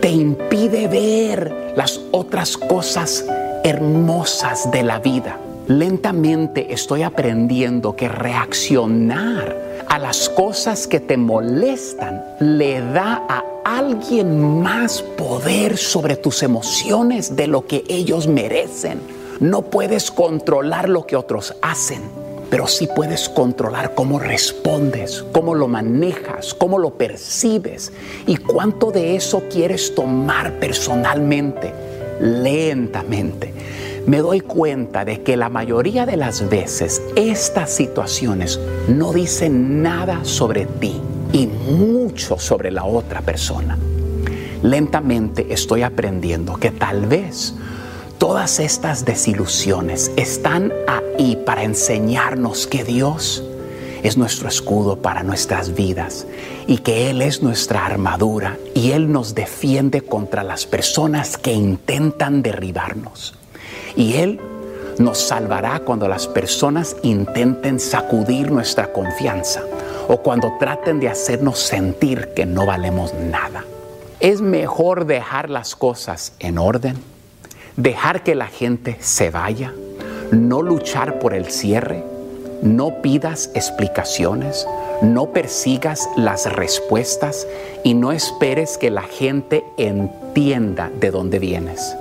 te 0.01 0.09
impide 0.09 0.88
ver 0.88 1.74
las 1.76 2.01
otras 2.11 2.57
cosas 2.57 3.26
hermosas 3.63 4.72
de 4.72 4.84
la 4.84 4.99
vida. 4.99 5.39
Lentamente 5.68 6.74
estoy 6.74 7.03
aprendiendo 7.03 7.95
que 7.95 8.07
reaccionar 8.07 9.55
a 9.88 9.99
las 9.99 10.30
cosas 10.30 10.88
que 10.88 10.99
te 10.99 11.18
molestan 11.18 12.24
le 12.39 12.82
da 12.82 13.24
a 13.30 13.43
alguien 13.63 14.61
más 14.61 15.01
poder 15.01 15.78
sobre 15.78 16.16
tus 16.16 16.43
emociones 16.43 17.36
de 17.36 17.47
lo 17.47 17.66
que 17.66 17.84
ellos 17.88 18.28
merecen. 18.28 19.14
No 19.39 19.63
puedes 19.63 20.11
controlar 20.11 20.88
lo 20.88 21.05
que 21.05 21.17
otros 21.17 21.55
hacen, 21.61 22.01
pero 22.49 22.67
sí 22.67 22.88
puedes 22.88 23.27
controlar 23.27 23.93
cómo 23.93 24.17
respondes, 24.17 25.25
cómo 25.33 25.55
lo 25.55 25.67
manejas, 25.67 26.53
cómo 26.53 26.79
lo 26.79 26.91
percibes 26.91 27.91
y 28.25 28.38
cuánto 28.38 28.91
de 28.91 29.17
eso 29.17 29.43
quieres 29.49 29.93
tomar 29.93 30.53
personalmente, 30.53 31.73
lentamente. 32.21 33.53
Me 34.07 34.19
doy 34.19 34.39
cuenta 34.39 35.03
de 35.03 35.21
que 35.21 35.36
la 35.36 35.49
mayoría 35.49 36.05
de 36.05 36.15
las 36.15 36.47
veces 36.47 37.01
estas 37.17 37.71
situaciones 37.71 38.57
no 38.88 39.11
dicen 39.11 39.81
nada 39.81 40.23
sobre 40.23 40.65
ti 40.65 41.01
y 41.33 41.47
mucho 41.47 42.39
sobre 42.39 42.71
la 42.71 42.86
otra 42.86 43.19
persona. 43.21 43.77
Lentamente 44.63 45.47
estoy 45.49 45.81
aprendiendo 45.81 46.55
que 46.55 46.71
tal 46.71 47.05
vez 47.07 47.53
todas 48.18 48.59
estas 48.59 49.05
desilusiones 49.05 50.11
están 50.16 50.72
ahí 50.88 51.36
para 51.45 51.63
enseñarnos 51.63 52.68
que 52.68 52.84
Dios 52.84 53.43
es 54.03 54.18
nuestro 54.18 54.47
escudo 54.47 54.97
para 54.97 55.24
nuestras 55.24 55.74
vidas 55.74 56.28
y 56.68 56.78
que 56.78 57.09
Él 57.09 57.22
es 57.22 57.41
nuestra 57.41 57.86
armadura 57.86 58.57
y 58.74 58.91
Él 58.91 59.11
nos 59.11 59.34
defiende 59.34 60.01
contra 60.01 60.43
las 60.43 60.66
personas 60.66 61.38
que 61.38 61.53
intentan 61.53 62.43
derribarnos. 62.43 63.36
Y 63.95 64.16
Él 64.16 64.39
nos 64.99 65.18
salvará 65.18 65.80
cuando 65.80 66.07
las 66.07 66.28
personas 66.28 66.95
intenten 67.03 67.80
sacudir 67.80 68.51
nuestra 68.51 68.93
confianza 68.93 69.63
o 70.07 70.18
cuando 70.18 70.53
traten 70.59 70.99
de 70.99 71.09
hacernos 71.09 71.59
sentir 71.59 72.30
que 72.36 72.45
no 72.45 72.66
valemos 72.66 73.13
nada. 73.13 73.66
Es 74.20 74.39
mejor 74.41 75.05
dejar 75.05 75.49
las 75.49 75.76
cosas 75.76 76.34
en 76.39 76.57
orden, 76.57 76.95
dejar 77.78 78.23
que 78.23 78.36
la 78.36 78.47
gente 78.47 78.97
se 78.99 79.30
vaya, 79.30 79.73
no 80.32 80.61
luchar 80.61 81.19
por 81.19 81.34
el 81.34 81.45
cierre, 81.45 82.03
no 82.61 83.01
pidas 83.01 83.51
explicaciones, 83.53 84.65
no 85.01 85.28
persigas 85.28 86.09
las 86.15 86.51
respuestas 86.51 87.47
y 87.84 87.93
no 87.93 88.11
esperes 88.11 88.78
que 88.78 88.89
la 88.89 89.03
gente 89.03 89.63
entienda 89.78 90.89
de 90.99 91.11
dónde 91.11 91.39
vienes. 91.39 91.95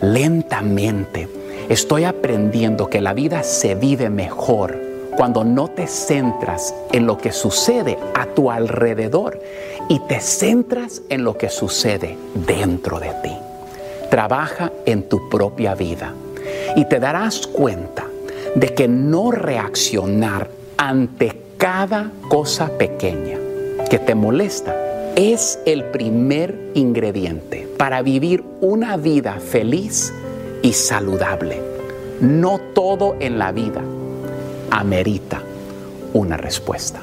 Lentamente 0.00 1.28
estoy 1.68 2.04
aprendiendo 2.04 2.88
que 2.88 3.00
la 3.00 3.12
vida 3.12 3.42
se 3.42 3.74
vive 3.74 4.10
mejor 4.10 4.78
cuando 5.16 5.44
no 5.44 5.68
te 5.68 5.86
centras 5.86 6.74
en 6.92 7.06
lo 7.06 7.18
que 7.18 7.32
sucede 7.32 7.98
a 8.14 8.26
tu 8.26 8.50
alrededor 8.50 9.40
y 9.88 9.98
te 10.00 10.20
centras 10.20 11.02
en 11.08 11.24
lo 11.24 11.36
que 11.36 11.50
sucede 11.50 12.16
dentro 12.46 13.00
de 13.00 13.10
ti. 13.22 13.49
Trabaja 14.10 14.72
en 14.86 15.08
tu 15.08 15.28
propia 15.28 15.74
vida 15.74 16.12
y 16.76 16.84
te 16.86 16.98
darás 16.98 17.46
cuenta 17.46 18.06
de 18.54 18.74
que 18.74 18.88
no 18.88 19.30
reaccionar 19.30 20.50
ante 20.76 21.40
cada 21.56 22.10
cosa 22.28 22.76
pequeña 22.76 23.38
que 23.88 23.98
te 23.98 24.14
molesta 24.14 24.74
es 25.16 25.58
el 25.66 25.84
primer 25.84 26.72
ingrediente 26.74 27.68
para 27.76 28.02
vivir 28.02 28.42
una 28.60 28.96
vida 28.96 29.38
feliz 29.40 30.12
y 30.62 30.72
saludable. 30.72 31.60
No 32.20 32.60
todo 32.74 33.16
en 33.20 33.38
la 33.38 33.52
vida 33.52 33.80
amerita 34.70 35.42
una 36.12 36.36
respuesta. 36.36 37.00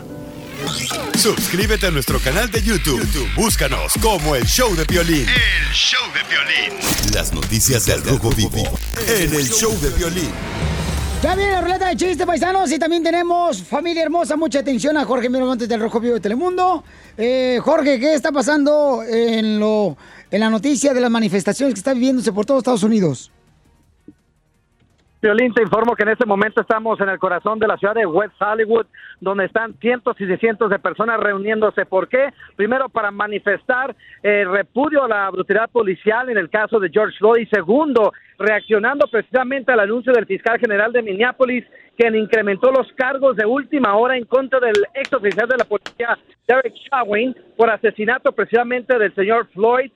Suscríbete 1.17 1.87
a 1.87 1.91
nuestro 1.91 2.19
canal 2.19 2.49
de 2.51 2.61
YouTube. 2.61 2.99
YouTube, 2.99 3.29
Búscanos 3.35 3.93
como 4.01 4.35
el 4.35 4.45
show 4.45 4.75
de 4.75 4.83
violín. 4.85 5.25
El 5.27 5.73
show 5.73 6.01
de 6.13 6.23
violín. 6.29 6.79
Las 7.13 7.33
noticias 7.33 7.85
del 7.85 8.03
Rojo 8.03 8.29
Vivo 8.31 8.63
en 9.07 9.33
el 9.33 9.49
show 9.49 9.71
de 9.81 9.89
violín. 9.91 10.29
Ya 11.23 11.35
viene 11.35 11.51
la 11.51 11.61
ruleta 11.61 11.87
de 11.87 11.95
chistes, 11.95 12.27
paisanos, 12.27 12.71
y 12.71 12.77
también 12.77 13.01
tenemos, 13.03 13.63
familia 13.63 14.03
hermosa, 14.03 14.35
mucha 14.35 14.59
atención 14.59 14.97
a 14.97 15.05
Jorge 15.05 15.29
Miramontes 15.29 15.67
del 15.67 15.81
Rojo 15.81 15.99
Vivo 15.99 16.13
de 16.13 16.19
Telemundo. 16.19 16.83
Eh, 17.17 17.59
Jorge, 17.63 17.99
¿qué 17.99 18.13
está 18.13 18.31
pasando 18.31 19.01
en, 19.03 19.59
lo, 19.59 19.97
en 20.29 20.39
la 20.39 20.49
noticia 20.51 20.93
de 20.93 21.01
las 21.01 21.09
manifestaciones 21.09 21.73
que 21.73 21.79
están 21.79 21.95
viviéndose 21.95 22.31
por 22.31 22.45
todos 22.45 22.59
Estados 22.59 22.83
Unidos? 22.83 23.31
Violín, 25.19 25.51
te 25.51 25.63
informo 25.63 25.95
que 25.95 26.03
en 26.03 26.09
este 26.09 26.27
momento 26.27 26.61
estamos 26.61 26.99
en 27.01 27.09
el 27.09 27.17
corazón 27.17 27.57
de 27.57 27.67
la 27.67 27.75
ciudad 27.77 27.95
de 27.95 28.05
West 28.05 28.39
Hollywood, 28.39 28.85
donde 29.19 29.45
están 29.45 29.73
cientos 29.79 30.15
y 30.21 30.37
cientos 30.37 30.69
de 30.69 30.77
personas 30.77 31.19
reuniéndose. 31.19 31.87
¿Por 31.87 32.07
qué? 32.07 32.29
Primero, 32.55 32.87
para 32.87 33.09
manifestar 33.09 33.95
eh, 34.21 34.45
repudio 34.45 35.05
a 35.05 35.07
la 35.07 35.29
brutalidad 35.31 35.71
policial 35.71 36.29
en 36.29 36.37
el 36.37 36.51
caso 36.51 36.79
de 36.79 36.91
George 36.91 37.17
Floyd. 37.17 37.41
Y 37.41 37.45
segundo, 37.47 38.13
reaccionando 38.37 39.07
precisamente 39.07 39.71
al 39.71 39.79
anuncio 39.79 40.13
del 40.13 40.27
fiscal 40.27 40.59
general 40.59 40.93
de 40.93 41.01
Minneapolis, 41.01 41.65
quien 41.97 42.15
incrementó 42.15 42.71
los 42.71 42.91
cargos 42.93 43.35
de 43.35 43.45
última 43.47 43.95
hora 43.95 44.15
en 44.15 44.25
contra 44.25 44.59
del 44.59 44.75
ex 44.93 45.11
oficial 45.13 45.47
de 45.47 45.57
la 45.57 45.65
policía, 45.65 46.15
Derek 46.47 46.75
Chauvin, 46.91 47.35
por 47.55 47.71
asesinato 47.71 48.31
precisamente 48.33 48.99
del 48.99 49.15
señor 49.15 49.47
Floyd 49.47 49.91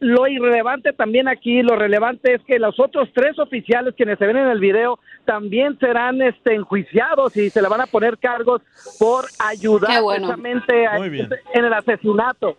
lo 0.00 0.26
irrelevante 0.26 0.92
también 0.92 1.28
aquí, 1.28 1.62
lo 1.62 1.76
relevante 1.76 2.34
es 2.34 2.42
que 2.42 2.58
los 2.58 2.78
otros 2.78 3.08
tres 3.14 3.38
oficiales 3.38 3.94
quienes 3.96 4.18
se 4.18 4.26
ven 4.26 4.36
en 4.36 4.48
el 4.48 4.60
video 4.60 4.98
también 5.24 5.78
serán 5.78 6.20
este, 6.20 6.54
enjuiciados 6.54 7.36
y 7.36 7.48
se 7.48 7.62
le 7.62 7.68
van 7.68 7.80
a 7.80 7.86
poner 7.86 8.18
cargos 8.18 8.60
por 8.98 9.24
ayudar 9.38 10.02
bueno. 10.02 10.26
precisamente 10.26 10.86
a- 10.86 10.98
bien. 10.98 11.28
en 11.54 11.64
el 11.64 11.72
asesinato. 11.72 12.56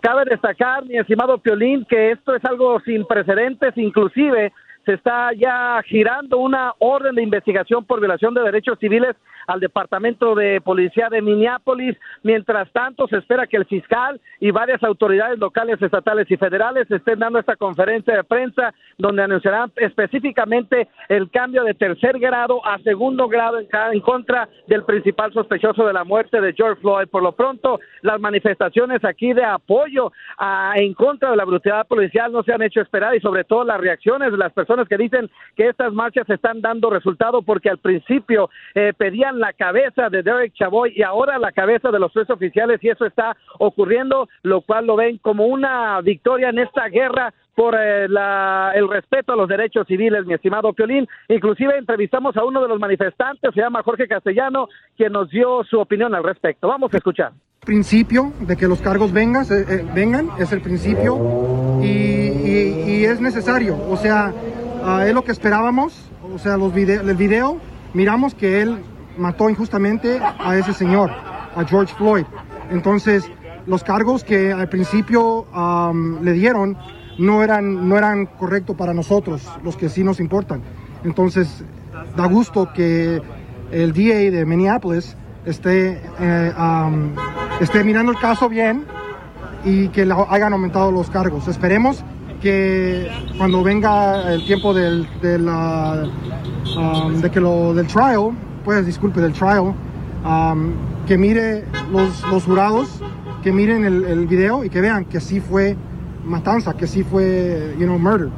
Cabe 0.00 0.24
destacar, 0.26 0.84
mi 0.84 0.98
estimado 0.98 1.38
Piolín, 1.38 1.86
que 1.86 2.10
esto 2.10 2.34
es 2.34 2.44
algo 2.44 2.78
sin 2.80 3.06
precedentes, 3.06 3.72
inclusive 3.76 4.52
se 4.84 4.92
está 4.92 5.30
ya 5.32 5.80
girando 5.86 6.36
una 6.36 6.74
orden 6.78 7.14
de 7.14 7.22
investigación 7.22 7.86
por 7.86 8.00
violación 8.00 8.34
de 8.34 8.42
derechos 8.42 8.78
civiles 8.78 9.16
al 9.46 9.60
Departamento 9.60 10.34
de 10.34 10.60
Policía 10.60 11.08
de 11.10 11.22
Minneapolis. 11.22 11.96
Mientras 12.22 12.70
tanto, 12.72 13.06
se 13.08 13.18
espera 13.18 13.46
que 13.46 13.56
el 13.56 13.66
fiscal 13.66 14.20
y 14.40 14.50
varias 14.50 14.82
autoridades 14.82 15.38
locales, 15.38 15.80
estatales 15.80 16.30
y 16.30 16.36
federales 16.36 16.90
estén 16.90 17.18
dando 17.18 17.38
esta 17.38 17.56
conferencia 17.56 18.16
de 18.16 18.24
prensa 18.24 18.74
donde 18.98 19.22
anunciarán 19.22 19.70
específicamente 19.76 20.88
el 21.08 21.30
cambio 21.30 21.64
de 21.64 21.74
tercer 21.74 22.18
grado 22.18 22.64
a 22.66 22.78
segundo 22.80 23.28
grado 23.28 23.58
en, 23.58 24.00
contra 24.00 24.48
del 24.66 24.84
principal 24.84 25.32
sospechoso 25.32 25.86
de 25.86 25.92
la 25.92 26.04
muerte 26.04 26.40
de 26.40 26.52
George 26.52 26.80
Floyd. 26.80 27.08
Por 27.08 27.22
lo 27.22 27.32
pronto, 27.32 27.80
las 28.02 28.20
manifestaciones 28.20 29.04
aquí 29.04 29.32
de 29.32 29.44
apoyo 29.44 30.12
a- 30.38 30.74
en 30.76 30.94
contra 30.94 31.30
de 31.30 31.36
la 31.36 31.44
brutalidad 31.44 31.86
policial 31.86 32.32
no 32.32 32.42
se 32.42 32.52
han 32.52 32.62
hecho 32.62 32.80
esperar 32.80 33.14
y 33.14 33.20
sobre 33.20 33.44
todo 33.44 33.64
las 33.64 33.80
reacciones 33.80 34.30
de 34.30 34.38
las 34.38 34.52
personas 34.52 34.88
que 34.88 34.96
dicen 34.96 35.30
que 35.56 35.68
estas 35.68 35.92
marchas 35.92 36.28
están 36.28 36.60
dando 36.60 36.90
resultado 36.90 37.42
porque 37.42 37.70
al 37.70 37.78
principio 37.78 38.50
eh, 38.74 38.92
pedían 38.96 39.33
la 39.38 39.52
cabeza 39.52 40.08
de 40.10 40.22
Derek 40.22 40.52
Chavoy 40.54 40.92
y 40.96 41.02
ahora 41.02 41.38
la 41.38 41.52
cabeza 41.52 41.90
de 41.90 41.98
los 41.98 42.12
tres 42.12 42.28
oficiales 42.30 42.78
y 42.82 42.88
eso 42.88 43.04
está 43.06 43.36
ocurriendo, 43.58 44.28
lo 44.42 44.60
cual 44.62 44.86
lo 44.86 44.96
ven 44.96 45.18
como 45.18 45.46
una 45.46 46.00
victoria 46.00 46.48
en 46.50 46.58
esta 46.58 46.88
guerra 46.88 47.32
por 47.54 47.76
eh, 47.78 48.08
la- 48.08 48.72
el 48.74 48.88
respeto 48.88 49.32
a 49.32 49.36
los 49.36 49.48
derechos 49.48 49.86
civiles, 49.86 50.26
mi 50.26 50.34
estimado 50.34 50.72
Piolín. 50.72 51.06
Inclusive 51.28 51.76
entrevistamos 51.78 52.36
a 52.36 52.44
uno 52.44 52.60
de 52.60 52.68
los 52.68 52.80
manifestantes, 52.80 53.52
se 53.54 53.60
llama 53.60 53.82
Jorge 53.84 54.08
Castellano, 54.08 54.68
quien 54.96 55.12
nos 55.12 55.30
dio 55.30 55.62
su 55.64 55.78
opinión 55.78 56.14
al 56.14 56.24
respecto. 56.24 56.66
Vamos 56.68 56.92
a 56.94 56.96
escuchar. 56.96 57.32
principio 57.64 58.32
de 58.40 58.58
que 58.58 58.68
los 58.68 58.82
cargos 58.82 59.10
vengas, 59.12 59.50
eh, 59.50 59.64
eh, 59.66 59.86
vengan, 59.94 60.28
es 60.38 60.52
el 60.52 60.60
principio 60.60 61.16
y, 61.82 61.86
y- 61.86 62.84
y 62.86 63.04
es 63.06 63.20
necesario. 63.22 63.76
O 63.88 63.96
sea, 63.96 64.34
ah, 64.84 65.06
es 65.06 65.14
lo 65.14 65.22
que 65.22 65.32
esperábamos. 65.32 66.10
O 66.34 66.36
sea, 66.38 66.58
los 66.58 66.74
vide- 66.74 67.00
el 67.00 67.16
video, 67.16 67.56
miramos 67.94 68.34
que 68.34 68.60
él 68.60 68.76
mató 69.18 69.48
injustamente 69.50 70.20
a 70.20 70.56
ese 70.56 70.72
señor, 70.72 71.10
a 71.10 71.64
George 71.64 71.94
Floyd. 71.96 72.24
Entonces, 72.70 73.30
los 73.66 73.84
cargos 73.84 74.24
que 74.24 74.52
al 74.52 74.68
principio 74.68 75.46
am, 75.52 76.22
le 76.22 76.32
dieron 76.32 76.76
no 77.18 77.42
eran, 77.42 77.88
no 77.88 77.96
eran 77.96 78.26
correctos 78.26 78.76
para 78.76 78.92
nosotros, 78.92 79.48
los 79.62 79.76
que 79.76 79.88
sí 79.88 80.02
nos 80.02 80.20
importan. 80.20 80.62
Entonces, 81.04 81.64
da 82.16 82.26
gusto 82.26 82.72
que 82.72 83.22
el 83.70 83.92
DA 83.92 84.30
de 84.30 84.44
Minneapolis 84.44 85.16
esté, 85.44 86.00
eh, 86.18 86.52
am, 86.56 87.14
esté 87.60 87.84
mirando 87.84 88.12
el 88.12 88.18
caso 88.18 88.48
bien 88.48 88.84
y 89.64 89.88
que 89.88 90.04
le 90.04 90.14
hayan 90.28 90.52
aumentado 90.52 90.90
los 90.90 91.10
cargos. 91.10 91.48
Esperemos 91.48 92.04
que 92.44 93.08
cuando 93.38 93.62
venga 93.62 94.32
el 94.32 94.44
tiempo 94.44 94.74
del, 94.74 95.08
del, 95.20 95.46
ah, 95.48 96.04
um, 96.76 97.20
de 97.20 97.30
que 97.30 97.40
lo, 97.40 97.72
del 97.72 97.86
trial, 97.86 98.32
pues 98.64 98.86
disculpe, 98.86 99.20
del 99.20 99.32
trial, 99.32 99.74
um, 100.24 100.72
que 101.06 101.18
mire 101.18 101.64
los, 101.92 102.22
los 102.30 102.44
jurados, 102.44 103.00
que 103.42 103.52
miren 103.52 103.84
el, 103.84 104.04
el 104.04 104.26
video 104.26 104.64
y 104.64 104.70
que 104.70 104.80
vean 104.80 105.04
que 105.04 105.20
sí 105.20 105.40
fue 105.40 105.76
matanza, 106.24 106.74
que 106.74 106.86
sí 106.86 107.04
fue, 107.04 107.74
you 107.78 107.84
know, 107.84 107.98
murder. 107.98 108.30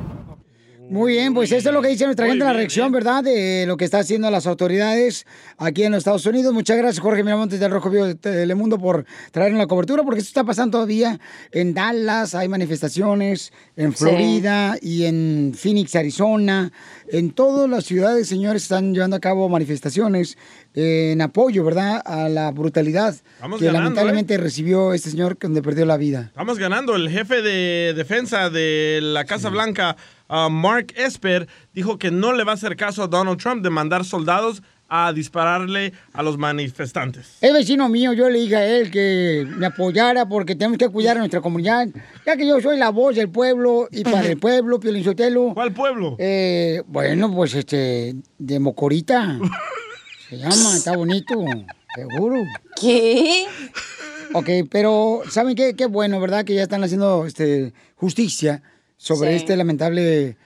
Muy 0.88 1.14
bien, 1.14 1.34
pues 1.34 1.50
eso 1.50 1.68
es 1.68 1.74
lo 1.74 1.82
que 1.82 1.88
dice 1.88 2.04
nuestra 2.04 2.26
gente 2.26 2.42
en 2.44 2.46
la 2.48 2.52
reacción, 2.52 2.92
¿verdad? 2.92 3.24
De 3.24 3.64
lo 3.66 3.76
que 3.76 3.84
está 3.84 3.98
haciendo 3.98 4.30
las 4.30 4.46
autoridades 4.46 5.26
aquí 5.58 5.82
en 5.82 5.92
los 5.92 5.98
Estados 5.98 6.24
Unidos. 6.26 6.52
Muchas 6.54 6.76
gracias, 6.78 7.00
Jorge 7.02 7.24
Miramontes 7.24 7.58
del 7.58 7.70
Rojo 7.72 7.90
Vivo 7.90 8.06
de 8.06 8.14
Telemundo, 8.14 8.78
por 8.78 9.04
traernos 9.32 9.58
la 9.58 9.66
cobertura, 9.66 10.04
porque 10.04 10.20
esto 10.20 10.28
está 10.30 10.44
pasando 10.44 10.78
todavía 10.78 11.18
en 11.50 11.74
Dallas, 11.74 12.34
hay 12.34 12.48
manifestaciones, 12.48 13.52
en 13.76 13.92
Sí. 13.92 13.98
Florida 13.98 14.76
y 14.80 15.04
en 15.04 15.52
Phoenix, 15.56 15.94
Arizona. 15.96 16.72
En 17.08 17.30
todas 17.32 17.68
las 17.68 17.84
ciudades, 17.84 18.28
señores, 18.28 18.62
están 18.62 18.94
llevando 18.94 19.16
a 19.16 19.20
cabo 19.20 19.48
manifestaciones 19.48 20.36
eh, 20.74 21.10
en 21.12 21.20
apoyo, 21.20 21.64
¿verdad? 21.64 22.02
A 22.04 22.28
la 22.28 22.50
brutalidad 22.52 23.14
que 23.14 23.20
ganando, 23.40 23.72
lamentablemente 23.72 24.36
recibió 24.36 24.92
este 24.92 25.10
señor 25.10 25.36
donde 25.40 25.62
perdió 25.62 25.84
la 25.86 25.96
vida. 25.96 26.26
Estamos 26.28 26.58
ganando. 26.58 26.94
El 26.96 27.08
jefe 27.10 27.42
de 27.42 27.94
defensa 27.94 28.50
de 28.50 29.00
la 29.02 29.24
Casa 29.24 29.48
Blanca, 29.48 29.96
uh, 30.28 30.50
Mark 30.50 30.92
Esper, 30.96 31.48
dijo 31.72 31.98
que 31.98 32.10
no 32.10 32.32
le 32.32 32.44
va 32.44 32.52
a 32.52 32.54
hacer 32.54 32.76
caso 32.76 33.02
a 33.02 33.06
Donald 33.06 33.38
Trump 33.38 33.62
de 33.62 33.70
mandar 33.70 34.04
soldados 34.04 34.62
a 34.88 35.12
dispararle 35.12 35.92
a 36.12 36.22
los 36.22 36.38
manifestantes. 36.38 37.38
Es 37.40 37.52
vecino 37.52 37.88
mío, 37.88 38.12
yo 38.12 38.28
le 38.28 38.38
dije 38.38 38.56
a 38.56 38.66
él 38.66 38.90
que 38.90 39.46
me 39.56 39.66
apoyara 39.66 40.28
porque 40.28 40.54
tenemos 40.54 40.78
que 40.78 40.88
cuidar 40.88 41.16
a 41.16 41.20
nuestra 41.20 41.40
comunidad, 41.40 41.88
ya 42.24 42.36
que 42.36 42.46
yo 42.46 42.60
soy 42.60 42.78
la 42.78 42.90
voz 42.90 43.16
del 43.16 43.28
pueblo 43.28 43.88
y 43.90 44.04
para 44.04 44.26
el 44.28 44.38
pueblo, 44.38 44.78
Piolín 44.78 45.04
Sotelo. 45.04 45.52
¿Cuál 45.54 45.72
pueblo? 45.72 46.16
Eh, 46.18 46.82
bueno, 46.86 47.32
pues 47.34 47.54
este, 47.54 48.14
de 48.38 48.58
Mocorita. 48.60 49.38
Se 50.28 50.38
llama, 50.38 50.76
está 50.76 50.96
bonito, 50.96 51.34
seguro. 51.94 52.36
¿Qué? 52.80 53.46
Ok, 54.32 54.48
pero 54.68 55.22
¿saben 55.30 55.54
qué? 55.54 55.74
Qué 55.74 55.86
bueno, 55.86 56.20
¿verdad? 56.20 56.44
Que 56.44 56.54
ya 56.54 56.62
están 56.62 56.82
haciendo 56.82 57.26
este, 57.26 57.72
justicia 57.94 58.60
sobre 58.96 59.30
Sí. 59.30 59.36
este 59.36 59.56
lamentable 59.56 60.36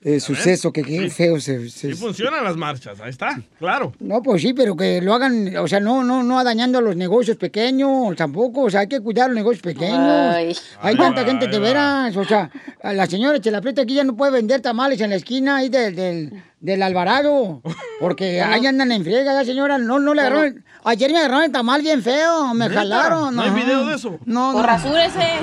eh, 0.00 0.20
suceso, 0.20 0.72
que 0.72 0.82
qué 0.84 1.10
feo 1.10 1.40
se... 1.40 1.68
se- 1.70 1.88
Sí 1.88 1.94
funcionan 1.94 2.44
las 2.44 2.56
marchas, 2.56 3.00
ahí 3.00 3.10
está, 3.10 3.42
claro. 3.58 3.92
No, 3.98 4.22
pues 4.22 4.42
sí, 4.42 4.52
pero 4.54 4.76
que 4.76 5.00
lo 5.02 5.12
hagan, 5.12 5.56
o 5.56 5.66
sea, 5.66 5.80
no, 5.80 6.04
no, 6.04 6.22
no 6.22 6.42
dañando 6.44 6.78
a 6.78 6.82
los 6.82 6.94
negocios 6.94 7.36
pequeños 7.36 8.14
tampoco, 8.14 8.62
o 8.62 8.70
sea, 8.70 8.80
hay 8.80 8.86
que 8.86 9.00
cuidar 9.00 9.26
los 9.28 9.34
negocios 9.36 9.62
pequeños. 9.62 9.98
Ay. 9.98 10.56
Hay 10.82 10.96
tanta 10.96 11.24
gente 11.24 11.48
de 11.48 11.58
veras, 11.58 12.16
o 12.16 12.24
sea, 12.24 12.48
a 12.80 12.92
la 12.92 13.06
señora 13.06 13.40
Chelapreta 13.40 13.82
aquí 13.82 13.94
ya 13.94 14.04
no 14.04 14.16
puede 14.16 14.30
vender 14.30 14.60
tamales 14.60 15.00
en 15.00 15.10
la 15.10 15.16
esquina 15.16 15.56
ahí 15.56 15.68
del, 15.68 15.96
del, 15.96 16.42
del 16.60 16.82
Alvarado, 16.82 17.62
porque 18.00 18.42
ahí 18.42 18.66
andan 18.66 18.90
en 18.92 19.04
friega, 19.04 19.32
ya 19.34 19.44
señora, 19.44 19.78
no, 19.78 19.98
no 19.98 20.14
le 20.14 20.22
¿Cómo? 20.22 20.36
agarraron, 20.36 20.64
ayer 20.84 21.12
me 21.12 21.18
agarraron 21.18 21.44
el 21.44 21.52
tamal 21.52 21.82
bien 21.82 22.02
feo, 22.02 22.52
me 22.54 22.68
¿Neta? 22.68 22.80
jalaron. 22.80 23.34
¿No 23.36 23.42
hay 23.42 23.48
ajá. 23.48 23.56
video 23.58 23.86
de 23.86 23.94
eso? 23.96 24.18
No, 24.24 24.52
no. 24.52 24.62
rasúrese. 24.62 25.38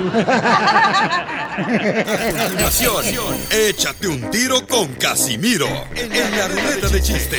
Continuación, 2.42 3.36
échate 3.50 4.08
un 4.08 4.30
tiro 4.30 4.66
con 4.66 4.88
Casimiro 4.94 5.68
en 5.94 6.36
la 6.38 6.48
ruleta 6.48 6.88
de 6.88 7.00
chiste. 7.02 7.38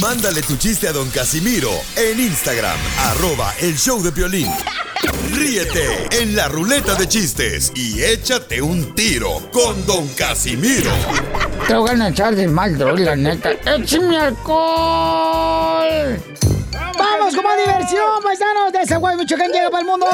Mándale 0.00 0.42
tu 0.42 0.56
chiste 0.56 0.86
a 0.88 0.92
don 0.92 1.08
Casimiro 1.10 1.70
en 1.96 2.20
Instagram, 2.20 2.78
arroba 3.06 3.52
el 3.60 3.76
show 3.76 4.00
de 4.02 4.10
violín. 4.10 4.48
Ríete 5.32 6.08
en 6.20 6.34
la 6.34 6.48
ruleta 6.48 6.94
de 6.94 7.06
chistes 7.06 7.72
y 7.74 8.02
échate 8.02 8.60
un 8.60 8.94
tiro 8.94 9.40
con 9.52 9.86
Don 9.86 10.08
Casimiro. 10.08 10.90
Te 11.66 11.74
voy 11.74 11.90
a 11.90 12.08
echar 12.08 12.34
de 12.34 12.48
mal, 12.48 12.76
droga, 12.76 13.04
la 13.04 13.16
neta. 13.16 13.52
¡Échame 13.52 14.18
alcohol! 14.18 15.88
¡Vamos 16.98 17.34
con 17.34 17.44
más 17.44 17.56
diversión, 17.64 18.22
paisanos! 18.22 18.72
De 18.72 18.86
Zaguayo, 18.86 19.18
Michoacán 19.18 19.52
llega 19.52 19.70
para 19.70 19.80
el 19.82 19.86
mundo. 19.86 20.06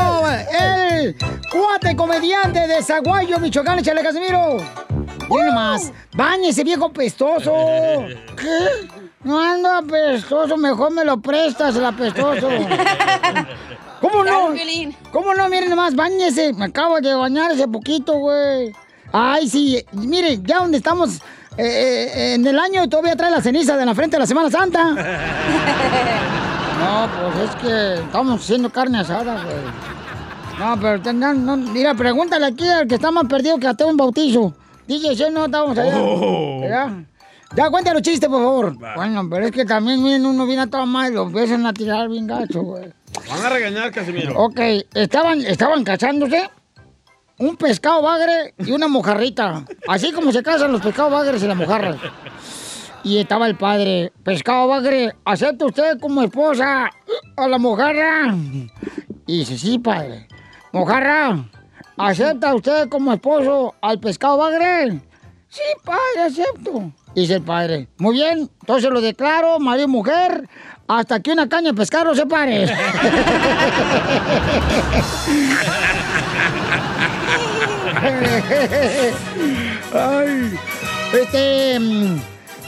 El 0.60 1.16
cuate 1.50 1.96
comediante 1.96 2.66
de 2.66 2.82
Zaguayo, 2.82 3.38
Michoacán. 3.38 3.78
Échale, 3.78 4.02
Casimiro. 4.02 4.58
Miren 5.30 5.54
más. 5.54 5.92
Báñese, 6.12 6.62
viejo 6.62 6.92
pestoso. 6.92 7.52
¿Qué? 8.36 8.88
No 9.24 9.40
ando 9.40 9.70
apestoso, 9.70 10.56
mejor 10.56 10.92
me 10.92 11.04
lo 11.04 11.16
prestas, 11.16 11.74
el 11.76 11.84
apestoso. 11.84 12.48
¿Cómo 14.00 14.22
no? 14.22 14.50
¿Cómo 15.10 15.34
no? 15.34 15.48
Miren 15.48 15.70
nomás, 15.70 15.94
bañese. 15.96 16.52
Me 16.52 16.66
acabo 16.66 17.00
de 17.00 17.14
bañar 17.14 17.52
hace 17.52 17.66
poquito, 17.66 18.12
güey. 18.18 18.72
Ay, 19.12 19.48
sí. 19.48 19.82
Mire, 19.92 20.40
ya 20.42 20.58
donde 20.58 20.76
estamos 20.76 21.22
eh, 21.56 22.10
eh, 22.14 22.34
en 22.34 22.46
el 22.46 22.58
año 22.58 22.86
todavía 22.88 23.16
trae 23.16 23.30
la 23.30 23.40
ceniza 23.40 23.76
de 23.76 23.86
la 23.86 23.94
frente 23.94 24.16
de 24.16 24.20
la 24.20 24.26
Semana 24.26 24.50
Santa. 24.50 24.94
No, 26.74 27.08
pues 27.08 27.48
es 27.48 27.56
que 27.62 27.94
estamos 28.04 28.42
haciendo 28.42 28.68
carne 28.68 28.98
asada, 28.98 29.42
güey. 29.42 29.56
No, 30.58 30.78
pero 30.78 31.00
tengan, 31.00 31.46
no, 31.46 31.56
mira, 31.56 31.94
pregúntale 31.94 32.44
aquí 32.44 32.68
al 32.68 32.86
que 32.86 32.96
está 32.96 33.10
más 33.10 33.24
perdido 33.24 33.58
que 33.58 33.68
hasta 33.68 33.86
un 33.86 33.96
bautizo. 33.96 34.52
DJ, 34.86 35.16
¿sí 35.16 35.24
no 35.32 35.46
estábamos 35.46 35.78
allá? 35.78 35.96
Oh. 35.96 36.60
Ya, 37.56 37.70
cuéntalo 37.70 38.00
chiste, 38.00 38.28
por 38.28 38.42
favor. 38.42 38.76
Bueno, 38.96 39.28
pero 39.30 39.46
es 39.46 39.52
que 39.52 39.64
también 39.64 40.02
miren, 40.02 40.26
uno 40.26 40.44
viene 40.44 40.62
a 40.62 40.66
todo 40.66 40.86
mal 40.86 41.12
y 41.12 41.14
lo 41.14 41.22
empiezan 41.22 41.64
a 41.66 41.72
tirar 41.72 42.08
bien 42.08 42.26
gacho, 42.26 42.62
güey. 42.62 42.92
Van 43.30 43.44
a 43.44 43.48
regañar, 43.48 43.92
Casimiro. 43.92 44.36
Ok, 44.36 44.58
estaban, 44.92 45.40
estaban 45.40 45.84
cazándose 45.84 46.50
un 47.38 47.56
pescado 47.56 48.02
bagre 48.02 48.54
y 48.58 48.72
una 48.72 48.88
mojarrita. 48.88 49.64
Así 49.86 50.10
como 50.12 50.32
se 50.32 50.42
casan 50.42 50.72
los 50.72 50.82
pescados 50.82 51.12
bagres 51.12 51.42
y 51.44 51.46
las 51.46 51.56
mojarras. 51.56 51.96
Y 53.04 53.18
estaba 53.18 53.46
el 53.46 53.56
padre, 53.56 54.12
pescado 54.24 54.66
bagre, 54.66 55.14
¿acepta 55.24 55.66
usted 55.66 56.00
como 56.00 56.22
esposa 56.22 56.90
a 57.36 57.48
la 57.48 57.58
mojarra? 57.58 58.34
Y 59.26 59.38
dice, 59.38 59.58
sí, 59.58 59.78
padre. 59.78 60.26
Mojarra, 60.72 61.44
¿acepta 61.98 62.52
usted 62.52 62.88
como 62.88 63.12
esposo 63.12 63.74
al 63.80 64.00
pescado 64.00 64.38
bagre? 64.38 65.00
Sí, 65.48 65.62
padre, 65.84 66.22
acepto. 66.26 66.92
Dice 67.14 67.34
el 67.34 67.42
padre, 67.42 67.88
muy 67.98 68.14
bien, 68.14 68.50
entonces 68.60 68.90
lo 68.90 69.00
declaro, 69.00 69.60
marido 69.60 69.86
y 69.86 69.90
mujer, 69.90 70.48
hasta 70.88 71.20
que 71.20 71.30
una 71.30 71.48
caña 71.48 71.68
de 71.70 71.74
pescar 71.74 72.04
los 72.04 72.16
separe. 72.16 72.66
Ay, 79.94 80.58
este. 81.12 81.78
mm, 81.78 82.20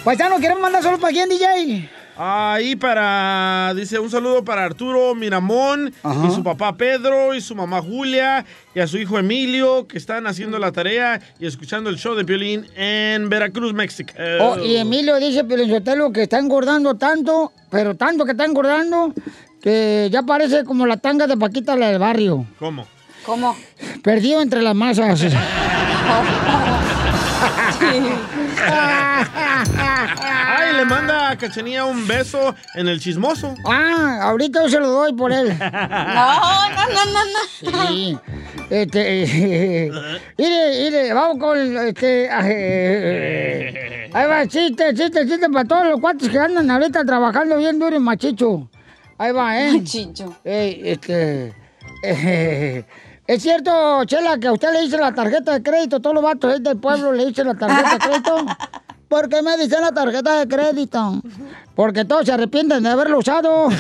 Paisano, 0.05 0.39
¿queremos 0.39 0.63
mandar 0.63 0.83
solo 0.83 0.99
para 0.99 1.13
quién, 1.13 1.29
DJ? 1.29 1.91
Ahí 2.19 2.77
para, 2.77 3.75
dice, 3.75 3.99
un 3.99 4.11
saludo 4.11 4.43
para 4.43 4.65
Arturo 4.65 5.15
Miramón 5.15 5.93
y 6.27 6.31
su 6.35 6.43
papá 6.43 6.75
Pedro 6.75 7.35
y 7.35 7.43
su 7.43 7.55
mamá 7.55 7.83
Julia 7.83 8.47
y 8.75 8.81
a 8.81 8.87
su 8.87 8.97
hijo 8.97 9.19
Emilio 9.19 9.87
que 9.87 9.99
están 9.99 10.27
haciendo 10.27 10.59
la 10.59 10.73
tarea 10.73 11.21
y 11.39 11.47
escuchando 11.47 11.91
el 11.91 11.99
show 11.99 12.15
de 12.15 12.25
Piolín 12.25 12.67
en 12.75 13.29
Veracruz, 13.29 13.75
México. 13.75 14.15
Oh, 14.41 14.59
y 14.59 14.77
Emilio 14.77 15.17
dice, 15.17 15.45
Pelizotelo, 15.45 16.11
que 16.11 16.23
está 16.23 16.39
engordando 16.39 16.95
tanto, 16.95 17.53
pero 17.71 17.95
tanto 17.97 18.25
que 18.25 18.31
está 18.31 18.47
engordando, 18.47 19.13
que 19.61 20.09
ya 20.11 20.23
parece 20.23 20.65
como 20.65 20.87
la 20.87 20.97
tanga 20.97 21.27
de 21.27 21.37
Paquita, 21.37 21.77
la 21.77 21.89
del 21.91 21.99
barrio. 21.99 22.47
¿Cómo? 22.59 22.87
¿Cómo? 23.27 23.55
Perdido 24.03 24.41
entre 24.41 24.63
las 24.63 24.75
masas. 24.75 25.21
Le 30.77 30.85
manda 30.85 31.31
a 31.31 31.37
Cachanía 31.39 31.85
un 31.85 32.07
beso 32.07 32.55
en 32.75 32.89
el 32.89 33.01
chismoso. 33.01 33.55
Ah, 33.65 34.19
ahorita 34.23 34.63
yo 34.65 34.69
se 34.69 34.81
lo 34.81 34.89
doy 34.89 35.13
por 35.15 35.33
él. 35.33 35.57
No, 35.59 36.69
no, 36.71 36.85
no, 36.95 37.05
no, 37.13 37.73
no. 37.73 37.89
Sí. 37.89 38.19
Este. 38.71 39.91
mire, 40.37 40.69
mire, 40.85 41.13
vamos 41.13 41.39
con. 41.39 41.77
Este. 41.79 42.29
eh, 42.31 44.11
ahí 44.13 44.27
va, 44.29 44.47
chiste, 44.47 44.95
chiste, 44.95 45.27
chiste 45.27 45.49
para 45.51 45.65
todos 45.65 45.87
los 45.87 46.01
cuates 46.01 46.29
que 46.29 46.39
andan 46.39 46.71
ahorita 46.71 47.05
trabajando 47.05 47.57
bien 47.59 47.79
duro 47.79 47.97
y 47.97 48.01
machicho. 48.01 48.69
Ahí 49.19 49.33
va, 49.33 49.59
¿eh? 49.61 49.73
Machicho. 49.73 50.37
Ey, 50.45 50.81
este. 50.85 51.55
eh, 52.03 52.85
¿Es 53.27 53.43
cierto, 53.43 54.05
Chela, 54.05 54.39
que 54.39 54.47
a 54.49 54.53
usted 54.53 54.73
le 54.73 54.83
dice 54.83 54.99
la 54.99 55.13
tarjeta 55.13 55.53
de 55.55 55.63
crédito? 55.63 56.01
Todos 56.01 56.15
los 56.15 56.23
vatos 56.25 56.63
del 56.63 56.77
pueblo 56.79 57.13
le 57.13 57.27
dicen 57.27 57.47
la 57.49 57.55
tarjeta 57.55 57.93
de 57.93 57.99
crédito. 57.99 58.47
¿Por 59.09 59.29
qué 59.29 59.41
me 59.41 59.57
dicen 59.57 59.81
la 59.81 59.93
tarjeta 59.93 60.41
de 60.41 60.49
crédito? 60.49 61.21
Porque 61.75 62.05
todos 62.05 62.27
se 62.27 62.33
arrepienten 62.33 62.83
de 62.83 62.89
haberlo 62.89 63.19
usado. 63.19 63.69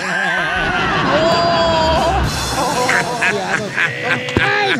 ¡Ay, 4.41 4.74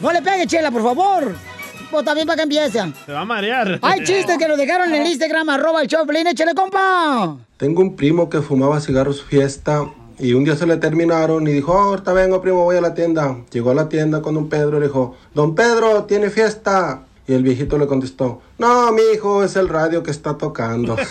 no, 0.00 0.12
le 0.12 0.22
pegue, 0.22 0.46
Chela, 0.46 0.70
por 0.70 0.82
favor. 0.82 1.34
Pues 1.90 2.04
también 2.04 2.26
para 2.26 2.36
que 2.38 2.42
empiece. 2.42 2.80
Se 3.06 3.12
va 3.12 3.20
a 3.20 3.24
marear. 3.24 3.78
Hay 3.82 4.02
chistes 4.02 4.36
que 4.38 4.48
lo 4.48 4.56
dejaron 4.56 4.92
en 4.92 5.02
el 5.02 5.08
Instagram, 5.08 5.48
arroba 5.50 5.82
el 5.82 5.88
Choplin, 5.88 6.26
échale, 6.26 6.54
compa. 6.54 7.36
Tengo 7.56 7.82
un 7.82 7.94
primo 7.94 8.28
que 8.28 8.42
fumaba 8.42 8.80
cigarros 8.80 9.22
fiesta 9.22 9.84
y 10.18 10.32
un 10.32 10.44
día 10.44 10.56
se 10.56 10.66
le 10.66 10.76
terminaron 10.78 11.46
y 11.46 11.52
dijo, 11.52 11.72
"Oh, 11.72 11.90
ahorita 11.90 12.12
vengo 12.12 12.40
primo, 12.42 12.64
voy 12.64 12.76
a 12.76 12.80
la 12.80 12.94
tienda. 12.94 13.36
Llegó 13.52 13.70
a 13.70 13.74
la 13.74 13.88
tienda 13.88 14.22
con 14.22 14.34
don 14.34 14.48
Pedro 14.48 14.78
y 14.78 14.80
le 14.80 14.86
dijo, 14.86 15.14
don 15.34 15.54
Pedro, 15.54 16.04
tiene 16.04 16.30
fiesta. 16.30 17.02
Y 17.26 17.32
el 17.32 17.42
viejito 17.42 17.78
le 17.78 17.86
contestó, 17.86 18.42
no, 18.58 18.92
mi 18.92 19.00
hijo, 19.14 19.42
es 19.42 19.56
el 19.56 19.70
radio 19.70 20.02
que 20.02 20.10
está 20.10 20.36
tocando. 20.36 20.94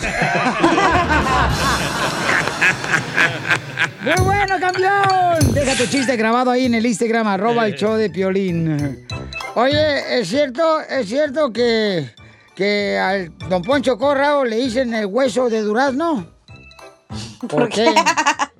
¡Muy 4.04 4.24
bueno, 4.24 4.54
campeón! 4.60 5.52
Deja 5.52 5.74
tu 5.76 5.86
chiste 5.86 6.16
grabado 6.16 6.52
ahí 6.52 6.66
en 6.66 6.74
el 6.74 6.86
Instagram, 6.86 7.26
arroba 7.26 7.66
el 7.66 7.74
show 7.74 7.94
de 7.94 8.10
Piolín. 8.10 9.06
Oye, 9.56 10.20
¿es 10.20 10.28
cierto, 10.28 10.80
es 10.82 11.08
cierto 11.08 11.52
que, 11.52 12.10
que 12.54 12.98
al 12.98 13.36
don 13.48 13.62
Poncho 13.62 13.98
Corrao 13.98 14.44
le 14.44 14.56
dicen 14.56 14.94
el 14.94 15.06
hueso 15.06 15.48
de 15.48 15.62
durazno? 15.62 16.26
¿Por 17.48 17.68
qué? 17.68 17.92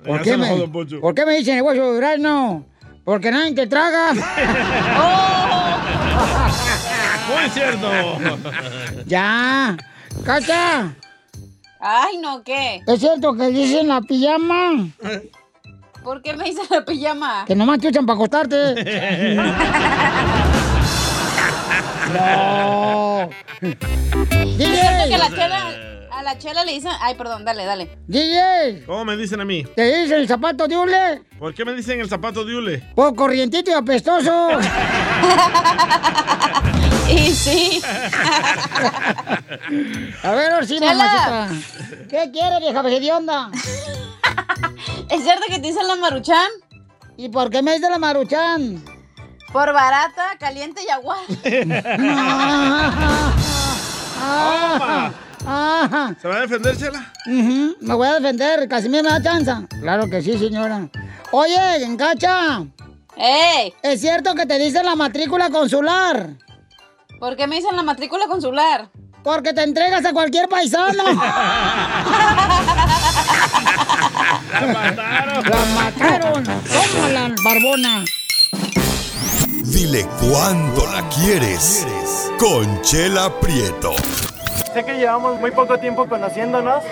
¿Por 0.05 0.21
qué, 0.21 0.35
me. 0.35 0.67
¿Por 0.67 1.15
qué 1.15 1.25
me 1.25 1.37
dicen 1.37 1.57
el 1.57 1.63
hueso 1.63 1.87
de 1.87 1.93
durazno? 1.93 2.65
Porque 3.03 3.31
nadie 3.31 3.53
te 3.53 3.67
traga. 3.67 4.13
Muy 7.35 7.49
cierto. 7.49 7.91
ya. 9.05 9.75
¡Cacha! 10.23 10.93
Ay, 11.79 12.17
no, 12.17 12.41
¿qué? 12.43 12.81
¿Es 12.87 12.99
cierto 12.99 13.35
que 13.35 13.47
dicen 13.49 13.87
la 13.89 14.01
pijama? 14.01 14.87
¿Por 16.03 16.21
qué 16.21 16.33
me 16.35 16.45
dice 16.45 16.61
la 16.69 16.83
pijama? 16.85 17.43
Que 17.45 17.55
nomás 17.55 17.79
te 17.79 17.89
usan 17.89 18.05
para 18.05 18.15
acostarte. 18.15 18.55
no. 22.13 23.29
¿Es 23.61 24.57
cierto 24.57 25.09
que 25.09 25.17
la 25.17 25.29
chela, 25.29 25.71
a 26.15 26.23
la 26.23 26.37
chela 26.37 26.63
le 26.63 26.73
dicen... 26.73 26.91
Ay, 27.01 27.15
perdón, 27.15 27.43
dale, 27.43 27.65
dale. 27.65 27.97
DJ. 28.07 28.83
¿Cómo 28.85 29.03
me 29.05 29.17
dicen 29.17 29.41
a 29.41 29.45
mí? 29.45 29.65
¿Te 29.75 30.01
dicen 30.01 30.19
el 30.19 30.27
zapato 30.27 30.67
de 30.67 30.77
hule? 30.77 31.23
¿Por 31.37 31.53
qué 31.53 31.65
me 31.65 31.73
dicen 31.73 31.99
el 31.99 32.07
zapato 32.07 32.45
de 32.45 32.55
hule? 32.55 32.77
Por 32.95 33.13
corrientito 33.15 33.71
y 33.71 33.73
apestoso. 33.73 34.51
y 37.09 37.31
sí. 37.31 37.81
A 40.23 40.31
ver, 40.31 40.51
mamacita. 40.51 41.49
¿Qué 42.09 42.31
quiere, 42.31 42.59
vieja 42.61 42.81
vejedionda? 42.81 43.51
¿Es 45.09 45.23
cierto 45.23 45.43
que 45.49 45.59
te 45.59 45.67
dicen 45.67 45.85
la 45.87 45.95
maruchan? 45.95 46.47
¿Y 47.17 47.29
por 47.29 47.49
qué 47.49 47.61
me 47.61 47.73
dice 47.73 47.89
la 47.89 47.99
maruchan? 47.99 48.83
Por 49.51 49.73
barata, 49.73 50.37
caliente 50.39 50.81
y 50.85 50.89
agua. 50.89 51.17
¿Se 56.21 56.27
va 56.27 56.37
a 56.37 56.41
defender, 56.41 56.75
Chela? 56.77 57.13
Ujú, 57.27 57.75
Me 57.81 57.93
voy 57.93 58.07
a 58.07 58.13
defender, 58.19 58.67
Casimiro 58.67 59.03
me 59.03 59.09
da 59.09 59.21
chance. 59.21 59.51
Claro 59.79 60.09
que 60.09 60.21
sí, 60.21 60.37
señora. 60.39 60.87
Oye, 61.31 61.83
Encacha. 61.83 62.63
¡Ey! 63.15 63.73
¿Es 63.83 64.01
cierto 64.01 64.33
que 64.35 64.45
te 64.45 64.57
dicen 64.59 64.85
la 64.85 64.95
matrícula 64.95 65.49
consular? 65.49 66.31
¿Por 67.19 67.35
qué 67.35 67.47
me 67.47 67.57
dicen 67.57 67.75
la 67.75 67.83
matrícula 67.83 68.25
consular? 68.27 68.89
Porque 69.23 69.53
te 69.53 69.63
entregas 69.63 70.03
a 70.05 70.13
cualquier 70.13 70.49
paisano. 70.49 71.03
¡La 74.51 74.67
mataron! 74.73 75.43
¡La 75.43 75.65
mataron! 75.75 76.43
¡Toma 76.43 77.09
la 77.09 77.35
barbona! 77.43 78.03
Dile 79.63 80.07
cuándo 80.19 80.85
la 80.87 81.07
quieres. 81.09 81.85
Conchela 82.39 83.39
Prieto. 83.39 83.95
Sé 84.73 84.83
que 84.83 84.97
llevamos 84.97 85.39
muy 85.39 85.51
poco 85.51 85.77
tiempo 85.79 86.07
conociéndonos. 86.07 86.83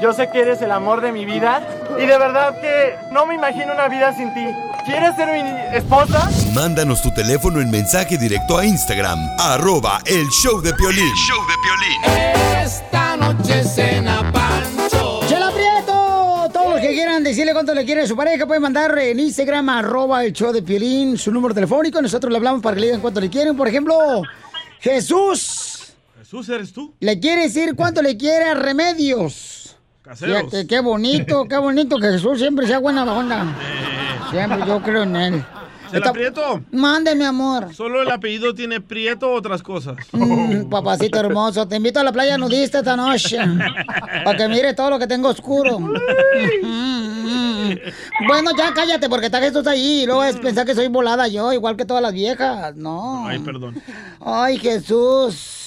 Yo 0.00 0.12
sé 0.12 0.28
que 0.30 0.40
eres 0.40 0.60
el 0.62 0.72
amor 0.72 1.00
de 1.00 1.12
mi 1.12 1.24
vida 1.24 1.66
y 1.96 2.06
de 2.06 2.18
verdad 2.18 2.60
que 2.60 2.96
no 3.12 3.24
me 3.24 3.34
imagino 3.34 3.72
una 3.72 3.88
vida 3.88 4.12
sin 4.14 4.34
ti. 4.34 4.44
¿Quieres 4.84 5.14
ser 5.14 5.28
mi 5.28 5.76
esposa? 5.76 6.28
Mándanos 6.54 7.02
tu 7.02 7.14
teléfono 7.14 7.60
en 7.60 7.70
mensaje 7.70 8.18
directo 8.18 8.58
a 8.58 8.66
Instagram, 8.66 9.18
arroba 9.38 10.00
el 10.06 10.26
show 10.28 10.60
de 10.60 10.74
Piolín. 10.74 11.14
show 11.14 11.38
de 11.46 12.64
Esta 12.64 13.16
noche 13.16 13.62
cena 13.62 14.32
Pancho. 14.32 15.20
¡Chela 15.28 15.52
Prieto! 15.52 16.50
Todos 16.52 16.70
los 16.72 16.80
que 16.80 16.94
quieran 16.94 17.22
decirle 17.22 17.52
cuánto 17.52 17.72
le 17.72 17.84
quiere 17.84 18.02
a 18.02 18.06
su 18.08 18.16
pareja 18.16 18.44
pueden 18.44 18.62
mandar 18.62 18.98
en 18.98 19.20
Instagram 19.20 19.68
arroba 19.68 20.24
el 20.24 20.32
show 20.32 20.52
de 20.52 20.62
Piolín 20.62 21.16
su 21.16 21.30
número 21.30 21.54
telefónico. 21.54 22.02
Nosotros 22.02 22.32
le 22.32 22.38
hablamos 22.38 22.60
para 22.60 22.74
que 22.74 22.80
le 22.80 22.86
digan 22.88 23.00
cuánto 23.00 23.20
le 23.20 23.30
quieren. 23.30 23.56
Por 23.56 23.68
ejemplo, 23.68 24.22
Jesús 24.80 25.61
Jesús, 26.32 26.48
¿eres 26.48 26.72
tú? 26.72 26.94
le 26.98 27.20
quiere 27.20 27.42
decir 27.42 27.74
cuánto 27.76 28.00
le 28.00 28.16
quiere 28.16 28.46
a 28.46 28.54
Remedios. 28.54 29.76
Caseros. 30.00 30.38
Fíjate, 30.38 30.66
qué 30.66 30.80
bonito, 30.80 31.46
qué 31.46 31.58
bonito 31.58 31.98
que 31.98 32.06
Jesús 32.06 32.38
siempre 32.38 32.66
sea 32.66 32.78
buena 32.78 33.02
onda. 33.04 33.54
Siempre 34.30 34.60
yo 34.66 34.80
creo 34.80 35.02
en 35.02 35.16
él. 35.16 35.44
¿Chela 35.90 36.10
Prieto? 36.10 36.62
Mande, 36.70 37.14
mi 37.14 37.24
amor. 37.24 37.74
¿Solo 37.74 38.00
el 38.00 38.10
apellido 38.10 38.54
tiene 38.54 38.80
Prieto 38.80 39.28
o 39.30 39.34
otras 39.34 39.62
cosas? 39.62 39.96
Mm, 40.12 40.70
papacito 40.70 41.20
hermoso, 41.20 41.68
te 41.68 41.76
invito 41.76 42.00
a 42.00 42.02
la 42.02 42.12
playa 42.12 42.38
nudista 42.38 42.78
esta 42.78 42.96
noche. 42.96 43.36
Para 44.24 44.38
que 44.38 44.48
mire 44.48 44.72
todo 44.72 44.88
lo 44.88 44.98
que 44.98 45.06
tengo 45.06 45.28
oscuro. 45.28 45.78
Mm, 45.78 47.74
Bueno, 48.26 48.52
ya 48.56 48.72
cállate, 48.72 49.10
porque 49.10 49.26
está 49.26 49.38
Jesús 49.38 49.66
ahí. 49.66 50.04
Y 50.04 50.06
luego 50.06 50.24
es 50.24 50.36
pensar 50.36 50.64
que 50.64 50.74
soy 50.74 50.88
volada 50.88 51.28
yo, 51.28 51.52
igual 51.52 51.76
que 51.76 51.84
todas 51.84 52.02
las 52.02 52.14
viejas. 52.14 52.74
No. 52.74 53.26
Ay, 53.26 53.38
perdón. 53.38 53.82
Ay, 54.18 54.56
Jesús. 54.56 55.61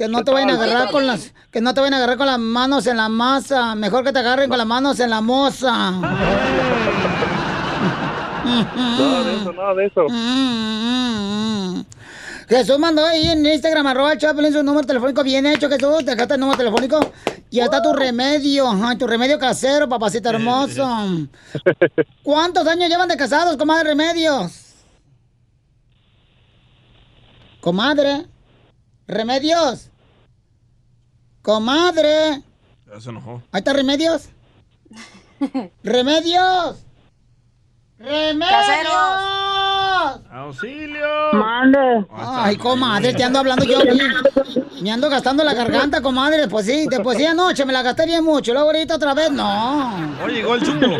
Que 0.00 0.08
no 0.08 0.24
te 0.24 0.30
vayan 0.30 0.48
a 0.48 0.54
agarrar 0.54 0.90
con 0.90 1.06
las, 1.06 1.34
que 1.50 1.60
no 1.60 1.74
te 1.74 1.80
vayan 1.82 1.92
a 1.92 1.98
agarrar 1.98 2.16
con 2.16 2.26
las 2.26 2.38
manos 2.38 2.86
en 2.86 2.96
la 2.96 3.10
masa. 3.10 3.74
Mejor 3.74 4.02
que 4.02 4.14
te 4.14 4.20
agarren 4.20 4.48
con 4.48 4.56
las 4.56 4.66
manos 4.66 4.98
en 4.98 5.10
la 5.10 5.20
moza. 5.20 5.90
Nada 5.90 6.24
de 9.24 9.36
eso, 9.36 9.52
nada 9.52 9.74
de 9.74 9.84
eso. 9.84 10.06
Jesús 12.48 12.78
mandó 12.78 13.04
ahí 13.04 13.28
en 13.28 13.44
Instagram, 13.44 13.88
arroba 13.88 14.14
el 14.14 14.18
Chapelín, 14.18 14.54
su 14.54 14.62
número 14.62 14.86
telefónico 14.86 15.22
bien 15.22 15.44
hecho, 15.44 15.68
Jesús. 15.68 16.02
Dejaste 16.06 16.32
el 16.32 16.40
número 16.40 16.56
telefónico. 16.56 16.98
Y 17.50 17.56
ya 17.56 17.64
está 17.64 17.82
tu 17.82 17.92
remedio, 17.92 18.70
ajá, 18.70 18.96
tu 18.96 19.06
remedio 19.06 19.38
casero, 19.38 19.86
papacito 19.86 20.30
hermoso. 20.30 20.88
¿Cuántos 22.22 22.66
años 22.66 22.88
llevan 22.88 23.08
de 23.08 23.18
casados, 23.18 23.58
comadre 23.58 23.90
Remedios? 23.90 24.76
Comadre. 27.60 28.24
Remedios. 29.06 29.89
Comadre. 31.42 32.42
Ya 32.92 33.00
se 33.00 33.10
enojó. 33.10 33.42
Ahí 33.52 33.58
está 33.60 33.72
Remedios. 33.72 34.28
Remedios. 35.82 36.84
¡Remedios! 37.98 38.50
¡Auxilio! 40.30 41.06
¡Mande! 41.34 42.06
Ay, 42.10 42.56
comadre, 42.56 43.12
te 43.12 43.22
ando 43.22 43.40
hablando 43.40 43.64
yo. 43.64 43.78
Me, 43.80 44.80
me 44.80 44.90
ando 44.90 45.10
gastando 45.10 45.44
la 45.44 45.52
garganta, 45.52 46.00
comadre. 46.00 46.48
Pues 46.48 46.64
sí, 46.64 46.86
después 46.88 47.18
sí 47.18 47.26
anoche 47.26 47.66
me 47.66 47.74
la 47.74 47.82
gasté 47.82 48.06
bien 48.06 48.24
mucho. 48.24 48.52
Luego 48.54 48.68
ahorita 48.68 48.96
otra 48.96 49.12
vez, 49.12 49.30
no. 49.30 50.16
Oye, 50.24 50.36
llegó 50.36 50.54
el 50.54 50.62
chungo. 50.62 50.96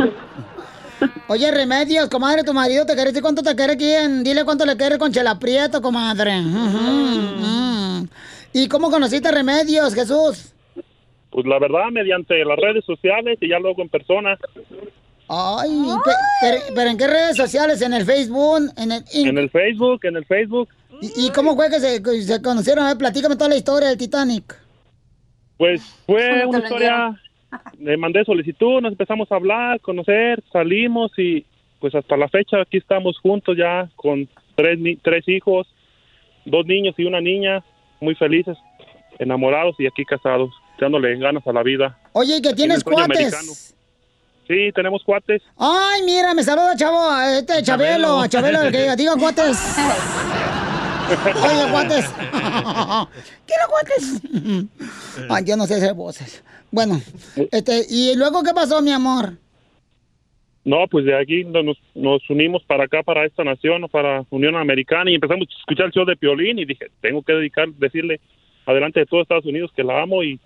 Oye, 1.29 1.51
Remedios, 1.51 2.11
comadre, 2.11 2.45
tu 2.45 2.53
marido 2.53 2.85
te 2.85 2.93
quiere 2.93 3.11
decir 3.11 3.23
cuánto 3.23 3.43
te 3.43 3.57
quiere 3.57 3.73
aquí 3.75 3.91
en... 3.91 4.23
Dile 4.23 4.45
cuánto 4.45 4.67
le 4.67 4.77
quiere 4.77 4.99
con 4.99 5.11
Chela 5.11 5.39
Prieto, 5.39 5.81
comadre. 5.81 6.39
Ujú, 6.41 6.59
ujú. 6.59 8.09
¿Y 8.53 8.69
cómo 8.69 8.91
conociste 8.91 9.31
Remedios, 9.31 9.95
Jesús? 9.95 10.55
Pues 11.31 11.47
la 11.47 11.59
verdad, 11.59 11.91
mediante 11.93 12.45
las 12.45 12.59
redes 12.59 12.85
sociales 12.85 13.39
y 13.41 13.49
ya 13.49 13.59
luego 13.59 13.83
en 13.83 13.89
persona. 13.89 14.37
Ay, 15.29 16.01
pe- 16.03 16.11
pero, 16.41 16.57
pero 16.75 16.91
¿en 16.91 16.99
qué 16.99 17.07
redes 17.07 17.37
sociales? 17.37 17.81
¿En 17.83 17.93
el 17.95 18.05
Facebook? 18.05 18.73
¿En 18.77 18.91
el, 18.91 19.05
En 19.15 19.39
el 19.39 19.49
Facebook, 19.51 20.01
en 20.05 20.17
el 20.17 20.25
Facebook. 20.25 20.69
¿Y, 21.01 21.27
y 21.27 21.31
cómo 21.31 21.55
fue 21.55 21.71
que 21.71 21.79
se, 21.79 22.03
conocieron? 22.43 22.85
A 22.85 22.89
ver, 22.89 22.99
platícame 22.99 23.37
toda 23.37 23.49
la 23.51 23.57
historia 23.57 23.89
del 23.89 23.97
Titanic. 23.99 24.59
Pues 25.57 25.83
fue 26.05 26.41
¿Cómo 26.41 26.41
te 26.41 26.47
una 26.49 26.59
historia, 26.65 27.21
le 27.79 27.97
mandé 27.97 28.25
solicitud, 28.25 28.81
nos 28.81 28.93
empezamos 28.93 29.31
a 29.31 29.37
hablar, 29.37 29.81
conocer, 29.81 30.43
salimos 30.53 31.13
y 31.17 31.45
pues 31.79 31.95
hasta 31.95 32.17
la 32.17 32.29
fecha 32.29 32.61
aquí 32.61 32.79
estamos 32.79 33.19
juntos 33.21 33.57
ya 33.57 33.89
con 33.97 34.29
tres, 34.57 34.79
ni- 34.81 34.97
tres 34.97 35.27
hijos, 35.29 35.67
dos 36.45 36.67
niños 36.67 36.95
y 36.99 37.05
una 37.05 37.21
niña, 37.21 37.63
muy 38.01 38.15
felices, 38.15 38.57
enamorados 39.19 39.77
y 39.79 39.87
aquí 39.87 40.05
casados, 40.05 40.51
dándole 40.81 41.17
ganas 41.19 41.47
a 41.47 41.53
la 41.53 41.63
vida. 41.63 41.99
Oye, 42.13 42.39
¿y 42.39 42.43
que 42.43 42.55
tienes 42.55 42.83
cuates? 42.83 43.05
americano. 43.05 43.53
Sí, 44.49 44.73
tenemos 44.75 45.05
cuates. 45.05 45.43
Ay, 45.57 46.03
mira, 46.03 46.35
me 46.35 46.43
saluda, 46.43 46.75
chavo, 46.75 47.09
a 47.09 47.39
este 47.39 47.63
Chabelo, 47.63 48.21
a 48.21 48.29
Chabelo, 48.29 48.63
el 48.63 48.73
que 48.73 48.81
diga, 48.81 48.97
diga 48.97 49.17
cuates. 49.17 49.77
Oye, 51.09 51.71
cuates. 51.71 52.07
Quiero 53.47 53.69
cuates. 53.69 54.23
Ay, 55.29 55.45
yo 55.45 55.57
no 55.57 55.67
sé 55.67 55.75
hacer 55.75 55.95
voces. 55.95 56.43
Bueno, 56.73 57.01
este, 57.53 57.87
¿y 57.89 58.15
luego 58.17 58.43
qué 58.43 58.53
pasó, 58.53 58.81
mi 58.83 58.93
amor? 58.93 59.35
No, 60.65 60.87
pues 60.89 61.07
de 61.07 61.17
aquí 61.19 61.45
no- 61.45 61.63
nos, 61.63 61.79
nos 61.95 62.29
unimos 62.29 62.63
para 62.65 62.85
acá, 62.85 63.03
para 63.03 63.25
esta 63.25 63.43
nación, 63.45 63.87
para 63.91 64.25
Unión 64.31 64.57
Americana 64.57 65.11
y 65.11 65.15
empezamos 65.15 65.49
a 65.49 65.59
escuchar 65.59 65.87
el 65.87 65.93
show 65.93 66.05
de 66.05 66.17
Piolín 66.17 66.59
y 66.59 66.65
dije, 66.67 66.91
tengo 67.01 67.23
que 67.23 67.33
dedicar, 67.33 67.69
decirle 67.71 68.21
adelante 68.67 69.01
de 69.01 69.07
todo 69.07 69.23
Estados 69.23 69.47
Unidos 69.47 69.71
que 69.75 69.83
la 69.83 70.03
amo 70.03 70.23
y 70.23 70.39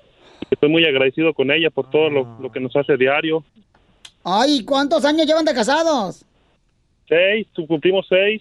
estoy 0.50 0.68
muy 0.68 0.84
agradecido 0.84 1.34
con 1.34 1.50
ella 1.50 1.68
por 1.70 1.90
todo 1.90 2.10
lo, 2.10 2.38
lo 2.40 2.52
que 2.52 2.60
nos 2.60 2.74
hace 2.76 2.96
diario. 2.96 3.44
Ay, 4.22 4.64
¿cuántos 4.64 5.04
años 5.04 5.26
llevan 5.26 5.44
de 5.44 5.52
casados? 5.52 6.24
Seis, 7.08 7.46
cumplimos 7.66 8.06
seis. 8.08 8.40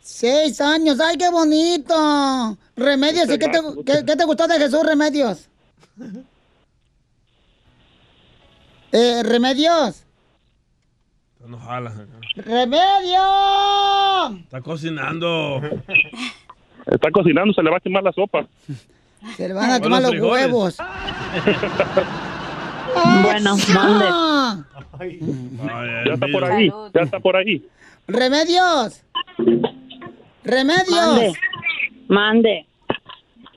Seis 0.00 0.60
años, 0.60 0.98
ay, 1.00 1.16
qué 1.16 1.30
bonito. 1.30 1.94
Remedios, 2.76 3.26
¿y 3.32 3.38
qué 3.38 3.48
te, 3.48 3.58
qué- 3.86 4.04
qué 4.06 4.16
te 4.16 4.24
gustó 4.24 4.46
de 4.48 4.58
Jesús, 4.58 4.84
Remedios? 4.84 5.48
Eh, 8.92 9.22
Remedios. 9.24 10.05
No 11.48 11.58
jala. 11.58 11.92
¡Remedios! 12.36 14.40
Está 14.44 14.60
cocinando. 14.60 15.60
Está 16.86 17.10
cocinando, 17.10 17.52
se 17.52 17.62
le 17.62 17.70
va 17.70 17.78
a 17.78 17.80
quemar 17.80 18.02
la 18.02 18.12
sopa. 18.12 18.46
Se 19.36 19.48
le 19.48 19.54
van 19.54 19.70
a 19.70 19.80
quemar 19.80 20.02
los 20.02 20.12
huevos. 20.18 20.76
Bueno, 23.22 23.56
Ah. 23.76 24.64
Ya 26.06 26.14
está 26.14 26.26
por 26.32 26.44
ahí, 26.44 26.70
ya 26.94 27.00
está 27.02 27.20
por 27.20 27.36
ahí. 27.36 27.62
¡Remedios! 28.06 29.02
¡Remedios! 30.44 31.34
Mande. 32.08 32.66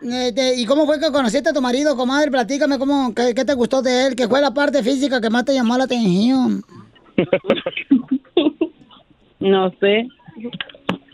Este, 0.01 0.55
¿Y 0.59 0.65
cómo 0.65 0.85
fue 0.85 0.99
que 0.99 1.11
conociste 1.11 1.49
a 1.49 1.53
tu 1.53 1.61
marido, 1.61 1.95
comadre? 1.95 2.31
Platícame 2.31 2.77
cómo, 2.79 3.13
qué, 3.13 3.33
qué 3.33 3.45
te 3.45 3.53
gustó 3.53 3.81
de 3.81 4.07
él, 4.07 4.15
qué 4.15 4.27
fue 4.27 4.41
la 4.41 4.53
parte 4.53 4.83
física 4.83 5.21
que 5.21 5.29
más 5.29 5.45
te 5.45 5.53
llamó 5.53 5.77
la 5.77 5.85
atención. 5.85 6.63
No 9.39 9.71
sé. 9.79 10.05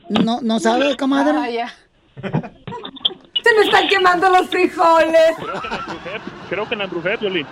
No, 0.10 0.41
no 0.41 0.60
sabes, 0.60 0.95
comadre. 0.95 1.64
Se 2.16 3.53
me 3.53 3.62
están 3.66 3.88
quemando 3.88 4.30
los 4.32 4.47
frijoles. 4.49 5.36
Creo 6.49 6.68
que 6.68 6.76
la 6.76 6.86
embrujé, 6.86 7.18
Piolín. 7.20 7.45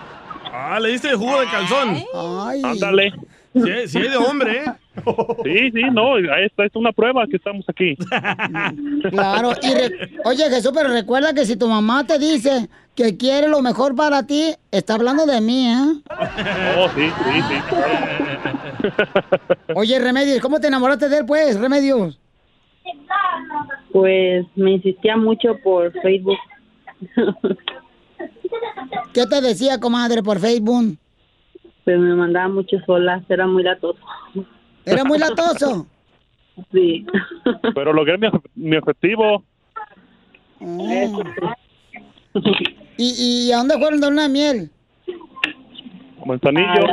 Ah, 0.52 0.80
le 0.80 0.90
diste 0.90 1.10
el 1.10 1.18
jugo 1.18 1.40
de 1.40 1.46
calzón. 1.48 2.04
Ay. 2.16 2.62
Ándale. 2.64 3.14
Sí, 3.54 3.88
sí 3.88 3.98
hay 4.00 4.10
de 4.10 4.18
hombre, 4.18 4.64
¿eh? 4.66 4.72
Sí, 5.44 5.72
sí, 5.72 5.82
no, 5.92 6.18
esta 6.18 6.66
es 6.66 6.76
una 6.76 6.92
prueba 6.92 7.26
que 7.28 7.38
estamos 7.38 7.66
aquí. 7.70 7.96
Claro, 9.12 9.52
y 9.62 9.74
re- 9.74 9.92
oye 10.26 10.50
Jesús, 10.50 10.72
pero 10.74 10.90
recuerda 10.90 11.34
que 11.34 11.46
si 11.46 11.56
tu 11.58 11.68
mamá 11.68 12.06
te 12.06 12.18
dice 12.18 12.68
que 12.96 13.16
quiere 13.18 13.48
lo 13.48 13.62
mejor 13.62 13.96
para 13.96 14.26
ti, 14.26 14.54
está 14.72 14.96
hablando 14.96 15.26
de 15.26 15.42
mí, 15.42 15.68
¿eh? 15.68 16.02
Oh, 16.78 16.88
sí, 16.96 17.10
sí, 17.26 17.42
sí. 17.50 17.56
Oye, 19.76 20.00
Remedios, 20.00 20.40
¿cómo 20.40 20.60
te 20.60 20.68
enamoraste 20.68 21.10
de 21.10 21.18
él, 21.20 21.26
pues, 21.26 21.60
Remedios? 21.60 22.20
Pues 23.92 24.46
me 24.56 24.72
insistía 24.74 25.16
mucho 25.18 25.58
por 25.64 25.92
Facebook. 26.02 26.38
¿Qué 29.14 29.26
te 29.28 29.42
decía, 29.42 29.80
comadre, 29.80 30.24
por 30.24 30.40
Facebook? 30.40 30.98
Pues 31.84 32.00
me 32.00 32.16
mandaba 32.16 32.48
mucho 32.48 32.78
solas, 32.86 33.24
era 33.30 33.46
muy 33.48 33.64
latoso. 33.64 34.00
¿Era 34.86 35.04
muy 35.04 35.20
latoso? 35.20 35.88
Sí. 36.72 37.04
Pero 37.74 37.94
logré 37.94 38.16
mi, 38.20 38.28
mi 38.54 38.78
objetivo. 38.78 39.44
Oh. 40.62 41.24
¿Y, 42.96 43.48
¿Y 43.48 43.52
a 43.52 43.58
dónde 43.58 43.80
fueron 43.80 44.00
de 44.00 44.08
una 44.08 44.28
miel? 44.28 44.70
Manzanillo. 46.24 46.86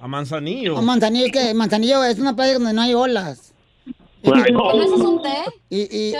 A 0.00 0.06
Manzanillo. 0.06 0.76
A 0.76 0.82
Manzanillo, 0.82 1.32
que 1.32 1.54
Manzanillo 1.54 2.04
es 2.04 2.18
una 2.18 2.36
playa 2.36 2.54
donde 2.54 2.74
no 2.74 2.82
hay 2.82 2.92
olas. 2.92 3.54
Ay, 4.24 4.52
no. 4.52 4.74
¿No 4.74 4.82
haces 4.82 5.00
un 5.00 5.22
té? 5.22 5.44
Y, 5.70 5.80
y-. 5.80 6.14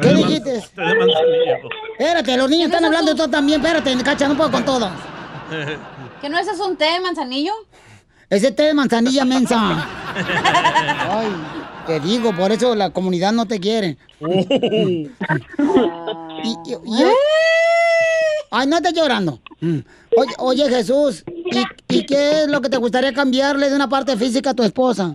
¿Qué 0.00 0.08
dijiste? 0.14 0.56
Espérate, 0.58 2.36
los 2.36 2.48
niños 2.48 2.66
están 2.66 2.84
hablando 2.84 3.10
de 3.10 3.16
todo 3.16 3.28
también. 3.28 3.60
Espérate, 3.60 3.96
cacha, 4.04 4.28
no 4.28 4.36
puedo 4.36 4.50
con 4.50 4.64
todo. 4.64 4.88
¿Que 6.20 6.28
no 6.28 6.38
ese 6.38 6.50
es 6.52 6.60
un 6.60 6.76
té 6.76 6.84
de 6.84 7.00
manzanillo? 7.00 7.52
Ese 8.30 8.52
té 8.52 8.64
de 8.64 8.74
manzanilla 8.74 9.24
mensa. 9.24 9.86
Ay, 11.10 11.28
te 11.86 12.00
digo, 12.00 12.34
por 12.34 12.52
eso 12.52 12.74
la 12.74 12.90
comunidad 12.90 13.32
no 13.32 13.46
te 13.46 13.58
quiere. 13.60 13.96
Y- 14.20 15.10
y- 16.66 16.74
y- 16.74 17.04
Ay, 18.50 18.66
no 18.66 18.76
estés 18.76 18.94
llorando. 18.94 19.40
Oye, 20.16 20.32
oye, 20.38 20.68
Jesús, 20.70 21.22
¿y, 21.26 21.64
y 21.98 22.06
qué 22.06 22.42
es 22.42 22.48
lo 22.48 22.60
que 22.62 22.68
te 22.70 22.78
gustaría 22.78 23.12
cambiarle 23.12 23.68
de 23.68 23.76
una 23.76 23.88
parte 23.88 24.16
física 24.16 24.50
a 24.50 24.54
tu 24.54 24.62
esposa? 24.62 25.12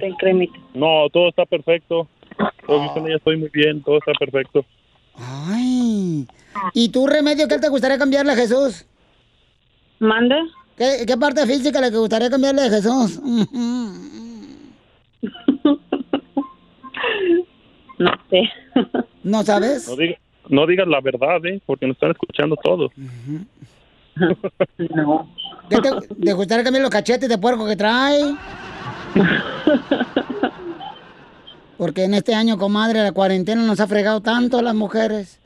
No, 0.73 1.09
todo 1.11 1.29
está 1.29 1.45
perfecto. 1.45 2.07
Todo 2.67 2.85
yo 2.85 2.93
con 2.93 3.07
ella 3.07 3.17
estoy 3.17 3.37
muy 3.37 3.49
bien, 3.49 3.81
todo 3.83 3.97
está 3.97 4.11
perfecto. 4.19 4.65
Ay. 5.15 6.27
¿Y 6.73 6.89
tu 6.89 7.07
remedio 7.07 7.47
qué 7.47 7.57
te 7.59 7.69
gustaría 7.69 7.97
cambiarle 7.97 8.33
a 8.33 8.35
Jesús? 8.35 8.85
¿Mande? 10.03 10.35
¿Qué, 10.77 11.05
qué 11.07 11.15
parte 11.17 11.45
física 11.47 11.79
le 11.79 11.89
gustaría 11.91 12.29
cambiarle 12.29 12.63
a 12.63 12.69
Jesús? 12.69 13.19
No 17.99 18.11
sé. 18.29 18.41
¿No 19.23 19.43
sabes? 19.43 19.87
No, 19.87 19.95
diga- 19.95 20.17
no 20.49 20.67
digas 20.67 20.87
la 20.87 20.99
verdad, 20.99 21.45
¿eh? 21.45 21.61
Porque 21.65 21.87
nos 21.87 21.95
están 21.95 22.11
escuchando 22.11 22.55
todos. 22.61 22.91
No. 24.95 25.27
¿Qué 25.69 25.77
te, 25.81 25.89
te 26.23 26.33
gustaría 26.33 26.63
cambiar 26.63 26.83
los 26.83 26.91
cachetes 26.91 27.27
de 27.27 27.37
puerco 27.39 27.65
que 27.65 27.75
trae? 27.75 28.35
Porque 31.77 32.03
en 32.03 32.13
este 32.13 32.35
año, 32.35 32.59
comadre, 32.59 33.01
la 33.01 33.11
cuarentena 33.11 33.63
nos 33.63 33.79
ha 33.79 33.87
fregado 33.87 34.21
tanto 34.21 34.59
a 34.59 34.61
las 34.61 34.75
mujeres. 34.75 35.39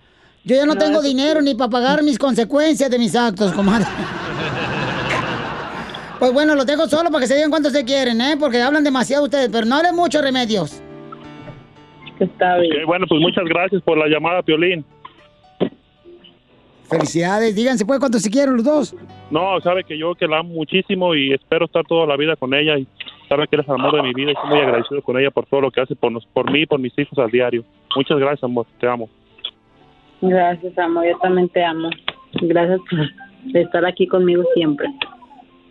Yo 0.44 0.58
ya 0.58 0.66
no, 0.66 0.74
No, 0.74 0.80
tengo 0.80 1.02
dinero 1.02 1.42
ni 1.42 1.56
para 1.56 1.70
pagar 1.70 2.04
mis 2.04 2.20
consecuencias 2.20 2.92
de 2.92 3.00
mis 3.00 3.16
actos, 3.16 3.54
comadre. 3.54 3.86
Pues 6.20 6.34
bueno, 6.34 6.56
los 6.56 6.66
dejo 6.66 6.88
solo 6.88 7.10
para 7.10 7.22
que 7.22 7.28
se 7.28 7.36
digan 7.36 7.52
cuánto 7.52 7.70
se 7.70 7.86
quieren, 7.86 8.20
¿eh? 8.22 8.36
Porque 8.40 8.62
hablan 8.62 8.84
demasiado 8.84 9.26
ustedes, 9.26 9.50
pero 9.52 9.66
no 9.66 9.76
hablen 9.76 9.96
mucho 9.96 10.22
remedios. 10.22 10.82
Está 12.20 12.58
bien. 12.58 12.86
bueno, 12.88 13.06
pues 13.08 13.22
muchas 13.22 13.46
gracias 13.46 13.82
por 13.84 13.98
la 13.98 14.08
llamada, 14.08 14.42
Piolín. 14.42 14.84
Felicidades, 16.90 17.54
díganse 17.54 17.86
pues 17.86 18.00
cuánto 18.00 18.18
se 18.18 18.32
quieren 18.32 18.56
los 18.56 18.64
dos. 18.64 18.96
No, 19.30 19.60
sabe 19.62 19.84
que 19.84 19.98
yo 19.98 20.16
que 20.16 20.26
la 20.26 20.40
amo 20.40 20.54
muchísimo 20.54 21.14
y 21.14 21.34
espero 21.34 21.66
estar 21.66 21.86
toda 21.86 22.08
la 22.08 22.16
vida 22.16 22.36
con 22.38 22.54
ella 22.54 22.78
y 22.78 22.88
sabe 23.28 23.46
que 23.48 23.58
eres 23.58 23.68
el 23.68 23.76
amor 23.76 23.98
de 23.98 24.04
mi 24.04 24.14
vida 24.14 24.32
y 24.32 24.34
estoy 24.34 24.50
muy 24.50 24.60
agradecido 24.60 25.02
con 25.02 25.20
ella 25.20 25.30
por 25.30 25.46
todo 25.48 25.62
lo 25.62 25.72
que 25.72 25.82
hace 25.82 25.96
por, 25.96 26.12
nos, 26.14 26.26
por 26.28 26.50
mí 26.50 26.62
y 26.62 26.66
por 26.66 26.80
mis 26.80 26.98
hijos 26.98 27.20
al 27.20 27.30
diario. 27.30 27.66
Muchas 27.96 28.18
gracias, 28.18 28.44
amor. 28.44 28.66
Te 28.80 28.88
amo. 28.88 29.10
Gracias, 30.22 30.78
amor. 30.80 31.06
Yo 31.06 31.18
también 31.20 31.50
te 31.50 31.64
amo. 31.64 31.90
Gracias 32.42 32.80
por 32.90 33.58
estar 33.62 33.86
aquí 33.86 34.08
conmigo 34.08 34.44
siempre. 34.54 34.88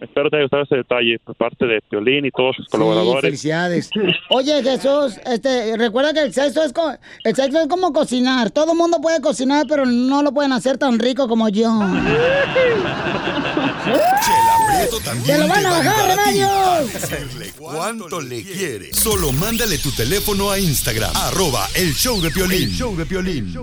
Espero 0.01 0.29
te 0.29 0.37
haya 0.37 0.45
gustado 0.45 0.63
ese 0.65 0.77
detalle 0.77 1.19
por 1.25 1.35
parte 1.37 1.65
de 1.67 1.81
Piolín 1.89 2.27
y 2.27 2.31
todos 2.31 2.55
sus 2.57 2.67
Sí, 2.67 2.71
colaboradores. 2.73 3.23
felicidades. 3.23 3.91
Oye, 4.31 4.63
Jesús, 4.63 5.19
este, 5.25 5.77
recuerda 5.77 6.13
que 6.13 6.21
el 6.23 6.33
sexo 6.35 6.63
es 6.63 6.73
co- 6.73 6.95
el 7.25 7.35
sexo 7.35 7.61
es 7.61 7.67
como 7.67 7.93
cocinar. 7.93 8.51
Todo 8.51 8.73
el 8.73 8.79
mundo 8.79 8.99
puede 9.01 9.21
cocinar, 9.23 9.65
pero 9.69 9.87
no 9.87 10.23
lo 10.23 10.33
pueden 10.33 10.53
hacer 10.53 10.77
tan 10.77 10.99
rico 10.99 11.27
como 11.29 11.49
yo. 11.49 11.71
¡Te 15.25 15.39
lo 15.39 15.49
van 15.49 15.65
a 15.67 15.71
bajar, 15.71 16.17
Remedios! 16.17 16.91
cuánto 17.59 18.21
le 18.21 18.43
quiere. 18.43 18.93
Solo 18.93 19.33
mándale 19.33 19.79
tu 19.79 19.91
teléfono 19.93 20.51
a 20.51 20.59
Instagram, 20.59 21.11
arroba 21.15 21.67
el 21.75 21.95
show 21.95 22.21
de 22.21 22.31
Piolín. 22.31 22.71
show 22.71 22.95
de 22.97 23.07
Piolín. 23.07 23.55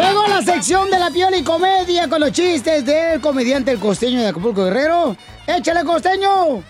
Llegó 0.00 0.28
la 0.28 0.42
sección 0.42 0.88
de 0.90 0.98
la 0.98 1.10
piola 1.10 1.36
y 1.36 1.42
comedia 1.42 2.08
con 2.08 2.20
los 2.20 2.30
chistes 2.30 2.84
del 2.84 3.20
comediante 3.20 3.72
El 3.72 3.80
Costeño 3.80 4.20
de 4.20 4.28
Acapulco 4.28 4.64
Guerrero. 4.64 5.16
¡Échale, 5.44 5.82
Costeño! 5.82 6.62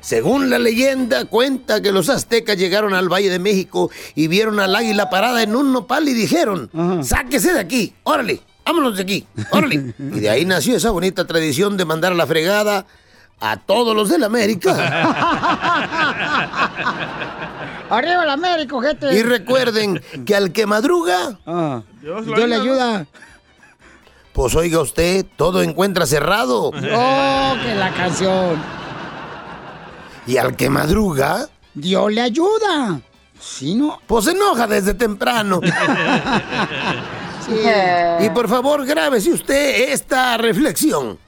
Según 0.00 0.50
la 0.50 0.60
leyenda, 0.60 1.24
cuenta 1.24 1.82
que 1.82 1.90
los 1.90 2.08
aztecas 2.08 2.56
llegaron 2.56 2.94
al 2.94 3.08
Valle 3.12 3.28
de 3.28 3.40
México 3.40 3.90
y 4.14 4.28
vieron 4.28 4.60
al 4.60 4.76
águila 4.76 5.10
parada 5.10 5.42
en 5.42 5.56
un 5.56 5.72
nopal 5.72 6.08
y 6.08 6.14
dijeron, 6.14 6.70
sáquese 7.02 7.54
de 7.54 7.58
aquí, 7.58 7.92
órale, 8.04 8.40
vámonos 8.64 8.94
de 8.96 9.02
aquí, 9.02 9.26
órale. 9.50 9.94
y 9.98 10.20
de 10.20 10.30
ahí 10.30 10.44
nació 10.44 10.76
esa 10.76 10.90
bonita 10.92 11.26
tradición 11.26 11.76
de 11.76 11.86
mandar 11.86 12.12
a 12.12 12.14
la 12.14 12.24
fregada 12.24 12.86
a 13.40 13.56
todos 13.56 13.96
los 13.96 14.08
de 14.08 14.20
la 14.20 14.26
América. 14.26 14.76
¡Arriba 17.90 18.24
el 18.24 18.30
América, 18.30 18.76
gente! 18.82 19.14
y 19.14 19.22
recuerden 19.22 20.02
que 20.24 20.34
al 20.34 20.52
que 20.52 20.66
madruga, 20.66 21.38
Dios 22.02 22.26
le 22.26 22.54
ayuda. 22.54 23.06
pues 24.32 24.54
oiga 24.54 24.80
usted, 24.80 25.24
todo 25.36 25.62
encuentra 25.62 26.06
cerrado. 26.06 26.66
¡Oh, 26.92 27.54
que 27.62 27.74
la 27.74 27.92
canción! 27.94 28.60
Y 30.26 30.36
al 30.38 30.56
que 30.56 30.68
madruga, 30.68 31.48
Dios 31.74 32.12
le 32.12 32.20
ayuda. 32.20 33.00
¿Sí, 33.38 33.74
no? 33.74 34.00
Pues 34.06 34.24
se 34.24 34.32
enoja 34.32 34.66
desde 34.66 34.94
temprano. 34.94 35.60
Y 38.20 38.30
por 38.30 38.48
favor, 38.48 38.84
grábese 38.84 39.30
usted 39.32 39.92
esta 39.92 40.36
reflexión. 40.36 41.18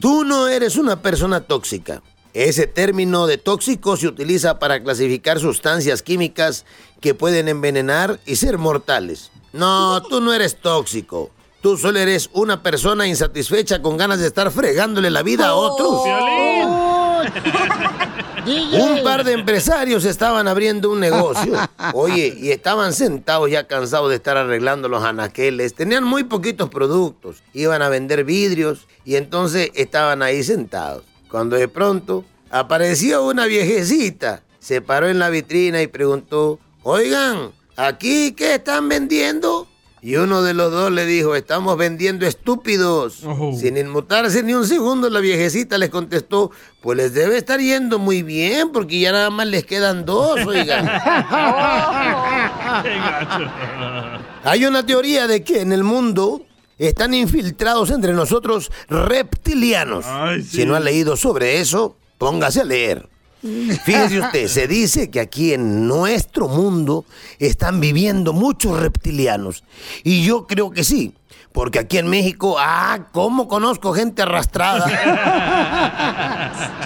Tú 0.00 0.24
no 0.24 0.48
eres 0.48 0.76
una 0.76 1.00
persona 1.00 1.40
tóxica. 1.42 2.02
Ese 2.32 2.66
término 2.66 3.26
de 3.26 3.38
tóxico 3.38 3.96
se 3.96 4.06
utiliza 4.06 4.58
para 4.58 4.82
clasificar 4.82 5.40
sustancias 5.40 6.02
químicas 6.02 6.64
que 7.00 7.14
pueden 7.14 7.48
envenenar 7.48 8.20
y 8.26 8.36
ser 8.36 8.58
mortales. 8.58 9.30
No, 9.52 10.02
tú 10.02 10.20
no 10.20 10.32
eres 10.32 10.56
tóxico. 10.56 11.30
Tú 11.60 11.76
solo 11.76 11.98
eres 11.98 12.30
una 12.32 12.62
persona 12.62 13.06
insatisfecha 13.06 13.82
con 13.82 13.96
ganas 13.96 14.20
de 14.20 14.28
estar 14.28 14.50
fregándole 14.50 15.10
la 15.10 15.22
vida 15.22 15.48
a 15.48 15.54
otros. 15.54 16.02
Un 18.46 19.04
par 19.04 19.24
de 19.24 19.32
empresarios 19.32 20.04
estaban 20.04 20.48
abriendo 20.48 20.90
un 20.90 21.00
negocio. 21.00 21.52
Oye, 21.92 22.34
y 22.38 22.50
estaban 22.50 22.94
sentados 22.94 23.50
ya 23.50 23.66
cansados 23.66 24.08
de 24.08 24.16
estar 24.16 24.38
arreglando 24.38 24.88
los 24.88 25.04
anaqueles. 25.04 25.74
Tenían 25.74 26.04
muy 26.04 26.24
poquitos 26.24 26.70
productos. 26.70 27.42
Iban 27.52 27.82
a 27.82 27.90
vender 27.90 28.24
vidrios 28.24 28.86
y 29.04 29.16
entonces 29.16 29.70
estaban 29.74 30.22
ahí 30.22 30.42
sentados. 30.42 31.04
Cuando 31.30 31.56
de 31.56 31.68
pronto 31.68 32.24
apareció 32.50 33.24
una 33.24 33.46
viejecita. 33.46 34.42
Se 34.58 34.82
paró 34.82 35.08
en 35.08 35.18
la 35.18 35.30
vitrina 35.30 35.80
y 35.80 35.86
preguntó, 35.86 36.58
oigan, 36.82 37.52
¿aquí 37.76 38.32
qué 38.32 38.56
están 38.56 38.88
vendiendo? 38.88 39.66
Y 40.02 40.16
uno 40.16 40.42
de 40.42 40.54
los 40.54 40.72
dos 40.72 40.90
le 40.90 41.04
dijo, 41.04 41.36
estamos 41.36 41.76
vendiendo 41.76 42.26
estúpidos. 42.26 43.22
Sin 43.58 43.76
inmutarse 43.76 44.42
ni 44.42 44.54
un 44.54 44.66
segundo, 44.66 45.10
la 45.10 45.20
viejecita 45.20 45.76
les 45.76 45.90
contestó, 45.90 46.50
pues 46.80 46.96
les 46.96 47.12
debe 47.12 47.36
estar 47.36 47.60
yendo 47.60 47.98
muy 47.98 48.22
bien, 48.22 48.72
porque 48.72 48.98
ya 48.98 49.12
nada 49.12 49.28
más 49.30 49.46
les 49.46 49.64
quedan 49.64 50.06
dos, 50.06 50.40
oigan. 50.46 50.88
Hay 54.42 54.64
una 54.64 54.84
teoría 54.84 55.26
de 55.26 55.44
que 55.44 55.60
en 55.60 55.72
el 55.72 55.84
mundo 55.84 56.42
están 56.88 57.14
infiltrados 57.14 57.90
entre 57.90 58.12
nosotros 58.12 58.72
reptilianos. 58.88 60.04
Si 60.48 60.64
no 60.64 60.74
ha 60.74 60.80
leído 60.80 61.16
sobre 61.16 61.60
eso, 61.60 61.96
póngase 62.18 62.62
a 62.62 62.64
leer. 62.64 63.08
Fíjese 63.42 64.20
usted, 64.20 64.48
se 64.48 64.66
dice 64.66 65.10
que 65.10 65.20
aquí 65.20 65.52
en 65.54 65.86
nuestro 65.86 66.48
mundo 66.48 67.04
están 67.38 67.80
viviendo 67.80 68.32
muchos 68.32 68.78
reptilianos. 68.78 69.64
Y 70.04 70.24
yo 70.24 70.46
creo 70.46 70.70
que 70.70 70.84
sí, 70.84 71.14
porque 71.52 71.78
aquí 71.78 71.98
en 71.98 72.08
México, 72.08 72.56
ah, 72.58 73.08
¿cómo 73.12 73.48
conozco 73.48 73.92
gente 73.94 74.22
arrastrada? 74.22 74.86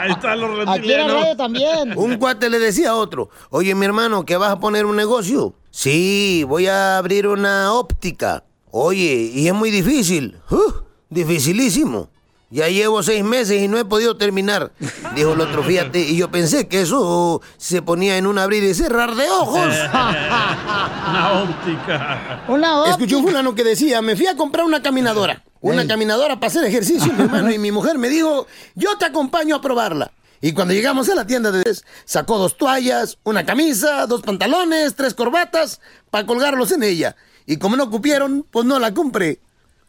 Ahí 0.00 0.12
están 0.12 0.40
los 0.40 0.68
Aquí 0.68 0.88
reptilianos. 0.88 1.36
también. 1.36 1.92
Un 1.96 2.16
cuate 2.16 2.48
le 2.48 2.58
decía 2.58 2.90
a 2.90 2.94
otro, 2.94 3.30
oye 3.50 3.74
mi 3.74 3.84
hermano, 3.84 4.24
¿que 4.24 4.36
vas 4.36 4.52
a 4.52 4.60
poner 4.60 4.86
un 4.86 4.96
negocio? 4.96 5.54
Sí, 5.70 6.44
voy 6.48 6.66
a 6.66 6.98
abrir 6.98 7.26
una 7.26 7.72
óptica. 7.72 8.44
Oye, 8.70 9.30
y 9.34 9.48
es 9.48 9.54
muy 9.54 9.70
difícil. 9.70 10.36
¡Uh! 10.50 10.88
dificilísimo. 11.10 12.10
Ya 12.50 12.68
llevo 12.68 13.02
seis 13.02 13.22
meses 13.22 13.60
y 13.62 13.68
no 13.68 13.76
he 13.76 13.84
podido 13.84 14.16
terminar. 14.16 14.72
Dijo 15.14 15.34
el 15.34 15.40
otro, 15.40 15.62
fíjate, 15.62 16.00
y 16.00 16.16
yo 16.16 16.30
pensé 16.30 16.66
que 16.66 16.80
eso 16.80 17.42
se 17.58 17.82
ponía 17.82 18.16
en 18.16 18.26
un 18.26 18.38
abrir 18.38 18.64
y 18.64 18.72
cerrar 18.72 19.14
de 19.14 19.28
ojos. 19.28 19.74
Una 19.92 21.42
óptica. 21.42 22.44
Una 22.48 22.88
Escuché 22.88 23.16
un 23.16 23.24
fulano 23.24 23.54
que 23.54 23.64
decía, 23.64 24.00
me 24.00 24.16
fui 24.16 24.26
a 24.26 24.36
comprar 24.36 24.64
una 24.64 24.80
caminadora. 24.80 25.44
Una 25.60 25.86
caminadora 25.86 26.36
para 26.36 26.46
hacer 26.46 26.64
ejercicio, 26.64 27.12
mi 27.12 27.24
hermano. 27.24 27.50
Y 27.50 27.58
mi 27.58 27.70
mujer 27.70 27.98
me 27.98 28.08
dijo, 28.08 28.46
yo 28.74 28.96
te 28.96 29.04
acompaño 29.04 29.56
a 29.56 29.60
probarla. 29.60 30.10
Y 30.40 30.52
cuando 30.52 30.72
llegamos 30.72 31.08
a 31.10 31.16
la 31.16 31.26
tienda 31.26 31.50
de 31.50 31.64
sacó 32.04 32.38
dos 32.38 32.56
toallas, 32.56 33.18
una 33.24 33.44
camisa, 33.44 34.06
dos 34.06 34.22
pantalones, 34.22 34.94
tres 34.94 35.12
corbatas 35.12 35.80
para 36.10 36.24
colgarlos 36.24 36.72
en 36.72 36.84
ella. 36.84 37.16
Y 37.48 37.56
como 37.56 37.76
no 37.76 37.90
cupieron, 37.90 38.44
pues 38.50 38.66
no 38.66 38.78
la 38.78 38.92
compré. 38.92 39.40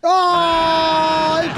¡Ay, 0.02 1.49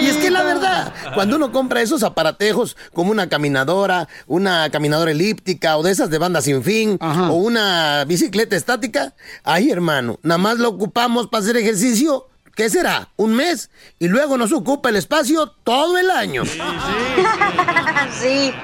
Y 0.00 0.06
es 0.06 0.16
que 0.18 0.30
la 0.30 0.44
verdad, 0.44 0.94
cuando 1.14 1.34
uno 1.34 1.50
compra 1.50 1.82
esos 1.82 2.04
aparatejos 2.04 2.76
como 2.92 3.10
una 3.10 3.28
caminadora, 3.28 4.08
una 4.28 4.70
caminadora 4.70 5.10
elíptica 5.10 5.76
o 5.76 5.82
de 5.82 5.90
esas 5.90 6.10
de 6.10 6.18
banda 6.18 6.40
sin 6.42 6.62
fin 6.62 6.96
o 7.00 7.34
una 7.34 8.04
bicicleta 8.06 8.54
estática, 8.54 9.14
ay 9.42 9.72
hermano, 9.72 10.20
nada 10.22 10.38
más 10.38 10.58
lo 10.58 10.68
ocupamos 10.68 11.26
para 11.26 11.42
hacer 11.42 11.56
ejercicio 11.56 12.28
¿qué 12.58 12.68
será? 12.68 13.08
¿Un 13.14 13.34
mes? 13.34 13.70
Y 14.00 14.08
luego 14.08 14.36
nos 14.36 14.52
ocupa 14.52 14.88
el 14.88 14.96
espacio 14.96 15.46
todo 15.62 15.96
el 15.96 16.10
año. 16.10 16.44
sí. 16.44 16.60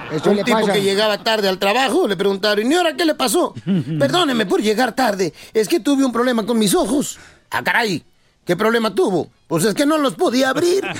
Eso 0.11 0.31
Un 0.31 0.37
le 0.37 0.43
tipo 0.43 0.59
pasa. 0.59 0.73
que 0.73 0.83
llegaba 0.83 1.23
tarde 1.23 1.49
al 1.49 1.61
trabajo 1.61 2.09
le 2.09 2.17
preguntaron, 2.17 2.71
¿y 2.71 2.75
ahora 2.75 2.97
qué 2.97 3.05
le 3.05 3.15
pasó? 3.15 3.55
Perdóneme 4.01 4.47
por 4.47 4.61
llegar 4.61 4.97
tarde, 4.97 5.33
es 5.53 5.69
que 5.69 5.79
tuve 5.79 6.05
un 6.05 6.11
problema 6.13 6.45
con 6.45 6.59
mis 6.59 6.75
ojos. 6.75 7.21
Ah, 7.53 7.63
caray, 7.63 8.03
¿qué 8.45 8.57
problema 8.57 8.93
tuvo? 8.93 9.31
Pues 9.47 9.65
es 9.65 9.75
que 9.75 9.87
no 9.87 9.97
los 9.97 10.17
podía 10.17 10.49
abrir. 10.49 10.83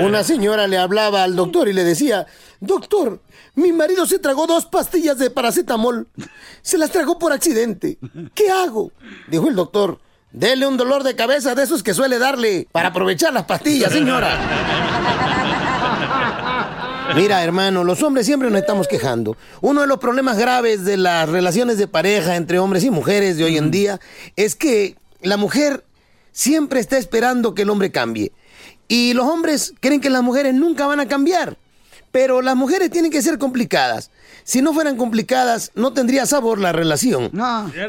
Una 0.00 0.24
señora 0.24 0.66
le 0.66 0.78
hablaba 0.78 1.22
al 1.22 1.36
doctor 1.36 1.68
y 1.68 1.72
le 1.72 1.84
decía, 1.84 2.26
doctor, 2.60 3.20
mi 3.54 3.72
marido 3.72 4.06
se 4.06 4.18
tragó 4.18 4.46
dos 4.46 4.66
pastillas 4.66 5.18
de 5.18 5.30
paracetamol. 5.30 6.08
Se 6.62 6.78
las 6.78 6.90
tragó 6.90 7.18
por 7.18 7.32
accidente. 7.32 7.98
¿Qué 8.34 8.50
hago? 8.50 8.92
Dijo 9.28 9.48
el 9.48 9.54
doctor. 9.54 9.98
Dele 10.32 10.66
un 10.66 10.76
dolor 10.76 11.02
de 11.02 11.16
cabeza 11.16 11.54
de 11.56 11.64
esos 11.64 11.82
que 11.82 11.92
suele 11.92 12.18
darle 12.18 12.68
para 12.70 12.88
aprovechar 12.90 13.32
las 13.32 13.44
pastillas, 13.44 13.92
señora. 13.92 14.38
Mira, 17.16 17.42
hermano, 17.42 17.82
los 17.82 18.02
hombres 18.04 18.26
siempre 18.26 18.48
nos 18.50 18.60
estamos 18.60 18.86
quejando. 18.86 19.36
Uno 19.60 19.80
de 19.80 19.88
los 19.88 19.98
problemas 19.98 20.38
graves 20.38 20.84
de 20.84 20.96
las 20.96 21.28
relaciones 21.28 21.78
de 21.78 21.88
pareja 21.88 22.36
entre 22.36 22.60
hombres 22.60 22.84
y 22.84 22.90
mujeres 22.90 23.36
de 23.36 23.44
hoy 23.44 23.56
en 23.56 23.72
día 23.72 23.98
es 24.36 24.54
que 24.54 24.96
la 25.20 25.36
mujer 25.36 25.84
siempre 26.30 26.78
está 26.78 26.98
esperando 26.98 27.54
que 27.54 27.62
el 27.62 27.70
hombre 27.70 27.90
cambie. 27.90 28.30
Y 28.90 29.14
los 29.14 29.24
hombres 29.24 29.72
creen 29.78 30.00
que 30.00 30.10
las 30.10 30.22
mujeres 30.24 30.52
nunca 30.52 30.84
van 30.84 30.98
a 30.98 31.06
cambiar. 31.06 31.56
Pero 32.10 32.42
las 32.42 32.56
mujeres 32.56 32.90
tienen 32.90 33.12
que 33.12 33.22
ser 33.22 33.38
complicadas. 33.38 34.10
Si 34.42 34.62
no 34.62 34.74
fueran 34.74 34.96
complicadas, 34.96 35.70
no 35.76 35.92
tendría 35.92 36.26
sabor 36.26 36.58
la 36.58 36.72
relación. 36.72 37.30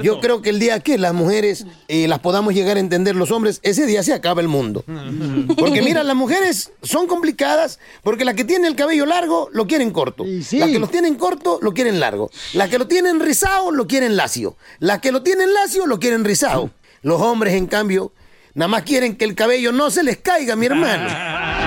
Yo 0.04 0.20
creo 0.20 0.44
que 0.44 0.52
el 0.52 0.60
día 0.60 0.80
que 0.80 1.00
las 1.00 1.16
mujeres 1.16 1.66
eh, 1.88 2.08
las 2.08 2.20
podamos 2.20 2.54
llegar 2.54 2.78
a 2.78 2.80
entender 2.80 3.16
los 3.16 3.32
hombres, 3.32 3.60
ese 3.64 3.88
día 3.88 4.04
se 4.04 4.14
acaba 4.14 4.42
el 4.42 4.48
mundo. 4.48 4.84
Porque 5.58 5.82
mira, 5.82 6.04
las 6.04 6.16
mujeres 6.16 6.72
son 6.84 7.08
complicadas 7.08 7.80
porque 8.04 8.24
la 8.24 8.36
que 8.36 8.46
tiene 8.46 8.68
el 8.68 8.76
cabello 8.76 9.08
largo 9.08 9.50
lo 9.54 9.66
quieren 9.66 9.90
corto. 9.90 10.24
Las 10.24 10.70
que 10.70 10.78
lo 10.78 10.88
tienen 10.88 11.16
corto 11.16 11.58
lo 11.64 11.74
quieren 11.74 12.00
largo. 12.00 12.30
Las 12.54 12.70
que 12.70 12.78
lo 12.78 12.86
tienen 12.86 13.20
rizado 13.20 13.72
lo 13.72 13.88
quieren 13.88 14.16
lacio. 14.16 14.56
Las 14.78 15.00
que 15.00 15.12
lo 15.12 15.24
tienen 15.24 15.52
lacio 15.52 15.88
lo 15.88 16.00
quieren 16.00 16.24
rizado. 16.24 16.70
Los 17.02 17.20
hombres, 17.22 17.56
en 17.56 17.66
cambio, 17.66 18.12
nada 18.54 18.68
más 18.68 18.84
quieren 18.84 19.16
que 19.16 19.26
el 19.26 19.36
cabello 19.36 19.72
no 19.72 19.90
se 19.90 20.04
les 20.04 20.18
caiga, 20.18 20.56
mi 20.56 20.66
hermano. 20.68 21.08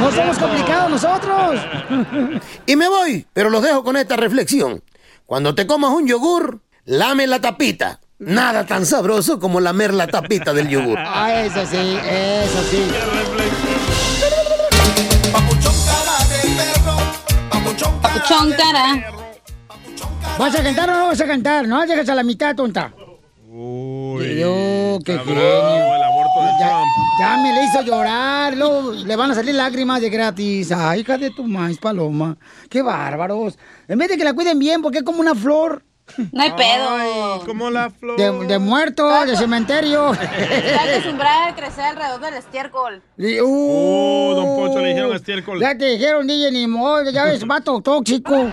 No 0.00 0.12
somos 0.12 0.38
complicados 0.38 0.90
nosotros. 0.90 1.58
Y 2.66 2.76
me 2.76 2.86
voy, 2.86 3.26
pero 3.32 3.48
los 3.48 3.62
dejo 3.62 3.82
con 3.82 3.96
esta 3.96 4.14
reflexión. 4.14 4.82
Cuando 5.24 5.54
te 5.54 5.66
comas 5.66 5.90
un 5.92 6.06
yogur, 6.06 6.60
lame 6.84 7.26
la 7.26 7.40
tapita. 7.40 7.98
Nada 8.18 8.64
tan 8.64 8.86
sabroso 8.86 9.38
como 9.38 9.60
lamer 9.60 9.92
la 9.94 10.06
tapita 10.06 10.52
del 10.52 10.68
yogur. 10.68 10.98
Ah, 11.06 11.42
eso 11.42 11.64
sí, 11.66 11.98
eso 12.08 12.62
sí. 12.70 12.82
Papuchón 18.02 18.52
cara. 18.52 19.10
¿Vas 20.38 20.54
a 20.54 20.62
cantar 20.62 20.90
o 20.90 20.92
no 20.92 21.06
vas 21.06 21.20
a 21.20 21.26
cantar? 21.26 21.66
No 21.66 21.84
llegas 21.84 22.08
a 22.08 22.14
la 22.14 22.22
mitad, 22.22 22.54
tonta. 22.54 22.92
Yo, 23.58 24.98
qué 25.02 25.18
genio. 25.18 25.96
Ya, 26.60 26.82
ya 27.20 27.36
me 27.38 27.54
le 27.54 27.64
hizo 27.64 27.80
llorar. 27.82 28.54
luego 28.54 28.92
le 28.92 29.16
van 29.16 29.30
a 29.30 29.34
salir 29.34 29.54
lágrimas 29.54 30.02
de 30.02 30.10
gratis. 30.10 30.72
Ay, 30.72 31.00
hija 31.00 31.16
de 31.16 31.30
tu 31.30 31.44
maíz, 31.44 31.78
paloma. 31.78 32.36
Qué 32.68 32.82
bárbaros. 32.82 33.58
En 33.88 33.98
vez 33.98 34.08
de 34.08 34.18
que 34.18 34.24
la 34.24 34.34
cuiden 34.34 34.58
bien, 34.58 34.82
porque 34.82 34.98
es 34.98 35.04
como 35.04 35.20
una 35.20 35.34
flor. 35.34 35.82
No 36.32 36.42
hay 36.42 36.52
pedo. 36.52 37.44
Como 37.44 37.68
la 37.70 37.90
flor. 37.90 38.16
De, 38.16 38.46
de 38.46 38.58
muerto, 38.58 39.08
de 39.24 39.36
cementerio. 39.36 40.12
Está 40.14 40.84
acostumbrada 40.84 41.48
a 41.48 41.54
crecer 41.54 41.84
alrededor 41.84 42.20
del 42.20 42.34
estiércol. 42.34 43.02
Y- 43.18 43.38
Oh, 43.42 44.32
don 44.34 44.56
Poncho, 44.56 44.80
le 44.80 44.88
dijeron 44.88 45.14
estiércol. 45.14 45.60
Ya 45.60 45.76
te 45.76 45.84
dijeron, 45.86 46.26
DJ, 46.26 46.50
ni 46.52 46.66
modo, 46.66 47.10
ya 47.10 47.24
ves, 47.24 47.44
vato 47.46 47.80
tóxico. 47.80 48.34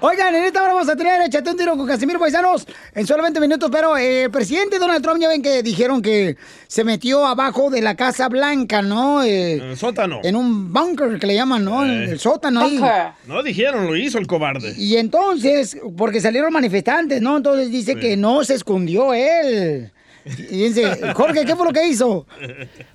Oigan, 0.00 0.34
en 0.34 0.44
esta 0.44 0.62
hora 0.62 0.72
vamos 0.74 0.88
a 0.88 0.96
tener 0.96 1.20
Échate 1.22 1.50
un 1.50 1.56
tiro 1.56 1.76
con 1.76 1.86
Casimiro 1.86 2.18
Paisanos 2.18 2.66
en 2.94 3.06
solamente 3.06 3.40
minutos, 3.40 3.68
pero 3.72 3.96
eh, 3.96 4.24
el 4.24 4.30
presidente 4.30 4.78
Donald 4.78 5.02
Trump 5.02 5.20
ya 5.20 5.28
ven 5.28 5.42
que 5.42 5.62
dijeron 5.62 6.00
que 6.02 6.36
se 6.68 6.84
metió 6.84 7.26
abajo 7.26 7.70
de 7.70 7.82
la 7.82 7.96
Casa 7.96 8.28
Blanca, 8.28 8.82
¿no? 8.82 9.22
Eh, 9.22 9.54
En 9.54 9.62
el 9.70 9.76
sótano. 9.76 10.20
en 10.22 10.36
un 10.36 10.72
bunker 10.72 11.18
que 11.18 11.26
le 11.26 11.34
llaman, 11.34 11.64
¿no? 11.64 11.84
En 11.84 11.90
el 11.90 12.18
sótano 12.20 12.60
ahí. 12.62 12.80
No 13.26 13.42
dijeron, 13.42 13.86
lo 13.86 13.96
hizo 13.96 14.18
el 14.18 14.26
cobarde. 14.26 14.74
Y 14.76 14.89
entonces, 14.96 15.76
porque 15.96 16.20
salieron 16.20 16.52
manifestantes, 16.52 17.20
¿no? 17.20 17.36
Entonces 17.36 17.70
dice 17.70 17.96
que 17.96 18.16
no 18.16 18.44
se 18.44 18.54
escondió 18.54 19.12
él. 19.14 19.92
Y 20.24 20.68
dice, 20.68 21.12
Jorge, 21.14 21.44
¿qué 21.44 21.56
fue 21.56 21.66
lo 21.66 21.72
que 21.72 21.86
hizo? 21.86 22.26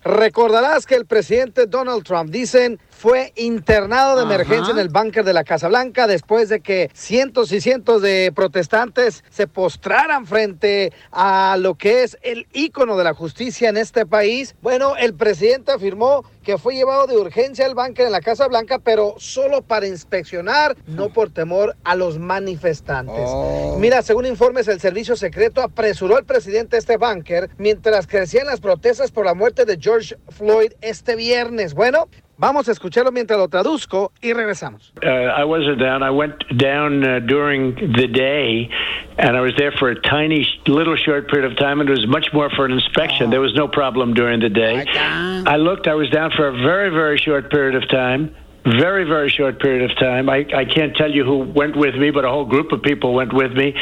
Recordarás 0.04 0.86
que 0.86 0.96
el 0.96 1.06
presidente 1.06 1.66
Donald 1.66 2.04
Trump, 2.04 2.30
dicen, 2.30 2.80
fue 2.96 3.34
internado 3.36 4.16
de 4.16 4.24
Ajá. 4.24 4.34
emergencia 4.34 4.72
en 4.72 4.80
el 4.80 4.90
búnker 4.90 5.26
de 5.26 5.34
la 5.34 5.44
Casa 5.44 5.68
Blanca 5.68 6.08
después 6.08 6.50
de 6.50 6.62
que 6.62 6.90
cientos 6.94 7.52
y 7.52 7.60
cientos 7.60 8.02
de 8.02 8.32
protestantes 8.34 9.24
se 9.30 9.48
postraran 9.48 10.26
frente 10.26 10.94
a 11.12 11.58
lo 11.60 11.76
que 11.76 12.04
es 12.04 12.18
el 12.22 12.48
ícono 12.54 12.98
de 12.98 13.04
la 13.04 13.14
justicia 13.14 13.70
en 13.70 13.78
este 13.78 14.06
país. 14.06 14.56
Bueno, 14.62 14.96
el 14.96 15.14
presidente 15.14 15.72
afirmó 15.72 16.24
que 16.44 16.58
fue 16.58 16.76
llevado 16.76 17.08
de 17.08 17.18
urgencia 17.18 17.66
al 17.66 17.76
búnker 17.76 18.06
en 18.06 18.12
la 18.12 18.22
Casa 18.22 18.48
Blanca, 18.48 18.80
pero 18.80 19.16
solo 19.18 19.62
para 19.62 19.88
inspeccionar, 19.88 20.78
no 20.86 21.10
por 21.10 21.32
temor 21.32 21.76
a 21.84 21.96
los 21.96 22.20
manifestantes. 22.20 23.30
Mira, 23.78 24.04
según 24.04 24.26
informes, 24.26 24.68
el 24.68 24.80
servicio 24.80 25.16
secreto 25.16 25.62
apresuró 25.62 26.18
al 26.18 26.26
presidente 26.26 26.78
este 26.78 26.98
búnker 26.98 27.50
mientras 27.58 28.08
crecían 28.08 28.48
las 28.48 28.62
protestas 28.62 29.12
por 29.12 29.26
la 29.26 29.34
muerte 29.34 29.66
de 29.66 29.78
George 29.80 30.18
Floyd 30.30 30.74
este 30.82 31.16
viernes. 31.16 31.74
Bueno, 31.74 32.08
vamos 32.38 32.68
a 32.68 32.72
escucharlo 32.72 33.12
mientras 33.12 33.40
lo 33.40 33.48
traduzco 33.48 34.12
y 34.22 34.34
regresamos. 34.34 34.92
uh, 35.04 35.08
I 35.08 35.44
wasn't 35.44 35.80
down. 35.80 36.04
I 36.04 36.12
went 36.12 36.44
down 36.58 37.04
uh, 37.04 37.20
during 37.20 37.76
the 37.76 38.08
day, 38.08 38.70
and 39.18 39.36
I 39.38 39.42
was 39.42 39.54
there 39.58 39.72
for 39.72 39.90
a 39.90 40.02
tiny, 40.02 40.48
little 40.68 40.96
short 40.96 41.30
period 41.30 41.52
of 41.52 41.58
time, 41.58 41.80
and 41.80 41.90
it 41.90 41.92
was 41.92 42.08
much 42.08 42.28
more 42.34 42.50
for 42.50 42.66
an 42.66 42.72
inspection. 42.72 43.30
There 43.30 43.42
was 43.42 43.54
no 43.56 43.68
problem 43.68 44.14
during 44.14 44.40
the 44.40 44.50
day. 44.50 44.86
I 44.98 45.58
looked. 45.58 45.88
I 45.88 45.96
was 45.96 46.10
down 46.10 46.32
for 46.32 46.48
a 46.48 46.52
very, 46.52 46.90
very 46.90 47.18
short 47.18 47.50
period 47.50 47.76
of 47.76 47.88
time. 47.90 48.36
Very, 48.66 49.04
very 49.04 49.30
short 49.30 49.60
period 49.60 49.90
of 49.90 49.96
time. 49.98 50.28
I, 50.28 50.44
I 50.56 50.66
can't 50.66 50.96
tell 50.96 51.12
you 51.12 51.24
who 51.24 51.38
went 51.38 51.76
with 51.78 51.94
me, 51.96 52.10
but 52.10 52.26
a 52.26 52.30
whole 52.30 52.46
group 52.46 52.72
of 52.72 52.82
people 52.82 53.14
went 53.14 53.32
with 53.32 53.52
me. 53.54 53.76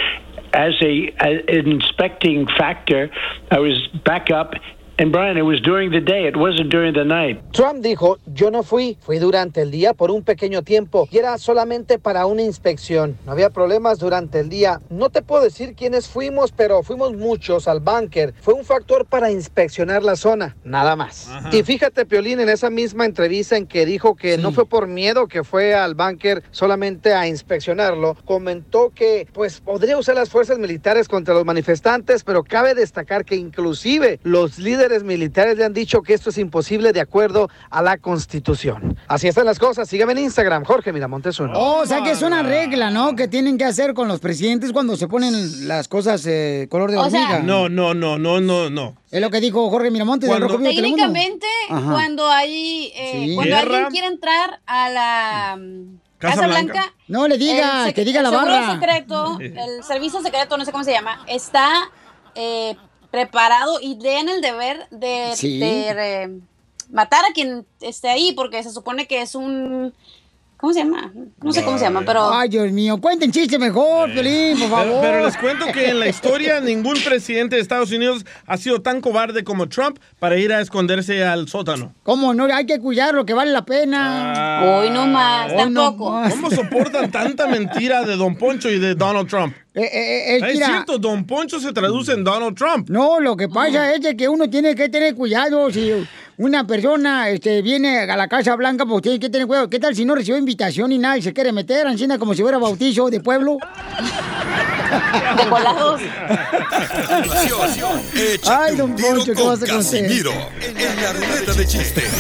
As 0.52 0.74
a 0.82 1.08
as 1.20 1.40
an 1.48 1.72
inspecting 1.72 2.48
factor, 2.58 3.10
I 3.50 3.60
was 3.60 3.88
back 4.04 4.30
up. 4.30 4.54
And 5.00 5.12
Brian, 5.12 5.38
it 5.38 5.42
was 5.42 5.60
during 5.60 5.90
the 5.90 6.00
day. 6.00 6.28
It 6.28 6.38
wasn't 6.38 6.70
during 6.70 6.94
the 6.94 7.04
night. 7.04 7.42
Trump 7.52 7.82
dijo, 7.82 8.20
yo 8.28 8.52
no 8.52 8.62
fui, 8.62 8.96
fui 9.02 9.18
durante 9.18 9.62
el 9.62 9.72
día 9.72 9.94
por 9.94 10.12
un 10.12 10.22
pequeño 10.24 10.62
tiempo 10.62 11.08
y 11.10 11.18
era 11.18 11.40
solamente 11.40 11.98
para 11.98 12.28
una 12.28 12.44
inspección. 12.44 13.18
No 13.26 13.32
había 13.32 13.50
problemas 13.50 13.98
durante 13.98 14.40
el 14.40 14.50
día. 14.50 14.82
No 14.92 15.10
te 15.10 15.24
puedo 15.24 15.44
decir 15.44 15.74
quiénes 15.76 16.08
fuimos, 16.08 16.52
pero 16.52 16.84
fuimos 16.84 17.16
muchos 17.16 17.68
al 17.68 17.80
búnker. 17.80 18.36
Fue 18.40 18.54
un 18.54 18.66
factor 18.66 19.06
para 19.08 19.32
inspeccionar 19.32 20.04
la 20.04 20.16
zona, 20.16 20.56
nada 20.64 20.96
más. 20.96 21.28
Y 21.52 21.64
fíjate, 21.64 22.06
Piolín, 22.06 22.40
en 22.40 22.50
esa 22.50 22.70
misma 22.70 23.06
entrevista 23.06 23.58
en 23.58 23.66
que 23.66 23.88
dijo 23.88 24.16
que 24.16 24.38
no 24.38 24.52
fue 24.52 24.68
por 24.68 24.86
miedo 24.86 25.28
que 25.28 25.44
fue 25.44 25.74
al 25.74 25.96
búnker 25.96 26.44
solamente 26.52 27.14
a 27.16 27.28
inspeccionarlo, 27.28 28.16
comentó 28.26 28.92
que 28.94 29.28
pues 29.34 29.60
podría 29.60 29.98
usar 29.98 30.14
las 30.14 30.30
fuerzas 30.30 30.60
militares 30.60 31.08
contra 31.08 31.34
los 31.34 31.46
manifestantes, 31.46 32.24
pero 32.24 32.44
cabe 32.44 32.76
destacar 32.76 33.26
que 33.26 33.36
inclusive 33.36 34.20
los 34.22 34.60
líderes 34.60 34.84
militares 35.02 35.58
le 35.58 35.66
han 35.66 35.74
dicho 35.74 36.04
que 36.04 36.14
esto 36.14 36.30
es 36.30 36.38
imposible 36.38 36.94
de 36.94 37.02
acuerdo 37.02 37.50
a 37.72 37.82
la 37.82 37.98
Constitución. 37.98 38.96
Así 39.08 39.28
están 39.28 39.46
las 39.46 39.58
cosas. 39.58 39.90
Sígueme 39.90 40.12
en 40.12 40.20
Instagram, 40.20 40.64
Jorge 40.66 40.94
Miramontes 40.94 41.40
uno. 41.40 41.54
Oh, 41.56 41.82
o 41.82 41.86
sea 41.88 42.04
que 42.04 42.12
es 42.12 42.22
una 42.22 42.44
regla, 42.44 42.92
¿no? 42.92 43.16
Que 43.16 43.28
tienen 43.28 43.58
que 43.58 43.64
hacer 43.66 43.96
con 43.96 44.08
los 44.08 44.20
presidentes 44.20 44.72
cuando 44.74 44.96
se 44.98 45.08
ponen 45.08 45.68
las 45.68 45.88
cosas 45.88 46.24
eh, 46.28 46.68
color 46.70 46.92
de 46.92 46.98
O 46.98 47.10
sea- 47.10 47.22
hormiga. 47.22 47.40
No, 47.40 47.70
no, 47.70 47.96
no, 47.96 48.20
no, 48.20 48.40
no, 48.42 48.70
no. 48.70 48.96
Es 49.10 49.22
lo 49.22 49.30
que 49.32 49.40
dijo 49.40 49.70
Jorge 49.70 49.90
Miramontes 49.90 50.30
del 50.30 50.42
Rojo. 50.42 50.60
Técnicamente, 50.60 51.48
cuando 51.70 52.30
hay 52.30 52.92
eh, 52.96 53.12
Sí. 53.30 53.36
cuando 53.36 53.56
Guerra. 53.56 53.72
alguien 53.78 53.92
quiere 53.92 54.08
entrar 54.08 54.60
a 54.66 54.90
la 54.90 55.60
Casa 56.20 56.36
Casa, 56.36 56.48
Blanca. 56.48 56.74
Blanca, 56.74 56.94
No 57.08 57.28
le 57.28 57.38
diga, 57.38 57.88
el 57.88 57.94
que 57.94 58.04
diga 58.06 58.20
el 58.22 58.24
la 58.24 58.30
barra. 58.32 58.74
secreto, 58.74 59.38
el 59.42 59.84
servicio 59.84 60.22
secreto, 60.22 60.58
no 60.58 60.66
sé 60.66 60.72
cómo 60.72 60.84
se 60.84 60.92
llama, 60.92 61.24
está 61.28 61.70
eh, 62.36 62.76
preparado 63.14 63.78
y 63.80 64.00
tiene 64.00 64.32
el 64.34 64.42
deber 64.42 64.88
de, 64.90 65.34
Sí. 65.36 65.60
de, 65.60 65.90
eh, 66.24 66.30
matar 66.90 67.24
a 67.30 67.32
quien 67.32 67.64
esté 67.80 68.10
ahí, 68.10 68.34
porque 68.34 68.64
se 68.64 68.72
supone 68.72 69.06
que 69.06 69.22
es 69.22 69.36
un 69.36 69.94
¿Cómo 70.64 70.74
se 70.74 70.80
llama? 70.80 71.12
No 71.42 71.52
sé 71.52 71.62
cómo 71.62 71.78
se 71.78 71.84
llama, 71.84 72.04
pero... 72.06 72.34
Ay, 72.34 72.48
Dios 72.48 72.72
mío, 72.72 72.98
cuenten 73.02 73.34
chiste 73.34 73.60
mejor, 73.60 74.10
Piolín, 74.14 74.58
por 74.58 74.70
favor. 74.70 75.02
Pero, 75.02 75.02
pero 75.02 75.26
les 75.26 75.36
cuento 75.36 75.66
que 75.74 75.90
en 75.90 76.00
la 76.00 76.08
historia 76.08 76.62
ningún 76.62 76.94
presidente 77.04 77.58
de 77.58 77.62
Estados 77.62 77.92
Unidos 77.92 78.26
ha 78.48 78.56
sido 78.56 78.82
tan 78.82 79.02
cobarde 79.02 79.44
como 79.44 79.68
Trump 79.68 80.00
para 80.20 80.38
ir 80.38 80.54
a 80.54 80.62
esconderse 80.62 81.26
al 81.26 81.50
sótano. 81.50 81.94
¿Cómo 82.04 82.34
no? 82.34 82.46
Hay 82.46 82.66
que 82.66 82.80
cuidar 82.80 83.14
lo 83.14 83.26
que 83.26 83.34
vale 83.34 83.52
la 83.52 83.66
pena. 83.66 84.62
Hoy 84.64 84.90
no 84.90 85.06
más, 85.06 85.52
Hoy 85.52 85.58
tampoco. 85.58 86.06
no 86.06 86.22
más. 86.22 86.34
¿Cómo 86.34 86.50
soportan 86.50 87.12
tanta 87.12 87.46
mentira 87.46 88.06
de 88.06 88.16
Don 88.16 88.38
Poncho 88.38 88.70
y 88.70 88.80
de 88.80 88.96
Donald 88.96 89.28
Trump? 89.28 89.54
Eh, 89.76 89.82
eh, 89.82 90.36
eh, 90.36 90.50
es 90.50 90.66
cierto, 90.66 90.98
Don 90.98 91.26
Poncho 91.26 91.60
se 91.60 91.74
traduce 91.74 92.14
en 92.14 92.24
Donald 92.24 92.56
Trump. 92.56 92.90
No, 92.90 93.20
lo 93.20 93.36
que 93.36 93.50
pasa 93.50 93.94
es 93.94 94.02
de 94.02 94.16
que 94.16 94.30
uno 94.30 94.50
tiene 94.50 94.76
que 94.76 94.88
tener 94.88 95.14
cuidado. 95.14 95.70
Si 95.72 95.92
una 96.38 96.66
persona 96.66 97.30
este, 97.30 97.62
viene 97.62 98.00
a 98.00 98.16
la 98.16 98.28
Casa 98.28 98.56
Blanca, 98.56 98.86
pues 98.86 99.02
tiene 99.02 99.20
que 99.20 99.30
tener 99.30 99.48
cuidado. 99.48 99.70
¿Qué 99.70 99.80
tal 99.80 99.96
si 99.96 100.06
no 100.06 100.16
recibió 100.16 100.38
invitación 100.38 100.90
ni 100.90 100.98
nada 100.98 101.18
y 101.18 101.22
se 101.22 101.34
quiere 101.34 101.52
meter? 101.52 101.88
Encina 101.88 102.18
como 102.18 102.34
si 102.34 102.42
fuera 102.42 102.58
bautizo 102.58 103.10
de 103.10 103.20
pueblo. 103.20 103.58
De 105.38 105.50
colados. 105.50 106.02
Échate 108.14 108.52
Ay, 108.52 108.76
don 108.76 108.96
Poncho, 108.96 109.34
¿qué 109.34 109.42
vas 109.42 109.62
a 109.62 109.64
hacer? 109.64 109.70
Casimiro 109.70 110.32
en 110.62 111.02
la 111.02 111.14
ruleta 111.14 111.54
de 111.54 111.66
chistes. 111.66 112.12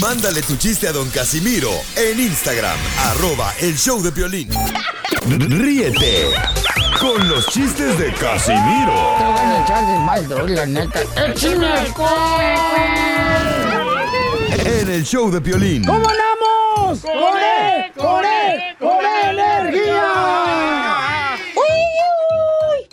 Mándale 0.00 0.42
tu 0.42 0.56
chiste 0.56 0.88
a 0.88 0.92
don 0.92 1.08
Casimiro 1.10 1.70
en 1.94 2.18
Instagram, 2.18 2.78
arroba 3.10 3.52
el 3.60 3.76
show 3.76 4.02
de 4.02 4.10
violín. 4.10 4.48
Ríete 5.28 6.30
con 7.00 7.28
los 7.28 7.46
chistes 7.46 7.98
de 7.98 8.12
Casimiro 8.12 8.92
Te 9.18 9.24
van 9.24 9.50
a 9.50 9.62
echar 9.64 9.86
de 9.86 9.98
mal, 10.00 10.54
la 10.54 10.66
neta. 10.66 11.00
¡Échame 11.26 11.66
en 14.64 14.90
el 14.90 15.04
show 15.04 15.30
de 15.30 15.40
violín. 15.40 15.84
¿Cómo 15.84 16.06
andamos? 16.08 17.00
¡Con 17.00 17.38
él! 17.38 17.92
¡Con 17.96 18.24
él! 18.24 18.76
¡Con 18.78 19.04
energía! 19.24 20.40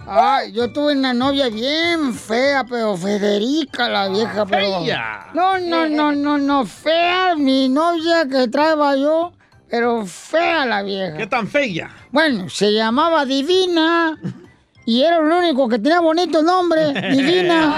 Ay, 0.10 0.54
yo 0.54 0.72
tuve 0.72 0.94
una 0.94 1.14
novia 1.14 1.50
bien 1.50 2.14
fea, 2.14 2.64
pero 2.68 2.96
Federica, 2.96 3.90
la 3.90 4.08
vieja, 4.08 4.46
pero... 4.46 4.84
Fea. 4.84 5.28
No, 5.34 5.60
no, 5.60 5.88
no, 5.88 6.12
no, 6.14 6.38
no, 6.38 6.66
fea 6.66 7.36
mi 7.36 7.68
novia 7.70 8.26
que 8.30 8.48
traeba 8.48 8.96
yo, 8.96 9.34
pero 9.70 10.06
fea 10.06 10.66
la 10.66 10.84
vieja. 10.84 11.18
¿Qué 11.18 11.28
tan 11.28 11.48
fea? 11.48 11.90
Bueno, 12.12 12.50
se 12.50 12.74
llamaba 12.74 13.26
Divina 13.26 14.18
y 14.86 15.04
era 15.04 15.18
el 15.18 15.26
único 15.26 15.68
que 15.68 15.80
tenía 15.80 16.00
bonito 16.00 16.42
nombre, 16.42 16.94
Divina. 17.12 17.74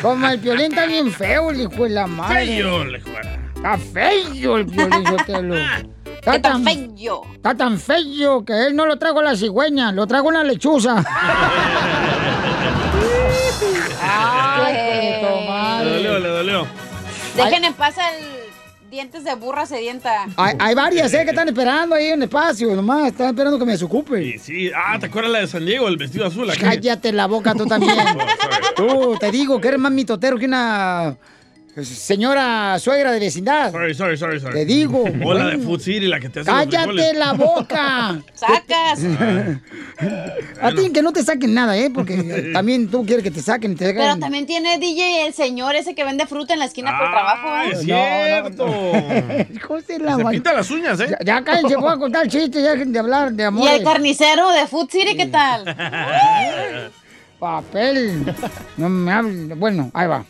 Como 0.00 0.26
el 0.28 0.38
piolín 0.38 0.66
está 0.66 0.86
bien 0.86 1.10
feo, 1.10 1.50
el 1.50 1.62
hijo 1.62 1.84
de 1.84 1.90
la 1.90 2.06
madre. 2.06 2.46
Feo, 2.46 2.84
le 2.84 3.00
juega. 3.00 3.38
Está 3.54 3.78
feo 3.78 4.56
el 4.56 4.66
piolín, 4.66 5.06
Sotelo. 5.06 5.54
Está 6.24 6.40
tan 6.40 6.64
feo. 6.64 7.22
Está 7.34 7.54
tan 7.54 7.78
feo 7.78 8.44
que 8.46 8.66
él 8.66 8.74
no 8.74 8.86
lo 8.86 8.98
trago 8.98 9.20
a 9.20 9.24
la 9.24 9.36
cigüeña, 9.36 9.92
lo 9.92 10.06
trago 10.06 10.30
en 10.30 10.38
la 10.38 10.44
lechuza. 10.44 11.04
Dejen 17.36 17.64
en 17.64 17.74
paz 17.74 17.96
el 17.98 18.90
dientes 18.90 19.24
de 19.24 19.34
burra 19.34 19.66
sedienta. 19.66 20.26
Hay, 20.36 20.54
hay 20.58 20.74
varias, 20.74 21.12
¿eh? 21.14 21.24
Que 21.24 21.30
están 21.30 21.48
esperando 21.48 21.96
ahí 21.96 22.06
en 22.06 22.14
el 22.14 22.22
espacio, 22.24 22.74
nomás. 22.74 23.08
Están 23.08 23.28
esperando 23.28 23.58
que 23.58 23.64
me 23.64 23.72
desocupe. 23.72 24.22
Sí, 24.22 24.38
sí. 24.38 24.70
Ah, 24.74 24.98
¿te 24.98 25.06
acuerdas 25.06 25.32
la 25.32 25.38
de 25.40 25.46
San 25.48 25.66
Diego, 25.66 25.88
el 25.88 25.96
vestido 25.96 26.26
azul? 26.26 26.48
aquel? 26.48 26.62
Cállate 26.62 27.12
la 27.12 27.26
boca 27.26 27.54
tú 27.54 27.66
también. 27.66 27.92
tú, 28.76 29.16
te 29.18 29.30
digo 29.30 29.60
que 29.60 29.68
eres 29.68 29.80
más 29.80 29.92
mitotero 29.92 30.38
que 30.38 30.46
una 30.46 31.16
señora 31.82 32.78
suegra 32.78 33.10
de 33.10 33.18
vecindad. 33.18 33.72
Sorry, 33.72 33.94
sorry, 33.94 34.16
sorry, 34.16 34.38
sorry. 34.40 34.54
Te 34.54 34.64
digo. 34.64 35.04
O 35.24 35.34
la 35.34 35.46
de 35.46 35.58
Food 35.58 35.80
City, 35.80 36.06
la 36.06 36.20
que 36.20 36.28
te 36.28 36.40
hace 36.40 36.50
Cállate 36.50 37.14
la 37.14 37.32
boca. 37.32 38.20
Sacas. 38.34 39.00
A 40.60 40.70
ti 40.72 40.90
que 40.92 41.02
no 41.02 41.12
te 41.12 41.22
saquen 41.22 41.54
nada, 41.54 41.76
¿eh? 41.76 41.90
Porque 41.92 42.50
también 42.52 42.88
tú 42.88 43.04
quieres 43.04 43.24
que 43.24 43.30
te 43.30 43.42
saquen 43.42 43.72
y 43.72 43.74
te 43.76 43.92
Pero 43.92 44.18
también 44.18 44.46
tiene 44.46 44.78
DJ 44.78 45.26
el 45.26 45.34
señor 45.34 45.74
ese 45.74 45.94
que 45.94 46.04
vende 46.04 46.26
fruta 46.26 46.52
en 46.52 46.60
la 46.60 46.66
esquina 46.66 46.96
por 46.96 47.06
Ah, 47.08 47.10
trabajo. 47.10 47.70
es 47.72 47.80
¿eh? 47.80 47.84
cierto. 47.84 48.66
Hijo 49.54 49.80
de 49.80 49.98
la 49.98 50.16
Se 50.16 50.24
pinta 50.24 50.52
las 50.52 50.70
uñas, 50.70 51.00
¿eh? 51.00 51.06
Ya, 51.10 51.18
ya 51.24 51.44
cállense, 51.44 51.76
voy 51.76 51.92
a 51.92 51.96
contar 51.96 52.28
chistes, 52.28 52.62
ya 52.62 52.72
dejen 52.72 52.92
de 52.92 52.98
hablar 52.98 53.32
de 53.32 53.44
amor. 53.44 53.68
Y 53.68 53.72
el 53.74 53.82
carnicero 53.82 54.50
de 54.52 54.66
Food 54.66 54.90
City, 54.90 55.16
¿qué 55.16 55.26
tal? 55.26 55.64
Papel. 57.38 58.24
No 58.76 58.88
me 58.88 59.12
hables. 59.12 59.58
Bueno, 59.58 59.90
ahí 59.92 60.06
va. 60.06 60.24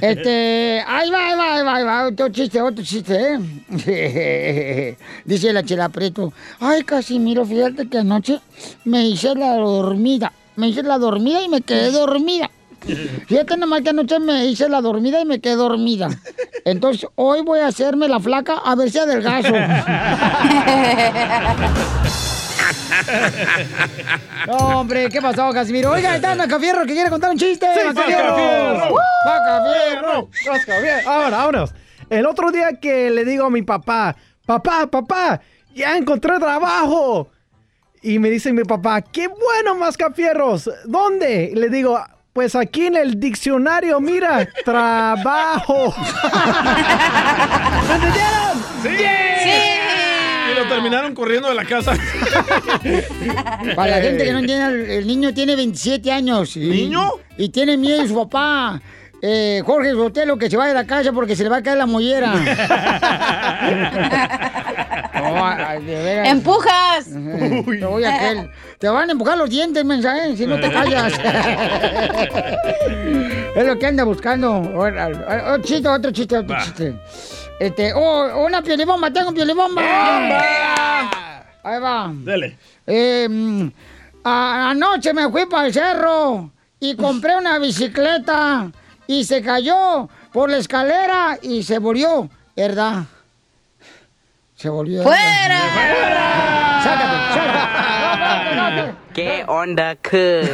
Este, 0.00 0.82
ahí 0.86 1.10
va, 1.10 1.28
ahí 1.28 1.36
va, 1.36 1.54
ahí 1.54 1.62
va, 1.62 1.84
va, 1.84 2.08
otro 2.08 2.28
chiste, 2.28 2.60
otro 2.60 2.84
chiste, 2.84 3.34
¿eh? 3.34 4.96
Dice 5.24 5.52
la 5.52 5.62
chela 5.62 5.88
Preto, 5.88 6.32
ay, 6.60 6.82
Casimiro, 6.82 7.44
fíjate 7.44 7.88
que 7.88 7.98
anoche 7.98 8.40
me 8.84 9.06
hice 9.06 9.34
la 9.34 9.54
dormida, 9.54 10.32
me 10.56 10.68
hice 10.68 10.82
la 10.82 10.98
dormida 10.98 11.42
y 11.42 11.48
me 11.48 11.62
quedé 11.62 11.90
dormida. 11.90 12.50
Fíjate 13.26 13.56
nomás 13.56 13.82
que 13.82 13.90
anoche 13.90 14.18
me 14.20 14.46
hice 14.46 14.68
la 14.68 14.80
dormida 14.80 15.20
y 15.20 15.24
me 15.24 15.40
quedé 15.40 15.56
dormida. 15.56 16.08
Entonces, 16.64 17.08
hoy 17.16 17.42
voy 17.42 17.60
a 17.60 17.68
hacerme 17.68 18.08
la 18.08 18.20
flaca 18.20 18.58
a 18.64 18.74
ver 18.76 18.90
si 18.90 18.98
adelgazo. 18.98 19.52
No, 24.46 24.80
hombre, 24.80 25.08
¿qué 25.08 25.20
pasó, 25.20 25.50
Casimiro? 25.52 25.90
Oiga, 25.90 26.14
está 26.14 26.34
Macafierro 26.36 26.86
que 26.86 26.92
quiere 26.92 27.10
contar 27.10 27.30
un 27.30 27.38
chiste. 27.38 27.66
Sí, 27.74 27.80
Macafierro. 27.84 28.36
Macafierro. 29.24 30.28
Macafierro. 30.46 31.10
Ahora, 31.10 31.36
vámonos. 31.38 31.74
El 32.08 32.26
otro 32.26 32.52
día 32.52 32.74
que 32.80 33.10
le 33.10 33.24
digo 33.24 33.46
a 33.46 33.50
mi 33.50 33.62
papá, 33.62 34.14
papá, 34.46 34.86
papá, 34.86 35.40
ya 35.74 35.96
encontré 35.96 36.38
trabajo. 36.38 37.28
Y 38.02 38.20
me 38.20 38.30
dice 38.30 38.52
mi 38.52 38.62
papá, 38.62 39.02
qué 39.02 39.26
bueno, 39.26 39.74
Mascafierros. 39.74 40.70
¿Dónde? 40.84 41.50
Y 41.52 41.56
le 41.56 41.68
digo, 41.68 42.00
pues 42.32 42.54
aquí 42.54 42.86
en 42.86 42.96
el 42.96 43.18
diccionario, 43.18 43.98
mira, 44.00 44.46
trabajo. 44.64 45.92
¿Me 47.88 47.94
entendieron? 47.94 48.64
¡Sí! 48.82 48.88
Y 48.90 49.75
lo 50.56 50.68
terminaron 50.68 51.14
corriendo 51.14 51.48
de 51.48 51.54
la 51.54 51.64
casa. 51.64 51.92
Para 53.76 53.96
la 53.96 54.02
gente 54.02 54.24
que 54.24 54.32
no 54.32 54.38
entiende, 54.38 54.98
el, 54.98 55.06
niño 55.06 55.34
tiene 55.34 55.56
27 55.56 56.10
años. 56.10 56.56
y- 56.56 56.60
¿Niño? 56.60 57.10
Y 57.36 57.48
tiene 57.50 57.76
miedo 57.76 58.02
de 58.02 58.08
su 58.08 58.14
papá. 58.14 58.80
Eh, 59.22 59.62
Jorge 59.64 59.92
Sotelo, 59.92 60.36
que 60.36 60.50
se 60.50 60.56
vaya 60.56 60.68
de 60.68 60.74
la 60.74 60.86
casa 60.86 61.12
porque 61.12 61.34
se 61.34 61.42
le 61.42 61.48
va 61.48 61.56
a 61.58 61.62
caer 61.62 61.78
la 61.78 61.86
mollera. 61.86 62.34
No, 65.16 65.44
ay, 65.44 65.82
de 65.84 66.02
veras. 66.02 66.28
¡Empujas! 66.28 67.06
Te 67.06 67.86
voy 67.86 68.04
a 68.04 68.14
aquel. 68.14 68.50
Te 68.78 68.88
van 68.88 69.08
a 69.08 69.12
empujar 69.12 69.36
los 69.38 69.50
dientes, 69.50 69.84
mensaje, 69.84 70.36
si 70.36 70.46
no 70.46 70.60
te 70.60 70.70
callas. 70.70 71.12
es 73.56 73.66
lo 73.66 73.78
que 73.78 73.86
anda 73.86 74.04
buscando. 74.04 74.60
Otro 74.60 75.58
chiste, 75.62 75.88
otro 75.88 76.10
chiste, 76.12 76.36
otro 76.36 76.56
chiste. 76.62 76.94
Este, 77.58 77.92
oh, 77.94 78.44
una 78.44 78.60
piolibomba, 78.62 79.10
tengo 79.10 79.32
piolibomba. 79.32 79.80
Ahí 81.62 81.80
va. 81.80 82.10
Dele. 82.14 82.56
Eh, 82.86 83.70
a- 84.24 84.70
anoche 84.70 85.12
me 85.14 85.28
fui 85.30 85.46
para 85.46 85.66
el 85.68 85.72
cerro 85.72 86.50
y 86.78 86.94
compré 86.96 87.36
una 87.36 87.58
bicicleta 87.58 88.70
y 89.06 89.24
se 89.24 89.40
cayó 89.42 90.08
por 90.32 90.50
la 90.50 90.58
escalera 90.58 91.38
y 91.40 91.62
se 91.62 91.78
volvió, 91.78 92.28
¿verdad? 92.54 93.04
Se 94.54 94.68
volvió. 94.68 95.02
¡Fuera! 95.02 95.60
Sácate, 96.82 97.16
sácate. 97.34 98.94
¿Qué 99.14 99.44
onda, 99.48 99.94
que? 99.96 100.50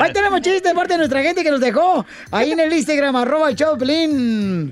Ahí 0.00 0.12
tenemos 0.12 0.40
chiste 0.42 0.68
de 0.68 0.74
parte 0.74 0.92
de 0.94 0.98
nuestra 0.98 1.22
gente 1.22 1.42
que 1.42 1.50
nos 1.50 1.60
dejó 1.60 2.04
ahí 2.30 2.52
en 2.52 2.60
el 2.60 2.72
Instagram, 2.72 3.16
arroba 3.16 3.54
Choplin. 3.54 4.70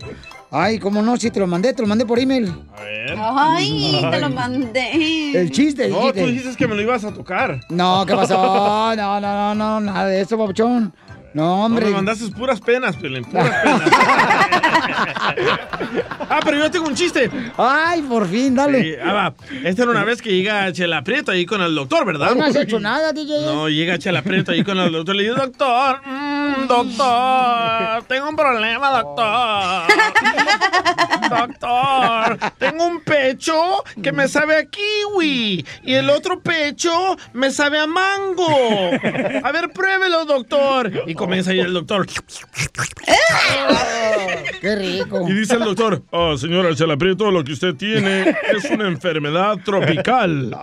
Ay, 0.50 0.78
cómo 0.78 1.02
no, 1.02 1.16
si 1.18 1.30
te 1.30 1.40
lo 1.40 1.46
mandé, 1.46 1.74
te 1.74 1.82
lo 1.82 1.88
mandé 1.88 2.06
por 2.06 2.18
email. 2.18 2.50
A 2.76 2.82
ver. 2.82 3.14
Ay, 3.18 4.06
te 4.10 4.18
lo 4.20 4.30
mandé. 4.30 5.38
El 5.38 5.50
chiste, 5.50 5.84
el 5.86 5.92
No, 5.92 6.02
chiste. 6.04 6.22
tú 6.22 6.26
dijiste 6.28 6.56
que 6.56 6.66
me 6.66 6.74
lo 6.74 6.80
ibas 6.82 7.04
a 7.04 7.12
tocar. 7.12 7.60
No, 7.68 8.04
¿qué 8.06 8.14
pasó? 8.14 8.94
No, 8.96 8.96
no, 8.96 9.20
no, 9.20 9.54
no, 9.54 9.80
nada 9.80 10.06
de 10.06 10.22
eso, 10.22 10.38
papuchón. 10.38 10.94
No, 11.34 11.64
hombre. 11.64 11.84
No, 11.84 11.90
me 11.90 11.96
mandaste 11.96 12.28
puras 12.30 12.60
penas, 12.60 12.96
Piolín, 12.96 13.24
puras 13.24 13.54
penas. 13.62 13.90
ah, 16.30 16.40
pero 16.44 16.58
yo 16.58 16.70
tengo 16.70 16.86
un 16.86 16.94
chiste. 16.94 17.30
Ay, 17.56 18.02
por 18.02 18.28
fin, 18.28 18.54
dale. 18.54 18.82
Sí, 18.82 18.92
ah, 19.02 19.12
va. 19.12 19.34
Esta 19.64 19.82
era 19.82 19.90
una 19.90 20.04
vez 20.04 20.22
que 20.22 20.30
llega 20.30 20.72
Chela 20.72 21.02
Prieto 21.04 21.32
ahí 21.32 21.46
con 21.46 21.60
el 21.60 21.74
doctor, 21.74 22.06
¿verdad? 22.06 22.34
No 22.34 22.44
has 22.44 22.56
hecho 22.56 22.80
nada, 22.80 23.12
DJ. 23.12 23.44
No, 23.44 23.68
llega 23.68 23.98
Chela 23.98 24.22
Prieto 24.22 24.52
ahí 24.52 24.64
con 24.64 24.78
el 24.78 24.92
doctor. 24.92 25.16
Le 25.16 25.24
dice, 25.24 25.34
doctor, 25.34 26.00
mm, 26.04 26.66
doctor, 26.66 28.02
tengo 28.08 28.28
un 28.28 28.36
problema, 28.36 28.90
doctor. 28.90 29.82
Doctor, 31.28 32.38
tengo 32.58 32.86
un 32.86 33.00
pecho 33.00 33.84
que 34.02 34.12
me 34.12 34.28
sabe 34.28 34.56
a 34.56 34.64
kiwi 34.64 35.64
y 35.82 35.94
el 35.94 36.10
otro 36.10 36.40
pecho 36.40 37.16
me 37.32 37.50
sabe 37.50 37.78
a 37.78 37.86
mango. 37.86 38.48
A 39.42 39.52
ver, 39.52 39.70
pruébelo, 39.70 40.24
doctor. 40.24 40.90
Y 41.06 41.14
comienza 41.18 41.50
ahí 41.50 41.60
el 41.60 41.74
doctor. 41.74 42.06
Qué 44.60 44.76
rico. 44.76 45.28
Y 45.28 45.32
dice 45.34 45.54
el 45.54 45.64
doctor, 45.64 46.02
oh, 46.10 46.38
señora 46.38 46.74
Chela 46.74 46.96
Prieto, 46.96 47.30
lo 47.30 47.44
que 47.44 47.52
usted 47.52 47.74
tiene 47.74 48.34
es 48.54 48.64
una 48.70 48.88
enfermedad 48.88 49.58
tropical. 49.64 50.56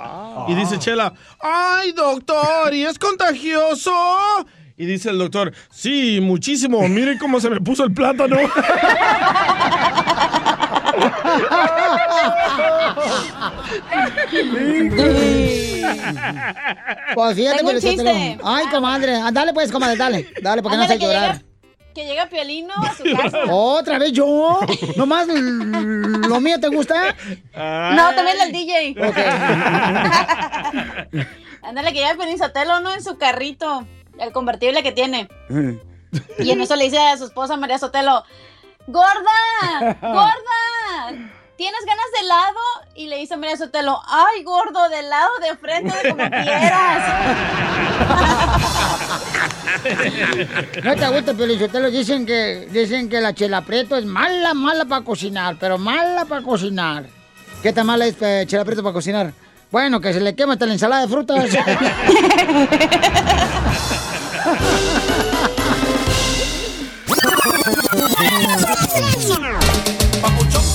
Y 0.47 0.55
dice 0.55 0.79
Chela, 0.79 1.13
ay, 1.39 1.91
doctor, 1.91 2.73
¿y 2.73 2.85
es 2.85 2.97
contagioso? 2.97 3.93
Y 4.77 4.85
dice 4.85 5.09
el 5.09 5.17
doctor, 5.17 5.53
sí, 5.69 6.19
muchísimo, 6.21 6.87
mire 6.87 7.17
cómo 7.17 7.39
se 7.39 7.49
me 7.49 7.61
puso 7.61 7.85
el 7.85 7.93
plátano. 7.93 8.35
Pues 17.13 17.35
fíjate, 17.35 17.57
Tengo 17.57 17.71
un 17.71 17.79
chiste. 17.79 18.37
Ay, 18.43 18.65
comadre. 18.67 19.15
Ah, 19.15 19.29
Dale, 19.31 19.53
pues, 19.53 19.71
comadre, 19.71 19.95
dale. 19.97 20.27
Dale, 20.41 20.61
porque 20.61 20.77
no 20.77 20.83
Ándale, 20.83 20.99
sé 20.99 21.05
que 21.05 21.13
llorar. 21.13 21.35
llega- 21.37 21.45
Que 21.93 22.05
llega 22.05 22.25
Piolino 22.27 22.73
a 22.75 22.93
su 22.93 23.03
casa. 23.15 23.37
¿Otra 23.49 23.97
vez 23.99 24.11
yo? 24.11 24.59
¿Nomás 24.97 25.27
lo 25.27 26.41
mío 26.41 26.59
te 26.59 26.67
gusta? 26.67 27.15
No, 27.55 28.13
también 28.15 28.37
el 28.41 28.51
DJ. 28.51 28.95
Ok. 29.07 29.17
Ándale, 31.63 31.93
que 31.93 31.99
llega 31.99 32.15
Piolín 32.15 32.37
Sotelo, 32.37 32.79
¿no? 32.81 32.93
En 32.93 33.01
su 33.03 33.17
carrito, 33.17 33.87
el 34.19 34.31
convertible 34.33 34.83
que 34.83 34.91
tiene. 34.91 35.29
Y 36.39 36.51
en 36.51 36.61
eso 36.61 36.75
le 36.75 36.83
dice 36.85 36.99
a 36.99 37.17
su 37.17 37.25
esposa 37.25 37.55
María 37.57 37.77
Sotelo, 37.79 38.23
¡Gorda! 38.87 39.97
¡Gorda! 40.01 41.31
¿Tienes 41.57 41.85
ganas 41.85 42.05
de 42.13 42.19
helado? 42.19 42.59
Y 42.95 43.07
le 43.07 43.17
dice 43.17 43.37
María 43.37 43.55
Sotelo, 43.55 44.01
¡ay, 44.07 44.43
gordo, 44.43 44.89
de 44.89 44.99
helado, 44.99 45.29
de 45.39 45.55
frente, 45.55 45.95
de 46.03 46.09
como 46.09 46.29
quieras! 46.29 47.03
No 50.83 50.95
te 50.95 51.07
gusta, 51.09 51.33
Pelizotelo. 51.33 51.91
Dicen 51.91 52.25
que, 52.25 52.67
dicen 52.71 53.07
que 53.09 53.21
la 53.21 53.33
chela 53.33 53.61
preto 53.61 53.95
es 53.95 54.05
mala, 54.05 54.55
mala 54.55 54.85
para 54.85 55.03
cocinar, 55.03 55.57
pero 55.59 55.77
mala 55.77 56.25
para 56.25 56.41
cocinar. 56.41 57.05
¿Qué 57.61 57.71
tan 57.71 57.85
mala 57.85 58.07
es 58.07 58.15
eh, 58.21 58.45
chela 58.47 58.65
preto 58.65 58.81
para 58.81 58.93
cocinar? 58.93 59.31
Bueno, 59.71 60.01
que 60.01 60.13
se 60.13 60.21
le 60.21 60.35
quema 60.35 60.53
hasta 60.53 60.65
la 60.65 60.73
ensalada 60.73 61.03
de 61.03 61.07
frutas. 61.07 61.45
Papuchón 67.65 67.81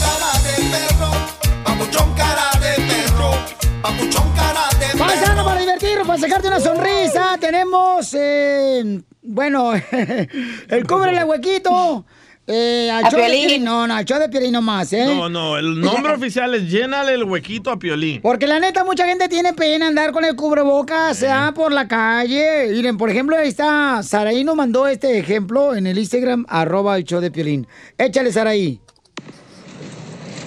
cara 0.01 0.33
de 0.43 0.55
perro, 0.73 1.11
papuchón 1.65 2.11
cara 2.15 2.51
de 2.59 2.73
perro, 2.83 3.31
papuchón 3.81 4.29
cara 4.35 4.67
de 4.81 4.99
Paisano, 4.99 5.45
para 5.45 5.61
divertirnos, 5.61 6.09
para 6.09 6.19
sacarte 6.19 6.49
una 6.49 6.59
sonrisa, 6.59 7.39
tenemos, 7.39 8.13
eh, 8.15 9.03
bueno, 9.23 9.73
el 10.69 10.85
cúbrele 10.89 11.23
huequito. 11.23 12.05
Eh, 12.53 12.91
al 12.91 13.05
A 13.05 13.11
show 13.11 13.21
de 13.21 13.27
Piolín. 13.27 13.47
Piolín, 13.47 13.65
no, 13.65 13.87
no, 13.87 13.95
al 13.95 14.05
show 14.05 14.19
de 14.19 14.29
Piolín 14.29 14.53
nomás, 14.53 14.93
¿eh? 14.93 15.05
No, 15.07 15.29
no, 15.29 15.57
el 15.57 15.81
nombre 15.81 16.13
oficial 16.17 16.53
es 16.55 16.69
llénale 16.71 17.15
el 17.15 17.25
huequito 17.25 17.71
a 17.71 17.79
Piolín. 17.79 18.21
Porque 18.21 18.47
la 18.47 18.59
neta, 18.59 18.83
mucha 18.85 19.07
gente 19.07 19.29
tiene 19.29 19.53
pena 19.53 19.87
andar 19.87 20.11
con 20.13 20.25
el 20.25 20.35
cubrebocas 20.35 21.23
ah, 21.29 21.53
por 21.55 21.73
la 21.73 21.87
calle. 21.87 22.69
Miren, 22.71 22.97
por 22.99 23.09
ejemplo, 23.11 23.37
ahí 23.37 23.49
está, 23.49 24.03
Saraí 24.03 24.43
nos 24.43 24.57
mandó 24.57 24.87
este 24.89 25.19
ejemplo 25.19 25.75
en 25.75 25.87
el 25.87 25.99
Instagram, 25.99 26.45
arroba 26.49 26.97
el 26.97 27.05
show 27.05 27.21
de 27.21 27.31
Piolín. 27.31 27.67
Échale, 27.97 28.33
Saraí. 28.33 28.81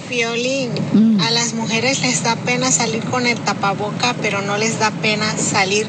Violín, 0.09 0.69
Mm. 0.93 1.21
a 1.21 1.31
las 1.31 1.53
mujeres 1.53 2.01
les 2.01 2.21
da 2.23 2.35
pena 2.35 2.71
salir 2.71 3.03
con 3.05 3.25
el 3.25 3.39
tapaboca, 3.39 4.13
pero 4.21 4.41
no 4.41 4.57
les 4.57 4.77
da 4.77 4.91
pena 4.91 5.25
salir 5.37 5.87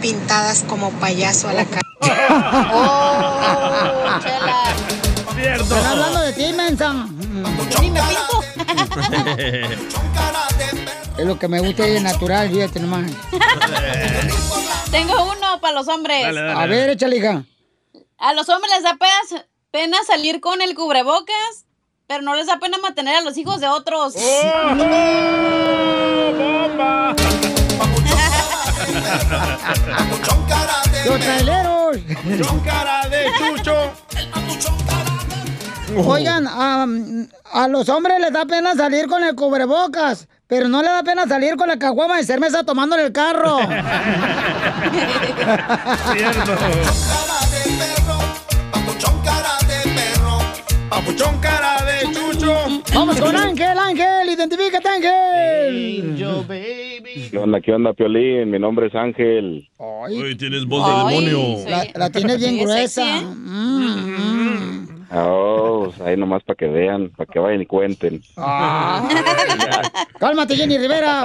pintadas 0.00 0.62
como 0.68 0.90
payaso 0.92 1.48
a 1.48 1.52
la 1.52 1.64
calle. 1.64 1.82
¡Oh, 2.72 4.20
chela! 4.22 4.62
Cierto. 5.40 5.76
Están 5.76 5.86
hablando 5.86 6.20
de 6.20 6.32
ti, 6.32 6.52
mensa. 6.52 6.92
Ni 6.92 7.90
me 7.90 8.00
pinto. 8.00 8.44
Es 11.16 11.26
lo 11.26 11.38
que 11.38 11.48
me 11.48 11.60
gusta 11.60 11.88
y 11.88 11.96
es 11.96 12.02
natural, 12.02 12.50
fíjate 12.50 12.80
nomás. 12.80 13.10
Tengo 14.90 15.24
uno 15.24 15.60
para 15.60 15.74
los 15.74 15.88
hombres. 15.88 16.36
A 16.36 16.66
ver, 16.66 16.90
échale, 16.90 17.16
hija. 17.16 17.44
A 18.18 18.32
los 18.32 18.48
hombres 18.48 18.72
les 18.74 18.82
da 18.82 18.96
pena, 18.96 19.46
pena 19.70 19.98
salir 20.04 20.40
con 20.40 20.60
el 20.60 20.74
cubrebocas, 20.74 21.66
pero 22.08 22.22
no 22.22 22.34
les 22.34 22.46
da 22.46 22.58
pena 22.58 22.78
mantener 22.78 23.16
a 23.16 23.20
los 23.20 23.36
hijos 23.36 23.60
de 23.60 23.68
otros. 23.68 24.14
¡Bomba! 26.36 27.14
¡Los 31.04 31.20
traileros! 31.20 31.98
¡Papuchón 31.98 32.60
cara 32.60 33.08
de 33.08 33.26
chucho! 33.38 33.92
Oigan, 36.06 36.46
am, 36.46 37.28
a 37.52 37.68
los 37.68 37.88
hombres 37.88 38.20
les 38.20 38.32
da 38.32 38.44
pena 38.46 38.74
salir 38.74 39.06
con 39.06 39.24
el 39.24 39.34
cubrebocas, 39.34 40.28
pero 40.46 40.68
no 40.68 40.82
les 40.82 40.90
da 40.90 41.02
pena 41.02 41.26
salir 41.26 41.56
con 41.56 41.68
la 41.68 41.78
caguama 41.78 42.16
de 42.18 42.24
cerveza 42.24 42.62
tomando 42.64 42.96
en 42.96 43.06
el 43.06 43.12
carro. 43.12 43.58
¡Papuchón 50.88 51.38
cara 51.40 51.84
de 51.84 52.12
chucho! 52.12 52.54
Vamos 52.94 53.20
con 53.20 53.36
Ángel, 53.36 53.78
Ángel, 53.78 54.30
identifícate, 54.30 54.88
Ángel. 54.88 56.16
¿Qué 57.30 57.38
onda, 57.38 57.60
qué 57.60 57.72
onda, 57.72 57.92
Piolín? 57.92 58.50
Mi 58.50 58.58
nombre 58.58 58.86
es 58.86 58.94
Ángel. 58.94 59.68
Uy, 59.78 60.36
tienes 60.36 60.64
voz 60.64 60.86
de 60.86 60.92
demonio. 61.14 61.68
La, 61.68 61.86
la 61.94 62.10
tienes 62.10 62.38
bien 62.38 62.58
gruesa. 62.58 63.04
Mm, 63.04 64.16
mm. 64.16 64.37
Oh, 65.10 65.90
ahí 66.04 66.16
nomás 66.18 66.42
para 66.42 66.56
que 66.56 66.66
vean, 66.66 67.10
para 67.16 67.30
que 67.30 67.38
vayan 67.38 67.62
y 67.62 67.66
cuenten. 67.66 68.20
Ah. 68.36 69.08
Cálmate, 70.18 70.54
Jenny 70.54 70.76
Rivera. 70.76 71.24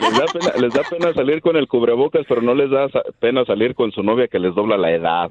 Les 0.00 0.18
da, 0.18 0.26
pena, 0.32 0.52
les 0.58 0.74
da 0.74 0.82
pena 0.90 1.14
salir 1.14 1.40
con 1.40 1.56
el 1.56 1.68
cubrebocas, 1.68 2.26
pero 2.28 2.42
no 2.42 2.54
les 2.54 2.70
da 2.70 2.88
pena 3.20 3.44
salir 3.44 3.76
con 3.76 3.92
su 3.92 4.02
novia 4.02 4.26
que 4.26 4.40
les 4.40 4.54
dobla 4.54 4.76
la 4.76 4.90
edad. 4.90 5.30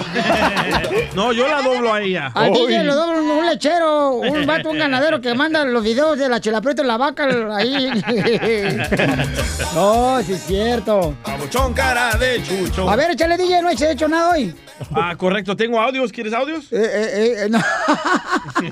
No, 1.14 1.32
yo 1.32 1.48
la 1.48 1.62
doblo 1.62 1.92
a 1.92 2.02
ella. 2.02 2.32
Uy. 2.34 2.66
DJ 2.66 2.84
le 2.84 2.92
dobla 2.92 3.20
un, 3.20 3.46
lechero, 3.46 4.16
un 4.16 4.46
vato, 4.46 4.70
un 4.70 4.78
ganadero 4.78 5.20
que 5.20 5.34
manda 5.34 5.64
los 5.64 5.82
videos 5.82 6.18
de 6.18 6.28
la 6.28 6.40
chelapreta 6.40 6.82
y 6.82 6.86
la 6.86 6.96
vaca 6.96 7.26
ahí. 7.56 7.90
No, 9.74 10.22
sí 10.22 10.32
es 10.32 10.42
cierto. 10.42 11.14
Papuchón 11.22 11.74
cara 11.74 12.16
de 12.16 12.42
chucho. 12.42 12.88
A 12.88 12.96
ver, 12.96 13.10
échale 13.10 13.36
DJ, 13.36 13.62
no 13.62 13.70
he 13.70 13.92
hecho 13.92 14.08
nada 14.08 14.30
hoy. 14.30 14.54
Ah, 14.94 15.14
correcto. 15.16 15.56
¿Tengo 15.56 15.80
audios? 15.80 16.12
¿Quieres 16.12 16.32
audios? 16.32 16.72
Eh, 16.72 16.76
eh, 16.82 17.34
eh, 17.44 17.48
no. 17.50 17.58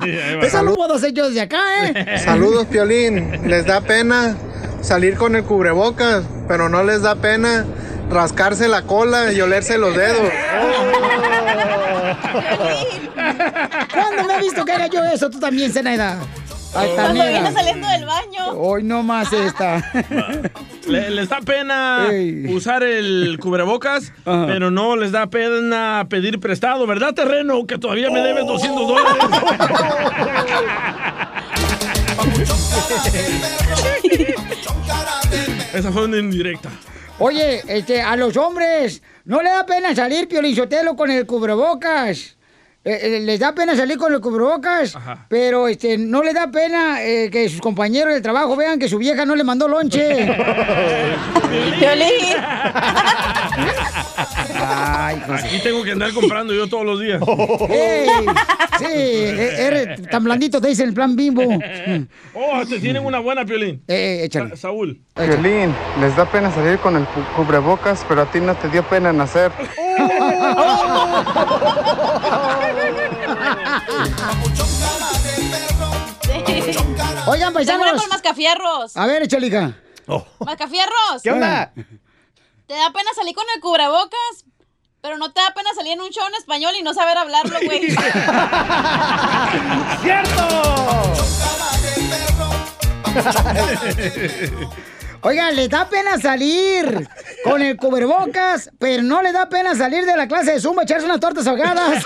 Ahí 0.01 0.37
va. 0.37 0.47
Eso 0.47 0.63
lo 0.63 0.75
puedo 0.75 0.95
hacer 0.95 1.13
yo 1.13 1.29
desde 1.29 1.43
acá, 1.43 1.61
¿eh? 1.85 2.19
Saludos, 2.19 2.67
Piolín. 2.67 3.49
Les 3.49 3.67
da 3.67 3.81
pena 3.81 4.37
salir 4.81 5.17
con 5.17 5.35
el 5.37 5.45
cubrebocas, 5.45 6.25
pero 6.47 6.69
no 6.69 6.83
les 6.85 7.03
da 7.03 7.15
pena 7.17 7.65
rascarse 8.15 8.69
la 8.69 8.83
cola 8.83 9.33
y 9.33 9.41
olerse 9.41 9.77
los 9.77 9.95
dedos. 9.97 10.23
¿Cuándo 13.93 14.25
me 14.29 14.35
he 14.37 14.41
visto 14.41 14.65
que 14.65 14.73
haga 14.73 14.87
yo 14.87 15.03
eso? 15.05 15.29
Tú 15.31 15.39
también, 15.41 15.73
Zenaida. 15.73 16.19
Cuando 16.73 17.25
viene 17.25 17.53
saliendo 17.53 17.87
del 17.89 18.05
baño. 18.05 18.51
Hoy 18.57 18.83
no 18.83 19.03
más 19.05 19.33
esta. 19.33 19.91
Le- 20.89 21.11
les 21.11 21.29
da 21.29 21.39
pena 21.41 22.09
usar 22.49 22.83
el 22.83 23.39
cubrebocas, 23.41 24.13
pero 24.25 24.71
no 24.71 24.97
les 24.97 25.13
da 25.13 25.27
pena 25.27 26.07
pedir 26.11 26.41
prestado, 26.41 26.87
¿verdad, 26.87 27.15
terreno? 27.15 27.67
Que 27.67 27.79
todavía 27.79 28.11
me 28.11 28.21
debes 28.21 28.45
200 28.47 28.89
dólares. 28.89 29.25
Esa 35.73 35.91
fue 35.93 36.05
una 36.05 36.19
indirecta. 36.19 36.71
Oye, 37.21 37.63
este, 37.69 38.03
a 38.03 38.17
los 38.17 38.37
hombres 38.37 39.01
no 39.25 39.41
le 39.41 39.51
da 39.51 39.65
pena 39.65 39.95
salir, 39.95 40.27
Piolichotelo, 40.27 40.97
con 40.97 41.11
el 41.11 41.27
cubrebocas. 41.27 42.37
Eh, 42.85 42.99
eh, 43.17 43.21
les 43.21 43.41
da 43.41 43.55
pena 43.55 43.75
salir 43.77 43.97
con 43.97 44.13
el 44.13 44.21
cubrebocas, 44.21 44.97
pero 45.29 45.69
este, 45.69 45.97
no 45.97 46.23
le 46.23 46.33
da 46.35 46.51
pena 46.51 47.03
eh, 47.03 47.31
que 47.31 47.49
sus 47.49 47.61
compañeros 47.61 48.13
del 48.13 48.23
trabajo 48.23 48.57
vean 48.57 48.79
que 48.79 48.89
su 48.89 48.99
vieja 48.99 49.25
no 49.25 49.35
le 49.35 49.43
mandó 49.45 49.67
lonche. 49.69 50.29
Ay, 54.67 55.21
Aquí 55.29 55.59
tengo 55.63 55.83
que 55.85 55.93
andar 55.93 56.13
comprando 56.13 56.53
yo 56.55 56.69
todos 56.69 56.85
los 56.85 57.01
días. 57.01 57.21
Ey, 57.71 58.07
sí, 58.79 58.85
e- 58.87 59.67
eres 59.67 60.09
tan 60.09 60.25
blandito, 60.25 60.61
te 60.61 60.69
dicen 60.69 60.89
el 60.89 60.95
plan 60.95 61.15
bimbo. 61.17 61.43
Oh, 62.37 62.65
te 62.67 62.79
tienen 62.81 63.05
una 63.05 63.21
buena, 63.21 63.45
Piolín. 63.45 63.83
Eh, 63.87 64.23
échale. 64.25 64.51
Sa- 64.51 64.57
Saúl. 64.57 65.01
Violín, 65.17 65.73
les 66.01 66.17
da 66.17 66.25
pena 66.27 66.51
salir 66.53 66.79
con 66.79 66.97
el 66.97 67.05
cu- 67.05 67.23
cubrebocas, 67.37 68.05
pero 68.09 68.23
a 68.23 68.27
ti 68.27 68.41
no 68.41 68.55
te 68.57 68.69
dio 68.69 68.83
pena 68.83 69.13
nacer. 69.13 69.53
Oigan, 77.27 77.53
paisanos. 77.53 78.03
por 78.03 78.11
mascafierros. 78.11 78.97
A 78.97 79.07
ver, 79.07 79.23
échale, 79.23 79.47
hija. 79.47 79.75
Mascafierros. 80.41 81.23
¿Qué 81.23 81.31
onda? 81.31 81.73
Te 82.67 82.75
da 82.75 82.91
pena 82.93 83.11
salir 83.15 83.35
con 83.35 83.45
el 83.55 83.61
cubrebocas, 83.61 84.45
pero 85.01 85.19
no 85.19 85.33
te 85.33 85.41
da 85.41 85.53
pena 85.55 85.71
salir 85.75 85.93
en 85.93 86.01
un 86.01 86.11
show 86.11 86.27
en 86.27 86.35
español 86.35 86.75
y 86.79 86.83
no 86.83 86.95
saber 86.95 87.17
hablarlo, 87.19 87.59
güey. 87.63 87.95
Oigan, 95.27 95.57
le 95.57 95.69
da 95.69 95.89
pena 95.89 96.19
salir 96.21 97.09
con 97.43 97.63
el 97.63 97.77
cubrebocas, 97.79 98.71
pero 98.79 99.03
no 99.03 99.23
le 99.23 99.33
da 99.33 99.49
pena 99.49 99.75
salir 99.75 100.05
de 100.05 100.17
la 100.17 100.29
clase 100.29 100.53
de 100.53 100.61
Zumba, 100.61 100.83
echarse 100.83 101.07
unas 101.07 101.19
tortas 101.19 101.47
ahogadas. 101.47 102.05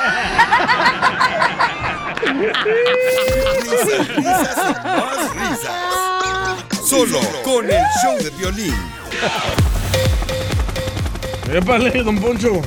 Risas, 3.64 4.08
risas 4.16 4.56
y 4.56 4.72
más 4.86 5.34
risas. 5.34 6.86
Solo 6.88 7.18
con 7.42 7.68
el 7.68 7.82
show 8.02 8.16
de 8.18 8.30
violín. 8.38 8.74
Épale, 11.52 12.02
don 12.02 12.18
Poncho. 12.20 12.62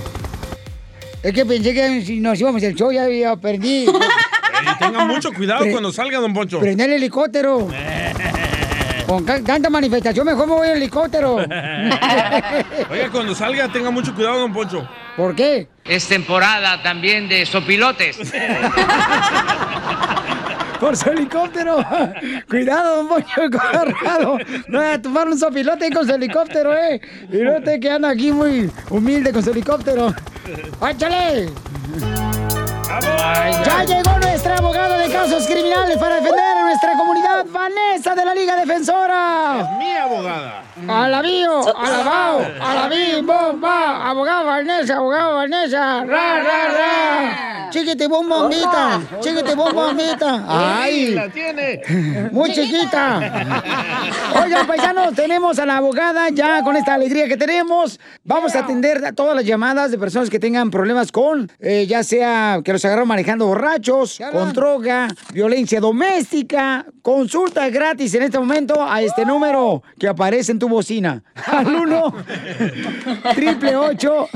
Es 1.24 1.34
que 1.34 1.46
pensé 1.46 1.74
que 1.74 2.04
si 2.04 2.20
nos 2.20 2.40
íbamos 2.40 2.62
al 2.64 2.76
show 2.76 2.92
ya 2.92 3.04
había 3.04 3.36
perdido. 3.38 3.94
Y 3.98 4.78
tenga 4.84 5.06
mucho 5.06 5.32
cuidado 5.32 5.62
Pre- 5.62 5.72
cuando 5.72 5.92
salga, 5.94 6.20
don 6.20 6.34
Poncho. 6.34 6.60
Prende 6.60 6.84
el 6.86 6.94
helicóptero. 6.94 7.68
Con 9.12 9.26
tanta 9.26 9.70
manifestación, 9.70 10.26
mejor 10.26 10.48
me 10.48 10.54
voy 10.54 10.70
en 10.70 10.78
helicóptero. 10.78 11.36
Oiga, 12.90 13.10
cuando 13.12 13.36
salga, 13.36 13.68
tenga 13.68 13.92
mucho 13.92 14.16
cuidado, 14.16 14.40
don 14.40 14.54
Poncho. 14.54 14.88
¿Por 15.18 15.36
qué? 15.36 15.68
Es 15.84 16.08
temporada 16.08 16.82
también 16.82 17.28
de 17.28 17.46
sopilotes. 17.46 18.18
Por 20.80 20.96
su 20.96 21.10
helicóptero. 21.10 21.86
Cuidado, 22.50 23.04
don 23.04 23.10
Poncho 23.10 23.42
Colorado. 23.52 24.38
No 24.70 24.80
vaya 24.80 24.94
a 24.94 25.02
tomar 25.02 25.28
un 25.28 25.38
sopilote 25.38 25.84
ahí 25.84 25.92
con 25.92 26.08
su 26.08 26.16
helicóptero, 26.16 26.74
¿eh? 26.74 27.02
Y 27.30 27.40
no 27.40 27.62
te 27.62 27.82
quedan 27.82 28.06
aquí 28.06 28.32
muy 28.32 28.72
humilde 28.90 29.34
con 29.34 29.44
su 29.44 29.52
helicóptero. 29.52 30.16
¡Échale! 30.90 31.50
Ya 33.00 33.84
llegó 33.86 34.20
nuestra 34.20 34.56
abogada 34.58 34.98
de 34.98 35.10
casos 35.10 35.48
criminales 35.48 35.98
para 35.98 36.16
defender 36.16 36.58
a 36.58 36.64
nuestra 36.64 36.94
comunidad, 36.98 37.46
Vanessa 37.50 38.16
de 38.16 38.26
la 38.26 38.36
Liga 38.36 38.56
Defensora. 38.58 39.78
Mi 39.80 39.94
abogada. 39.96 40.64
Alabío, 40.88 41.78
alabao, 41.78 42.42
alabí, 42.60 43.22
bomba, 43.22 44.10
abogado 44.10 44.46
Vanessa, 44.46 44.96
abogado 44.98 45.36
Vanessa, 45.36 46.04
ra, 46.06 46.42
ra, 46.44 46.68
ra. 46.68 47.68
Chiquiti 47.72 48.06
bom 48.08 48.28
bombita, 48.28 49.00
chiquiti 49.22 49.54
bom 49.56 49.74
bombita. 49.74 50.44
Ay, 50.50 51.14
La 51.14 51.30
tiene. 51.30 51.82
muy 52.32 52.52
chiquita. 52.52 53.18
Oigan, 54.44 54.68
paisanos, 54.68 55.14
tenemos 55.14 55.58
a 55.60 55.66
la 55.66 55.78
abogada 55.78 56.28
ya 56.30 56.64
con 56.64 56.76
esta 56.76 56.96
alegría 56.96 57.30
que 57.30 57.38
tenemos. 57.38 57.98
Vamos 58.26 58.56
a 58.56 58.60
atender 58.60 59.06
a 59.06 59.14
todas 59.14 59.36
las 59.36 59.46
llamadas 59.46 59.92
de 59.92 59.98
personas 59.98 60.30
que 60.30 60.40
tengan 60.40 60.70
problemas 60.70 61.14
con, 61.14 61.50
eh, 61.60 61.86
ya 61.88 62.04
sea 62.04 62.60
que 62.66 62.74
los 62.74 62.81
agarraron 62.88 63.08
manejando 63.08 63.48
borrachos, 63.48 64.20
con 64.32 64.54
droga, 64.54 65.08
violencia 65.34 65.80
doméstica. 65.80 66.86
Consulta 67.02 67.70
gratis 67.70 68.14
en 68.14 68.24
este 68.24 68.40
momento 68.40 68.84
a 68.84 69.02
este 69.02 69.26
número 69.26 69.84
que 70.00 70.08
aparece 70.08 70.52
en 70.52 70.60
tu 70.60 70.70
bocina. 70.70 71.24
Al 71.46 71.68
1 71.68 72.14
triple 73.36 73.76
848 73.76 74.28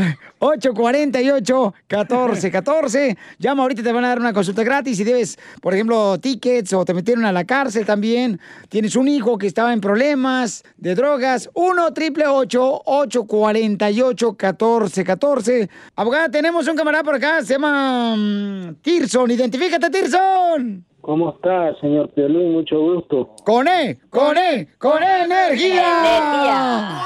1414 0.49 3.15
Llama 3.39 3.63
ahorita, 3.63 3.83
te 3.83 3.91
van 3.91 4.05
a 4.05 4.09
dar 4.09 4.19
una 4.19 4.33
consulta 4.33 4.63
gratis. 4.63 4.97
Si 4.97 5.03
debes, 5.03 5.37
por 5.61 5.73
ejemplo, 5.73 6.19
tickets 6.19 6.73
o 6.73 6.85
te 6.85 6.93
metieron 6.93 7.25
a 7.25 7.31
la 7.31 7.45
cárcel 7.45 7.85
también. 7.85 8.39
Tienes 8.69 8.95
un 8.95 9.07
hijo 9.07 9.37
que 9.37 9.47
estaba 9.47 9.73
en 9.73 9.81
problemas 9.81 10.63
de 10.77 10.95
drogas. 10.95 11.49
1 11.53 11.93
triple 11.93 12.27
848 12.27 14.31
1414 14.31 15.69
Abogada, 15.95 16.29
tenemos 16.29 16.67
un 16.67 16.75
camarada 16.75 17.03
por 17.03 17.15
acá. 17.15 17.43
Se 17.43 17.53
llama 17.53 18.15
mm, 18.15 18.75
Tirson. 18.81 19.31
Identifícate, 19.31 19.89
Tirson. 19.89 20.85
¿Cómo 21.01 21.35
está, 21.35 21.75
señor 21.79 22.09
Piolín? 22.13 22.53
Mucho 22.53 22.79
gusto. 22.79 23.35
Con 23.43 23.67
E, 23.67 23.99
con 24.09 24.37
E, 24.37 24.69
con 24.79 25.03
E 25.03 25.23
energía. 25.23 27.03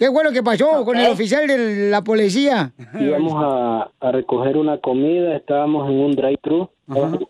¿Qué 0.00 0.10
fue 0.10 0.24
lo 0.24 0.32
que 0.32 0.42
pasó 0.42 0.82
con 0.82 0.96
el 0.96 1.08
oficial 1.12 1.46
de 1.46 1.90
la 1.90 2.00
policía? 2.00 2.72
Íbamos 2.98 3.34
a, 3.36 3.90
a 4.00 4.12
recoger 4.12 4.56
una 4.56 4.78
comida, 4.78 5.36
estábamos 5.36 5.90
en 5.90 5.96
un 6.00 6.12
drive-thru, 6.12 6.70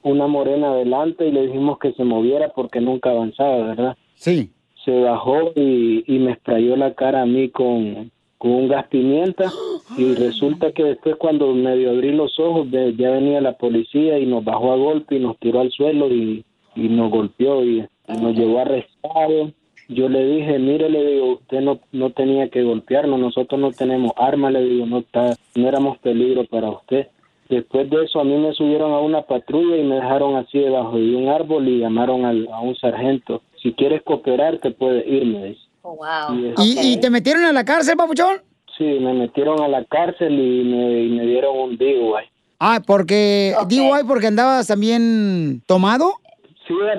una 0.05 0.28
morena 0.28 0.68
adelante 0.70 1.26
y 1.26 1.32
le 1.32 1.48
dijimos 1.48 1.80
que 1.80 1.92
se 1.94 2.05
moviera 2.05 2.52
porque 2.55 2.80
nunca 2.80 3.10
avanzaba, 3.10 3.56
¿verdad? 3.66 3.97
Sí. 4.14 4.51
Se 4.84 5.01
bajó 5.01 5.51
y, 5.56 6.05
y 6.06 6.20
me 6.20 6.36
sprayó 6.36 6.76
la 6.76 6.94
cara 6.94 7.22
a 7.22 7.26
mí 7.26 7.48
con, 7.48 8.12
con 8.38 8.52
un 8.52 8.68
gas 8.68 8.86
pimienta 8.86 9.51
y 9.98 10.14
resulta 10.14 10.70
que 10.70 10.84
después 10.84 11.16
cuando 11.16 11.52
medio 11.52 11.90
abrí 11.90 12.12
los 12.12 12.38
ojos 12.38 12.68
ya 12.70 13.10
venía 13.10 13.40
la 13.40 13.55
policía 13.59 14.16
y 14.20 14.26
nos 14.26 14.44
bajó 14.44 14.72
a 14.72 14.76
golpe 14.76 15.16
y 15.16 15.18
nos 15.18 15.36
tiró 15.40 15.59
al 15.60 15.72
suelo 15.72 16.06
y, 16.09 16.44
y 16.76 16.88
nos 16.88 17.10
golpeó 17.10 17.64
y, 17.64 17.80
y 18.09 18.16
nos 18.22 18.32
llevó 18.36 18.60
arrestado. 18.60 19.51
Yo 19.92 20.08
le 20.08 20.24
dije, 20.24 20.58
mire, 20.58 20.88
le 20.88 21.04
digo, 21.04 21.32
usted 21.34 21.60
no, 21.60 21.80
no 21.92 22.10
tenía 22.10 22.48
que 22.48 22.62
golpearnos, 22.62 23.18
nosotros 23.18 23.60
no 23.60 23.72
tenemos 23.72 24.12
armas, 24.16 24.52
le 24.52 24.62
digo, 24.64 24.86
no, 24.86 24.98
está, 24.98 25.36
no 25.56 25.68
éramos 25.68 25.98
peligro 25.98 26.44
para 26.44 26.70
usted. 26.70 27.08
Después 27.48 27.90
de 27.90 28.04
eso 28.04 28.20
a 28.20 28.24
mí 28.24 28.36
me 28.36 28.52
subieron 28.54 28.92
a 28.92 29.00
una 29.00 29.22
patrulla 29.22 29.76
y 29.76 29.82
me 29.82 29.96
dejaron 29.96 30.36
así 30.36 30.58
debajo 30.60 30.96
de 30.96 31.16
un 31.16 31.28
árbol 31.28 31.66
y 31.66 31.80
llamaron 31.80 32.24
al- 32.24 32.48
a 32.52 32.60
un 32.60 32.76
sargento. 32.76 33.42
Si 33.60 33.72
quieres 33.72 34.02
cooperar 34.02 34.58
te 34.58 34.70
puedes 34.70 35.04
ir, 35.06 35.24
me 35.26 35.44
dice. 35.46 35.60
wow. 35.82 35.98
Y, 36.32 36.54
¿Y, 36.62 36.92
y 36.92 36.96
te 37.00 37.10
metieron 37.10 37.44
a 37.44 37.52
la 37.52 37.64
cárcel, 37.64 37.96
papuchón? 37.96 38.36
Sí, 38.78 38.84
me 38.84 39.12
metieron 39.12 39.60
a 39.60 39.66
la 39.66 39.84
cárcel 39.84 40.32
y 40.38 40.62
me, 40.64 41.02
y 41.02 41.08
me 41.08 41.26
dieron 41.26 41.58
un 41.58 41.76
DUI. 41.76 42.22
Ah, 42.60 42.80
porque 42.86 43.54
DUI 43.68 44.04
porque 44.06 44.28
andabas 44.28 44.68
también 44.68 45.62
tomado. 45.66 46.12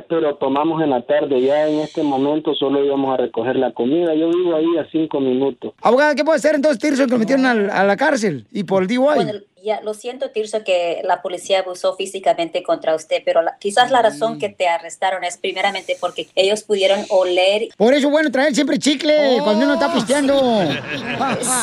Pero 0.10 0.36
tomamos 0.36 0.82
en 0.84 0.90
la 0.90 1.02
tarde. 1.02 1.42
Ya 1.42 1.68
en 1.68 1.80
este 1.80 2.04
momento 2.04 2.54
solo 2.56 2.84
íbamos 2.84 3.14
a 3.14 3.18
recoger 3.18 3.56
la 3.56 3.72
comida. 3.72 4.14
Yo 4.16 4.30
vivo 4.30 4.56
ahí 4.56 4.78
a 4.78 4.86
cinco 4.92 5.20
minutos. 5.20 5.74
Abogada, 5.82 6.16
¿qué 6.16 6.24
puede 6.24 6.38
hacer 6.38 6.56
entonces 6.56 6.80
Tirson 6.80 7.06
que 7.08 7.14
lo 7.14 7.20
metieron 7.20 7.46
al- 7.46 7.70
a, 7.70 7.84
la 7.84 7.96
cárcel 7.98 8.46
y 8.52 8.64
por 8.64 8.84
el 8.84 8.88
DUI? 8.90 9.42
Ya, 9.64 9.80
lo 9.82 9.94
siento, 9.94 10.32
Tirso, 10.32 10.64
que 10.64 11.02
la 11.04 11.22
policía 11.22 11.60
abusó 11.60 11.96
físicamente 11.96 12.64
contra 12.64 12.96
usted, 12.96 13.22
pero 13.24 13.42
la- 13.42 13.58
quizás 13.60 13.92
la 13.92 14.02
razón 14.02 14.40
que 14.40 14.50
te 14.50 14.68
arrestaron 14.68 15.24
es 15.24 15.38
primeramente 15.38 15.98
porque 16.00 16.28
ellos 16.36 16.64
pudieron 16.64 17.06
oler. 17.10 17.68
Por 17.78 17.94
eso 17.94 18.08
es 18.08 18.12
bueno 18.12 18.32
traer 18.32 18.56
siempre 18.56 18.80
chicle 18.80 19.40
cuando 19.44 19.66
uno 19.66 19.74
está 19.76 19.94
pisteando. 19.94 20.34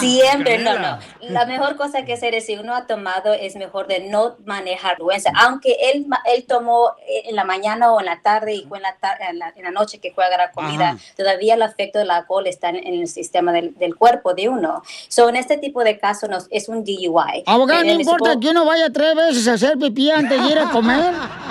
Siempre, 0.01 0.59
no, 0.59 0.79
no. 0.79 0.99
La 1.21 1.45
mejor 1.47 1.77
cosa 1.77 2.05
que 2.05 2.13
hacer 2.15 2.35
es 2.35 2.47
si 2.47 2.55
uno 2.57 2.75
ha 2.75 2.87
tomado 2.87 3.33
es 3.33 3.57
mejor 3.57 3.87
de 3.87 4.01
no 4.01 4.37
manejar 4.45 4.97
vergüenza. 4.97 5.31
Aunque 5.35 5.77
él, 5.93 6.07
él 6.35 6.45
tomó 6.47 6.93
eh, 7.07 7.23
en 7.27 7.37
la 7.37 7.45
mañana 7.45 7.93
o 7.93 8.01
en 8.01 8.07
la 8.07 8.21
tarde 8.23 8.55
y 8.55 8.65
fue 8.67 8.79
en 8.79 8.83
la, 8.83 8.97
en 9.29 9.39
la, 9.39 9.53
en 9.57 9.63
la 9.65 9.71
noche 9.71 9.99
que 9.99 10.13
fue 10.13 10.25
a 10.25 10.29
agarrar 10.29 10.53
comida, 10.53 10.91
Ajá. 10.91 10.99
todavía 11.17 11.55
el 11.55 11.63
efecto 11.63 11.99
del 11.99 12.11
alcohol 12.11 12.47
está 12.47 12.69
en, 12.71 12.77
en 12.77 12.95
el 13.01 13.09
sistema 13.09 13.53
del, 13.53 13.75
del 13.77 13.97
cuerpo 13.97 14.35
de 14.35 14.49
uno. 14.49 14.83
So, 15.09 15.29
en 15.29 15.37
este 15.37 15.59
tipo 15.59 15.83
de 15.85 15.99
casos 15.99 16.29
nos- 16.31 16.47
es 16.51 16.69
un 16.69 16.85
DUI. 16.85 17.43
Abogada, 17.47 17.83
no 17.95 17.99
Eh, 17.99 18.03
importa 18.03 18.39
que 18.41 18.49
uno 18.51 18.65
vaya 18.65 18.91
tres 18.93 19.15
veces 19.15 19.49
a 19.49 19.55
hacer 19.55 19.79
pipí 19.79 20.11
antes 20.11 20.43
de 20.43 20.49
ir 20.51 20.59
a 20.59 20.71
comer. 20.71 21.13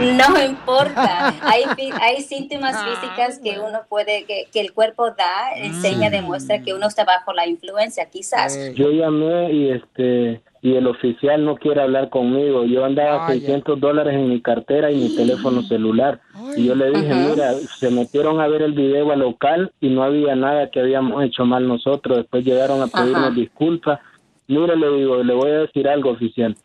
No 0.00 0.42
importa. 0.44 1.34
Hay, 1.42 1.64
hay 2.00 2.22
síntomas 2.22 2.76
físicas 2.84 3.38
que 3.42 3.58
uno 3.60 3.80
puede, 3.88 4.24
que, 4.24 4.48
que 4.52 4.60
el 4.60 4.72
cuerpo 4.72 5.10
da, 5.10 5.52
enseña, 5.56 6.10
demuestra 6.10 6.60
que 6.62 6.74
uno 6.74 6.88
está 6.88 7.04
bajo 7.04 7.32
la 7.32 7.46
influencia, 7.46 8.06
quizás. 8.10 8.58
Yo 8.74 8.90
llamé 8.90 9.52
y 9.52 9.70
este 9.70 10.42
y 10.62 10.76
el 10.76 10.86
oficial 10.86 11.44
no 11.44 11.56
quiere 11.56 11.82
hablar 11.82 12.08
conmigo. 12.08 12.64
Yo 12.64 12.84
andaba 12.86 13.28
600 13.28 13.78
dólares 13.78 14.14
en 14.14 14.30
mi 14.30 14.40
cartera 14.40 14.90
y 14.90 14.96
mi 14.96 15.14
teléfono 15.14 15.62
celular. 15.62 16.20
Y 16.56 16.64
yo 16.64 16.74
le 16.74 16.90
dije, 16.90 17.12
Ajá. 17.12 17.28
mira, 17.30 17.52
se 17.78 17.90
metieron 17.90 18.40
a 18.40 18.48
ver 18.48 18.62
el 18.62 18.72
video 18.72 19.12
al 19.12 19.18
local 19.20 19.72
y 19.80 19.88
no 19.90 20.02
había 20.02 20.34
nada 20.34 20.70
que 20.70 20.80
habíamos 20.80 21.22
hecho 21.22 21.44
mal 21.44 21.68
nosotros. 21.68 22.16
Después 22.16 22.44
llegaron 22.46 22.80
a 22.80 22.86
pedirnos 22.86 23.26
Ajá. 23.26 23.30
disculpas 23.34 24.00
mire, 24.48 24.76
le 24.76 24.90
digo, 24.98 25.22
le 25.22 25.34
voy 25.34 25.50
a 25.50 25.58
decir 25.60 25.88
algo 25.88 26.10
oficial. 26.10 26.56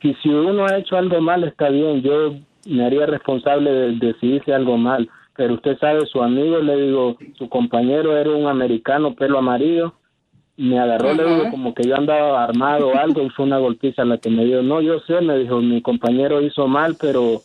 Que 0.00 0.14
si 0.22 0.28
uno 0.28 0.66
ha 0.66 0.78
hecho 0.78 0.96
algo 0.96 1.20
mal, 1.20 1.44
está 1.44 1.68
bien, 1.68 2.02
yo 2.02 2.34
me 2.66 2.84
haría 2.84 3.06
responsable 3.06 3.70
de, 3.70 3.92
de 3.96 4.14
si 4.20 4.34
hice 4.34 4.52
algo 4.52 4.76
mal. 4.76 5.08
Pero 5.36 5.54
usted 5.54 5.78
sabe, 5.78 6.06
su 6.06 6.22
amigo, 6.22 6.58
le 6.58 6.76
digo, 6.76 7.16
su 7.36 7.48
compañero 7.48 8.16
era 8.16 8.30
un 8.30 8.46
americano, 8.46 9.14
pelo 9.14 9.38
amarillo, 9.38 9.94
me 10.56 10.78
agarró, 10.78 11.12
le 11.14 11.24
digo, 11.24 11.48
como 11.50 11.74
que 11.74 11.82
yo 11.88 11.96
andaba 11.96 12.44
armado 12.44 12.88
o 12.88 12.96
algo 12.98 13.22
y 13.22 13.30
fue 13.30 13.44
una 13.44 13.58
golpiza 13.58 14.04
la 14.04 14.18
que 14.18 14.30
me 14.30 14.44
dio. 14.44 14.62
No, 14.62 14.80
yo 14.80 15.00
sé, 15.00 15.20
me 15.20 15.38
dijo, 15.38 15.60
mi 15.60 15.82
compañero 15.82 16.40
hizo 16.40 16.68
mal, 16.68 16.96
pero 16.96 17.42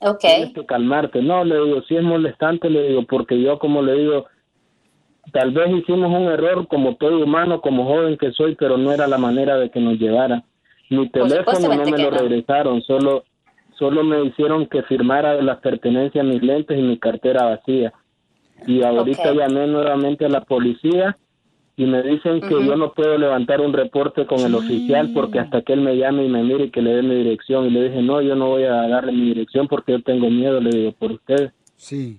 Ok. 0.00 0.20
tienes 0.20 0.52
que 0.52 0.66
calmarte. 0.66 1.22
No, 1.22 1.44
le 1.44 1.56
digo, 1.64 1.82
sí 1.82 1.96
es 1.96 2.02
molestante, 2.02 2.68
le 2.70 2.88
digo, 2.88 3.04
porque 3.04 3.40
yo, 3.40 3.58
como 3.58 3.82
le 3.82 3.94
digo, 3.94 4.26
tal 5.32 5.52
vez 5.52 5.70
hicimos 5.70 6.10
un 6.10 6.28
error 6.28 6.66
como 6.68 6.96
todo 6.96 7.22
humano, 7.22 7.60
como 7.60 7.84
joven 7.84 8.16
que 8.16 8.32
soy, 8.32 8.54
pero 8.54 8.76
no 8.76 8.92
era 8.92 9.06
la 9.06 9.18
manera 9.18 9.56
de 9.56 9.70
que 9.70 9.80
nos 9.80 9.98
llevara. 9.98 10.44
Mi 10.90 11.08
teléfono 11.10 11.74
no 11.74 11.84
me 11.84 11.98
lo 11.98 12.10
regresaron, 12.10 12.82
solo 12.82 13.24
solo 13.78 14.02
me 14.02 14.24
hicieron 14.24 14.66
que 14.66 14.82
firmara 14.82 15.40
las 15.40 15.58
pertenencias, 15.58 16.24
mis 16.24 16.42
lentes 16.42 16.78
y 16.78 16.82
mi 16.82 16.98
cartera 16.98 17.44
vacía. 17.44 17.92
Y 18.66 18.82
ahorita 18.82 19.32
llamé 19.32 19.68
nuevamente 19.68 20.24
a 20.24 20.28
la 20.28 20.40
policía 20.40 21.16
y 21.76 21.86
me 21.86 22.02
dicen 22.02 22.40
que 22.40 22.50
yo 22.50 22.74
no 22.74 22.92
puedo 22.92 23.16
levantar 23.16 23.60
un 23.60 23.72
reporte 23.72 24.26
con 24.26 24.40
el 24.40 24.56
oficial 24.56 25.12
porque 25.14 25.38
hasta 25.38 25.62
que 25.62 25.74
él 25.74 25.80
me 25.80 25.96
llame 25.96 26.24
y 26.24 26.28
me 26.28 26.42
mire 26.42 26.64
y 26.64 26.70
que 26.70 26.82
le 26.82 26.92
dé 26.92 27.02
mi 27.02 27.14
dirección. 27.14 27.66
Y 27.66 27.70
le 27.70 27.88
dije, 27.88 28.02
no, 28.02 28.20
yo 28.20 28.34
no 28.34 28.48
voy 28.48 28.64
a 28.64 28.88
darle 28.88 29.12
mi 29.12 29.26
dirección 29.26 29.68
porque 29.68 29.92
yo 29.92 30.02
tengo 30.02 30.28
miedo, 30.28 30.60
le 30.60 30.70
digo, 30.70 30.92
por 30.92 31.12
usted. 31.12 31.52
Sí. 31.76 32.18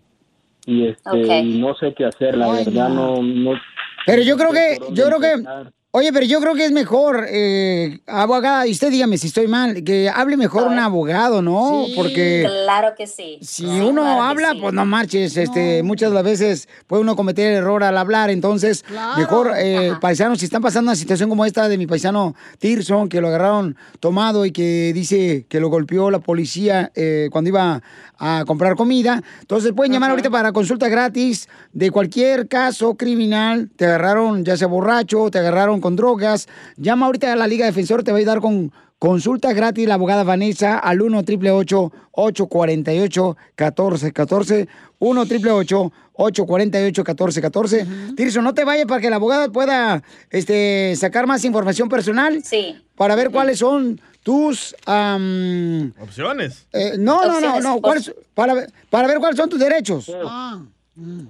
Y 0.66 0.88
este, 0.88 1.40
y 1.40 1.60
no 1.60 1.76
sé 1.76 1.94
qué 1.98 2.06
hacer, 2.06 2.38
la 2.38 2.52
Ay, 2.52 2.66
verdad 2.66 2.90
no. 2.90 3.18
no, 3.18 3.24
no 3.24 3.60
Pero 4.06 4.22
yo 4.22 4.38
creo 4.38 4.52
que, 4.52 4.78
yo 4.92 5.06
creo 5.06 5.20
que, 5.20 5.44
oye, 5.92 6.14
pero 6.14 6.26
yo 6.26 6.40
creo 6.42 6.54
que 6.54 6.66
es 6.66 6.72
mejor, 6.72 7.26
eh, 7.28 8.00
abogada, 8.06 8.68
y 8.68 8.72
usted 8.72 8.92
dígame 8.92 9.18
si 9.18 9.28
estoy 9.28 9.48
mal, 9.48 9.84
que 9.84 10.10
hable 10.10 10.38
mejor 10.38 10.68
un 10.68 10.78
abogado, 10.78 11.42
¿no? 11.42 11.86
Porque 11.96 12.46
Claro 12.46 12.94
que 12.96 13.08
sí. 13.08 13.40
si 13.42 13.66
uno 13.66 14.22
habla, 14.22 14.54
pues 14.62 14.74
no 14.74 14.86
marches, 14.86 15.36
este, 15.38 15.82
muchas 15.82 16.10
de 16.12 16.16
las 16.16 16.24
veces 16.24 16.70
puede 16.86 17.02
uno 17.02 17.16
cometer 17.16 17.52
error 17.54 17.84
al 17.84 17.98
hablar, 17.98 18.30
entonces, 18.30 18.86
mejor, 19.18 19.54
eh, 19.58 19.94
paisanos, 20.00 20.38
si 20.40 20.46
están 20.46 20.62
pasando 20.62 20.90
una 20.92 20.96
situación 20.96 21.30
como 21.30 21.46
esta 21.46 21.68
de 21.68 21.78
mi 21.80 21.88
paisano 21.88 22.36
Tirson, 22.60 23.10
que 23.10 23.22
lo 23.22 23.30
agarraron 23.30 23.76
tomado 24.00 24.46
y 24.46 24.52
que 24.52 24.92
dice 24.94 25.46
que 25.50 25.60
lo 25.60 25.70
golpeó 25.70 26.12
la 26.12 26.20
policía 26.20 26.92
eh, 26.94 27.30
cuando 27.32 27.50
iba 27.50 27.82
a 28.20 28.44
comprar 28.46 28.76
comida, 28.76 29.24
entonces 29.40 29.72
pueden 29.74 29.94
llamar 29.94 30.12
ahorita 30.12 30.30
para 30.30 30.52
consulta 30.52 30.90
gratis. 30.90 31.48
De 31.74 31.90
cualquier 31.90 32.48
caso 32.48 32.96
criminal, 32.96 33.70
te 33.76 33.86
agarraron 33.86 34.44
ya 34.44 34.58
sea 34.58 34.68
borracho, 34.68 35.32
te 35.32 35.40
agarraron 35.40 35.80
con 35.82 35.96
drogas, 35.96 36.48
llama 36.78 37.06
ahorita 37.06 37.32
a 37.32 37.36
la 37.36 37.48
Liga 37.48 37.66
Defensor, 37.66 38.04
te 38.04 38.12
va 38.12 38.18
a 38.18 38.20
ayudar 38.20 38.42
con 38.42 38.72
consulta 39.00 39.54
gratis 39.54 39.88
la 39.88 39.94
abogada 39.94 40.24
Vanessa 40.24 40.78
al 40.78 41.02
1 41.02 41.20
888 41.20 41.92
848 42.12 43.38
1414 43.58 44.68
1 45.00 45.22
888 45.22 45.92
848 46.14 47.02
1414 47.02 47.88
Tirso, 48.18 48.42
no 48.42 48.54
te 48.54 48.66
vayas 48.66 48.86
para 48.86 49.00
que 49.00 49.10
la 49.10 49.16
abogada 49.16 49.50
pueda 49.50 50.04
este, 50.30 50.94
sacar 50.98 51.26
más 51.26 51.46
información 51.46 51.88
personal. 51.88 52.44
Sí. 52.44 52.76
Para 52.96 53.16
ver 53.16 53.30
cuáles 53.30 53.60
son 53.60 54.02
tus... 54.24 54.76
am, 54.86 55.94
Opciones. 56.00 56.68
eh, 56.74 56.94
no, 56.98 57.26
no, 57.26 57.40
no, 57.42 57.60
no. 57.62 57.82
¿cuáles- 57.82 58.14
para, 58.34 58.54
ver- 58.54 58.70
para 58.90 59.08
ver 59.08 59.18
cuáles 59.20 59.38
son 59.38 59.50
tus 59.50 59.60
derechos. 59.60 60.06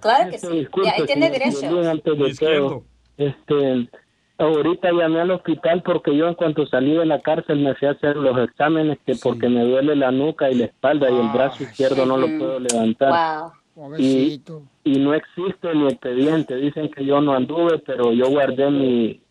Claro 0.01 0.31
que 0.31 0.37
sí. 0.39 0.47
Disculpe, 0.47 0.89
Y 0.89 0.91
ahí 1.01 1.05
tiene 1.05 1.27
señor 1.27 1.39
derecho. 1.39 1.59
Piolín, 1.61 1.87
antes 1.87 2.17
de 2.17 2.33
todo, 2.45 2.83
este, 3.17 3.89
ahorita 4.39 4.89
llamé 4.91 5.21
al 5.21 5.31
hospital 5.31 5.83
porque 5.83 6.15
yo 6.15 6.27
en 6.27 6.33
cuanto 6.35 6.65
salí 6.65 6.93
de 6.95 7.05
la 7.05 7.21
cárcel 7.21 7.59
me 7.59 7.75
fui 7.75 7.87
a 7.87 7.91
hacer 7.91 8.15
los 8.15 8.37
exámenes 8.49 8.97
que 9.05 9.15
porque 9.21 9.47
me 9.49 9.63
duele 9.63 9.95
la 9.95 10.11
nuca 10.11 10.49
y 10.49 10.55
la 10.55 10.65
espalda 10.65 11.09
y 11.11 11.15
el 11.15 11.29
brazo 11.29 11.63
izquierdo 11.63 12.05
no 12.05 12.17
lo 12.17 12.27
puedo 12.39 12.59
levantar. 12.59 13.51
Y, 13.97 14.41
y 14.83 14.99
no 14.99 15.13
existe 15.13 15.73
mi 15.73 15.87
expediente. 15.87 16.55
Dicen 16.55 16.89
que 16.89 17.05
yo 17.05 17.21
no 17.21 17.33
anduve, 17.33 17.79
pero 17.79 18.11
yo 18.11 18.27
guardé 18.29 18.69
mi 18.71 19.21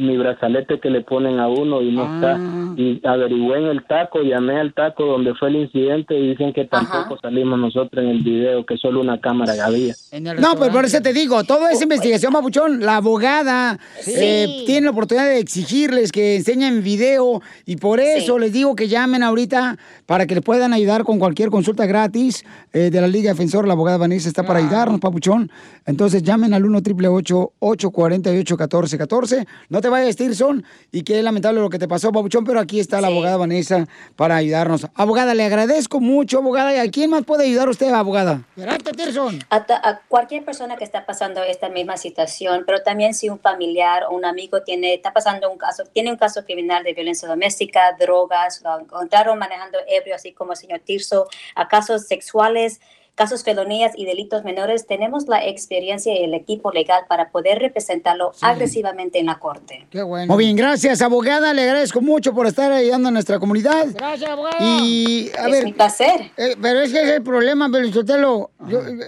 mi 0.00 0.16
brazalete 0.16 0.80
que 0.80 0.90
le 0.90 1.02
ponen 1.02 1.38
a 1.38 1.48
uno 1.48 1.82
y 1.82 1.92
no 1.92 2.16
está. 2.16 2.38
Y 2.76 3.00
averigüé 3.06 3.58
en 3.58 3.66
el 3.66 3.84
taco, 3.84 4.22
llamé 4.22 4.58
al 4.58 4.72
taco 4.72 5.04
donde 5.04 5.34
fue 5.34 5.48
el 5.48 5.56
incidente 5.56 6.18
y 6.18 6.30
dicen 6.30 6.52
que 6.52 6.64
tampoco 6.64 7.18
salimos 7.20 7.58
nosotros 7.58 8.02
en 8.02 8.10
el 8.10 8.22
video, 8.22 8.64
que 8.64 8.76
solo 8.76 9.00
una 9.00 9.20
cámara 9.20 9.52
había. 9.62 9.94
No, 10.38 10.54
pero 10.58 10.72
por 10.72 10.84
eso 10.84 11.00
te 11.02 11.12
digo, 11.12 11.44
toda 11.44 11.70
esa 11.70 11.82
investigación, 11.84 12.32
Papuchón, 12.32 12.80
la 12.80 12.96
abogada 12.96 13.78
eh, 14.06 14.62
tiene 14.66 14.86
la 14.86 14.90
oportunidad 14.90 15.26
de 15.26 15.38
exigirles 15.38 16.12
que 16.12 16.36
enseñen 16.36 16.82
video 16.82 17.42
y 17.66 17.76
por 17.76 18.00
eso 18.00 18.38
les 18.38 18.52
digo 18.52 18.74
que 18.74 18.88
llamen 18.88 19.22
ahorita 19.22 19.76
para 20.06 20.26
que 20.26 20.34
les 20.34 20.44
puedan 20.44 20.72
ayudar 20.72 21.04
con 21.04 21.18
cualquier 21.18 21.50
consulta 21.50 21.84
gratis 21.86 22.44
eh, 22.72 22.90
de 22.90 23.00
la 23.00 23.08
Liga 23.08 23.32
Defensor. 23.32 23.66
La 23.66 23.74
abogada 23.74 23.98
Vanessa 23.98 24.28
está 24.28 24.44
para 24.44 24.60
ayudarnos, 24.60 25.00
Papuchón. 25.00 25.50
Entonces 25.84 26.22
llamen 26.22 26.54
al 26.54 26.64
1 26.64 26.78
888 26.78 27.52
848 27.58 28.56
1414 28.56 29.46
No 29.68 29.80
te 29.80 29.89
vayas, 29.90 30.16
Tirson, 30.16 30.64
y 30.92 31.02
qué 31.02 31.22
lamentable 31.22 31.60
lo 31.60 31.68
que 31.68 31.78
te 31.78 31.86
pasó, 31.86 32.10
Papuchón, 32.12 32.44
pero 32.44 32.60
aquí 32.60 32.80
está 32.80 33.00
la 33.00 33.08
abogada 33.08 33.36
Vanessa 33.36 33.86
para 34.16 34.36
ayudarnos. 34.36 34.86
Abogada, 34.94 35.34
le 35.34 35.44
agradezco 35.44 36.00
mucho, 36.00 36.38
abogada. 36.38 36.74
¿Y 36.74 36.78
a 36.78 36.90
quién 36.90 37.10
más 37.10 37.24
puede 37.24 37.44
ayudar 37.44 37.68
usted, 37.68 37.92
abogada? 37.92 38.42
Espérate, 38.56 38.92
Tirson. 38.92 39.38
A, 39.50 39.66
ta- 39.66 39.80
a 39.82 40.00
cualquier 40.08 40.44
persona 40.44 40.76
que 40.76 40.84
está 40.84 41.04
pasando 41.04 41.42
esta 41.42 41.68
misma 41.68 41.96
situación, 41.96 42.64
pero 42.66 42.82
también 42.82 43.12
si 43.14 43.28
un 43.28 43.38
familiar 43.38 44.04
o 44.04 44.14
un 44.14 44.24
amigo 44.24 44.62
tiene, 44.62 44.94
está 44.94 45.12
pasando 45.12 45.50
un 45.50 45.58
caso, 45.58 45.84
tiene 45.92 46.10
un 46.10 46.16
caso 46.16 46.44
criminal 46.44 46.84
de 46.84 46.94
violencia 46.94 47.28
doméstica, 47.28 47.96
drogas, 47.98 48.62
lo 48.62 48.78
encontraron 48.80 49.38
manejando 49.38 49.78
ebrio, 49.88 50.14
así 50.14 50.32
como 50.32 50.52
el 50.52 50.58
señor 50.58 50.80
Tirso, 50.80 51.26
a 51.54 51.68
casos 51.68 52.06
sexuales, 52.06 52.80
casos 53.20 53.44
felonías 53.44 53.92
y 53.98 54.06
delitos 54.06 54.44
menores, 54.44 54.86
tenemos 54.86 55.28
la 55.28 55.44
experiencia 55.46 56.18
y 56.18 56.24
el 56.24 56.32
equipo 56.32 56.72
legal 56.72 57.02
para 57.06 57.28
poder 57.28 57.58
representarlo 57.58 58.32
agresivamente 58.40 59.18
en 59.18 59.26
la 59.26 59.38
corte. 59.38 59.86
Qué 59.90 60.00
bueno. 60.02 60.32
Muy 60.32 60.44
bien, 60.46 60.56
gracias, 60.56 61.02
abogada. 61.02 61.52
Le 61.52 61.64
agradezco 61.64 62.00
mucho 62.00 62.32
por 62.32 62.46
estar 62.46 62.72
ayudando 62.72 63.10
a 63.10 63.12
nuestra 63.12 63.38
comunidad. 63.38 63.88
Gracias, 63.92 64.30
abogada. 64.30 64.56
Y, 64.60 65.30
a 65.38 65.44
Es 65.44 65.50
ver. 65.52 65.64
mi 65.66 65.72
placer. 65.74 66.30
eh, 66.38 66.56
pero 66.62 66.80
es 66.80 66.90
que 66.94 67.02
es 67.02 67.10
el 67.10 67.22
problema, 67.22 67.68
Belizotelo. 67.68 68.52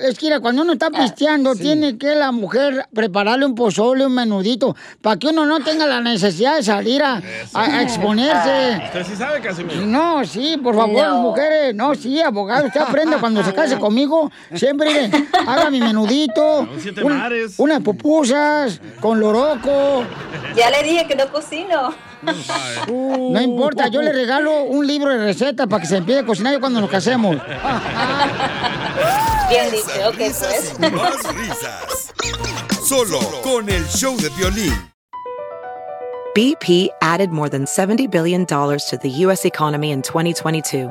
Es 0.02 0.18
que 0.18 0.26
mira, 0.26 0.40
cuando 0.40 0.60
uno 0.60 0.74
está 0.74 0.90
pisteando, 0.90 1.54
tiene 1.54 1.96
que 1.96 2.14
la 2.14 2.32
mujer 2.32 2.84
prepararle 2.92 3.46
un 3.46 3.54
pozole, 3.54 4.04
un 4.04 4.14
menudito, 4.14 4.76
para 5.00 5.16
que 5.18 5.28
uno 5.28 5.46
no 5.46 5.60
tenga 5.64 5.86
la 5.86 6.02
necesidad 6.02 6.56
de 6.56 6.62
salir 6.64 7.02
a, 7.02 7.22
a- 7.54 7.78
a 7.78 7.82
exponerse. 7.82 8.82
Usted 8.84 9.04
sí 9.06 9.16
sabe, 9.16 9.40
Casimiro. 9.40 9.80
No, 9.86 10.22
sí, 10.26 10.58
por 10.62 10.74
favor, 10.76 11.02
No. 11.02 11.22
mujeres. 11.22 11.74
No, 11.74 11.94
sí, 11.94 12.20
abogado, 12.20 12.66
usted 12.66 12.80
aprenda 12.82 13.18
cuando 13.18 13.42
se 13.42 13.54
case 13.54 13.78
conmigo. 13.78 14.01
Siempre 14.54 15.10
haga 15.46 15.70
mi 15.70 15.80
menudito. 15.80 16.68
siete 16.80 17.02
un- 17.02 17.16
mares. 17.18 17.54
unas 17.58 17.80
pupusas 17.80 18.80
con 19.00 19.18
loroco. 19.20 20.04
Ya 20.56 20.70
le 20.70 20.82
dije 20.82 21.06
que 21.06 21.14
no 21.16 21.28
cocino. 21.30 21.94
No 22.88 23.40
importa, 23.40 23.88
yo 23.88 24.00
le 24.02 24.12
regalo 24.12 24.62
un 24.64 24.86
libro 24.86 25.10
de 25.10 25.18
recetas 25.24 25.66
para 25.66 25.80
que 25.82 25.88
se 25.88 25.96
empiece 25.96 26.20
a 26.20 26.26
cocinar 26.26 26.60
cuando 26.60 26.80
nos 26.80 26.88
casemos. 26.90 27.36
Bien 29.48 29.70
dicho, 29.70 30.08
ok, 30.08 30.16
pues. 30.16 30.78
Más 30.92 31.34
risas. 31.34 32.12
Solo 32.84 33.18
con 33.42 33.68
el 33.68 33.84
show 33.88 34.16
de 34.16 34.28
violín. 34.30 34.72
BP 36.34 36.90
added 37.02 37.30
more 37.30 37.50
than 37.50 37.66
$70 37.66 38.08
billion 38.10 38.46
to 38.46 38.78
the 39.02 39.10
U.S. 39.26 39.44
economy 39.44 39.90
in 39.90 40.00
2022. 40.00 40.90